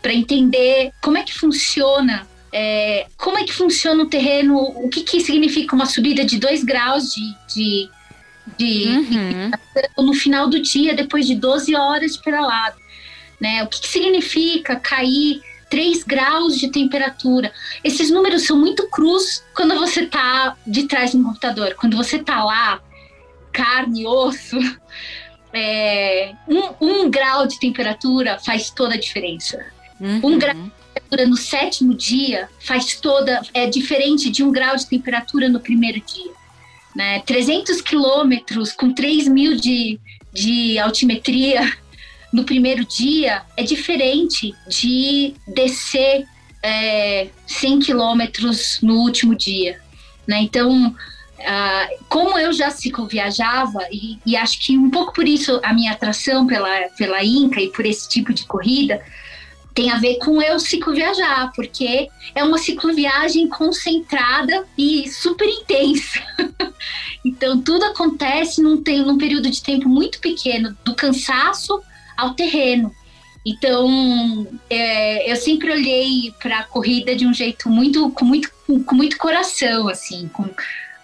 para 0.00 0.12
entender 0.12 0.92
como 1.02 1.18
é 1.18 1.22
que 1.22 1.34
funciona 1.34 2.26
é, 2.52 3.06
como 3.16 3.38
é 3.38 3.44
que 3.44 3.52
funciona 3.52 4.02
o 4.02 4.06
terreno 4.06 4.56
o 4.56 4.88
que, 4.88 5.02
que 5.02 5.20
significa 5.20 5.74
uma 5.74 5.86
subida 5.86 6.24
de 6.24 6.38
dois 6.38 6.62
graus 6.62 7.14
de, 7.14 7.34
de, 7.54 7.90
de 8.56 8.88
uhum. 8.88 10.04
no 10.06 10.14
final 10.14 10.48
do 10.48 10.60
dia 10.60 10.94
depois 10.94 11.26
de 11.26 11.34
12 11.34 11.74
horas 11.74 12.12
de 12.12 12.22
pedalado 12.22 12.76
né 13.40 13.64
o 13.64 13.66
que, 13.66 13.80
que 13.80 13.88
significa 13.88 14.76
cair 14.76 15.42
3 15.74 16.04
graus 16.04 16.56
de 16.56 16.70
temperatura. 16.70 17.52
Esses 17.82 18.08
números 18.08 18.46
são 18.46 18.56
muito 18.56 18.88
crus 18.90 19.42
quando 19.56 19.74
você 19.74 20.02
está 20.02 20.56
de 20.64 20.84
trás 20.84 21.12
do 21.12 21.24
computador. 21.24 21.74
Quando 21.74 21.96
você 21.96 22.14
está 22.14 22.44
lá, 22.44 22.80
carne, 23.50 24.06
osso, 24.06 24.56
é, 25.52 26.32
um, 26.46 26.74
um, 26.80 27.10
grau 27.10 27.48
de 27.48 27.58
temperatura 27.58 28.38
faz 28.38 28.70
toda 28.70 28.94
a 28.94 29.00
diferença. 29.00 29.66
Uhum. 30.00 30.20
Um 30.22 30.38
grau 30.38 30.54
de 30.54 30.70
temperatura 30.70 31.26
no 31.26 31.36
sétimo 31.36 31.92
dia 31.92 32.48
faz 32.60 32.94
toda 33.00 33.42
é 33.52 33.66
diferente 33.66 34.30
de 34.30 34.44
um 34.44 34.52
grau 34.52 34.76
de 34.76 34.86
temperatura 34.86 35.48
no 35.48 35.58
primeiro 35.58 36.00
dia. 36.00 36.30
Né? 36.94 37.18
300 37.26 37.80
quilômetros 37.80 38.70
com 38.70 38.94
3 38.94 39.26
mil 39.26 39.56
de, 39.56 39.98
de 40.32 40.78
altimetria 40.78 41.76
no 42.34 42.42
primeiro 42.42 42.84
dia 42.84 43.42
é 43.56 43.62
diferente 43.62 44.52
de 44.68 45.34
descer 45.46 46.26
é, 46.60 47.28
100 47.46 47.78
quilômetros 47.78 48.80
no 48.82 48.96
último 48.96 49.36
dia. 49.36 49.80
Né? 50.26 50.40
Então, 50.40 50.92
ah, 51.46 51.88
como 52.08 52.36
eu 52.36 52.52
já 52.52 52.70
cicloviajava, 52.70 53.86
e, 53.92 54.18
e 54.26 54.36
acho 54.36 54.58
que 54.66 54.76
um 54.76 54.90
pouco 54.90 55.12
por 55.12 55.28
isso 55.28 55.60
a 55.62 55.72
minha 55.72 55.92
atração 55.92 56.44
pela, 56.44 56.88
pela 56.98 57.24
Inca 57.24 57.60
e 57.60 57.68
por 57.68 57.86
esse 57.86 58.08
tipo 58.08 58.34
de 58.34 58.44
corrida, 58.46 59.00
tem 59.72 59.92
a 59.92 59.98
ver 59.98 60.16
com 60.16 60.42
eu 60.42 60.58
cicloviajar, 60.58 61.52
porque 61.54 62.08
é 62.34 62.42
uma 62.42 62.58
cicloviagem 62.58 63.48
concentrada 63.48 64.66
e 64.76 65.08
super 65.08 65.48
intensa. 65.48 66.20
então, 67.24 67.60
tudo 67.60 67.84
acontece 67.84 68.60
num, 68.60 68.82
num 69.06 69.18
período 69.18 69.48
de 69.48 69.62
tempo 69.62 69.88
muito 69.88 70.18
pequeno, 70.18 70.76
do 70.84 70.96
cansaço 70.96 71.80
ao 72.16 72.34
terreno. 72.34 72.94
Então, 73.46 74.46
é, 74.70 75.30
eu 75.30 75.36
sempre 75.36 75.70
olhei 75.70 76.32
para 76.42 76.60
a 76.60 76.64
corrida 76.64 77.14
de 77.14 77.26
um 77.26 77.34
jeito 77.34 77.68
muito, 77.68 78.10
com 78.10 78.24
muito, 78.24 78.50
com 78.86 78.94
muito 78.94 79.18
coração, 79.18 79.88
assim, 79.88 80.28
com, 80.28 80.48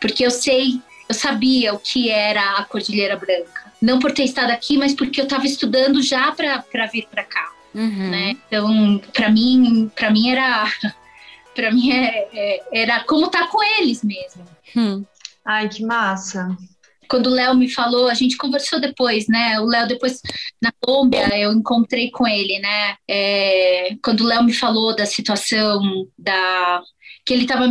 porque 0.01 0.24
eu 0.24 0.31
sei, 0.31 0.81
eu 1.07 1.15
sabia 1.15 1.74
o 1.74 1.78
que 1.78 2.09
era 2.09 2.57
a 2.57 2.65
Cordilheira 2.65 3.16
Branca. 3.16 3.70
Não 3.81 3.99
por 3.99 4.12
ter 4.12 4.24
estado 4.24 4.51
aqui, 4.51 4.78
mas 4.78 4.95
porque 4.95 5.20
eu 5.20 5.24
estava 5.24 5.45
estudando 5.45 6.03
já 6.03 6.32
para 6.32 6.87
vir 6.87 7.07
para 7.11 7.24
cá. 7.24 7.53
Uhum. 7.74 8.11
Né? 8.11 8.37
Então, 8.47 9.01
para 9.12 9.28
mim, 9.28 9.91
para 9.95 10.11
mim 10.11 10.31
era, 10.31 10.65
para 11.55 11.70
mim 11.70 11.93
é, 11.93 12.28
é, 12.32 12.62
era 12.73 13.05
como 13.05 13.27
estar 13.27 13.43
tá 13.43 13.47
com 13.49 13.62
eles 13.78 14.03
mesmo. 14.03 14.45
Hum. 14.74 15.05
Ai, 15.45 15.69
que 15.69 15.85
massa! 15.85 16.57
Quando 17.11 17.27
o 17.27 17.35
Léo 17.35 17.55
me 17.57 17.69
falou, 17.69 18.09
a 18.09 18.15
gente 18.15 18.37
conversou 18.37 18.81
depois, 18.81 19.27
né? 19.27 19.59
O 19.61 19.65
Léo 19.65 19.89
depois 19.89 20.20
na 20.62 20.70
Colômbia 20.81 21.27
eu 21.37 21.53
encontrei 21.53 22.11
com 22.11 22.27
ele, 22.27 22.59
né? 22.61 22.95
É, 23.09 23.97
quando 24.03 24.20
o 24.20 24.27
Léo 24.27 24.45
me 24.45 24.53
falou 24.53 24.95
da 24.95 25.05
situação 25.05 25.81
da 26.16 26.81
que 27.27 27.35
ele 27.35 27.43
estava 27.43 27.65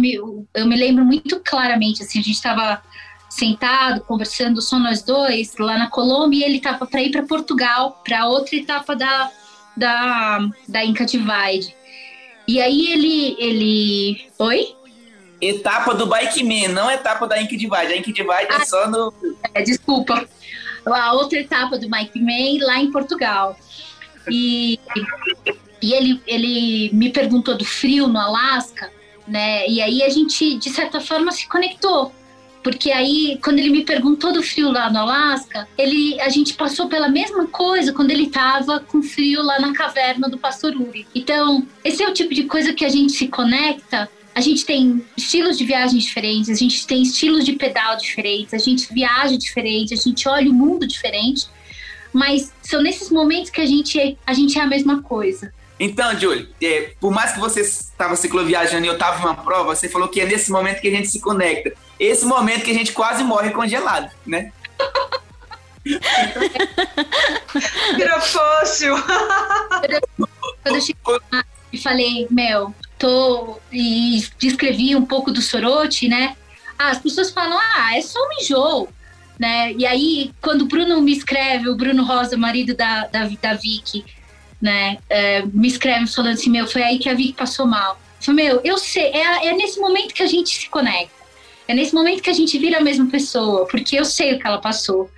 eu 0.53 0.68
me 0.68 0.76
lembro 0.76 1.06
muito 1.06 1.41
claramente, 1.44 2.03
assim, 2.03 2.20
a 2.20 2.22
gente 2.22 2.36
estava 2.36 2.82
sentado 3.30 4.02
conversando 4.02 4.61
só 4.61 4.78
nós 4.78 5.03
dois 5.03 5.56
lá 5.57 5.78
na 5.78 5.90
Colômbia 5.90 6.40
e 6.40 6.44
ele 6.44 6.57
estava 6.57 6.86
para 6.86 7.02
ir 7.02 7.11
para 7.11 7.24
Portugal 7.24 8.02
para 8.03 8.28
outra 8.28 8.56
etapa 8.56 8.95
da 8.95 9.32
da, 9.78 10.40
da 10.68 10.84
Inca 10.84 11.06
Divide. 11.06 11.74
E 12.48 12.60
aí 12.60 12.91
ele, 12.91 13.36
ele... 13.40 14.22
Oi? 14.40 14.76
Etapa 15.41 15.94
do 15.94 16.06
Bike 16.06 16.44
Man, 16.44 16.74
não 16.74 16.91
etapa 16.91 17.26
da 17.28 17.41
Inca 17.41 17.56
Divide. 17.56 17.94
A 17.94 17.98
Inca 17.98 18.11
Divide 18.11 18.30
é 18.30 18.48
ah, 18.52 18.61
é 18.61 18.66
só 18.66 18.90
no... 18.90 19.14
É, 19.53 19.61
desculpa. 19.61 20.28
A 20.86 21.14
outra 21.14 21.40
etapa 21.40 21.78
do 21.78 21.88
Bike 21.88 22.20
Man 22.20 22.66
lá 22.66 22.80
em 22.80 22.91
Portugal. 22.91 23.57
E, 24.30 24.80
e 25.82 25.94
ele, 25.94 26.22
ele 26.28 26.90
me 26.94 27.10
perguntou 27.10 27.57
do 27.57 27.66
frio 27.66 28.07
no 28.07 28.20
Alasca, 28.20 28.91
né? 29.28 29.68
E 29.68 29.82
aí 29.82 30.03
a 30.03 30.10
gente, 30.10 30.57
de 30.57 30.70
certa 30.70 30.99
forma, 30.99 31.32
se 31.32 31.48
conectou. 31.48 32.11
Porque 32.61 32.91
aí, 32.91 33.40
quando 33.41 33.60
ele 33.60 33.70
me 33.70 33.86
perguntou 33.86 34.34
do 34.34 34.44
frio 34.44 34.70
lá 34.72 34.90
no 34.90 34.99
Alasca, 34.99 35.68
ele, 35.78 36.20
a 36.20 36.28
gente 36.28 36.53
passou 36.56 36.90
pela 36.90 37.07
mesma 37.07 37.48
coisa 37.48 37.94
quando 37.94 38.11
ele 38.11 38.24
estava 38.24 38.82
com 38.82 39.02
frio 39.02 39.41
lá 39.41 39.60
na 39.60 39.74
caverna 39.74 40.28
do 40.28 40.38
Pastor 40.38 40.76
Uri. 40.76 41.07
Então, 41.16 41.66
esse 41.84 42.03
é 42.03 42.10
o 42.10 42.14
tipo 42.14 42.34
de 42.34 42.44
coisa 42.44 42.74
que 42.74 42.84
a 42.84 42.90
gente 42.90 43.14
se 43.14 43.30
conecta. 43.30 44.10
A 44.34 44.41
gente 44.41 44.65
tem 44.65 45.03
estilos 45.18 45.57
de 45.57 45.65
viagem 45.65 45.99
diferentes, 45.99 46.49
a 46.49 46.53
gente 46.53 46.85
tem 46.88 47.01
estilos 47.01 47.43
de 47.43 47.53
pedal 47.53 47.97
diferentes, 47.97 48.53
a 48.53 48.57
gente 48.57 48.93
viaja 48.93 49.38
diferente, 49.38 49.93
a 49.93 49.97
gente 49.97 50.27
olha 50.27 50.49
o 50.49 50.53
mundo 50.53 50.88
diferente. 50.88 51.47
Mas 52.14 52.51
são 52.61 52.81
nesses 52.81 53.10
momentos 53.10 53.49
que 53.49 53.61
a 53.61 53.65
gente, 53.65 53.99
é, 53.99 54.15
a 54.26 54.34
gente 54.34 54.57
é 54.57 54.61
a 54.61 54.68
mesma 54.68 55.01
coisa. 55.01 55.53
Então, 55.80 56.18
Júlio, 56.19 56.49
é, 56.61 56.91
por 56.99 57.11
mais 57.11 57.31
que 57.31 57.39
você 57.39 57.61
estava 57.61 58.15
cicloviajando 58.15 58.85
e 58.85 58.88
eu 58.88 58.93
estava 58.93 59.22
em 59.22 59.26
uma 59.26 59.35
prova, 59.35 59.76
você 59.76 59.88
falou 59.88 60.10
que 60.10 60.19
é 60.19 60.26
nesse 60.26 60.51
momento 60.51 60.81
que 60.81 60.89
a 60.89 60.91
gente 60.91 61.07
se 61.07 61.22
conecta. 61.22 61.73
Esse 61.97 62.26
momento 62.26 62.64
que 62.64 62.72
a 62.72 62.73
gente 62.73 62.91
quase 62.91 63.23
morre 63.23 63.51
congelado, 63.51 64.11
né? 64.26 64.51
Virou 67.95 68.19
fóssil. 68.22 68.95
Quando 70.61 70.76
eu 70.76 70.81
cheguei 70.81 71.19
lá 71.31 71.45
e 71.72 71.77
falei, 71.77 72.27
Mel, 72.30 72.73
tô. 73.00 73.60
E 73.72 74.24
descrevi 74.38 74.96
um 74.96 75.06
pouco 75.06 75.32
do 75.32 75.42
sorote, 75.42 76.08
né? 76.08 76.36
Ah, 76.78 76.92
as 76.92 77.00
pessoas 77.00 77.32
falam, 77.32 77.58
ah, 77.58 77.98
é 77.98 78.02
só 78.02 78.20
um 78.20 78.42
enjoo. 78.42 78.90
Né? 79.40 79.74
E 79.74 79.86
aí, 79.86 80.32
quando 80.42 80.64
o 80.64 80.66
Bruno 80.66 81.02
me 81.02 81.14
escreve, 81.14 81.70
o 81.70 81.76
Bruno 81.76 82.04
Rosa, 82.04 82.38
marido 82.38 82.76
da, 82.76 83.08
da, 83.08 83.30
da 83.42 83.54
Vicky, 83.54 84.06
né, 84.62 84.98
é, 85.10 85.42
me 85.46 85.68
escreve 85.68 86.08
falando 86.08 86.34
assim, 86.34 86.50
meu, 86.50 86.68
foi 86.68 86.84
aí 86.84 87.00
que 87.00 87.08
a 87.08 87.14
Vicky 87.14 87.34
passou 87.34 87.66
mal. 87.66 88.00
Eu 88.20 88.26
falei, 88.26 88.46
meu, 88.46 88.62
eu 88.66 88.78
sei, 88.78 89.06
é, 89.06 89.48
é 89.48 89.54
nesse 89.54 89.80
momento 89.80 90.14
que 90.14 90.22
a 90.22 90.28
gente 90.28 90.50
se 90.50 90.70
conecta. 90.70 91.20
É 91.70 91.74
nesse 91.74 91.94
momento 91.94 92.22
que 92.22 92.30
a 92.30 92.34
gente 92.34 92.58
vira 92.58 92.80
a 92.80 92.82
mesma 92.82 93.06
pessoa, 93.06 93.66
porque 93.68 93.98
eu 93.98 94.04
sei 94.04 94.34
o 94.34 94.40
que 94.40 94.46
ela 94.46 94.58
passou. 94.58 95.10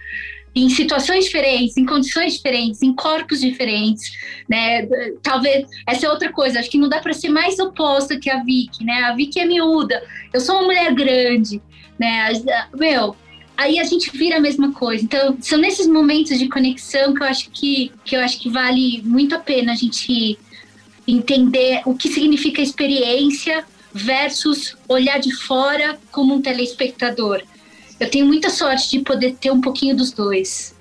Em 0.54 0.70
situações 0.70 1.26
diferentes, 1.26 1.78
em 1.78 1.86
condições 1.86 2.34
diferentes, 2.34 2.82
em 2.82 2.94
corpos 2.94 3.40
diferentes, 3.40 4.12
né? 4.50 4.86
Talvez 5.24 5.66
essa 5.88 6.06
é 6.06 6.10
outra 6.10 6.32
coisa. 6.32 6.60
Acho 6.60 6.70
que 6.70 6.78
não 6.78 6.90
dá 6.90 7.00
para 7.00 7.14
ser 7.14 7.30
mais 7.30 7.58
oposta 7.58 8.20
que 8.20 8.30
a 8.30 8.44
Vicky, 8.44 8.84
né? 8.84 9.04
A 9.04 9.16
Vicky 9.16 9.40
é 9.40 9.46
miúda, 9.46 10.04
eu 10.34 10.42
sou 10.42 10.56
uma 10.56 10.66
mulher 10.66 10.94
grande, 10.94 11.62
né? 11.98 12.34
Meu, 12.78 13.16
aí 13.56 13.80
a 13.80 13.84
gente 13.84 14.10
vira 14.10 14.38
a 14.38 14.42
mesma 14.42 14.74
coisa. 14.74 15.04
Então, 15.04 15.38
são 15.40 15.60
nesses 15.60 15.88
momentos 15.88 16.38
de 16.38 16.50
conexão 16.50 17.14
que 17.14 17.22
eu 17.22 17.28
acho 17.28 17.50
que, 17.52 17.92
que 18.04 18.16
eu 18.16 18.22
acho 18.22 18.40
que 18.40 18.50
vale 18.50 19.02
muito 19.04 19.36
a 19.36 19.40
pena 19.40 19.72
a 19.72 19.76
gente 19.76 20.38
entender 21.08 21.82
o 21.86 21.96
que 21.96 22.10
significa 22.10 22.62
experiência 22.62 23.64
versus 23.94 24.76
olhar 24.88 25.20
de 25.20 25.34
fora 25.36 26.00
como 26.12 26.36
um 26.36 26.42
telespectador. 26.42 27.44
Eu 28.02 28.10
tenho 28.10 28.26
muita 28.26 28.50
sorte 28.50 28.90
de 28.90 29.00
poder 29.04 29.36
ter 29.36 29.52
um 29.52 29.62
pouquinho 29.62 29.96
dos 29.96 30.12
dois. 30.12 30.74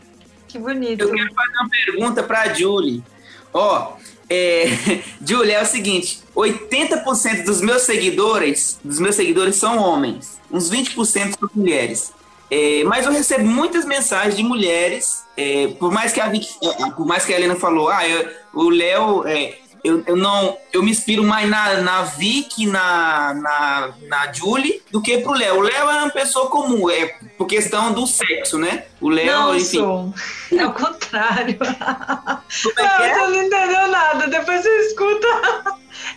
Que 0.48 0.58
bonito. 0.58 1.02
Eu 1.02 1.12
quero 1.12 1.34
fazer 1.34 1.52
uma 1.60 1.68
pergunta 1.68 2.22
para 2.22 2.40
a 2.40 2.54
Julie. 2.54 3.04
Ó, 3.52 3.92
é, 4.30 4.64
Julie, 5.22 5.52
é 5.52 5.60
o 5.60 5.66
seguinte, 5.66 6.20
80% 6.34 7.44
dos 7.44 7.60
meus 7.60 7.82
seguidores, 7.82 8.80
dos 8.82 8.98
meus 8.98 9.16
seguidores 9.16 9.56
são 9.56 9.76
homens, 9.76 10.40
uns 10.50 10.70
20% 10.70 11.38
são 11.38 11.50
mulheres. 11.54 12.10
É, 12.50 12.84
mas 12.84 13.04
eu 13.04 13.12
recebo 13.12 13.44
muitas 13.44 13.84
mensagens 13.84 14.34
de 14.34 14.42
mulheres, 14.42 15.22
é, 15.36 15.68
por 15.78 15.92
mais 15.92 16.14
que 16.14 16.20
a 16.20 16.26
Vicky, 16.26 16.48
por 16.96 17.06
mais 17.06 17.26
que 17.26 17.34
a 17.34 17.36
Helena 17.36 17.54
falou, 17.54 17.90
ah, 17.90 18.08
eu, 18.08 18.28
o 18.54 18.70
Léo, 18.70 19.26
é, 19.26 19.58
eu, 19.82 20.02
eu 20.06 20.16
não, 20.16 20.56
eu 20.72 20.82
me 20.82 20.90
inspiro 20.90 21.24
mais 21.24 21.48
na, 21.48 21.80
na 21.80 22.02
Vicky, 22.02 22.66
na, 22.66 23.34
na, 23.34 23.94
na 24.06 24.32
Julie, 24.32 24.82
do 24.90 25.00
que 25.00 25.18
pro 25.18 25.32
Léo. 25.32 25.58
O 25.58 25.62
Léo 25.62 25.90
é 25.90 25.94
uma 26.02 26.10
pessoa 26.10 26.48
comum, 26.48 26.90
é 26.90 27.14
por 27.36 27.46
questão 27.46 27.92
do 27.92 28.06
sexo, 28.06 28.58
né? 28.58 28.84
O 29.00 29.08
Léo, 29.08 29.54
enfim. 29.54 29.78
Sou. 29.78 30.14
É 30.50 30.66
o 30.66 30.72
contrário. 30.72 31.56
Como 31.58 32.80
é 32.80 32.96
que 32.96 33.02
é? 33.02 33.16
Não, 33.16 33.26
você 33.26 33.36
não 33.36 33.42
entendeu 33.44 33.88
nada, 33.88 34.26
depois 34.26 34.62
você 34.62 34.80
escuta. 34.80 35.28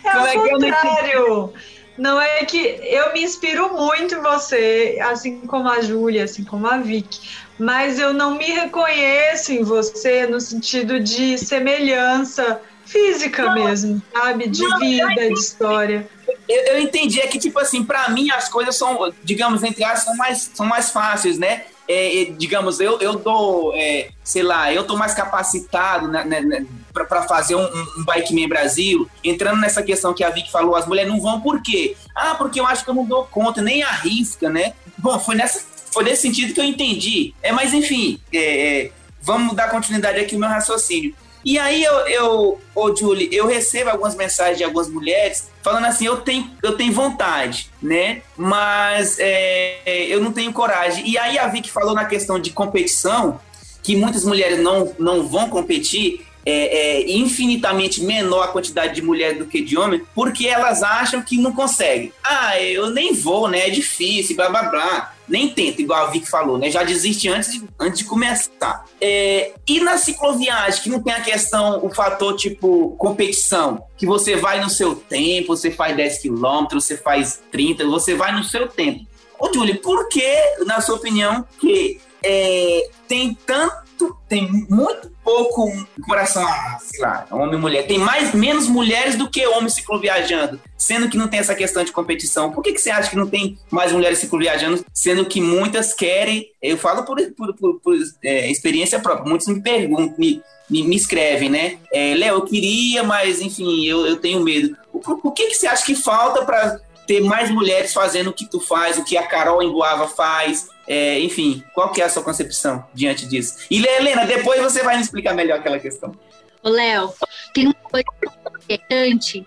É 0.04 0.10
Como 0.10 0.24
o 0.24 0.26
é 0.26 0.50
contrário. 0.50 1.52
Não 1.96 2.20
é 2.20 2.44
que 2.44 2.80
eu 2.82 3.12
me 3.12 3.22
inspiro 3.22 3.72
muito 3.72 4.16
em 4.16 4.20
você, 4.20 4.98
assim 5.00 5.40
como 5.46 5.68
a 5.68 5.80
Júlia, 5.80 6.24
assim 6.24 6.42
como 6.42 6.66
a 6.66 6.78
Vicky, 6.78 7.20
mas 7.56 8.00
eu 8.00 8.12
não 8.12 8.34
me 8.36 8.46
reconheço 8.46 9.52
em 9.52 9.62
você 9.62 10.26
no 10.26 10.40
sentido 10.40 10.98
de 10.98 11.38
semelhança 11.38 12.60
física 12.86 13.44
não, 13.44 13.54
mesmo, 13.54 14.02
sabe? 14.12 14.48
De 14.48 14.62
não, 14.62 14.78
vida, 14.78 15.14
de 15.14 15.32
história. 15.32 16.08
Eu, 16.48 16.62
eu, 16.74 16.80
entendi, 16.80 17.20
é 17.20 17.26
que, 17.26 17.38
tipo 17.38 17.58
assim, 17.58 17.84
para 17.84 18.08
mim 18.10 18.30
as 18.30 18.48
coisas 18.48 18.76
são, 18.76 19.12
digamos, 19.22 19.62
entre 19.62 19.82
aspas, 19.82 20.04
são 20.04 20.16
mais, 20.16 20.50
são 20.54 20.66
mais 20.66 20.90
fáceis, 20.90 21.38
né? 21.38 21.64
É, 21.86 22.22
é, 22.22 22.24
digamos, 22.30 22.80
eu, 22.80 22.98
eu 23.00 23.14
dou, 23.16 23.72
é, 23.74 24.08
sei 24.22 24.42
lá, 24.42 24.72
eu 24.72 24.84
tô 24.84 24.96
mais 24.96 25.12
capacitado 25.12 26.08
né, 26.08 26.24
né, 26.24 26.66
para 26.94 27.22
fazer 27.22 27.56
um, 27.56 27.64
um 27.98 28.04
Bike 28.04 28.34
Man 28.34 28.48
Brasil, 28.48 29.08
entrando 29.22 29.60
nessa 29.60 29.82
questão 29.82 30.14
que 30.14 30.24
a 30.24 30.30
Vicky 30.30 30.50
falou, 30.50 30.76
as 30.76 30.86
mulheres 30.86 31.12
não 31.12 31.20
vão 31.20 31.42
por 31.42 31.62
quê? 31.62 31.94
Ah, 32.14 32.34
porque 32.36 32.58
eu 32.58 32.66
acho 32.66 32.84
que 32.84 32.90
eu 32.90 32.94
não 32.94 33.04
dou 33.04 33.26
conta, 33.26 33.60
nem 33.60 33.82
arrisca, 33.82 34.48
né? 34.48 34.72
Bom, 34.96 35.18
foi, 35.18 35.34
nessa, 35.34 35.62
foi 35.92 36.04
nesse 36.04 36.22
sentido 36.22 36.54
que 36.54 36.60
eu 36.60 36.64
entendi. 36.64 37.34
É, 37.42 37.52
mas 37.52 37.74
enfim, 37.74 38.18
é, 38.32 38.38
é, 38.84 38.92
vamos 39.20 39.54
dar 39.54 39.68
continuidade 39.68 40.18
aqui 40.18 40.34
no 40.34 40.40
meu 40.40 40.48
raciocínio. 40.48 41.14
E 41.44 41.58
aí 41.58 41.82
eu, 41.84 41.94
eu 42.06 42.60
ô 42.74 42.96
Julie, 42.96 43.28
eu 43.30 43.46
recebo 43.46 43.90
algumas 43.90 44.14
mensagens 44.14 44.58
de 44.58 44.64
algumas 44.64 44.88
mulheres 44.88 45.50
falando 45.62 45.86
assim, 45.86 46.06
eu 46.06 46.18
tenho, 46.18 46.50
eu 46.62 46.76
tenho 46.76 46.92
vontade, 46.92 47.70
né? 47.82 48.22
Mas 48.36 49.18
é, 49.18 50.06
eu 50.08 50.20
não 50.20 50.32
tenho 50.32 50.52
coragem. 50.52 51.08
E 51.08 51.18
aí 51.18 51.38
a 51.38 51.46
Vicky 51.48 51.70
falou 51.70 51.94
na 51.94 52.04
questão 52.04 52.38
de 52.38 52.50
competição, 52.50 53.40
que 53.82 53.94
muitas 53.94 54.24
mulheres 54.24 54.58
não, 54.60 54.94
não 54.98 55.26
vão 55.26 55.48
competir. 55.48 56.26
É, 56.46 56.98
é, 57.00 57.10
infinitamente 57.10 58.02
menor 58.02 58.42
a 58.42 58.48
quantidade 58.48 58.94
de 58.94 59.02
mulheres 59.02 59.38
do 59.38 59.46
que 59.46 59.62
de 59.62 59.76
homens, 59.76 60.02
porque 60.14 60.46
elas 60.46 60.82
acham 60.82 61.22
que 61.22 61.38
não 61.38 61.52
conseguem. 61.52 62.12
Ah, 62.22 62.60
eu 62.60 62.90
nem 62.90 63.14
vou, 63.14 63.48
né? 63.48 63.66
É 63.66 63.70
difícil, 63.70 64.36
blá 64.36 64.48
blá 64.48 64.64
blá. 64.64 65.14
Nem 65.26 65.48
tenta, 65.48 65.80
igual 65.80 66.06
a 66.06 66.10
Vic 66.10 66.28
falou, 66.28 66.58
né? 66.58 66.70
Já 66.70 66.82
desiste 66.82 67.28
antes 67.28 67.52
de, 67.52 67.64
antes 67.80 68.00
de 68.00 68.04
começar. 68.04 68.84
É, 69.00 69.52
e 69.66 69.80
na 69.80 69.96
cicloviagem, 69.96 70.82
que 70.82 70.90
não 70.90 71.02
tem 71.02 71.14
a 71.14 71.20
questão, 71.22 71.82
o 71.82 71.88
fator 71.88 72.36
tipo 72.36 72.94
competição, 72.98 73.84
que 73.96 74.04
você 74.04 74.36
vai 74.36 74.60
no 74.60 74.68
seu 74.68 74.94
tempo, 74.94 75.56
você 75.56 75.70
faz 75.70 75.96
10 75.96 76.18
quilômetros, 76.18 76.84
você 76.84 76.98
faz 76.98 77.40
30, 77.50 77.86
você 77.86 78.14
vai 78.14 78.36
no 78.36 78.44
seu 78.44 78.68
tempo. 78.68 79.06
Ô, 79.38 79.52
Julie, 79.52 79.78
por 79.78 80.08
que, 80.08 80.36
na 80.66 80.80
sua 80.82 80.96
opinião, 80.96 81.46
que 81.58 82.00
é, 82.22 82.90
tem 83.08 83.36
tanto, 83.46 84.16
tem 84.28 84.66
muito 84.68 85.13
pouco 85.24 85.72
coração 86.06 86.46
a, 86.46 86.78
sei 86.80 87.00
lá, 87.00 87.26
homem 87.30 87.54
e 87.54 87.58
mulher. 87.58 87.86
Tem 87.86 87.98
mais, 87.98 88.34
menos 88.34 88.68
mulheres 88.68 89.16
do 89.16 89.28
que 89.28 89.46
homens 89.46 89.74
cicloviajando, 89.74 90.60
sendo 90.76 91.08
que 91.08 91.16
não 91.16 91.26
tem 91.26 91.40
essa 91.40 91.54
questão 91.54 91.82
de 91.82 91.90
competição. 91.90 92.52
Por 92.52 92.62
que, 92.62 92.72
que 92.72 92.80
você 92.80 92.90
acha 92.90 93.10
que 93.10 93.16
não 93.16 93.26
tem 93.26 93.58
mais 93.70 93.90
mulheres 93.90 94.18
cicloviajando, 94.18 94.84
sendo 94.92 95.24
que 95.24 95.40
muitas 95.40 95.94
querem? 95.94 96.50
Eu 96.62 96.76
falo 96.76 97.04
por, 97.04 97.20
por, 97.32 97.54
por, 97.54 97.80
por 97.80 97.96
é, 98.22 98.50
experiência 98.50 99.00
própria. 99.00 99.28
Muitos 99.28 99.48
me 99.48 99.62
perguntam, 99.62 100.14
me, 100.18 100.42
me, 100.68 100.82
me 100.82 100.96
escrevem, 100.96 101.48
né? 101.48 101.78
É, 101.92 102.14
Léo, 102.14 102.36
eu 102.36 102.42
queria, 102.42 103.02
mas 103.02 103.40
enfim, 103.40 103.84
eu, 103.84 104.06
eu 104.06 104.16
tenho 104.16 104.40
medo. 104.40 104.76
O, 104.92 105.28
o 105.28 105.32
que, 105.32 105.46
que 105.46 105.54
você 105.54 105.66
acha 105.66 105.84
que 105.84 105.94
falta 105.94 106.44
para 106.44 106.78
ter 107.06 107.20
mais 107.20 107.50
mulheres 107.50 107.92
fazendo 107.92 108.30
o 108.30 108.32
que 108.32 108.46
tu 108.46 108.60
faz, 108.60 108.98
o 108.98 109.04
que 109.04 109.16
a 109.16 109.26
Carol 109.26 109.62
em 109.62 109.70
Boava 109.70 110.08
faz, 110.08 110.68
é, 110.86 111.18
enfim, 111.20 111.62
qual 111.74 111.90
que 111.90 112.00
é 112.00 112.04
a 112.04 112.08
sua 112.08 112.22
concepção 112.22 112.86
diante 112.92 113.26
disso? 113.26 113.56
E 113.70 113.84
Helena, 113.84 114.26
depois 114.26 114.60
você 114.60 114.82
vai 114.82 114.96
me 114.96 115.02
explicar 115.02 115.34
melhor 115.34 115.58
aquela 115.58 115.78
questão. 115.78 116.14
Ô, 116.62 116.68
Léo, 116.68 117.12
tem 117.52 117.66
uma 117.66 117.74
coisa 117.74 118.06
importante. 118.24 119.44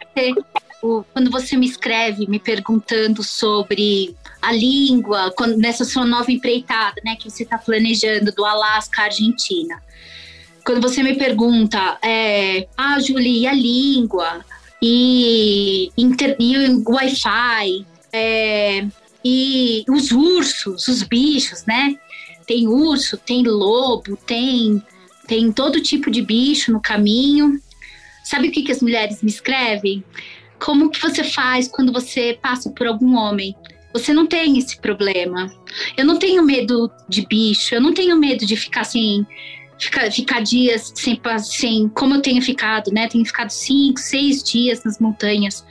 Quando 1.13 1.31
você 1.31 1.57
me 1.57 1.65
escreve 1.65 2.27
me 2.27 2.39
perguntando 2.39 3.23
sobre 3.23 4.15
a 4.41 4.51
língua, 4.51 5.33
quando, 5.35 5.57
nessa 5.57 5.83
sua 5.83 6.05
nova 6.05 6.31
empreitada, 6.31 7.01
né, 7.03 7.15
que 7.15 7.29
você 7.29 7.43
está 7.43 7.57
planejando 7.57 8.31
do 8.31 8.45
Alasca 8.45 9.01
à 9.01 9.05
Argentina. 9.05 9.81
Quando 10.63 10.81
você 10.81 11.01
me 11.01 11.15
pergunta, 11.15 11.97
é, 12.03 12.67
ah, 12.77 12.99
Julie, 12.99 13.41
e 13.41 13.47
a 13.47 13.53
língua? 13.53 14.45
E, 14.81 15.91
e 15.97 16.57
o 16.57 16.83
Wi-Fi? 16.91 17.85
É, 18.11 18.85
e 19.29 19.83
os 19.89 20.11
ursos, 20.11 20.87
os 20.87 21.03
bichos, 21.03 21.65
né? 21.65 21.97
Tem 22.45 22.65
urso, 22.65 23.17
tem 23.17 23.43
lobo, 23.43 24.15
tem, 24.15 24.81
tem 25.27 25.51
todo 25.51 25.81
tipo 25.81 26.09
de 26.09 26.21
bicho 26.21 26.71
no 26.71 26.81
caminho. 26.81 27.61
Sabe 28.23 28.47
o 28.47 28.51
que, 28.51 28.63
que 28.63 28.71
as 28.71 28.81
mulheres 28.81 29.21
me 29.21 29.29
escrevem? 29.29 30.01
Como 30.57 30.89
que 30.89 31.01
você 31.01 31.25
faz 31.25 31.67
quando 31.67 31.91
você 31.91 32.39
passa 32.41 32.69
por 32.69 32.87
algum 32.87 33.15
homem? 33.15 33.53
Você 33.91 34.13
não 34.13 34.25
tem 34.25 34.57
esse 34.57 34.79
problema. 34.79 35.51
Eu 35.97 36.05
não 36.05 36.17
tenho 36.17 36.41
medo 36.43 36.89
de 37.09 37.25
bicho, 37.25 37.75
eu 37.75 37.81
não 37.81 37.93
tenho 37.93 38.15
medo 38.15 38.45
de 38.45 38.55
ficar 38.55 38.85
sem. 38.85 39.27
Ficar, 39.77 40.11
ficar 40.11 40.39
dias 40.39 40.91
sem, 40.95 41.19
sem. 41.43 41.89
Como 41.89 42.15
eu 42.15 42.21
tenho 42.21 42.41
ficado, 42.41 42.91
né? 42.91 43.07
Tenho 43.09 43.25
ficado 43.25 43.49
cinco, 43.49 43.99
seis 43.99 44.41
dias 44.41 44.83
nas 44.83 44.99
montanhas 44.99 45.65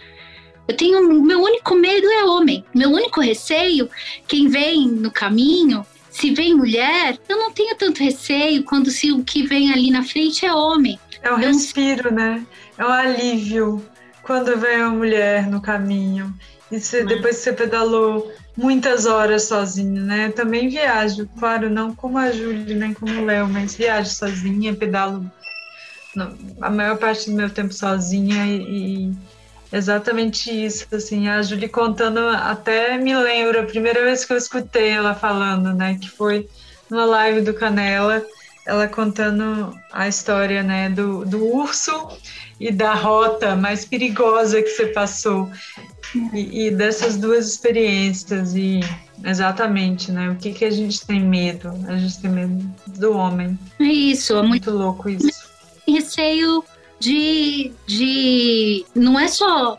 eu 0.69 0.77
tenho. 0.77 1.23
Meu 1.23 1.43
único 1.43 1.75
medo 1.75 2.07
é 2.09 2.25
homem. 2.25 2.65
Meu 2.75 2.91
único 2.91 3.21
receio, 3.21 3.89
quem 4.27 4.49
vem 4.49 4.89
no 4.89 5.11
caminho, 5.11 5.85
se 6.11 6.33
vem 6.33 6.55
mulher, 6.55 7.19
eu 7.29 7.39
não 7.39 7.53
tenho 7.53 7.77
tanto 7.77 8.03
receio 8.03 8.65
quando 8.65 8.91
se 8.91 9.13
o 9.13 9.23
que 9.23 9.47
vem 9.47 9.73
ali 9.73 9.91
na 9.91 10.03
frente 10.03 10.47
é 10.47 10.53
homem. 10.53 10.99
É 11.23 11.33
um 11.33 11.37
respiro, 11.37 12.13
né? 12.13 12.45
É 12.79 12.85
um 12.85 12.91
alívio 12.91 13.85
quando 14.23 14.57
vem 14.59 14.79
uma 14.79 14.91
mulher 14.91 15.47
no 15.47 15.61
caminho. 15.61 16.35
E 16.71 16.81
você, 16.81 17.03
hum. 17.03 17.07
depois 17.07 17.37
que 17.37 17.43
você 17.43 17.53
pedalou 17.53 18.33
muitas 18.57 19.07
horas 19.07 19.45
sozinho, 19.45 20.03
né? 20.03 20.27
Eu 20.27 20.33
também 20.33 20.69
viajo, 20.69 21.29
claro, 21.39 21.69
não 21.69 21.95
como 21.95 22.19
a 22.19 22.33
Júlia, 22.33 22.75
nem 22.75 22.95
como 22.95 23.21
o 23.21 23.25
Léo, 23.25 23.49
mas 23.49 23.77
viajo 23.77 24.11
sozinha, 24.11 24.75
pedalo 24.75 25.31
a 26.63 26.71
maior 26.71 26.97
parte 26.97 27.29
do 27.29 27.37
meu 27.37 27.51
tempo 27.51 27.75
sozinha 27.75 28.47
e, 28.47 29.13
Exatamente 29.73 30.51
isso, 30.51 30.87
assim, 30.93 31.29
a 31.29 31.43
Julie 31.43 31.69
contando, 31.69 32.21
até 32.21 32.97
me 32.97 33.17
lembro, 33.17 33.61
a 33.61 33.65
primeira 33.65 34.03
vez 34.03 34.25
que 34.25 34.33
eu 34.33 34.37
escutei 34.37 34.91
ela 34.91 35.15
falando, 35.15 35.73
né, 35.75 35.99
que 36.01 36.09
foi 36.09 36.49
numa 36.89 37.05
live 37.05 37.41
do 37.41 37.53
Canela, 37.53 38.25
ela 38.65 38.87
contando 38.87 39.77
a 39.93 40.09
história, 40.09 40.63
né, 40.63 40.89
do, 40.89 41.25
do 41.25 41.45
urso 41.45 42.09
e 42.59 42.71
da 42.71 42.95
rota 42.95 43.55
mais 43.57 43.85
perigosa 43.85 44.63
que 44.63 44.69
você 44.69 44.87
passou, 44.87 45.51
e, 46.33 46.67
e 46.67 46.71
dessas 46.71 47.17
duas 47.17 47.49
experiências, 47.49 48.55
e 48.55 48.81
exatamente, 49.25 50.13
né, 50.13 50.31
o 50.31 50.37
que 50.37 50.53
que 50.53 50.65
a 50.65 50.71
gente 50.71 51.05
tem 51.05 51.21
medo? 51.21 51.71
A 51.89 51.97
gente 51.97 52.21
tem 52.21 52.31
medo 52.31 52.75
do 52.87 53.13
homem. 53.13 53.59
É 53.81 53.85
isso, 53.85 54.33
é 54.33 54.37
muito, 54.37 54.49
muito 54.49 54.71
louco 54.71 55.09
isso. 55.09 55.47
Receio 55.87 56.65
de, 56.98 57.73
de 57.86 58.85
não 58.94 59.18
é 59.18 59.28
só 59.28 59.78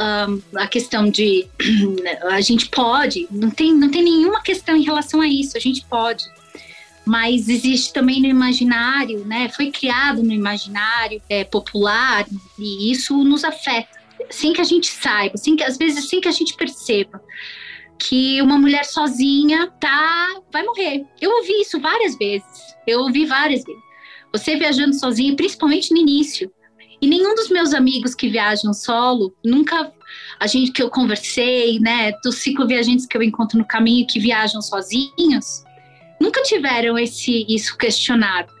um, 0.00 0.40
a 0.56 0.66
questão 0.66 1.10
de 1.10 1.46
a 2.30 2.40
gente 2.40 2.68
pode, 2.68 3.26
não 3.30 3.50
tem, 3.50 3.74
não 3.74 3.90
tem 3.90 4.02
nenhuma 4.02 4.42
questão 4.42 4.76
em 4.76 4.82
relação 4.82 5.20
a 5.20 5.28
isso, 5.28 5.56
a 5.56 5.60
gente 5.60 5.84
pode. 5.84 6.24
Mas 7.04 7.48
existe 7.48 7.92
também 7.92 8.20
no 8.20 8.28
imaginário, 8.28 9.24
né? 9.24 9.48
Foi 9.48 9.70
criado 9.70 10.22
no 10.22 10.32
imaginário 10.32 11.20
é, 11.28 11.44
popular 11.44 12.26
e 12.58 12.92
isso 12.92 13.16
nos 13.24 13.42
afeta. 13.42 13.98
Sem 14.28 14.52
que 14.52 14.60
a 14.60 14.64
gente 14.64 14.86
saiba, 14.86 15.36
sem 15.36 15.56
que, 15.56 15.64
às 15.64 15.76
vezes 15.76 16.08
sem 16.08 16.20
que 16.20 16.28
a 16.28 16.32
gente 16.32 16.54
perceba 16.54 17.20
que 17.98 18.40
uma 18.40 18.56
mulher 18.58 18.84
sozinha 18.84 19.70
tá 19.78 20.40
vai 20.52 20.62
morrer. 20.62 21.04
Eu 21.20 21.30
ouvi 21.36 21.60
isso 21.60 21.80
várias 21.80 22.16
vezes. 22.16 22.76
Eu 22.86 23.00
ouvi 23.00 23.26
várias 23.26 23.62
vezes. 23.64 23.89
Você 24.32 24.56
viajando 24.56 24.94
sozinho, 24.94 25.36
principalmente 25.36 25.92
no 25.92 25.98
início. 25.98 26.50
E 27.02 27.06
nenhum 27.06 27.34
dos 27.34 27.48
meus 27.48 27.72
amigos 27.72 28.14
que 28.14 28.28
viajam 28.28 28.74
solo, 28.74 29.34
nunca 29.44 29.90
a 30.38 30.46
gente 30.46 30.72
que 30.72 30.82
eu 30.82 30.90
conversei, 30.90 31.78
né, 31.80 32.12
dos 32.22 32.36
cicloviajantes 32.36 33.06
que 33.06 33.16
eu 33.16 33.22
encontro 33.22 33.58
no 33.58 33.64
caminho 33.64 34.06
que 34.06 34.20
viajam 34.20 34.60
sozinhos, 34.60 35.64
nunca 36.20 36.42
tiveram 36.42 36.98
esse 36.98 37.46
isso 37.48 37.76
questionado. 37.78 38.52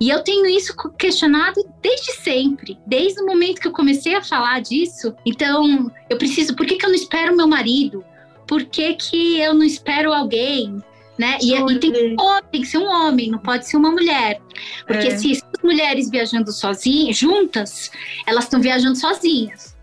E 0.00 0.08
eu 0.08 0.22
tenho 0.22 0.46
isso 0.46 0.74
questionado 0.98 1.62
desde 1.82 2.12
sempre, 2.14 2.78
desde 2.86 3.20
o 3.20 3.26
momento 3.26 3.60
que 3.60 3.68
eu 3.68 3.72
comecei 3.72 4.14
a 4.14 4.22
falar 4.22 4.60
disso. 4.62 5.14
Então, 5.26 5.92
eu 6.08 6.16
preciso, 6.16 6.56
por 6.56 6.64
que, 6.64 6.76
que 6.76 6.86
eu 6.86 6.88
não 6.88 6.96
espero 6.96 7.36
meu 7.36 7.46
marido? 7.46 8.02
Por 8.48 8.64
que, 8.64 8.94
que 8.94 9.38
eu 9.38 9.52
não 9.52 9.62
espero 9.62 10.12
alguém? 10.12 10.82
Né? 11.20 11.36
E, 11.42 11.54
e 11.54 11.78
tem, 11.78 11.92
que, 11.92 12.16
tem, 12.50 12.62
que 12.62 12.66
ser 12.66 12.78
um 12.78 12.88
homem, 12.88 13.30
não 13.30 13.38
pode 13.38 13.68
ser 13.68 13.76
uma 13.76 13.90
mulher. 13.90 14.40
Porque 14.86 15.08
é. 15.08 15.18
se 15.18 15.32
as 15.32 15.62
mulheres 15.62 16.08
viajando 16.08 16.50
sozinhas, 16.50 17.18
juntas, 17.18 17.90
elas 18.26 18.44
estão 18.44 18.58
viajando 18.58 18.96
sozinhas. 18.96 19.76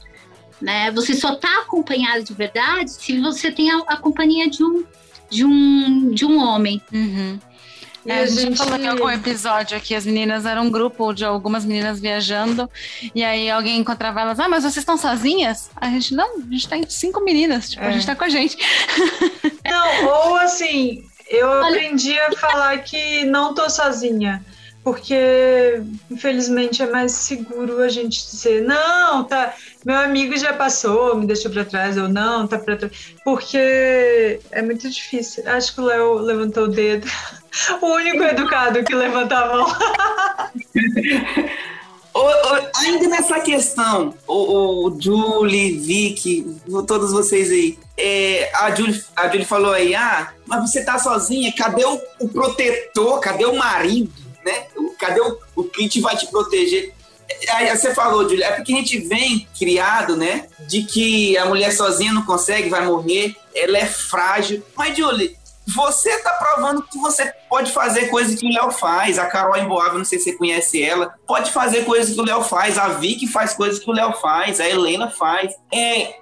Né? 0.60 0.90
Você 0.90 1.14
só 1.14 1.34
está 1.34 1.60
acompanhada 1.60 2.24
de 2.24 2.34
verdade 2.34 2.90
se 2.90 3.20
você 3.20 3.52
tem 3.52 3.70
a, 3.70 3.78
a, 3.86 3.98
companhia 3.98 4.50
de 4.50 4.64
um, 4.64 4.84
de 5.30 5.46
um, 5.46 6.10
de 6.10 6.26
um 6.26 6.40
homem. 6.40 6.82
Uhum. 6.92 7.38
É, 8.04 8.22
a, 8.22 8.26
gente, 8.26 8.42
gente 8.42 8.58
falou 8.58 8.80
em 8.80 8.88
algum 8.88 9.10
episódio 9.10 9.78
aqui, 9.78 9.94
as 9.94 10.08
meninas 10.08 10.44
eram 10.44 10.64
um 10.64 10.72
grupo 10.72 11.14
de 11.14 11.24
algumas 11.24 11.66
meninas 11.66 12.00
viajando, 12.00 12.68
e 13.14 13.22
aí 13.22 13.52
alguém 13.52 13.78
encontrava 13.78 14.22
elas, 14.22 14.40
ah, 14.40 14.48
mas 14.48 14.64
vocês 14.64 14.78
estão 14.78 14.98
sozinhas? 14.98 15.70
A 15.76 15.90
gente, 15.90 16.16
não, 16.16 16.38
a 16.38 16.52
gente 16.52 16.70
tá 16.70 16.78
em 16.78 16.90
cinco 16.90 17.22
meninas, 17.22 17.70
tipo, 17.70 17.84
é. 17.84 17.90
a 17.90 17.92
gente 17.92 18.06
tá 18.06 18.16
com 18.16 18.24
a 18.24 18.30
gente. 18.30 18.58
Não, 19.70 20.06
ou 20.06 20.36
assim, 20.38 21.04
eu 21.30 21.52
aprendi 21.64 22.18
a 22.20 22.32
falar 22.34 22.78
que 22.80 23.26
não 23.26 23.54
tô 23.54 23.70
sozinha, 23.70 24.44
porque 24.84 25.82
infelizmente 26.10 26.82
é 26.82 26.90
mais 26.90 27.12
seguro 27.12 27.82
a 27.82 27.90
gente 27.90 28.26
dizer 28.26 28.62
não, 28.62 29.24
tá, 29.24 29.54
meu 29.86 29.98
amigo 29.98 30.38
já 30.38 30.54
passou, 30.54 31.18
me 31.18 31.26
deixou 31.26 31.52
para 31.52 31.66
trás 31.66 31.98
ou 31.98 32.08
não, 32.08 32.48
tá 32.48 32.58
para 32.58 32.78
trás, 32.78 33.16
porque 33.24 34.40
é 34.52 34.62
muito 34.62 34.90
difícil. 34.90 35.44
Acho 35.48 35.76
que 35.76 35.82
o 35.82 35.86
Léo 35.86 36.14
levantou 36.20 36.66
o 36.66 36.70
dedo, 36.70 37.08
o 37.82 37.86
único 37.88 38.24
educado 38.24 38.84
que 38.84 38.96
levanta 38.96 39.38
a 39.38 39.48
mão. 39.48 39.68
ainda 42.76 43.08
nessa 43.08 43.40
questão, 43.40 44.14
o, 44.28 44.88
o 44.88 45.02
Julie, 45.02 45.78
Vicky, 45.78 46.58
todos 46.88 47.12
vocês 47.12 47.52
aí, 47.52 47.78
é, 47.98 48.50
a, 48.56 48.74
Julie, 48.74 49.04
a 49.16 49.28
Julie 49.28 49.46
falou 49.46 49.74
aí, 49.74 49.96
ah, 49.96 50.34
mas 50.46 50.70
você 50.70 50.84
tá 50.84 50.98
sozinha, 51.00 51.54
cadê 51.56 51.86
o, 51.86 52.00
o 52.20 52.30
protetor, 52.30 53.20
cadê 53.20 53.46
o 53.46 53.56
marido, 53.56 54.12
né? 54.46 54.66
Cadê 55.00 55.22
o, 55.22 55.38
o 55.56 55.64
que 55.64 56.00
vai 56.00 56.16
te 56.16 56.28
proteger? 56.28 56.94
Aí 57.50 57.76
você 57.76 57.94
falou, 57.94 58.28
Julie, 58.28 58.44
é 58.44 58.52
porque 58.52 58.74
a 58.74 58.78
gente 58.78 59.00
vem 59.00 59.48
criado, 59.58 60.16
né, 60.16 60.48
de 60.68 60.84
que 60.84 61.38
a 61.38 61.46
mulher 61.46 61.72
sozinha 61.72 62.14
não 62.14 62.24
consegue, 62.24 62.70
vai 62.70 62.86
morrer, 62.86 63.36
ela 63.54 63.78
é 63.78 63.86
frágil. 63.86 64.64
Mas, 64.76 64.98
Julie, 64.98 65.37
você 65.68 66.18
tá 66.20 66.32
provando 66.32 66.82
que 66.84 66.98
você 66.98 67.26
pode 67.50 67.72
fazer 67.72 68.08
coisas 68.08 68.40
que 68.40 68.48
o 68.48 68.54
Léo 68.54 68.72
faz. 68.72 69.20
A 69.20 69.26
Carol 69.26 69.58
Emboável, 69.58 69.98
não 69.98 70.06
sei 70.06 70.18
se 70.18 70.26
você 70.26 70.38
conhece 70.38 70.82
ela, 70.82 71.14
pode 71.28 71.52
fazer 71.52 71.84
coisas 71.84 72.16
que 72.16 72.22
o 72.22 72.26
Léo 72.26 72.42
faz. 72.44 72.78
A 72.78 72.88
Vicky 72.90 73.28
faz 73.28 73.54
coisas 73.54 73.80
que 73.80 73.90
o 73.90 73.94
Léo 73.94 74.14
faz. 74.14 74.62
A 74.62 74.68
Helena 74.68 75.10
faz. 75.10 75.54
É, 75.74 76.16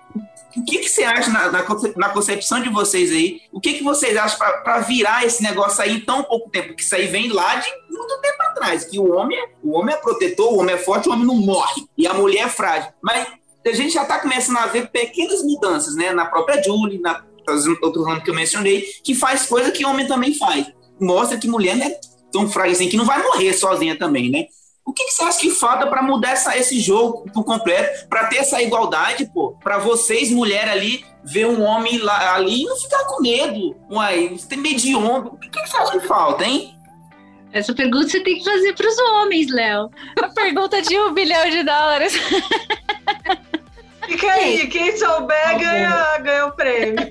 o 0.58 0.64
que, 0.64 0.80
que 0.80 0.90
você 0.90 1.04
acha 1.04 1.30
na, 1.30 1.52
na, 1.52 1.66
na, 1.98 2.10
concepção 2.10 2.62
de 2.62 2.70
vocês 2.70 3.12
aí? 3.12 3.42
O 3.52 3.60
que, 3.60 3.74
que 3.74 3.84
vocês 3.84 4.18
acham 4.18 4.40
para 4.64 4.80
virar 4.80 5.26
esse 5.26 5.44
negócio 5.44 5.84
aí 5.84 5.98
em 5.98 6.00
tão 6.00 6.24
pouco 6.24 6.50
tempo? 6.50 6.74
Que 6.74 6.82
isso 6.82 6.96
aí 6.96 7.08
vem 7.08 7.32
lá 7.32 7.56
de 7.56 7.70
muito 7.90 8.20
tempo 8.22 8.42
atrás. 8.42 8.86
Que 8.86 8.98
o 8.98 9.14
homem, 9.14 9.38
é, 9.38 9.50
o 9.62 9.78
homem 9.78 9.94
é 9.94 9.98
protetor, 9.98 10.54
o 10.54 10.60
homem 10.60 10.74
é 10.74 10.78
forte, 10.78 11.08
o 11.08 11.12
homem 11.12 11.26
não 11.26 11.36
morre. 11.36 11.86
E 11.98 12.08
a 12.08 12.14
mulher 12.14 12.46
é 12.46 12.50
frágil. 12.50 12.92
Mas 13.02 13.28
a 13.66 13.74
gente 13.74 13.94
já 13.94 14.04
está 14.04 14.20
começando 14.20 14.58
a 14.58 14.66
ver 14.66 14.90
pequenas 14.90 15.44
mudanças, 15.44 15.96
né? 15.96 16.12
Na 16.14 16.26
própria 16.26 16.64
Julie, 16.64 17.00
na 17.00 17.24
outro 17.82 18.04
ramo 18.04 18.22
que 18.22 18.30
eu 18.30 18.36
mencionei, 18.36 18.86
que 19.04 19.16
faz 19.16 19.46
coisa 19.46 19.72
que 19.72 19.86
homem 19.86 20.08
também 20.08 20.34
faz. 20.34 20.68
Mostra 21.00 21.38
que 21.38 21.48
mulher 21.48 21.76
não 21.76 21.86
é 21.86 22.00
tão 22.32 22.50
frágil 22.50 22.74
assim, 22.74 22.90
que 22.90 22.98
não 22.98 23.06
vai 23.06 23.22
morrer 23.22 23.54
sozinha 23.54 23.98
também, 23.98 24.30
né? 24.30 24.46
O 24.86 24.94
que, 24.94 25.04
que 25.06 25.12
você 25.12 25.24
acha 25.24 25.40
que 25.40 25.50
falta 25.50 25.88
para 25.88 26.04
mudar 26.04 26.32
essa, 26.32 26.56
esse 26.56 26.80
jogo 26.80 27.26
por 27.34 27.44
completo, 27.44 28.08
para 28.08 28.28
ter 28.28 28.38
essa 28.38 28.62
igualdade, 28.62 29.26
pô? 29.34 29.58
Para 29.64 29.80
vocês, 29.80 30.30
mulher 30.30 30.70
ali, 30.70 31.04
ver 31.24 31.48
um 31.48 31.64
homem 31.64 31.98
lá, 31.98 32.36
ali 32.36 32.62
e 32.62 32.66
não 32.66 32.78
ficar 32.78 33.04
com 33.06 33.22
medo. 33.22 33.76
Uai, 33.90 34.38
tem 34.48 34.60
medo 34.60 34.80
de 34.80 34.96
ombro. 34.96 35.34
O 35.34 35.40
que, 35.40 35.50
que 35.50 35.68
você 35.68 35.78
acha 35.78 36.00
que 36.00 36.08
falta, 36.08 36.46
hein? 36.46 36.76
Essa 37.52 37.74
pergunta 37.74 38.10
você 38.10 38.20
tem 38.20 38.38
que 38.38 38.44
fazer 38.44 38.74
para 38.74 38.88
os 38.88 38.98
homens, 39.00 39.52
Léo. 39.52 39.90
A 40.22 40.28
pergunta 40.28 40.80
de 40.82 41.00
um 41.00 41.14
bilhão 41.14 41.50
de 41.50 41.64
dólares. 41.64 42.14
Fica 44.06 44.32
aí, 44.32 44.68
quem 44.68 44.96
souber 44.98 45.60
ganha, 45.60 46.18
ganha 46.20 46.46
o 46.48 46.52
prêmio. 46.52 47.08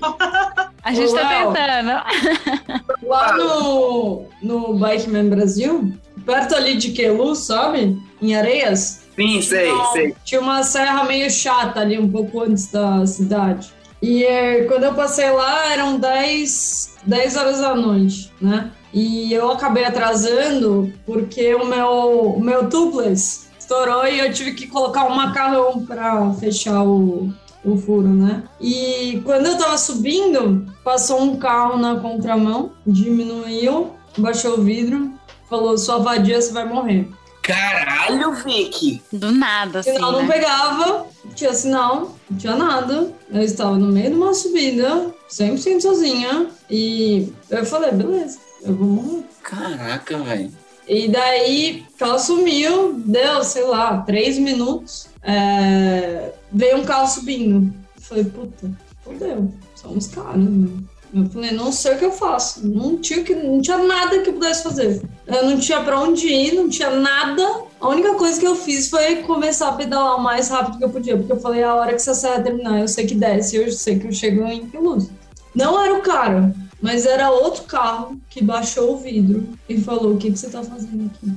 A 0.83 0.93
gente 0.93 1.13
Uau. 1.13 1.21
tá 1.21 1.29
tentando. 1.29 3.07
Lá 3.07 3.37
no, 3.37 4.25
no 4.41 4.73
Bikeman 4.75 5.29
Brasil, 5.29 5.93
perto 6.25 6.55
ali 6.55 6.75
de 6.75 6.91
Quelu, 6.91 7.35
sabe? 7.35 7.97
Em 8.21 8.35
Areias. 8.35 9.03
Sim, 9.15 9.41
sei, 9.41 9.71
sei. 9.93 10.15
Tinha 10.23 10.41
uma 10.41 10.63
serra 10.63 11.03
meio 11.03 11.29
chata 11.29 11.79
ali, 11.79 11.97
um 11.97 12.09
pouco 12.09 12.41
antes 12.41 12.67
da 12.67 13.05
cidade. 13.05 13.73
E 14.01 14.23
é, 14.23 14.63
quando 14.65 14.83
eu 14.83 14.93
passei 14.93 15.29
lá, 15.31 15.71
eram 15.71 15.97
10, 15.97 16.97
10 17.05 17.35
horas 17.37 17.59
da 17.59 17.73
noite, 17.73 18.31
né? 18.41 18.71
E 18.93 19.33
eu 19.33 19.51
acabei 19.51 19.83
atrasando 19.83 20.93
porque 21.05 21.53
o 21.55 21.65
meu, 21.65 22.35
o 22.37 22.39
meu 22.39 22.69
tubeless 22.69 23.44
estourou 23.65 24.07
e 24.07 24.19
eu 24.19 24.31
tive 24.31 24.53
que 24.53 24.67
colocar 24.67 25.05
um 25.05 25.15
macarrão 25.15 25.83
para 25.85 26.31
fechar 26.33 26.83
o, 26.83 27.33
o 27.63 27.77
furo, 27.77 28.07
né? 28.07 28.43
E 28.61 29.21
quando 29.25 29.47
eu 29.47 29.57
tava 29.57 29.77
subindo, 29.77 30.71
passou 30.83 31.21
um 31.21 31.37
carro 31.37 31.77
na 31.77 31.99
contramão, 31.99 32.73
diminuiu, 32.85 33.93
baixou 34.17 34.59
o 34.59 34.61
vidro, 34.61 35.11
falou: 35.49 35.77
sua 35.77 35.97
vadia, 35.97 36.39
você 36.39 36.53
vai 36.53 36.65
morrer. 36.65 37.09
Caralho, 37.41 38.33
Vicky! 38.33 39.03
Do 39.11 39.31
nada, 39.31 39.79
assim. 39.79 39.93
Sinal 39.93 40.13
né? 40.13 40.19
não 40.19 40.27
pegava, 40.27 41.05
não 41.23 41.31
tinha 41.33 41.53
sinal, 41.53 42.15
não 42.29 42.37
tinha 42.37 42.55
nada. 42.55 43.13
Eu 43.31 43.41
estava 43.41 43.77
no 43.77 43.87
meio 43.87 44.11
de 44.11 44.15
uma 44.15 44.33
subida, 44.33 45.13
100% 45.29 45.81
sozinha. 45.81 46.47
E 46.69 47.31
eu 47.49 47.65
falei: 47.65 47.91
beleza, 47.91 48.39
eu 48.63 48.75
vou 48.75 48.87
morrer. 48.87 49.23
Caraca, 49.43 50.17
velho. 50.19 50.64
E 50.87 51.07
daí 51.07 51.85
ela 51.99 52.19
sumiu, 52.19 52.93
deu, 52.93 53.43
sei 53.43 53.63
lá, 53.63 54.01
três 54.01 54.37
minutos. 54.37 55.07
É... 55.23 56.31
Veio 56.51 56.77
um 56.77 56.85
carro 56.85 57.07
subindo. 57.07 57.73
Falei: 57.99 58.23
puta, 58.25 58.69
fodeu, 59.03 59.51
somos 59.75 60.07
caras, 60.07 60.37
né? 60.37 60.69
Eu 61.13 61.29
falei, 61.29 61.51
não 61.51 61.71
sei 61.71 61.93
o 61.93 61.97
que 61.97 62.05
eu 62.05 62.11
faço. 62.11 62.67
Não 62.67 62.97
tinha, 62.97 63.23
que, 63.23 63.33
não 63.33 63.61
tinha 63.61 63.77
nada 63.77 64.19
que 64.19 64.29
eu 64.29 64.33
pudesse 64.33 64.63
fazer. 64.63 65.01
Eu 65.25 65.45
não 65.49 65.57
tinha 65.57 65.81
para 65.81 65.97
onde 66.01 66.27
ir, 66.27 66.53
não 66.53 66.67
tinha 66.67 66.89
nada. 66.89 67.41
A 67.79 67.87
única 67.87 68.15
coisa 68.15 68.37
que 68.37 68.45
eu 68.45 68.55
fiz 68.55 68.89
foi 68.89 69.17
começar 69.23 69.69
a 69.69 69.73
pedalar 69.73 70.17
o 70.17 70.21
mais 70.21 70.49
rápido 70.49 70.77
que 70.77 70.83
eu 70.83 70.89
podia, 70.89 71.15
porque 71.15 71.31
eu 71.31 71.39
falei, 71.39 71.63
a 71.63 71.73
hora 71.73 71.91
que 71.91 71.95
essa 71.95 72.13
serra 72.13 72.41
terminar, 72.41 72.81
eu 72.81 72.87
sei 72.87 73.05
que 73.05 73.15
desce, 73.15 73.55
eu 73.55 73.71
sei 73.71 73.97
que 73.97 74.07
eu 74.07 74.11
chego 74.11 74.45
em 74.45 74.67
Queluz. 74.67 75.09
Não 75.53 75.81
era 75.81 75.93
o 75.93 76.01
cara, 76.01 76.53
mas 76.85 77.07
era 77.07 77.31
outro 77.31 77.63
carro 77.63 78.21
que 78.29 78.43
baixou 78.43 78.93
o 78.93 78.97
vidro 78.97 79.49
e 79.67 79.81
falou, 79.81 80.13
o 80.13 80.17
que, 80.17 80.31
que 80.31 80.37
você 80.37 80.51
tá 80.51 80.61
fazendo 80.61 81.07
aqui? 81.07 81.33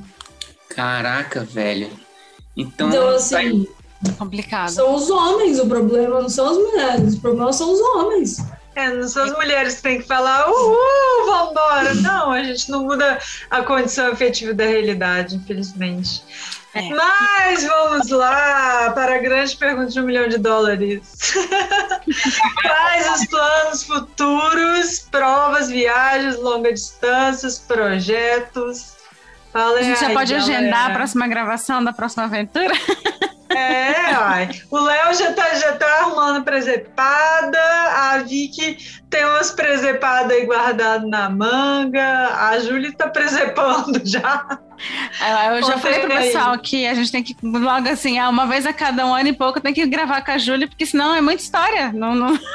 Caraca, 0.69 1.43
velho. 1.43 1.89
Então, 2.55 2.91
então 2.91 3.09
assim... 3.09 3.67
Complicado. 4.19 4.69
São 4.69 4.95
os 4.95 5.11
homens 5.11 5.59
o 5.59 5.67
problema, 5.67 6.21
não 6.21 6.29
são 6.29 6.51
as 6.51 6.57
mulheres. 6.57 7.15
O 7.15 7.21
problema 7.21 7.53
são 7.53 7.73
os 7.73 7.81
homens. 7.81 8.37
É, 8.77 8.91
não 8.91 9.09
são 9.09 9.25
as 9.25 9.33
mulheres 9.33 9.77
que 9.77 9.83
têm 9.83 10.01
que 10.01 10.07
falar, 10.07 10.49
uhul, 10.49 11.27
vambora. 11.27 11.95
Não, 11.95 12.31
a 12.31 12.45
gente 12.45 12.71
não 12.71 12.85
muda 12.85 13.19
a 13.51 13.63
condição 13.63 14.13
efetiva 14.13 14.53
da 14.55 14.65
realidade, 14.65 15.35
infelizmente. 15.35 16.23
É. 16.79 16.91
Mas 16.91 17.65
vamos 17.65 18.09
lá 18.11 18.93
para 18.93 19.17
a 19.17 19.19
grande 19.19 19.57
pergunta 19.57 19.91
de 19.91 20.01
um 20.01 20.05
milhão 20.05 20.29
de 20.29 20.39
dólares. 20.39 21.35
Quais 22.63 23.21
os 23.21 23.27
planos 23.27 23.83
futuros, 23.83 25.01
provas, 25.11 25.69
viagens, 25.69 26.37
longas 26.37 26.75
distâncias, 26.75 27.59
projetos? 27.59 28.98
A 29.55 29.83
gente 29.83 30.01
já 30.01 30.11
pode 30.11 30.33
galera. 30.33 30.59
agendar 30.59 30.91
a 30.91 30.95
próxima 30.95 31.27
gravação 31.27 31.83
da 31.83 31.93
próxima 31.93 32.25
aventura? 32.25 32.75
É, 33.51 34.13
ai. 34.15 34.51
O 34.71 34.79
Léo 34.79 35.15
já 35.15 35.33
tá, 35.33 35.55
já 35.55 35.73
tá 35.73 35.87
arrumando 36.01 36.45
presepada, 36.45 37.59
a 37.59 38.19
Vicky 38.19 38.77
tem 39.09 39.25
umas 39.25 39.51
presepadas 39.51 40.37
aí 40.37 40.45
guardadas 40.45 41.09
na 41.09 41.31
manga, 41.31 42.29
a 42.37 42.59
Júlia 42.59 42.93
tá 42.93 43.09
presepando 43.09 44.03
já. 44.05 44.61
Eu 45.51 45.63
já 45.63 45.79
falei 45.79 46.01
pro 46.01 46.09
pessoal 46.11 46.53
aí. 46.53 46.59
que 46.59 46.87
a 46.87 46.95
gente 46.95 47.11
tem 47.11 47.23
que, 47.23 47.35
logo 47.43 47.89
assim, 47.89 48.19
ah, 48.19 48.29
uma 48.29 48.47
vez 48.47 48.67
a 48.67 48.73
cada 48.73 49.07
um 49.07 49.15
ano 49.15 49.29
e 49.29 49.33
pouco, 49.33 49.61
tem 49.61 49.73
que 49.73 49.87
gravar 49.87 50.23
com 50.23 50.31
a 50.31 50.39
Júlia, 50.39 50.69
porque 50.69 50.85
senão 50.85 51.15
é 51.15 51.21
muita 51.21 51.43
história. 51.43 51.91
Não, 51.93 52.15
não... 52.15 52.39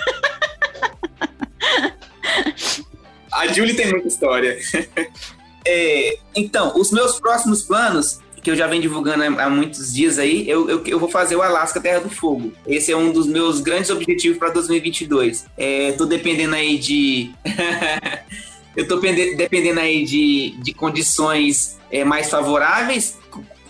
A 3.31 3.47
Júlia 3.47 3.75
tem 3.75 3.89
muita 3.89 4.07
história. 4.07 4.57
É, 5.65 6.17
então, 6.35 6.73
os 6.75 6.91
meus 6.91 7.19
próximos 7.19 7.63
planos 7.63 8.19
que 8.43 8.51
eu 8.51 8.55
já 8.57 8.67
venho 8.67 8.81
divulgando 8.81 9.23
há 9.39 9.49
muitos 9.49 9.93
dias 9.93 10.19
aí, 10.19 10.47
eu, 10.49 10.69
eu, 10.69 10.85
eu, 10.85 10.99
vou 10.99 11.07
fazer 11.07 11.37
o 11.37 11.41
Alasca 11.41 11.79
Terra 11.79 12.01
do 12.01 12.09
Fogo. 12.09 12.51
Esse 12.67 12.91
é 12.91 12.97
um 12.97 13.11
dos 13.11 13.25
meus 13.25 13.61
grandes 13.61 13.89
objetivos 13.89 14.37
para 14.37 14.49
2022. 14.49 15.45
É, 15.57 15.93
tô 15.93 16.05
dependendo 16.05 16.53
aí 16.53 16.77
de. 16.77 17.31
eu 18.75 18.85
tô 18.85 18.99
dependendo 18.99 19.79
aí 19.79 20.03
de, 20.03 20.55
de 20.61 20.73
condições 20.73 21.79
é, 21.89 22.03
mais 22.03 22.29
favoráveis 22.29 23.17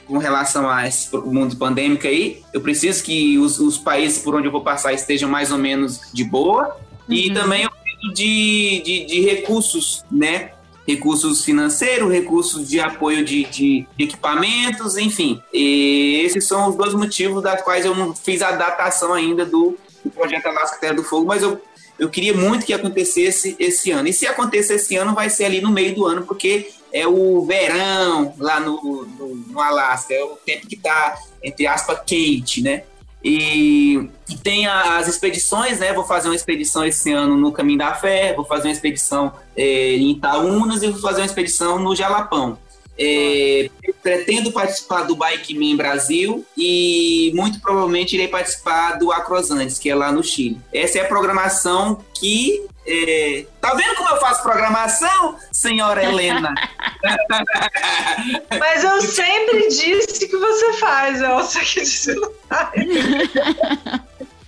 com 0.07 0.17
relação 0.17 0.67
a 0.67 0.87
esse 0.87 1.15
mundo 1.17 1.55
pandêmico 1.55 2.07
aí. 2.07 2.41
Eu 2.51 2.59
preciso 2.59 3.03
que 3.03 3.37
os, 3.37 3.59
os 3.59 3.77
países 3.77 4.23
por 4.23 4.33
onde 4.33 4.47
eu 4.47 4.51
vou 4.51 4.61
passar 4.61 4.91
estejam 4.91 5.29
mais 5.29 5.51
ou 5.51 5.59
menos 5.59 6.01
de 6.11 6.23
boa. 6.23 6.75
Uhum. 7.07 7.15
E 7.15 7.31
também 7.31 7.63
eu 7.63 7.69
preciso 7.69 8.13
de, 8.13 8.81
de, 8.83 9.05
de 9.05 9.21
recursos, 9.21 10.03
né? 10.11 10.51
Recursos 10.87 11.43
financeiros, 11.43 12.11
recursos 12.11 12.67
de 12.67 12.79
apoio 12.79 13.23
de, 13.23 13.45
de, 13.45 13.87
equipamentos, 13.97 14.97
enfim. 14.97 15.41
E 15.53 16.21
esses 16.25 16.45
são 16.47 16.69
os 16.69 16.75
dois 16.75 16.93
motivos 16.93 17.41
das 17.41 17.61
quais 17.61 17.85
eu 17.85 17.95
não 17.95 18.15
fiz 18.15 18.41
a 18.41 18.51
datação 18.51 19.13
ainda 19.13 19.45
do, 19.45 19.77
do 20.03 20.11
projeto 20.11 20.47
Alasca 20.47 20.77
Terra 20.77 20.93
do 20.93 21.03
Fogo, 21.03 21.25
mas 21.25 21.41
eu, 21.41 21.61
eu 21.97 22.09
queria 22.09 22.33
muito 22.33 22.65
que 22.65 22.73
acontecesse 22.73 23.55
esse 23.59 23.91
ano. 23.91 24.07
E 24.09 24.13
se 24.13 24.27
acontecer 24.27 24.75
esse 24.75 24.95
ano, 24.95 25.13
vai 25.13 25.29
ser 25.29 25.45
ali 25.45 25.61
no 25.61 25.71
meio 25.71 25.95
do 25.95 26.05
ano, 26.05 26.25
porque 26.25 26.69
é 26.91 27.07
o 27.07 27.43
verão 27.45 28.33
lá 28.37 28.59
no, 28.59 29.05
no, 29.05 29.35
no 29.35 29.59
Alasca, 29.59 30.13
é 30.13 30.23
o 30.23 30.35
tempo 30.35 30.67
que 30.67 30.75
está, 30.75 31.17
entre 31.41 31.65
aspas, 31.65 31.99
quente, 32.05 32.61
né? 32.61 32.83
E, 33.23 34.09
tem 34.43 34.67
as 34.67 35.07
expedições, 35.07 35.79
né? 35.79 35.93
Vou 35.93 36.03
fazer 36.03 36.27
uma 36.27 36.35
expedição 36.35 36.85
esse 36.85 37.11
ano 37.13 37.37
no 37.37 37.51
Caminho 37.51 37.77
da 37.77 37.93
Fé, 37.93 38.33
vou 38.33 38.43
fazer 38.43 38.67
uma 38.67 38.73
expedição 38.73 39.31
é, 39.55 39.95
em 39.95 40.11
Itaúnas 40.11 40.83
e 40.83 40.89
vou 40.89 40.99
fazer 40.99 41.21
uma 41.21 41.25
expedição 41.25 41.79
no 41.79 41.95
Jalapão. 41.95 42.57
É, 42.97 43.69
pretendo 44.03 44.51
participar 44.51 45.03
do 45.03 45.15
Bike 45.15 45.57
Man 45.57 45.75
Brasil 45.77 46.45
e 46.55 47.31
muito 47.33 47.59
provavelmente 47.59 48.13
irei 48.13 48.27
participar 48.27 48.99
do 48.99 49.11
Acrosantes, 49.11 49.79
que 49.79 49.89
é 49.89 49.95
lá 49.95 50.11
no 50.11 50.23
Chile. 50.23 50.59
Essa 50.71 50.99
é 50.99 51.01
a 51.01 51.07
programação 51.07 52.03
que. 52.13 52.67
É... 52.85 53.45
Tá 53.61 53.73
vendo 53.75 53.95
como 53.95 54.09
eu 54.09 54.17
faço 54.17 54.43
programação, 54.43 55.37
senhora 55.51 56.03
Helena? 56.03 56.53
Mas 58.59 58.83
eu 58.83 59.01
sempre 59.01 59.69
disse 59.69 60.27
que 60.27 60.35
você 60.35 60.73
faz, 60.73 61.21
Elsa, 61.21 61.61
que 61.61 61.81
disse 61.81 62.13
não 62.15 62.29
faz. 62.49 62.71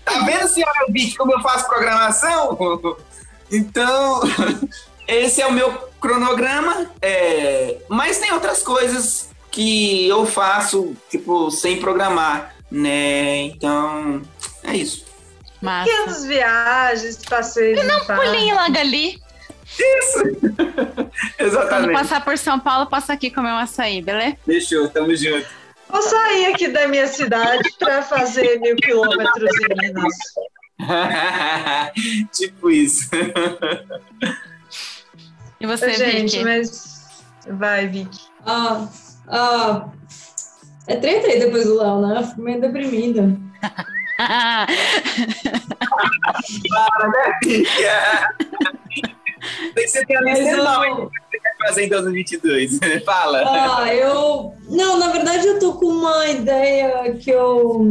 Tá 0.03 0.19
vendo, 0.25 0.47
senhora 0.49 0.85
Vicky, 0.89 1.15
como 1.15 1.33
eu 1.33 1.41
faço 1.41 1.65
programação? 1.65 2.97
Então, 3.49 4.21
esse 5.07 5.41
é 5.41 5.47
o 5.47 5.51
meu 5.53 5.71
cronograma, 6.05 6.91
é... 7.01 7.77
mas 7.89 8.19
tem 8.19 8.31
outras 8.31 8.61
coisas 8.61 9.29
que 9.49 10.07
eu 10.07 10.25
faço, 10.25 10.95
tipo, 11.09 11.49
sem 11.49 11.79
programar, 11.79 12.53
né? 12.69 13.37
Então, 13.43 14.21
é 14.63 14.75
isso. 14.75 15.03
Massa. 15.61 15.89
Pequenas 15.89 16.25
viagens, 16.25 17.17
passeios. 17.27 17.79
E 17.79 17.83
não 17.83 17.99
pulinho 18.05 18.55
logo 18.55 18.77
ali. 18.77 19.19
Isso! 19.79 20.19
Quando 20.45 21.11
Exatamente. 21.39 21.93
passar 21.93 22.23
por 22.23 22.37
São 22.37 22.59
Paulo, 22.59 22.85
passa 22.85 23.13
aqui 23.13 23.31
comer 23.31 23.49
um 23.49 23.57
açaí, 23.57 24.01
beleza? 24.01 24.37
Fechou, 24.45 24.87
tamo 24.89 25.15
junto. 25.15 25.47
Vou 25.89 26.01
sair 26.01 26.45
aqui 26.47 26.67
da 26.67 26.87
minha 26.87 27.07
cidade 27.07 27.67
para 27.79 28.03
fazer 28.03 28.59
mil 28.59 28.75
quilômetros 28.75 29.51
em 29.61 29.87
Minas. 29.87 30.13
tipo 32.31 32.69
isso. 32.69 33.09
E 35.59 35.65
você, 35.67 35.93
Gente, 35.93 36.31
Vicky? 36.37 36.43
mas 36.43 37.23
vai, 37.49 37.87
Vicky. 37.87 38.19
Ah, 38.45 38.87
ah, 39.27 39.89
é 40.87 40.95
treta 40.97 41.27
aí 41.27 41.39
depois 41.39 41.65
do 41.65 41.77
Léo, 41.77 42.01
né? 42.01 42.19
Eu 42.19 42.23
fico 42.27 42.41
meio 42.41 42.61
deprimida. 42.61 43.37
Tem 49.75 49.83
que 49.83 49.87
você 49.87 50.05
tem 50.05 50.17
a 50.17 50.21
Mas 50.21 50.39
lista 50.39 50.57
não, 50.57 50.85
hein? 50.85 50.95
Você 50.95 51.39
quer 51.39 51.67
fazer 51.67 51.85
em 51.85 51.89
2022? 51.89 52.79
Fala. 53.05 53.43
Ah, 53.45 53.93
eu. 53.93 54.53
Não, 54.69 54.97
na 54.97 55.09
verdade 55.09 55.45
eu 55.47 55.59
tô 55.59 55.73
com 55.73 55.85
uma 55.87 56.27
ideia 56.27 57.13
que 57.15 57.29
eu. 57.29 57.85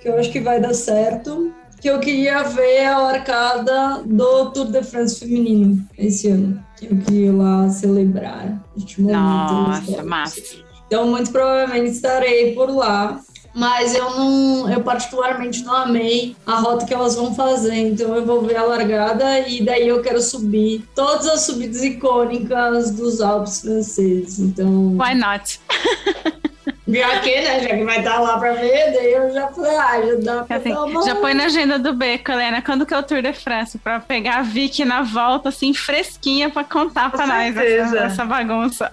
que 0.00 0.08
eu 0.08 0.18
acho 0.18 0.32
que 0.32 0.40
vai 0.40 0.60
dar 0.60 0.74
certo. 0.74 1.54
Que 1.84 1.90
eu 1.90 2.00
queria 2.00 2.42
ver 2.44 2.86
a 2.86 2.96
arcada 2.96 4.02
do 4.06 4.50
Tour 4.52 4.72
de 4.72 4.82
France 4.82 5.20
feminino 5.20 5.86
esse 5.98 6.28
ano. 6.28 6.64
Eu 6.80 6.96
queria 6.96 7.26
ir 7.26 7.30
lá 7.30 7.68
celebrar. 7.68 8.58
Nossa, 8.96 10.02
massa. 10.02 10.40
Então, 10.86 11.06
muito 11.06 11.30
provavelmente 11.30 11.90
estarei 11.90 12.54
por 12.54 12.74
lá. 12.74 13.20
Mas 13.54 13.94
eu 13.94 14.08
não, 14.08 14.70
eu 14.72 14.80
particularmente 14.80 15.62
não 15.62 15.74
amei 15.74 16.34
a 16.46 16.58
rota 16.58 16.86
que 16.86 16.94
elas 16.94 17.16
vão 17.16 17.34
fazer. 17.34 17.76
Então 17.76 18.14
eu 18.14 18.24
vou 18.24 18.40
ver 18.40 18.56
a 18.56 18.64
largada 18.64 19.40
e 19.40 19.62
daí 19.62 19.86
eu 19.86 20.00
quero 20.00 20.22
subir 20.22 20.88
todas 20.94 21.26
as 21.26 21.42
subidas 21.42 21.84
icônicas 21.84 22.92
dos 22.92 23.20
Alpes 23.20 23.60
franceses. 23.60 24.38
Então, 24.38 24.96
Why 24.96 25.14
not? 25.14 25.60
já 26.86 27.20
que, 27.20 27.40
né, 27.40 27.60
já 27.60 27.68
que 27.76 27.84
vai 27.84 27.98
estar 27.98 28.20
lá 28.20 28.38
pra 28.38 28.52
ver, 28.52 28.92
daí 28.92 29.12
eu 29.12 29.32
já 29.32 29.48
falei, 29.48 29.76
ah, 29.76 30.02
já 30.06 30.14
dá 30.16 30.42
pra 30.44 30.56
Assim, 30.56 30.70
já 31.06 31.14
põe 31.16 31.32
na 31.34 31.44
agenda 31.44 31.78
do 31.78 31.94
Beco, 31.94 32.30
Helena, 32.32 32.60
quando 32.60 32.84
que 32.84 32.92
é 32.92 32.98
o 32.98 33.02
Tour 33.02 33.22
de 33.22 33.32
France? 33.32 33.78
Pra 33.78 34.00
pegar 34.00 34.38
a 34.38 34.42
Vicky 34.42 34.84
na 34.84 35.02
volta, 35.02 35.48
assim, 35.48 35.72
fresquinha, 35.72 36.50
pra 36.50 36.62
contar 36.64 37.10
Com 37.10 37.16
pra 37.16 37.26
nós 37.26 37.54
certeza. 37.54 37.96
essa, 37.96 38.04
essa 38.06 38.24
bagunça. 38.26 38.90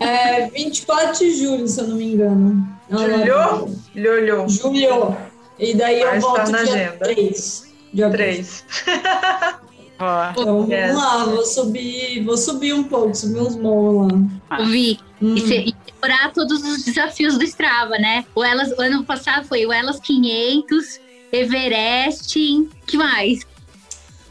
É 0.00 0.46
24 0.48 1.18
de 1.18 1.34
julho, 1.36 1.66
se 1.66 1.80
eu 1.80 1.88
não 1.88 1.96
me 1.96 2.12
engano. 2.14 2.66
É 2.90 2.96
uma 2.96 3.08
Julho? 3.08 3.78
Lholho, 3.96 4.48
Julho. 4.48 5.16
E 5.58 5.74
daí 5.74 6.00
eu 6.00 6.08
estar 6.14 6.20
volto 6.20 6.50
na 6.50 6.62
dia 6.62 6.72
agenda. 6.74 6.98
3. 7.04 7.72
Dia 7.92 8.10
três. 8.10 8.64
Boa. 9.98 10.32
Então 10.36 10.66
Yes. 10.68 10.94
vamos 10.94 11.02
lá, 11.02 11.24
vou 11.26 11.44
subir, 11.44 12.24
vou 12.24 12.36
subir 12.36 12.72
um 12.72 12.82
pouco, 12.84 13.14
subir 13.14 13.40
uns 13.40 13.54
morros 13.56 14.12
lá. 14.50 14.56
Vi. 14.64 14.98
Hum. 15.20 15.34
E, 15.36 15.74
e 16.02 16.08
decorar 16.08 16.32
todos 16.32 16.62
os 16.62 16.84
desafios 16.84 17.38
do 17.38 17.44
Strava, 17.44 17.96
né? 17.98 18.24
O, 18.34 18.42
Elas, 18.44 18.72
o 18.72 18.80
ano 18.80 19.04
passado 19.04 19.46
foi 19.46 19.64
o 19.64 19.72
Elas 19.72 20.00
500, 20.00 21.00
Everest, 21.32 22.38
que 22.86 22.96
mais? 22.96 23.46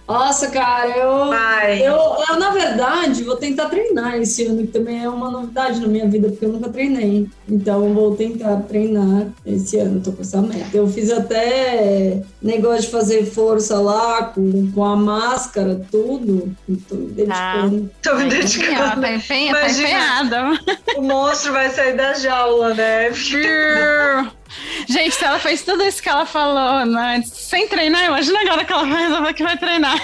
Nossa, 0.08 0.50
cara, 0.50 0.90
eu, 0.90 1.28
Vai. 1.30 1.82
eu, 1.82 1.96
eu, 2.30 2.40
na 2.40 2.50
verdade, 2.52 3.24
vou 3.24 3.38
tentar 3.38 3.70
treinar 3.70 4.16
esse 4.18 4.46
ano, 4.46 4.62
que 4.64 4.68
também 4.74 5.04
é 5.04 5.08
uma 5.10 5.32
novidade 5.32 5.80
na 5.80 5.88
minha 5.88 6.08
vida, 6.08 6.28
porque 6.30 6.46
eu 6.46 6.50
nunca 6.50 6.70
treinei. 6.70 7.30
Então, 7.48 7.86
eu 7.86 7.94
vou 7.94 8.16
tentar 8.16 8.58
treinar 8.68 9.28
esse 9.46 9.78
ano, 9.78 10.02
tô 10.02 10.12
com 10.12 10.22
essa 10.22 10.42
meta. 10.42 10.76
Eu 10.76 10.88
fiz 10.88 11.12
até 11.12 12.22
negócio 12.42 12.82
de 12.82 12.88
fazer 12.90 13.26
força 13.26 13.80
lá, 13.80 14.24
com, 14.24 14.72
com 14.74 14.84
a 14.84 14.96
máscara, 14.96 15.80
tudo. 15.90 16.54
Tô 16.90 16.96
me 16.96 17.12
dedicando. 17.12 17.90
Tô 18.02 18.16
me 18.16 18.22
Ela 18.22 18.30
dedicando. 18.30 19.02
tá, 19.02 19.14
empenha, 19.14 19.54
tá 19.54 19.60
Imagina. 19.62 19.88
empenhada. 19.88 20.60
O 20.98 21.02
monstro 21.02 21.54
vai 21.54 21.70
sair 21.70 21.96
da 21.96 22.14
jaula, 22.16 22.74
né? 22.74 23.12
Gente, 24.88 25.16
se 25.16 25.24
ela 25.24 25.40
fez 25.40 25.64
tudo 25.64 25.84
isso 25.84 26.02
que 26.02 26.10
ela 26.10 26.26
falou 26.26 26.86
né, 26.86 27.22
sem 27.26 27.68
treinar, 27.68 28.06
imagina 28.06 28.42
agora 28.42 28.66
que 28.66 28.74
ela 28.74 28.86
vai 28.86 29.04
resolver 29.04 29.34
que 29.34 29.44
vai 29.44 29.58
treinar. 29.58 29.98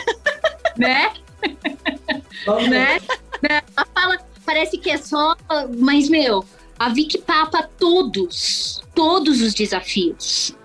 Né? 0.77 1.11
Vamos 2.45 2.69
né? 2.69 2.99
Né? 3.41 3.61
Ela 3.75 3.87
fala, 3.93 4.17
parece 4.45 4.77
que 4.77 4.89
é 4.91 4.97
só. 4.97 5.35
Mas, 5.77 6.07
meu, 6.07 6.45
a 6.77 6.89
Vicky 6.89 7.17
papa 7.17 7.69
todos, 7.77 8.81
todos 8.93 9.41
os 9.41 9.53
desafios. 9.53 10.55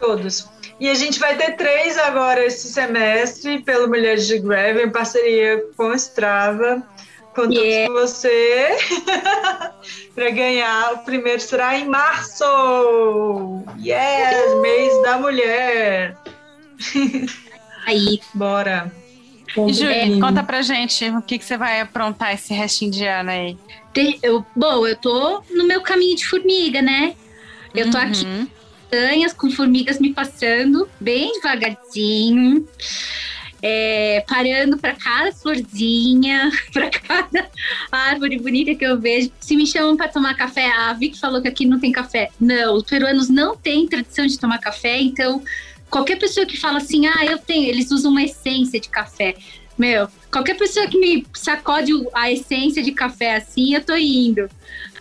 Todos. 0.00 0.48
E 0.80 0.88
a 0.88 0.94
gente 0.94 1.20
vai 1.20 1.36
ter 1.36 1.52
três 1.52 1.96
agora 1.96 2.44
esse 2.44 2.72
semestre, 2.72 3.62
pelo 3.62 3.88
Mulheres 3.88 4.26
de 4.26 4.38
Greve, 4.38 4.82
em 4.82 4.90
parceria 4.90 5.64
com 5.76 5.88
o 5.88 5.94
Strava. 5.94 6.82
Contamos 7.34 7.58
Yeah. 7.58 7.92
com 7.92 8.00
você 8.00 8.68
para 10.14 10.30
ganhar. 10.30 10.92
O 10.94 10.98
primeiro 11.04 11.40
será 11.40 11.76
em 11.78 11.86
março! 11.88 12.44
Yes! 13.82 14.54
Mês 14.62 15.02
da 15.02 15.18
mulher! 15.18 16.16
Aí, 17.86 18.20
Bora! 18.32 18.92
Conta 19.54 19.70
E 19.70 19.74
Júlia, 19.74 20.00
comigo. 20.00 20.20
conta 20.20 20.42
pra 20.42 20.62
gente 20.62 21.04
o 21.10 21.22
que, 21.22 21.38
que 21.38 21.44
você 21.44 21.56
vai 21.56 21.80
aprontar 21.80 22.34
esse 22.34 22.52
restinho 22.52 22.90
de 22.90 23.06
ano 23.06 23.30
aí. 23.30 23.56
eu, 24.22 24.44
bom, 24.56 24.84
eu 24.86 24.96
tô 24.96 25.42
no 25.50 25.64
meu 25.64 25.80
caminho 25.80 26.16
de 26.16 26.26
formiga, 26.26 26.82
né? 26.82 27.14
Eu 27.74 27.90
tô 27.90 27.98
aqui 27.98 28.24
Uhum. 28.24 28.48
montanhas 28.92 29.32
com 29.32 29.50
formigas 29.50 29.98
me 30.00 30.12
passando 30.12 30.88
bem 31.00 31.32
devagarzinho, 31.34 32.66
é, 33.66 34.22
parando 34.28 34.76
para 34.76 34.94
cada 34.94 35.32
florzinha, 35.32 36.52
para 36.70 36.90
cada 36.90 37.48
árvore 37.90 38.38
bonita 38.38 38.74
que 38.74 38.84
eu 38.84 39.00
vejo. 39.00 39.32
Se 39.40 39.56
me 39.56 39.66
chamam 39.66 39.96
para 39.96 40.08
tomar 40.08 40.34
café, 40.34 40.70
a 40.70 40.92
Vicky 40.92 41.18
falou 41.18 41.40
que 41.40 41.48
aqui 41.48 41.64
não 41.64 41.80
tem 41.80 41.90
café. 41.90 42.28
Não, 42.38 42.76
os 42.76 42.82
peruanos 42.82 43.30
não 43.30 43.56
têm 43.56 43.88
tradição 43.88 44.26
de 44.26 44.38
tomar 44.38 44.58
café, 44.58 45.00
então 45.00 45.42
qualquer 45.88 46.18
pessoa 46.18 46.44
que 46.44 46.60
fala 46.60 46.76
assim, 46.76 47.06
ah, 47.06 47.24
eu 47.24 47.38
tenho, 47.38 47.66
eles 47.66 47.90
usam 47.90 48.10
uma 48.10 48.22
essência 48.22 48.78
de 48.78 48.90
café. 48.90 49.34
Meu, 49.78 50.08
qualquer 50.30 50.58
pessoa 50.58 50.86
que 50.86 50.98
me 50.98 51.26
sacode 51.32 51.90
a 52.12 52.30
essência 52.30 52.82
de 52.82 52.92
café 52.92 53.36
assim, 53.36 53.74
eu 53.74 53.82
tô 53.82 53.96
indo. 53.96 54.46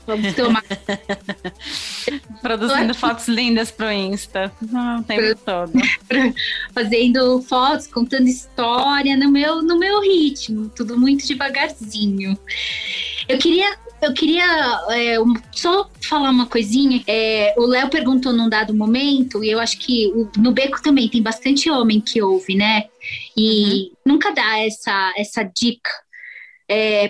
Vamos 0.05 0.33
tomar 0.33 0.63
Produzindo 2.41 2.93
fotos 2.93 3.27
lindas 3.27 3.71
pro 3.71 3.91
Insta. 3.91 4.51
Não, 4.61 4.99
o 4.99 5.03
tempo 5.03 5.39
todo. 5.45 5.71
fazendo 6.73 7.41
fotos, 7.43 7.87
contando 7.87 8.27
história 8.27 9.15
no 9.15 9.31
meu, 9.31 9.61
no 9.61 9.79
meu 9.79 10.01
ritmo, 10.01 10.69
tudo 10.69 10.99
muito 10.99 11.25
devagarzinho. 11.25 12.37
Eu 13.29 13.37
queria, 13.37 13.77
eu 14.01 14.13
queria 14.13 14.45
é, 14.89 15.15
só 15.53 15.89
falar 16.01 16.29
uma 16.31 16.47
coisinha. 16.47 17.01
É, 17.07 17.53
o 17.57 17.65
Léo 17.65 17.89
perguntou 17.89 18.33
num 18.33 18.49
dado 18.49 18.73
momento, 18.73 19.41
e 19.43 19.49
eu 19.49 19.59
acho 19.59 19.77
que 19.79 20.07
o- 20.07 20.29
no 20.37 20.51
Beco 20.51 20.81
também 20.81 21.07
tem 21.07 21.21
bastante 21.21 21.69
homem 21.71 22.01
que 22.01 22.21
ouve, 22.21 22.55
né? 22.55 22.85
E 23.37 23.91
nunca 24.05 24.31
dá 24.31 24.59
essa, 24.59 25.13
essa 25.17 25.43
dica 25.43 25.89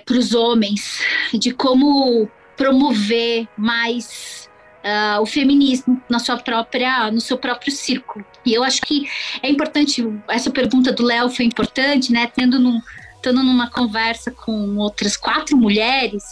para 0.04 0.16
os 0.18 0.34
homens 0.34 1.00
de 1.32 1.50
como 1.52 2.28
promover 2.56 3.48
mais 3.56 4.48
ah, 4.86 5.18
o 5.20 5.24
feminismo 5.24 6.00
na 6.10 6.18
sua 6.18 6.36
própria, 6.36 7.10
no 7.10 7.20
seu 7.20 7.38
próprio 7.38 7.72
círculo. 7.72 8.24
E 8.44 8.52
eu 8.52 8.62
acho 8.62 8.82
que 8.82 9.08
é 9.42 9.48
importante, 9.48 10.06
essa 10.28 10.50
pergunta 10.50 10.92
do 10.92 11.02
Léo 11.02 11.30
foi 11.30 11.46
importante, 11.46 12.12
né? 12.12 12.26
Tendo 12.26 12.58
num, 12.58 12.80
estando 13.16 13.42
numa 13.42 13.70
conversa 13.70 14.30
com 14.30 14.76
outras 14.76 15.16
quatro 15.16 15.56
mulheres, 15.56 16.22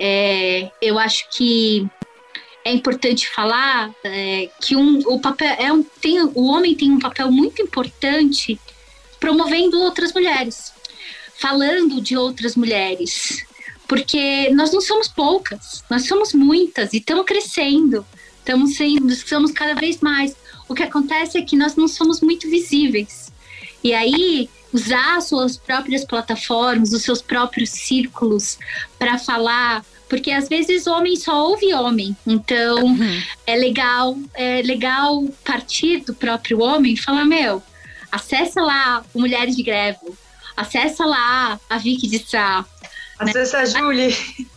é, 0.00 0.68
eu 0.82 0.98
acho 0.98 1.28
que 1.30 1.88
é 2.64 2.72
importante 2.72 3.28
falar 3.28 3.90
é, 4.02 4.50
que 4.60 4.74
um, 4.74 4.98
o 5.06 5.20
papel 5.20 5.54
é 5.56 5.72
um, 5.72 5.82
tem, 5.82 6.20
o 6.22 6.46
homem 6.46 6.74
tem 6.74 6.90
um 6.90 6.98
papel 6.98 7.30
muito 7.30 7.62
importante 7.62 8.60
promovendo 9.20 9.80
outras 9.80 10.12
mulheres, 10.12 10.72
falando 11.38 12.00
de 12.00 12.16
outras 12.16 12.56
mulheres, 12.56 13.46
porque 13.90 14.50
nós 14.50 14.72
não 14.72 14.80
somos 14.80 15.08
poucas, 15.08 15.82
nós 15.90 16.06
somos 16.06 16.32
muitas 16.32 16.92
e 16.92 16.98
estamos 16.98 17.26
crescendo, 17.26 18.06
estamos 18.38 18.76
sendo, 18.76 19.12
somos 19.16 19.50
cada 19.50 19.74
vez 19.74 20.00
mais. 20.00 20.36
O 20.68 20.76
que 20.76 20.84
acontece 20.84 21.36
é 21.36 21.42
que 21.42 21.56
nós 21.56 21.74
não 21.74 21.88
somos 21.88 22.20
muito 22.20 22.48
visíveis. 22.48 23.32
E 23.82 23.92
aí, 23.92 24.48
usar 24.72 25.16
as 25.16 25.24
suas 25.24 25.56
próprias 25.56 26.04
plataformas, 26.04 26.92
os 26.92 27.02
seus 27.02 27.20
próprios 27.20 27.70
círculos 27.70 28.60
para 28.96 29.18
falar, 29.18 29.84
porque 30.08 30.30
às 30.30 30.48
vezes 30.48 30.86
homem 30.86 31.16
só 31.16 31.48
ouve 31.48 31.74
homem. 31.74 32.16
Então, 32.24 32.84
Uhum. 32.84 33.22
é 33.44 33.56
legal, 33.56 34.16
é 34.34 34.62
legal 34.62 35.24
partir 35.44 36.04
do 36.04 36.14
próprio 36.14 36.60
homem 36.60 36.92
e 36.92 36.96
falar, 36.96 37.24
meu, 37.24 37.60
acessa 38.12 38.62
lá 38.62 39.04
o 39.12 39.18
Mulheres 39.18 39.56
de 39.56 39.64
Greve, 39.64 39.98
acessa 40.56 41.04
lá 41.04 41.58
a 41.68 41.76
Vicky 41.76 42.06
de 42.06 42.20
Sá. 42.20 42.64
Acessa 43.20 43.58
a 43.58 43.64
Julie. 43.64 44.16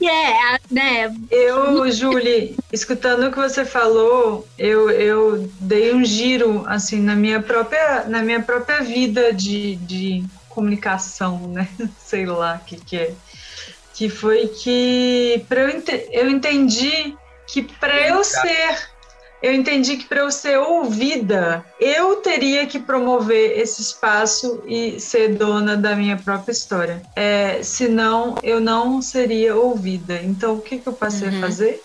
E 0.00 0.08
é, 0.08 0.58
né, 0.70 1.14
Eu, 1.30 1.90
Julie, 1.92 2.56
escutando 2.72 3.26
o 3.26 3.30
que 3.30 3.36
você 3.36 3.66
falou, 3.66 4.48
eu, 4.58 4.88
eu 4.88 5.50
dei 5.60 5.92
um 5.94 6.02
giro 6.02 6.64
assim 6.66 6.98
na 7.00 7.14
minha 7.14 7.42
própria, 7.42 8.04
na 8.04 8.22
minha 8.22 8.40
própria 8.40 8.80
vida 8.80 9.30
de, 9.34 9.76
de 9.76 10.24
comunicação, 10.48 11.48
né? 11.48 11.68
Sei 11.98 12.24
lá 12.24 12.58
o 12.62 12.64
que, 12.64 12.76
que 12.76 12.96
é. 12.96 13.14
Que 13.92 14.08
foi 14.08 14.48
que 14.48 15.44
pra 15.46 15.60
eu, 15.60 15.82
eu 16.12 16.30
entendi 16.30 17.14
que 17.46 17.62
para 17.62 18.08
eu 18.08 18.24
ser 18.24 18.88
eu 19.42 19.54
entendi 19.54 19.96
que 19.96 20.04
para 20.04 20.20
eu 20.20 20.30
ser 20.30 20.58
ouvida, 20.58 21.64
eu 21.78 22.16
teria 22.16 22.66
que 22.66 22.78
promover 22.78 23.58
esse 23.58 23.80
espaço 23.80 24.62
e 24.66 25.00
ser 25.00 25.34
dona 25.34 25.76
da 25.76 25.96
minha 25.96 26.16
própria 26.16 26.52
história. 26.52 27.02
É, 27.16 27.62
senão, 27.62 28.36
eu 28.42 28.60
não 28.60 29.00
seria 29.00 29.56
ouvida. 29.56 30.20
Então, 30.22 30.56
o 30.56 30.60
que, 30.60 30.78
que 30.78 30.86
eu 30.86 30.92
passei 30.92 31.28
uhum. 31.28 31.38
a 31.38 31.40
fazer? 31.40 31.82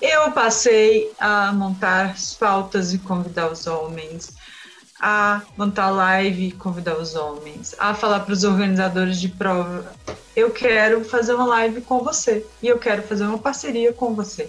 Eu 0.00 0.32
passei 0.32 1.12
a 1.18 1.52
montar 1.52 2.10
as 2.10 2.34
pautas 2.34 2.94
e 2.94 2.98
convidar 2.98 3.50
os 3.50 3.66
homens, 3.66 4.32
a 5.00 5.42
montar 5.56 5.90
live 5.90 6.48
e 6.48 6.52
convidar 6.52 6.96
os 6.96 7.14
homens, 7.14 7.74
a 7.78 7.94
falar 7.94 8.20
para 8.20 8.32
os 8.32 8.44
organizadores 8.44 9.20
de 9.20 9.28
prova: 9.28 9.92
eu 10.34 10.50
quero 10.50 11.04
fazer 11.04 11.34
uma 11.34 11.46
live 11.46 11.80
com 11.82 12.00
você 12.00 12.44
e 12.62 12.68
eu 12.68 12.78
quero 12.78 13.02
fazer 13.02 13.24
uma 13.24 13.38
parceria 13.38 13.92
com 13.92 14.14
você. 14.14 14.48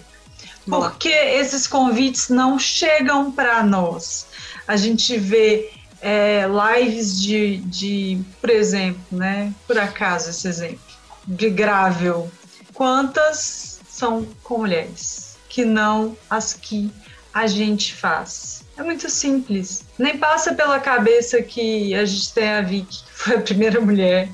Porque 0.66 1.08
esses 1.08 1.66
convites 1.66 2.28
não 2.28 2.58
chegam 2.58 3.30
para 3.30 3.62
nós. 3.62 4.26
A 4.66 4.76
gente 4.76 5.16
vê 5.16 5.70
é, 6.00 6.44
lives 6.46 7.20
de, 7.20 7.58
de, 7.58 8.18
por 8.40 8.50
exemplo, 8.50 9.00
né? 9.10 9.52
Por 9.66 9.78
acaso 9.78 10.30
esse 10.30 10.48
exemplo, 10.48 10.80
de 11.26 11.50
Gravel. 11.50 12.30
Quantas 12.74 13.80
são 13.88 14.26
com 14.42 14.58
mulheres? 14.58 15.36
Que 15.48 15.64
não 15.64 16.16
as 16.28 16.52
que 16.52 16.90
a 17.32 17.46
gente 17.46 17.94
faz. 17.94 18.64
É 18.76 18.82
muito 18.82 19.08
simples. 19.08 19.84
Nem 19.98 20.18
passa 20.18 20.52
pela 20.52 20.78
cabeça 20.78 21.40
que 21.40 21.94
a 21.94 22.04
gente 22.04 22.32
tem 22.34 22.48
a 22.48 22.60
Vicky, 22.60 23.02
que 23.04 23.12
foi 23.12 23.36
a 23.36 23.40
primeira 23.40 23.80
mulher 23.80 24.28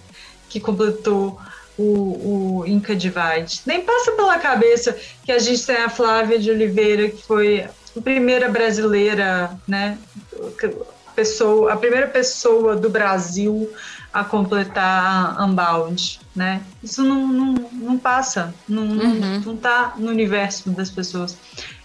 que 0.48 0.58
completou 0.58 1.40
o, 1.82 2.60
o 2.60 2.66
Inca 2.66 2.94
Divide. 2.94 3.62
Nem 3.66 3.80
passa 3.80 4.12
pela 4.12 4.38
cabeça 4.38 4.96
que 5.24 5.32
a 5.32 5.38
gente 5.38 5.66
tem 5.66 5.76
a 5.76 5.88
Flávia 5.88 6.38
de 6.38 6.50
Oliveira, 6.50 7.08
que 7.08 7.22
foi 7.22 7.60
a 7.96 8.00
primeira 8.00 8.48
brasileira, 8.48 9.58
né? 9.66 9.98
Pessoa, 11.14 11.72
a 11.72 11.76
primeira 11.76 12.06
pessoa 12.06 12.74
do 12.74 12.88
Brasil 12.88 13.70
a 14.12 14.22
completar 14.22 15.36
a 15.38 15.44
Unbound, 15.44 16.20
né? 16.36 16.62
Isso 16.82 17.02
não, 17.02 17.26
não, 17.26 17.54
não 17.72 17.98
passa, 17.98 18.54
não, 18.68 18.82
uhum. 18.82 19.40
não 19.44 19.56
tá 19.56 19.94
no 19.96 20.08
universo 20.08 20.70
das 20.70 20.90
pessoas. 20.90 21.36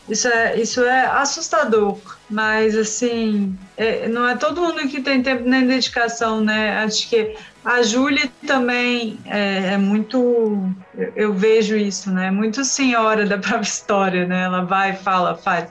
Isso 0.10 0.28
é, 0.28 0.60
isso 0.60 0.84
é 0.84 1.06
assustador, 1.06 1.98
mas 2.30 2.78
assim, 2.78 3.58
é, 3.76 4.08
não 4.08 4.26
é 4.26 4.38
todo 4.38 4.62
mundo 4.62 4.88
que 4.88 5.02
tem 5.02 5.22
tempo 5.22 5.48
nem 5.48 5.68
dedicação, 5.68 6.40
né? 6.42 6.78
Acho 6.84 7.10
que 7.10 7.36
a 7.68 7.84
Júlia 7.84 8.32
também 8.48 9.20
é, 9.26 9.74
é, 9.74 9.78
muito. 9.78 10.74
Eu 11.18 11.34
vejo 11.34 11.76
isso, 11.76 12.10
né? 12.10 12.32
Muito 12.32 12.64
senhora 12.64 13.26
da 13.26 13.38
própria 13.38 13.68
história, 13.68 14.26
né? 14.26 14.44
Ela 14.44 14.62
vai, 14.64 14.96
fala, 14.96 15.36
faz. 15.36 15.70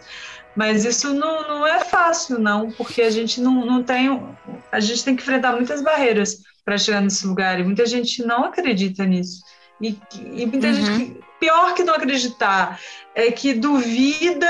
Mas 0.55 0.85
isso 0.85 1.14
não, 1.14 1.48
não 1.48 1.66
é 1.66 1.81
fácil, 1.81 2.39
não, 2.39 2.70
porque 2.70 3.01
a 3.01 3.09
gente 3.09 3.40
não, 3.40 3.64
não 3.64 3.82
tem. 3.82 4.23
A 4.70 4.78
gente 4.78 5.02
tem 5.06 5.16
que 5.16 5.23
enfrentar 5.23 5.52
muitas 5.52 5.81
barreiras 5.81 6.43
para 6.66 6.77
chegar 6.77 7.01
nesse 7.01 7.27
lugar, 7.27 7.59
e 7.59 7.64
muita 7.64 7.86
gente 7.86 8.23
não 8.27 8.44
acredita 8.44 9.06
nisso. 9.06 9.43
E, 9.81 9.98
e 10.35 10.44
muita 10.44 10.66
uhum. 10.66 10.74
gente. 10.74 11.20
Pior 11.40 11.74
que 11.74 11.82
não 11.82 11.94
acreditar, 11.94 12.78
é 13.14 13.31
que 13.31 13.55
duvida 13.55 14.47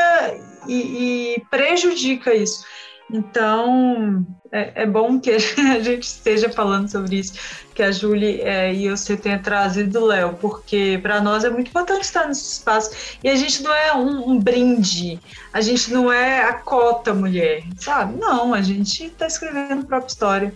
e, 0.67 1.35
e 1.37 1.45
prejudica 1.49 2.35
isso. 2.35 2.65
Então, 3.11 4.27
é, 4.51 4.83
é, 4.83 4.87
bom 4.87 5.21
que 5.21 5.31
a 5.31 5.81
gente 5.81 6.03
esteja 6.03 6.51
falando 6.51 6.89
sobre 6.89 7.17
isso, 7.17 7.35
que 7.75 7.83
a 7.83 7.93
Julie 7.93 8.41
é, 8.41 8.75
e 8.75 8.91
você 8.91 9.17
tenha 9.17 9.39
trazido 9.39 10.01
o 10.01 10.07
Léo, 10.07 10.35
porque 10.41 10.99
para 11.03 11.21
nós 11.21 11.45
é 11.45 11.51
muito 11.51 11.69
importante 11.69 12.03
estar 12.03 12.27
nesse 12.27 12.53
espaço. 12.53 13.19
E 13.23 13.29
a 13.29 13.37
gente 13.37 13.63
não 13.63 13.73
é 13.73 13.95
um, 13.95 14.31
um 14.31 14.39
brinde, 14.39 15.21
a 15.53 15.61
gente 15.61 15.93
não 15.93 16.13
é 16.13 16.43
a 16.43 16.55
cota 16.55 17.15
mulher, 17.15 17.63
sabe? 17.79 18.19
Não, 18.19 18.53
a 18.53 18.63
gente 18.63 19.05
está 19.05 19.27
escrevendo 19.27 19.83
a 19.83 19.87
própria 19.87 20.09
história. 20.09 20.55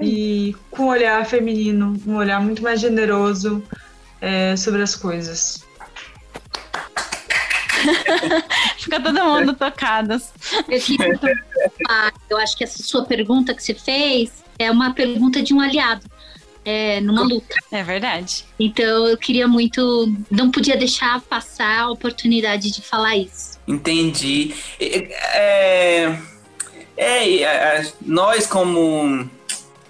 E 0.00 0.54
com 0.70 0.84
um 0.84 0.88
olhar 0.88 1.26
feminino, 1.26 1.96
um 2.06 2.14
olhar 2.14 2.40
muito 2.40 2.62
mais 2.62 2.80
generoso 2.80 3.60
é, 4.20 4.54
sobre 4.54 4.82
as 4.82 4.94
coisas. 4.94 5.64
Fica 8.78 9.00
todo 9.00 9.24
mundo 9.24 9.54
tocado. 9.54 10.20
Eu, 10.68 10.80
eu 12.30 12.38
acho 12.38 12.56
que 12.56 12.64
essa 12.64 12.82
sua 12.82 13.04
pergunta 13.04 13.54
que 13.54 13.62
você 13.62 13.74
fez 13.74 14.42
é 14.58 14.70
uma 14.70 14.92
pergunta 14.92 15.42
de 15.42 15.54
um 15.54 15.60
aliado. 15.60 16.04
É, 16.62 17.00
numa 17.00 17.22
luta. 17.22 17.54
É 17.72 17.82
verdade. 17.82 18.44
Então 18.58 19.06
eu 19.06 19.16
queria 19.16 19.48
muito, 19.48 20.12
não 20.30 20.50
podia 20.50 20.76
deixar 20.76 21.20
passar 21.22 21.80
a 21.80 21.90
oportunidade 21.90 22.70
de 22.70 22.82
falar 22.82 23.16
isso. 23.16 23.58
Entendi. 23.66 24.54
É, 24.78 26.18
é, 26.96 27.42
é 27.42 27.92
nós 28.02 28.46
como 28.46 29.28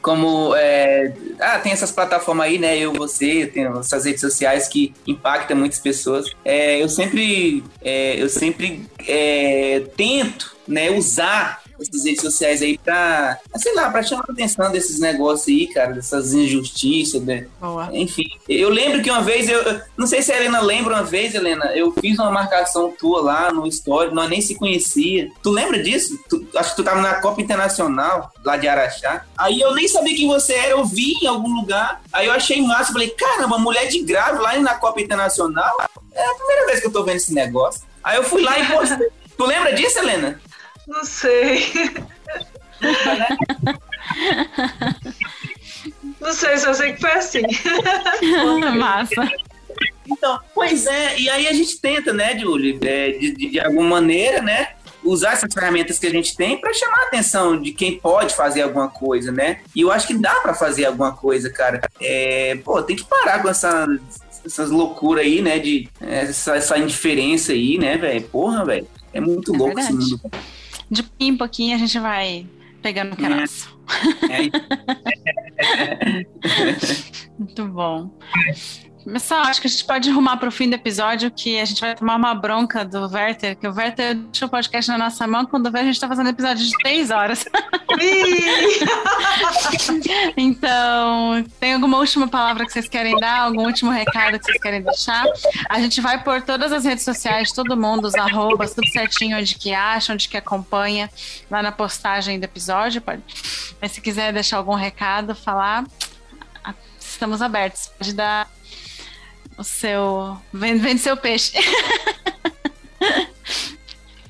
como 0.03 0.55
é, 0.57 1.13
ah, 1.41 1.59
tem 1.59 1.73
essas 1.73 1.91
plataformas 1.91 2.47
aí, 2.47 2.59
né? 2.59 2.79
Eu, 2.79 2.93
você, 2.93 3.47
tem 3.47 3.65
essas 3.65 4.05
redes 4.05 4.21
sociais 4.21 4.69
que 4.69 4.95
impactam 5.07 5.57
muitas 5.57 5.79
pessoas. 5.79 6.31
É, 6.45 6.83
eu 6.83 6.89
sempre, 6.89 7.63
é, 7.83 8.21
eu 8.21 8.29
sempre 8.29 8.87
é, 9.07 9.83
tento, 9.97 10.57
né, 10.67 10.91
usar 10.91 11.61
essas 11.81 12.05
redes 12.05 12.21
sociais 12.21 12.63
aí 12.63 12.79
pra, 12.79 13.39
sei 13.57 13.75
lá, 13.75 13.91
pra 13.91 14.03
chamar 14.03 14.25
a 14.29 14.33
atenção 14.33 14.71
desses 14.71 15.01
negócios 15.01 15.49
aí, 15.49 15.67
cara, 15.67 15.95
dessas 15.95 16.35
injustiças, 16.35 17.23
né? 17.23 17.47
Enfim, 17.93 18.29
eu 18.49 18.69
lembro 18.69 19.03
que 19.03 19.11
uma 19.11 19.23
vez, 19.23 19.49
eu 19.49 19.81
não 19.97 20.07
sei 20.07 20.23
se 20.23 20.33
a 20.33 20.37
Helena 20.37 20.61
lembra 20.61 20.95
uma 20.95 21.03
vez, 21.03 21.35
Helena, 21.35 21.67
eu 21.75 21.93
fiz 21.93 22.19
uma 22.19 22.31
marcação 22.31 22.93
tua 22.93 23.23
lá 23.23 23.53
no 23.53 23.67
Story, 23.67 24.15
nós 24.15 24.29
nem 24.29 24.41
se 24.41 24.55
conhecia. 24.55 25.31
Tu 25.43 25.51
lembra 25.51 25.83
disso? 25.83 26.19
Tu, 26.29 26.47
acho 26.55 26.71
que 26.71 26.77
tu 26.77 26.85
tava 26.85 27.01
na 27.01 27.15
Copa 27.15 27.41
Internacional, 27.41 28.31
lá 28.45 28.57
de 28.57 28.69
Araxá. 28.69 29.25
Aí 29.39 29.61
eu 29.61 29.75
nem 29.75 29.89
sabia 29.89 30.15
quem 30.15 30.29
você 30.29 30.53
era, 30.53 30.73
eu 30.73 30.85
vi 30.85 31.15
em 31.23 31.27
algum 31.27 31.55
lugar, 31.55 32.03
aí 32.13 32.27
eu 32.27 32.33
achei 32.33 32.61
massa, 32.63 32.93
falei, 32.93 33.11
caramba, 33.11 33.59
mulher 33.59 33.87
de 33.89 34.03
grave 34.03 34.39
lá 34.39 34.59
na 34.59 34.75
Copa 34.75 35.01
Internacional, 35.01 35.77
é 36.13 36.25
a 36.25 36.35
primeira 36.35 36.67
vez 36.67 36.81
que 36.81 36.87
eu 36.87 36.93
tô 36.93 37.03
vendo 37.03 37.17
esse 37.17 37.33
negócio. 37.33 37.89
Aí 38.03 38.17
eu 38.17 38.25
fui 38.25 38.43
lá 38.43 38.59
e 38.59 38.67
postei. 38.67 39.09
tu 39.37 39.47
lembra 39.47 39.73
disso, 39.73 39.99
Helena? 39.99 40.41
Não 40.87 41.05
sei. 41.05 41.73
Não 46.21 46.33
sei, 46.33 46.59
só 46.59 46.73
sei 46.75 46.93
que 46.95 47.01
foi 47.01 47.13
assim. 47.13 47.43
Massa. 48.77 49.29
Então, 50.07 50.41
pois 50.55 50.87
é, 50.87 51.19
e 51.19 51.31
aí 51.31 51.47
a 51.47 51.53
gente 51.53 51.81
tenta, 51.81 52.13
né, 52.13 52.37
Julie, 52.39 52.79
é, 52.83 53.13
de, 53.13 53.31
de, 53.33 53.51
de, 53.51 53.61
alguma 53.61 53.89
maneira, 53.89 54.43
né, 54.43 54.71
usar 55.05 55.33
essas 55.33 55.53
ferramentas 55.53 55.99
que 55.99 56.07
a 56.07 56.11
gente 56.11 56.37
tem 56.37 56.61
para 56.61 56.75
chamar 56.75 56.99
a 56.99 57.07
atenção 57.07 57.61
de 57.61 57.73
quem 57.73 57.99
pode 57.99 58.35
fazer 58.35 58.63
alguma 58.63 58.89
coisa, 58.89 59.33
né? 59.33 59.61
E 59.75 59.81
eu 59.81 59.91
acho 59.91 60.07
que 60.07 60.15
dá 60.15 60.35
para 60.37 60.53
fazer 60.53 60.85
alguma 60.85 61.13
coisa, 61.13 61.51
cara. 61.51 61.81
É, 62.01 62.59
pô, 62.65 62.83
tem 62.83 62.97
que 62.97 63.05
parar 63.05 63.41
com 63.41 63.49
essa, 63.49 63.87
essas 64.45 64.71
loucuras 64.71 65.25
aí, 65.25 65.43
né, 65.43 65.59
de 65.59 65.89
essa, 66.01 66.57
essa 66.57 66.79
indiferença 66.79 67.53
aí, 67.53 67.79
né, 67.79 67.97
velho? 67.97 68.23
Porra, 68.29 68.65
velho. 68.65 68.87
É 69.13 69.21
muito 69.21 69.55
é 69.55 69.59
louco 69.59 69.75
verdade. 69.75 69.99
esse 69.99 70.11
mundo 70.13 70.31
de 70.91 71.03
pouquinho 71.05 71.35
em 71.35 71.37
pouquinho 71.37 71.75
a 71.77 71.79
gente 71.79 71.99
vai 71.99 72.47
pegando 72.83 73.13
o 73.13 73.17
que 73.17 73.25
é 73.25 73.29
nosso. 73.29 73.79
É. 74.29 74.51
Muito 77.39 77.69
bom. 77.69 78.11
Pessoal, 79.05 79.43
acho 79.43 79.61
que 79.61 79.67
a 79.67 79.71
gente 79.71 79.85
pode 79.85 80.11
arrumar 80.11 80.37
para 80.37 80.49
o 80.49 80.53
fim 80.53 80.69
do 80.69 80.75
episódio 80.75 81.31
que 81.31 81.59
a 81.59 81.65
gente 81.65 81.81
vai 81.81 81.95
tomar 81.95 82.17
uma 82.17 82.35
bronca 82.35 82.85
do 82.85 83.09
Werther, 83.09 83.57
que 83.57 83.67
o 83.67 83.75
Werther 83.75 84.15
deixou 84.15 84.47
o 84.47 84.51
podcast 84.51 84.91
na 84.91 84.99
nossa 84.99 85.27
mão 85.27 85.47
quando 85.47 85.71
vê 85.71 85.81
a 85.81 85.85
gente 85.85 85.95
está 85.95 86.07
fazendo 86.07 86.29
episódio 86.29 86.67
de 86.67 86.73
três 86.79 87.11
horas. 87.11 87.45
então, 90.37 91.45
tem 91.59 91.75
alguma 91.75 91.99
última 91.99 92.29
palavra 92.29 92.67
que 92.67 92.73
vocês 92.73 92.89
querem 92.89 93.17
dar? 93.17 93.41
Algum 93.41 93.65
último 93.65 93.91
recado 93.91 94.39
que 94.39 94.45
vocês 94.45 94.61
querem 94.61 94.83
deixar? 94.83 95.25
A 95.69 95.81
gente 95.81 96.01
vai 96.01 96.23
por 96.23 96.43
todas 96.43 96.71
as 96.71 96.85
redes 96.85 97.05
sociais, 97.05 97.53
todo 97.53 97.77
mundo, 97.77 98.07
os 98.07 98.15
arrobas, 98.15 98.75
tudo 98.75 98.87
certinho, 98.89 99.39
onde 99.39 99.55
que 99.55 99.73
acha, 99.73 100.13
onde 100.13 100.29
que 100.29 100.37
acompanha, 100.37 101.11
lá 101.51 101.63
na 101.63 101.73
postagem 101.73 102.39
do 102.39 102.45
episódio. 102.45 103.01
Pode. 103.01 103.23
Mas 103.81 103.93
se 103.93 104.01
quiser 104.01 104.33
deixar 104.33 104.59
algum 104.59 104.75
recado, 104.75 105.35
falar, 105.35 105.85
estamos 107.01 107.41
abertos. 107.41 107.91
Pode 107.99 108.13
dar 108.13 108.49
o 109.61 109.65
seu. 109.65 110.37
Vende, 110.53 110.81
vende 110.81 111.01
seu 111.01 111.17
peixe. 111.17 111.53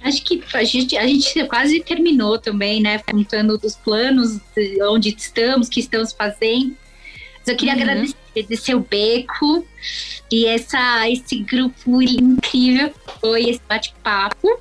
Acho 0.03 0.25
que 0.25 0.43
a 0.55 0.65
gente, 0.65 0.97
a 0.97 1.07
gente 1.07 1.45
quase 1.45 1.81
terminou 1.81 2.39
também, 2.39 2.81
né? 2.81 2.99
Contando 2.99 3.59
dos 3.59 3.77
planos, 3.77 4.41
onde 4.91 5.15
estamos, 5.17 5.69
o 5.69 5.71
que 5.71 5.81
estamos 5.81 6.13
fazendo. 6.13 6.75
Mas 7.39 7.49
eu 7.49 7.57
queria 7.57 7.75
uhum. 7.75 8.13
agradecer 8.33 8.75
o 8.75 8.81
Beco 8.81 9.67
e 10.31 10.47
essa, 10.47 11.09
esse 11.09 11.41
grupo 11.41 12.03
incrível 12.03 12.93
foi 13.21 13.51
esse 13.51 13.61
bate-papo. 13.69 14.59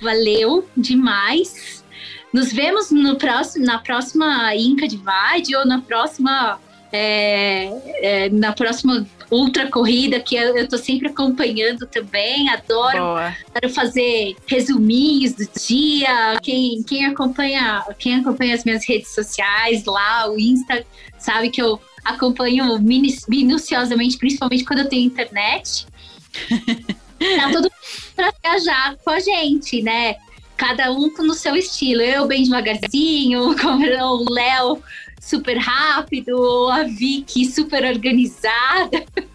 Valeu 0.00 0.68
demais. 0.76 1.84
Nos 2.32 2.52
vemos 2.52 2.90
no 2.90 3.16
próximo, 3.16 3.64
na 3.64 3.78
próxima 3.78 4.54
Inca 4.56 4.88
Divide 4.88 5.54
ou 5.54 5.64
na 5.64 5.80
próxima 5.80 6.58
é, 6.92 7.70
é, 8.02 8.28
na 8.28 8.52
próxima 8.52 9.06
ultra 9.32 9.70
corrida, 9.70 10.20
que 10.20 10.36
eu, 10.36 10.56
eu 10.56 10.68
tô 10.68 10.76
sempre 10.76 11.08
acompanhando 11.08 11.86
também. 11.86 12.50
Adoro, 12.50 12.98
Boa. 12.98 13.36
adoro 13.54 13.72
fazer 13.72 14.36
resuminhos 14.46 15.32
do 15.32 15.48
dia. 15.58 16.38
Quem, 16.42 16.82
quem, 16.82 17.06
acompanha, 17.06 17.82
quem 17.98 18.16
acompanha 18.16 18.54
as 18.54 18.62
minhas 18.62 18.86
redes 18.86 19.14
sociais 19.14 19.84
lá, 19.86 20.30
o 20.30 20.38
Insta, 20.38 20.84
sabe 21.18 21.48
que 21.48 21.62
eu 21.62 21.80
acompanho 22.04 22.78
minu- 22.78 23.08
minuciosamente, 23.26 24.18
principalmente 24.18 24.64
quando 24.64 24.80
eu 24.80 24.88
tenho 24.88 25.06
internet. 25.06 25.86
tá 26.58 27.50
todo 27.50 27.62
mundo 27.62 27.72
pra 28.14 28.32
viajar 28.44 28.96
com 29.02 29.10
a 29.10 29.18
gente, 29.18 29.80
né? 29.80 30.16
Cada 30.58 30.92
um 30.92 31.10
no 31.18 31.32
seu 31.32 31.56
estilo. 31.56 32.02
Eu 32.02 32.26
bem 32.26 32.44
devagarzinho, 32.44 33.56
como 33.58 33.84
o 33.86 34.30
Léo 34.30 34.82
super 35.22 35.56
rápido, 35.56 36.68
a 36.68 36.82
Vicky 36.82 37.46
super 37.46 37.84
organizada. 37.84 39.04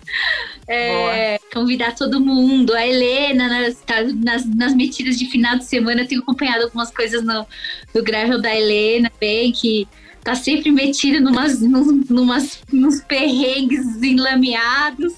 É, 0.69 1.37
convidar 1.53 1.95
todo 1.95 2.19
mundo, 2.19 2.73
a 2.73 2.85
Helena 2.85 3.47
nas, 3.47 3.75
tá 3.81 4.03
nas, 4.03 4.45
nas 4.45 4.73
metidas 4.73 5.17
de 5.17 5.25
final 5.25 5.57
de 5.57 5.63
semana, 5.65 6.01
eu 6.01 6.07
tenho 6.07 6.21
acompanhado 6.21 6.63
algumas 6.63 6.91
coisas 6.91 7.23
no, 7.23 7.45
no 7.93 8.03
gravel 8.03 8.41
da 8.41 8.53
Helena, 8.53 9.11
bem, 9.19 9.51
que 9.51 9.87
tá 10.23 10.35
sempre 10.35 10.71
metida 10.71 11.21
numas, 11.21 11.61
numas, 11.61 12.09
numas, 12.09 12.59
nos 12.71 13.01
perrengues 13.01 14.01
enlameados. 14.01 15.13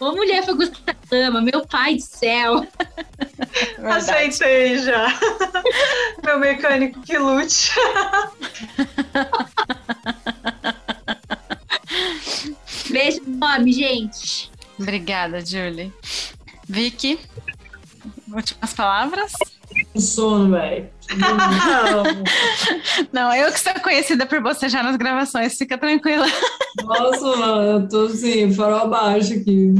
Ô 0.00 0.12
mulher 0.12 0.44
da 0.46 0.52
lama, 1.10 1.40
meu 1.40 1.66
pai 1.66 1.96
do 1.96 2.02
céu. 2.02 2.66
Aceitei 3.82 4.78
já. 4.78 5.08
Meu 6.24 6.38
mecânico 6.38 7.00
que 7.02 7.18
lute. 7.18 7.72
Beijo 12.90 13.22
enorme, 13.26 13.72
gente. 13.72 14.50
Obrigada, 14.78 15.44
Julie. 15.44 15.92
Vicky, 16.68 17.18
últimas 18.32 18.72
palavras? 18.74 19.32
Sono, 19.96 20.50
velho. 20.50 20.90
Não, 23.12 23.34
eu 23.34 23.52
que 23.52 23.60
sou 23.60 23.72
conhecida 23.82 24.26
por 24.26 24.42
você 24.42 24.68
já 24.68 24.82
nas 24.82 24.96
gravações, 24.96 25.56
fica 25.56 25.78
tranquila. 25.78 26.26
Nossa, 26.84 27.36
mano, 27.36 27.62
eu 27.62 27.88
tô 27.88 28.06
assim, 28.06 28.52
farol 28.52 28.80
abaixo 28.80 29.34
aqui. 29.34 29.72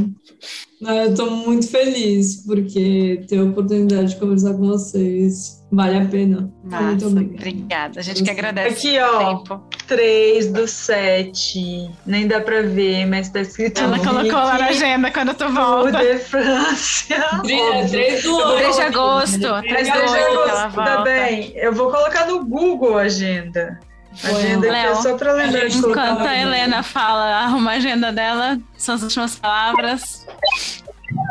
Não, 0.80 0.94
Eu 0.96 1.14
tô 1.14 1.30
muito 1.30 1.68
feliz 1.68 2.44
porque 2.46 3.24
ter 3.28 3.38
a 3.38 3.44
oportunidade 3.44 4.10
de 4.14 4.20
conversar 4.20 4.54
com 4.54 4.66
vocês 4.68 5.57
vale 5.70 5.98
a 5.98 6.04
pena. 6.06 6.50
Massa, 6.64 6.84
muito 6.84 7.06
obrigada. 7.06 7.34
obrigada. 7.36 8.00
A 8.00 8.02
gente 8.02 8.22
que 8.22 8.30
agradece 8.30 8.88
Aqui, 8.88 8.98
ó. 9.00 9.16
o 9.16 9.38
tempo. 9.38 9.62
3 9.86 10.52
do 10.52 10.66
7. 10.68 11.90
Nem 12.06 12.26
dá 12.26 12.40
pra 12.40 12.62
ver, 12.62 13.06
mas 13.06 13.28
tá 13.30 13.40
escrito 13.40 13.80
Ela 13.82 13.98
colocou 13.98 14.32
lá 14.32 14.58
na 14.58 14.66
agenda 14.66 15.10
quando 15.10 15.34
tu 15.34 15.48
volta. 15.50 15.98
de 15.98 16.18
France. 16.18 17.06
Três- 17.42 17.90
três 17.90 18.22
do 18.22 18.56
3 18.56 18.76
de 18.76 18.82
agosto, 18.82 19.62
3 19.62 19.88
do 19.92 19.98
8 19.98 20.12
que 20.12 20.50
ela 20.50 20.70
Tá 20.70 21.00
bem, 21.02 21.52
eu 21.56 21.72
vou 21.72 21.90
colocar 21.90 22.26
no 22.26 22.44
Google 22.44 22.98
a 22.98 23.02
agenda. 23.02 23.78
Agenda 24.24 24.66
aqui 24.66 24.66
é 24.66 24.70
Léo, 24.82 24.96
só 24.96 25.16
pra 25.16 25.32
lembrar 25.32 25.68
de 25.68 25.78
Enquanto 25.78 26.20
a. 26.22 26.36
Helena 26.36 26.82
fala, 26.82 27.24
arruma 27.44 27.70
a 27.72 27.74
agenda 27.74 28.10
dela, 28.12 28.58
suas 28.76 29.02
últimas 29.02 29.36
palavras. 29.36 30.26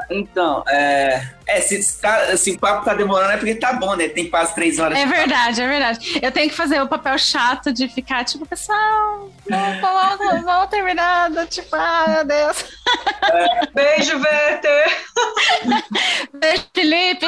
Então, 0.10 0.64
é, 0.68 1.22
é 1.46 1.60
se, 1.62 1.82
se 1.84 2.02
tá- 2.02 2.36
se 2.38 2.52
o 2.52 2.60
papo 2.60 2.86
tá 2.86 2.94
demorando 2.94 3.34
é 3.34 3.38
porque 3.38 3.56
tá 3.56 3.74
bom, 3.74 3.96
né? 3.96 4.08
Tem 4.08 4.30
quase 4.30 4.56
três 4.56 4.80
horas. 4.80 4.98
É 4.98 5.06
verdade, 5.06 5.62
é 5.62 5.68
verdade. 5.68 6.20
Eu 6.22 6.32
tenho 6.32 6.50
que 6.50 6.56
fazer 6.56 6.82
o 6.82 6.88
papel 6.88 7.18
chato 7.18 7.74
de 7.74 7.90
ficar, 7.90 8.24
tipo, 8.24 8.46
pessoal, 8.46 9.30
vamos, 9.50 10.18
vamos, 10.18 10.44
vamos 10.44 10.70
terminar. 10.70 11.30
Tipo, 11.48 11.76
ai 11.76 12.16
meu 12.16 12.26
Deus. 12.26 12.66
Beijo, 13.74 14.18
Werther! 14.18 14.98
Beijo, 16.34 16.66
Felipe. 16.74 17.28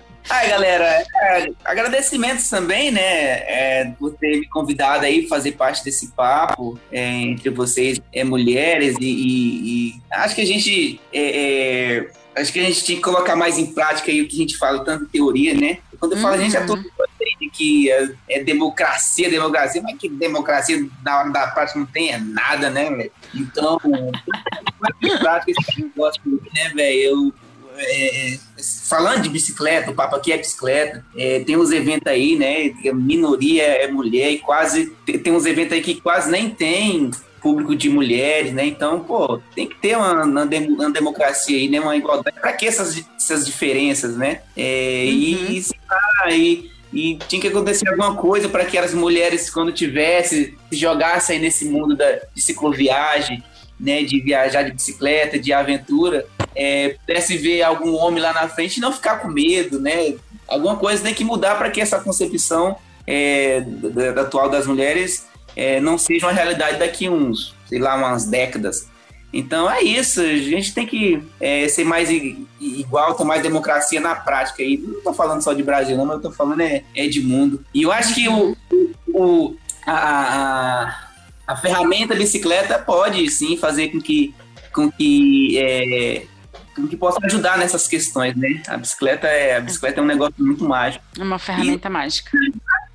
Ai, 0.30 0.48
galera, 0.48 0.84
é, 1.22 1.50
agradecimentos 1.64 2.48
também, 2.48 2.90
né? 2.92 3.00
É, 3.02 3.92
por 3.98 4.14
ter 4.14 4.38
me 4.38 4.48
convidado 4.48 5.04
aí 5.04 5.26
fazer 5.26 5.52
parte 5.52 5.84
desse 5.84 6.08
papo 6.12 6.78
é, 6.92 7.04
entre 7.04 7.50
vocês, 7.50 8.00
é, 8.12 8.22
mulheres, 8.22 8.96
e, 9.00 9.04
e- 9.04 9.88
e 9.88 10.02
acho 10.12 10.34
que 10.36 10.40
a 10.40 10.46
gente. 10.46 11.00
é, 11.12 11.96
é, 11.96 12.40
acho 12.40 12.52
que 12.52 12.60
a 12.60 12.62
gente 12.62 12.84
tinha 12.84 12.96
que 12.96 13.02
colocar 13.02 13.34
mais 13.34 13.58
em 13.58 13.66
prática 13.74 14.10
aí 14.10 14.22
o 14.22 14.28
que 14.28 14.36
a 14.36 14.38
gente 14.38 14.56
fala, 14.56 14.84
tanto 14.84 15.04
em 15.04 15.08
teoria, 15.08 15.52
né? 15.54 15.78
Quando 15.98 16.12
eu 16.12 16.18
falo 16.18 16.34
a 16.34 16.38
gente, 16.38 16.56
é 16.56 16.60
todo 16.64 16.78
mundo 16.78 16.90
entende 17.20 17.50
que 17.52 17.90
é, 17.90 18.08
é 18.30 18.42
democracia, 18.44 19.28
democracia, 19.28 19.82
mas 19.82 19.98
que 19.98 20.08
democracia 20.08 20.86
na 21.04 21.18
hora 21.18 21.30
da 21.30 21.46
prática 21.48 21.78
não 21.78 21.86
tem 21.86 22.12
é 22.12 22.18
nada, 22.18 22.70
né, 22.70 22.88
velho? 22.88 23.12
Então, 23.34 23.78
mais 24.80 24.94
em 25.02 25.18
prática 25.18 25.50
esse 25.50 25.82
negócio, 25.82 26.22
né, 26.54 26.70
velho? 26.74 27.00
Eu 27.02 27.34
é, 27.82 28.34
é, 28.34 28.38
falando 28.88 29.22
de 29.22 29.28
bicicleta, 29.28 29.90
o 29.90 29.94
papo 29.94 30.16
aqui 30.16 30.32
é 30.32 30.38
bicicleta, 30.38 31.04
é, 31.16 31.40
tem 31.40 31.56
uns 31.56 31.70
eventos 31.70 32.06
aí, 32.06 32.36
né? 32.36 32.72
A 32.88 32.94
minoria 32.94 33.62
é 33.62 33.88
mulher 33.88 34.30
e 34.30 34.38
quase. 34.38 34.92
Tem, 35.04 35.32
uns 35.32 35.46
eventos 35.46 35.72
aí 35.72 35.80
que 35.80 36.00
quase 36.00 36.30
nem 36.30 36.50
tem 36.50 37.10
público 37.40 37.74
de 37.74 37.88
mulheres, 37.88 38.52
né? 38.52 38.66
Então, 38.66 39.00
pô, 39.00 39.40
tem 39.54 39.66
que 39.66 39.76
ter 39.76 39.96
uma, 39.96 40.24
uma 40.24 40.44
uma 40.44 40.90
democracia 40.90 41.56
aí, 41.56 41.68
né? 41.68 41.80
Uma 41.80 41.96
igualdade. 41.96 42.38
Pra 42.38 42.52
que 42.52 42.66
essas, 42.66 43.02
essas 43.16 43.46
diferenças, 43.46 44.16
né? 44.16 44.42
É, 44.56 45.04
E, 45.04 45.62
sei 45.62 45.78
lá, 45.88 46.34
e, 46.34 46.70
e 46.92 47.18
tinha 47.28 47.40
que 47.40 47.48
acontecer 47.48 47.88
alguma 47.88 48.14
coisa 48.14 48.48
para 48.48 48.64
que 48.64 48.76
as 48.76 48.92
mulheres, 48.92 49.48
quando 49.48 49.72
tivesse, 49.72 50.54
se 50.70 50.76
jogassem 50.76 51.36
aí 51.36 51.42
nesse 51.42 51.64
mundo 51.64 51.96
da, 51.96 52.20
de 52.34 52.42
cicloviagem, 52.42 53.42
né? 53.78 54.02
De 54.02 54.20
viajar 54.20 54.62
de 54.62 54.72
bicicleta, 54.72 55.38
de 55.38 55.52
aventura, 55.52 56.26
é, 56.54 56.96
pudesse 57.06 57.36
ver 57.36 57.62
algum 57.62 57.94
homem 57.94 58.22
lá 58.22 58.32
na 58.32 58.48
frente 58.48 58.76
e 58.76 58.80
não 58.80 58.92
ficar 58.92 59.16
com 59.16 59.28
medo, 59.28 59.80
né? 59.80 60.14
Alguma 60.46 60.76
coisa 60.76 61.02
tem 61.02 61.14
que 61.14 61.24
mudar 61.24 61.56
para 61.56 61.70
que 61.70 61.80
essa 61.80 62.00
concepção 62.00 62.76
é, 63.06 63.60
da, 63.60 64.12
da 64.12 64.22
atual 64.22 64.48
das 64.48 64.66
mulheres 64.66 65.26
é, 65.56 65.80
não 65.80 65.98
seja 65.98 66.26
uma 66.26 66.32
realidade 66.32 66.78
daqui 66.78 67.08
uns, 67.08 67.54
sei 67.68 67.78
lá, 67.78 67.96
umas 67.96 68.26
décadas. 68.26 68.88
Então 69.32 69.70
é 69.70 69.80
isso, 69.82 70.20
a 70.20 70.36
gente 70.36 70.74
tem 70.74 70.86
que 70.86 71.22
é, 71.40 71.68
ser 71.68 71.84
mais 71.84 72.08
igual, 72.60 73.14
ter 73.14 73.24
mais 73.24 73.42
democracia 73.42 74.00
na 74.00 74.14
prática. 74.14 74.62
E 74.62 74.76
não 74.76 75.00
tô 75.02 75.14
falando 75.14 75.42
só 75.42 75.52
de 75.52 75.62
Brasil, 75.62 75.96
não, 75.96 76.04
mas 76.04 76.16
eu 76.16 76.22
tô 76.22 76.32
falando 76.32 76.60
é, 76.62 76.82
é 76.96 77.06
de 77.06 77.20
mundo. 77.20 77.64
E 77.72 77.82
eu 77.82 77.92
acho 77.92 78.14
que 78.14 78.28
o, 78.28 78.56
o, 79.14 79.56
a, 79.86 79.92
a, 79.92 81.08
a 81.46 81.56
ferramenta 81.56 82.14
bicicleta 82.14 82.78
pode 82.78 83.28
sim 83.30 83.56
fazer 83.56 83.88
com 83.88 84.00
que, 84.00 84.34
com 84.72 84.90
que 84.90 85.56
é, 85.58 86.22
que 86.88 86.96
possa 86.96 87.18
ajudar 87.24 87.58
nessas 87.58 87.86
questões, 87.88 88.36
né? 88.36 88.62
A 88.68 88.76
bicicleta 88.76 89.26
é, 89.26 89.56
a 89.56 89.60
bicicleta 89.60 90.00
é 90.00 90.02
um 90.02 90.06
negócio 90.06 90.34
muito 90.38 90.64
mágico. 90.68 91.04
É 91.18 91.22
uma 91.22 91.38
ferramenta 91.38 91.88
mágica. 91.90 92.30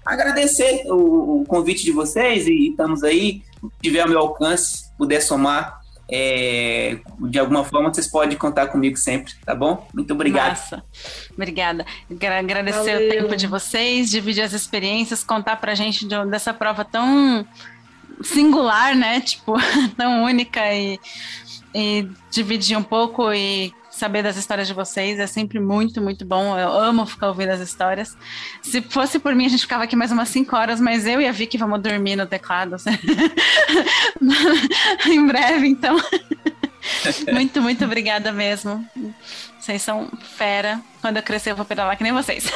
Agradecer 0.06 0.84
o, 0.88 1.42
o 1.42 1.46
convite 1.46 1.84
de 1.84 1.92
vocês 1.92 2.48
e 2.48 2.70
estamos 2.70 3.04
aí. 3.04 3.42
Se 3.62 3.70
tiver 3.82 4.02
ao 4.02 4.10
meu 4.10 4.20
alcance, 4.20 4.86
puder 4.98 5.22
somar 5.22 5.82
é, 6.08 7.00
de 7.22 7.40
alguma 7.40 7.64
forma, 7.64 7.92
vocês 7.92 8.06
podem 8.08 8.38
contar 8.38 8.68
comigo 8.68 8.96
sempre, 8.96 9.34
tá 9.44 9.56
bom? 9.56 9.88
Muito 9.92 10.14
obrigado. 10.14 10.50
Massa. 10.50 10.84
Obrigada. 11.34 11.84
Agra- 12.12 12.38
Agradecer 12.40 12.94
Valeu. 12.94 13.08
o 13.08 13.12
tempo 13.12 13.36
de 13.36 13.48
vocês, 13.48 14.12
dividir 14.12 14.44
as 14.44 14.54
experiências, 14.54 15.24
contar 15.24 15.56
pra 15.56 15.74
gente 15.74 16.08
de- 16.08 16.26
dessa 16.28 16.54
prova 16.54 16.86
tão 16.86 17.44
singular, 18.22 18.96
né? 18.96 19.20
Tipo, 19.22 19.56
tão 19.98 20.24
única 20.24 20.72
e, 20.74 21.00
e 21.76 22.08
dividir 22.32 22.78
um 22.78 22.84
pouco 22.84 23.34
e 23.34 23.74
saber 23.92 24.24
das 24.24 24.38
histórias 24.38 24.68
de 24.68 24.74
vocês 24.74 25.20
é 25.20 25.28
sempre 25.28 25.60
muito, 25.60 26.02
muito 26.02 26.26
bom. 26.26 26.58
Eu 26.58 26.72
amo 26.72 27.06
ficar 27.06 27.28
ouvindo 27.28 27.50
as 27.50 27.60
histórias. 27.60 28.18
Se 28.62 28.82
fosse 28.82 29.20
por 29.20 29.36
mim, 29.36 29.46
a 29.46 29.50
gente 29.50 29.62
ficava 29.62 29.84
aqui 29.84 29.96
mais 29.96 30.12
umas 30.12 30.30
5 30.30 30.56
horas, 30.56 30.80
mas 30.80 31.06
eu 31.06 31.20
e 31.20 31.28
a 31.28 31.32
Vicky 31.34 31.58
vamos 31.58 31.82
dormir 31.82 32.16
no 32.16 32.26
teclado 32.26 32.78
em 35.06 35.28
breve, 35.28 35.68
então. 35.68 35.98
muito, 37.34 37.62
muito 37.62 37.84
obrigada 37.84 38.32
mesmo. 38.32 38.86
Vocês 39.60 39.82
são 39.82 40.10
fera. 40.38 40.80
Quando 41.02 41.18
eu 41.18 41.24
crescer, 41.24 41.52
eu 41.52 41.56
vou 41.58 41.66
pedalar 41.66 41.98
que 41.98 42.04
nem 42.04 42.14
vocês. 42.14 42.50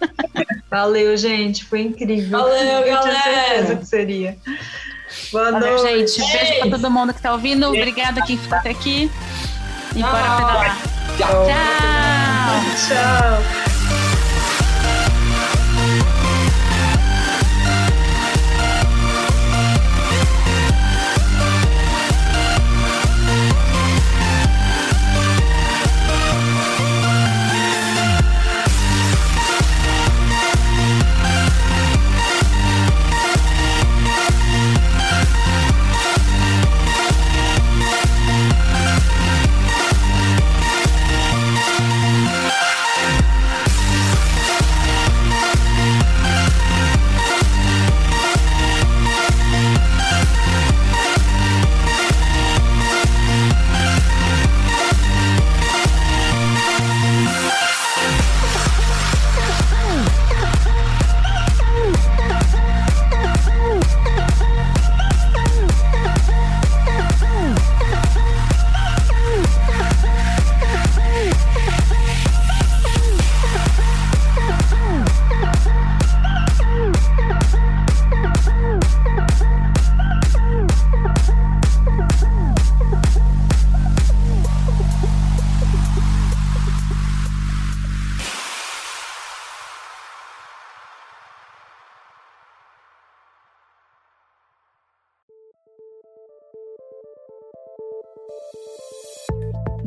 Valeu, 0.70 1.16
gente. 1.16 1.64
Foi 1.64 1.82
incrível. 1.82 2.38
Valeu, 2.38 2.56
Eu 2.56 3.00
tinha 3.00 3.12
galera. 3.12 3.44
certeza 3.44 3.76
que 3.76 3.86
seria. 3.86 4.38
Boa 5.32 5.50
Valeu, 5.52 5.76
noite. 5.82 6.16
gente. 6.20 6.32
Beijo 6.32 6.58
pra 6.60 6.70
todo 6.70 6.90
mundo 6.90 7.12
que 7.14 7.20
tá 7.20 7.32
ouvindo. 7.32 7.68
Obrigada 7.68 8.22
quem 8.22 8.36
ficou 8.38 8.58
até 8.58 8.70
aqui. 8.70 9.10
E 9.94 10.02
bora 10.02 10.22
Tchau. 10.22 10.36
pedalar. 10.36 10.78
Tchau. 11.16 11.46
Tchau! 11.46 12.88
Tchau. 12.88 13.73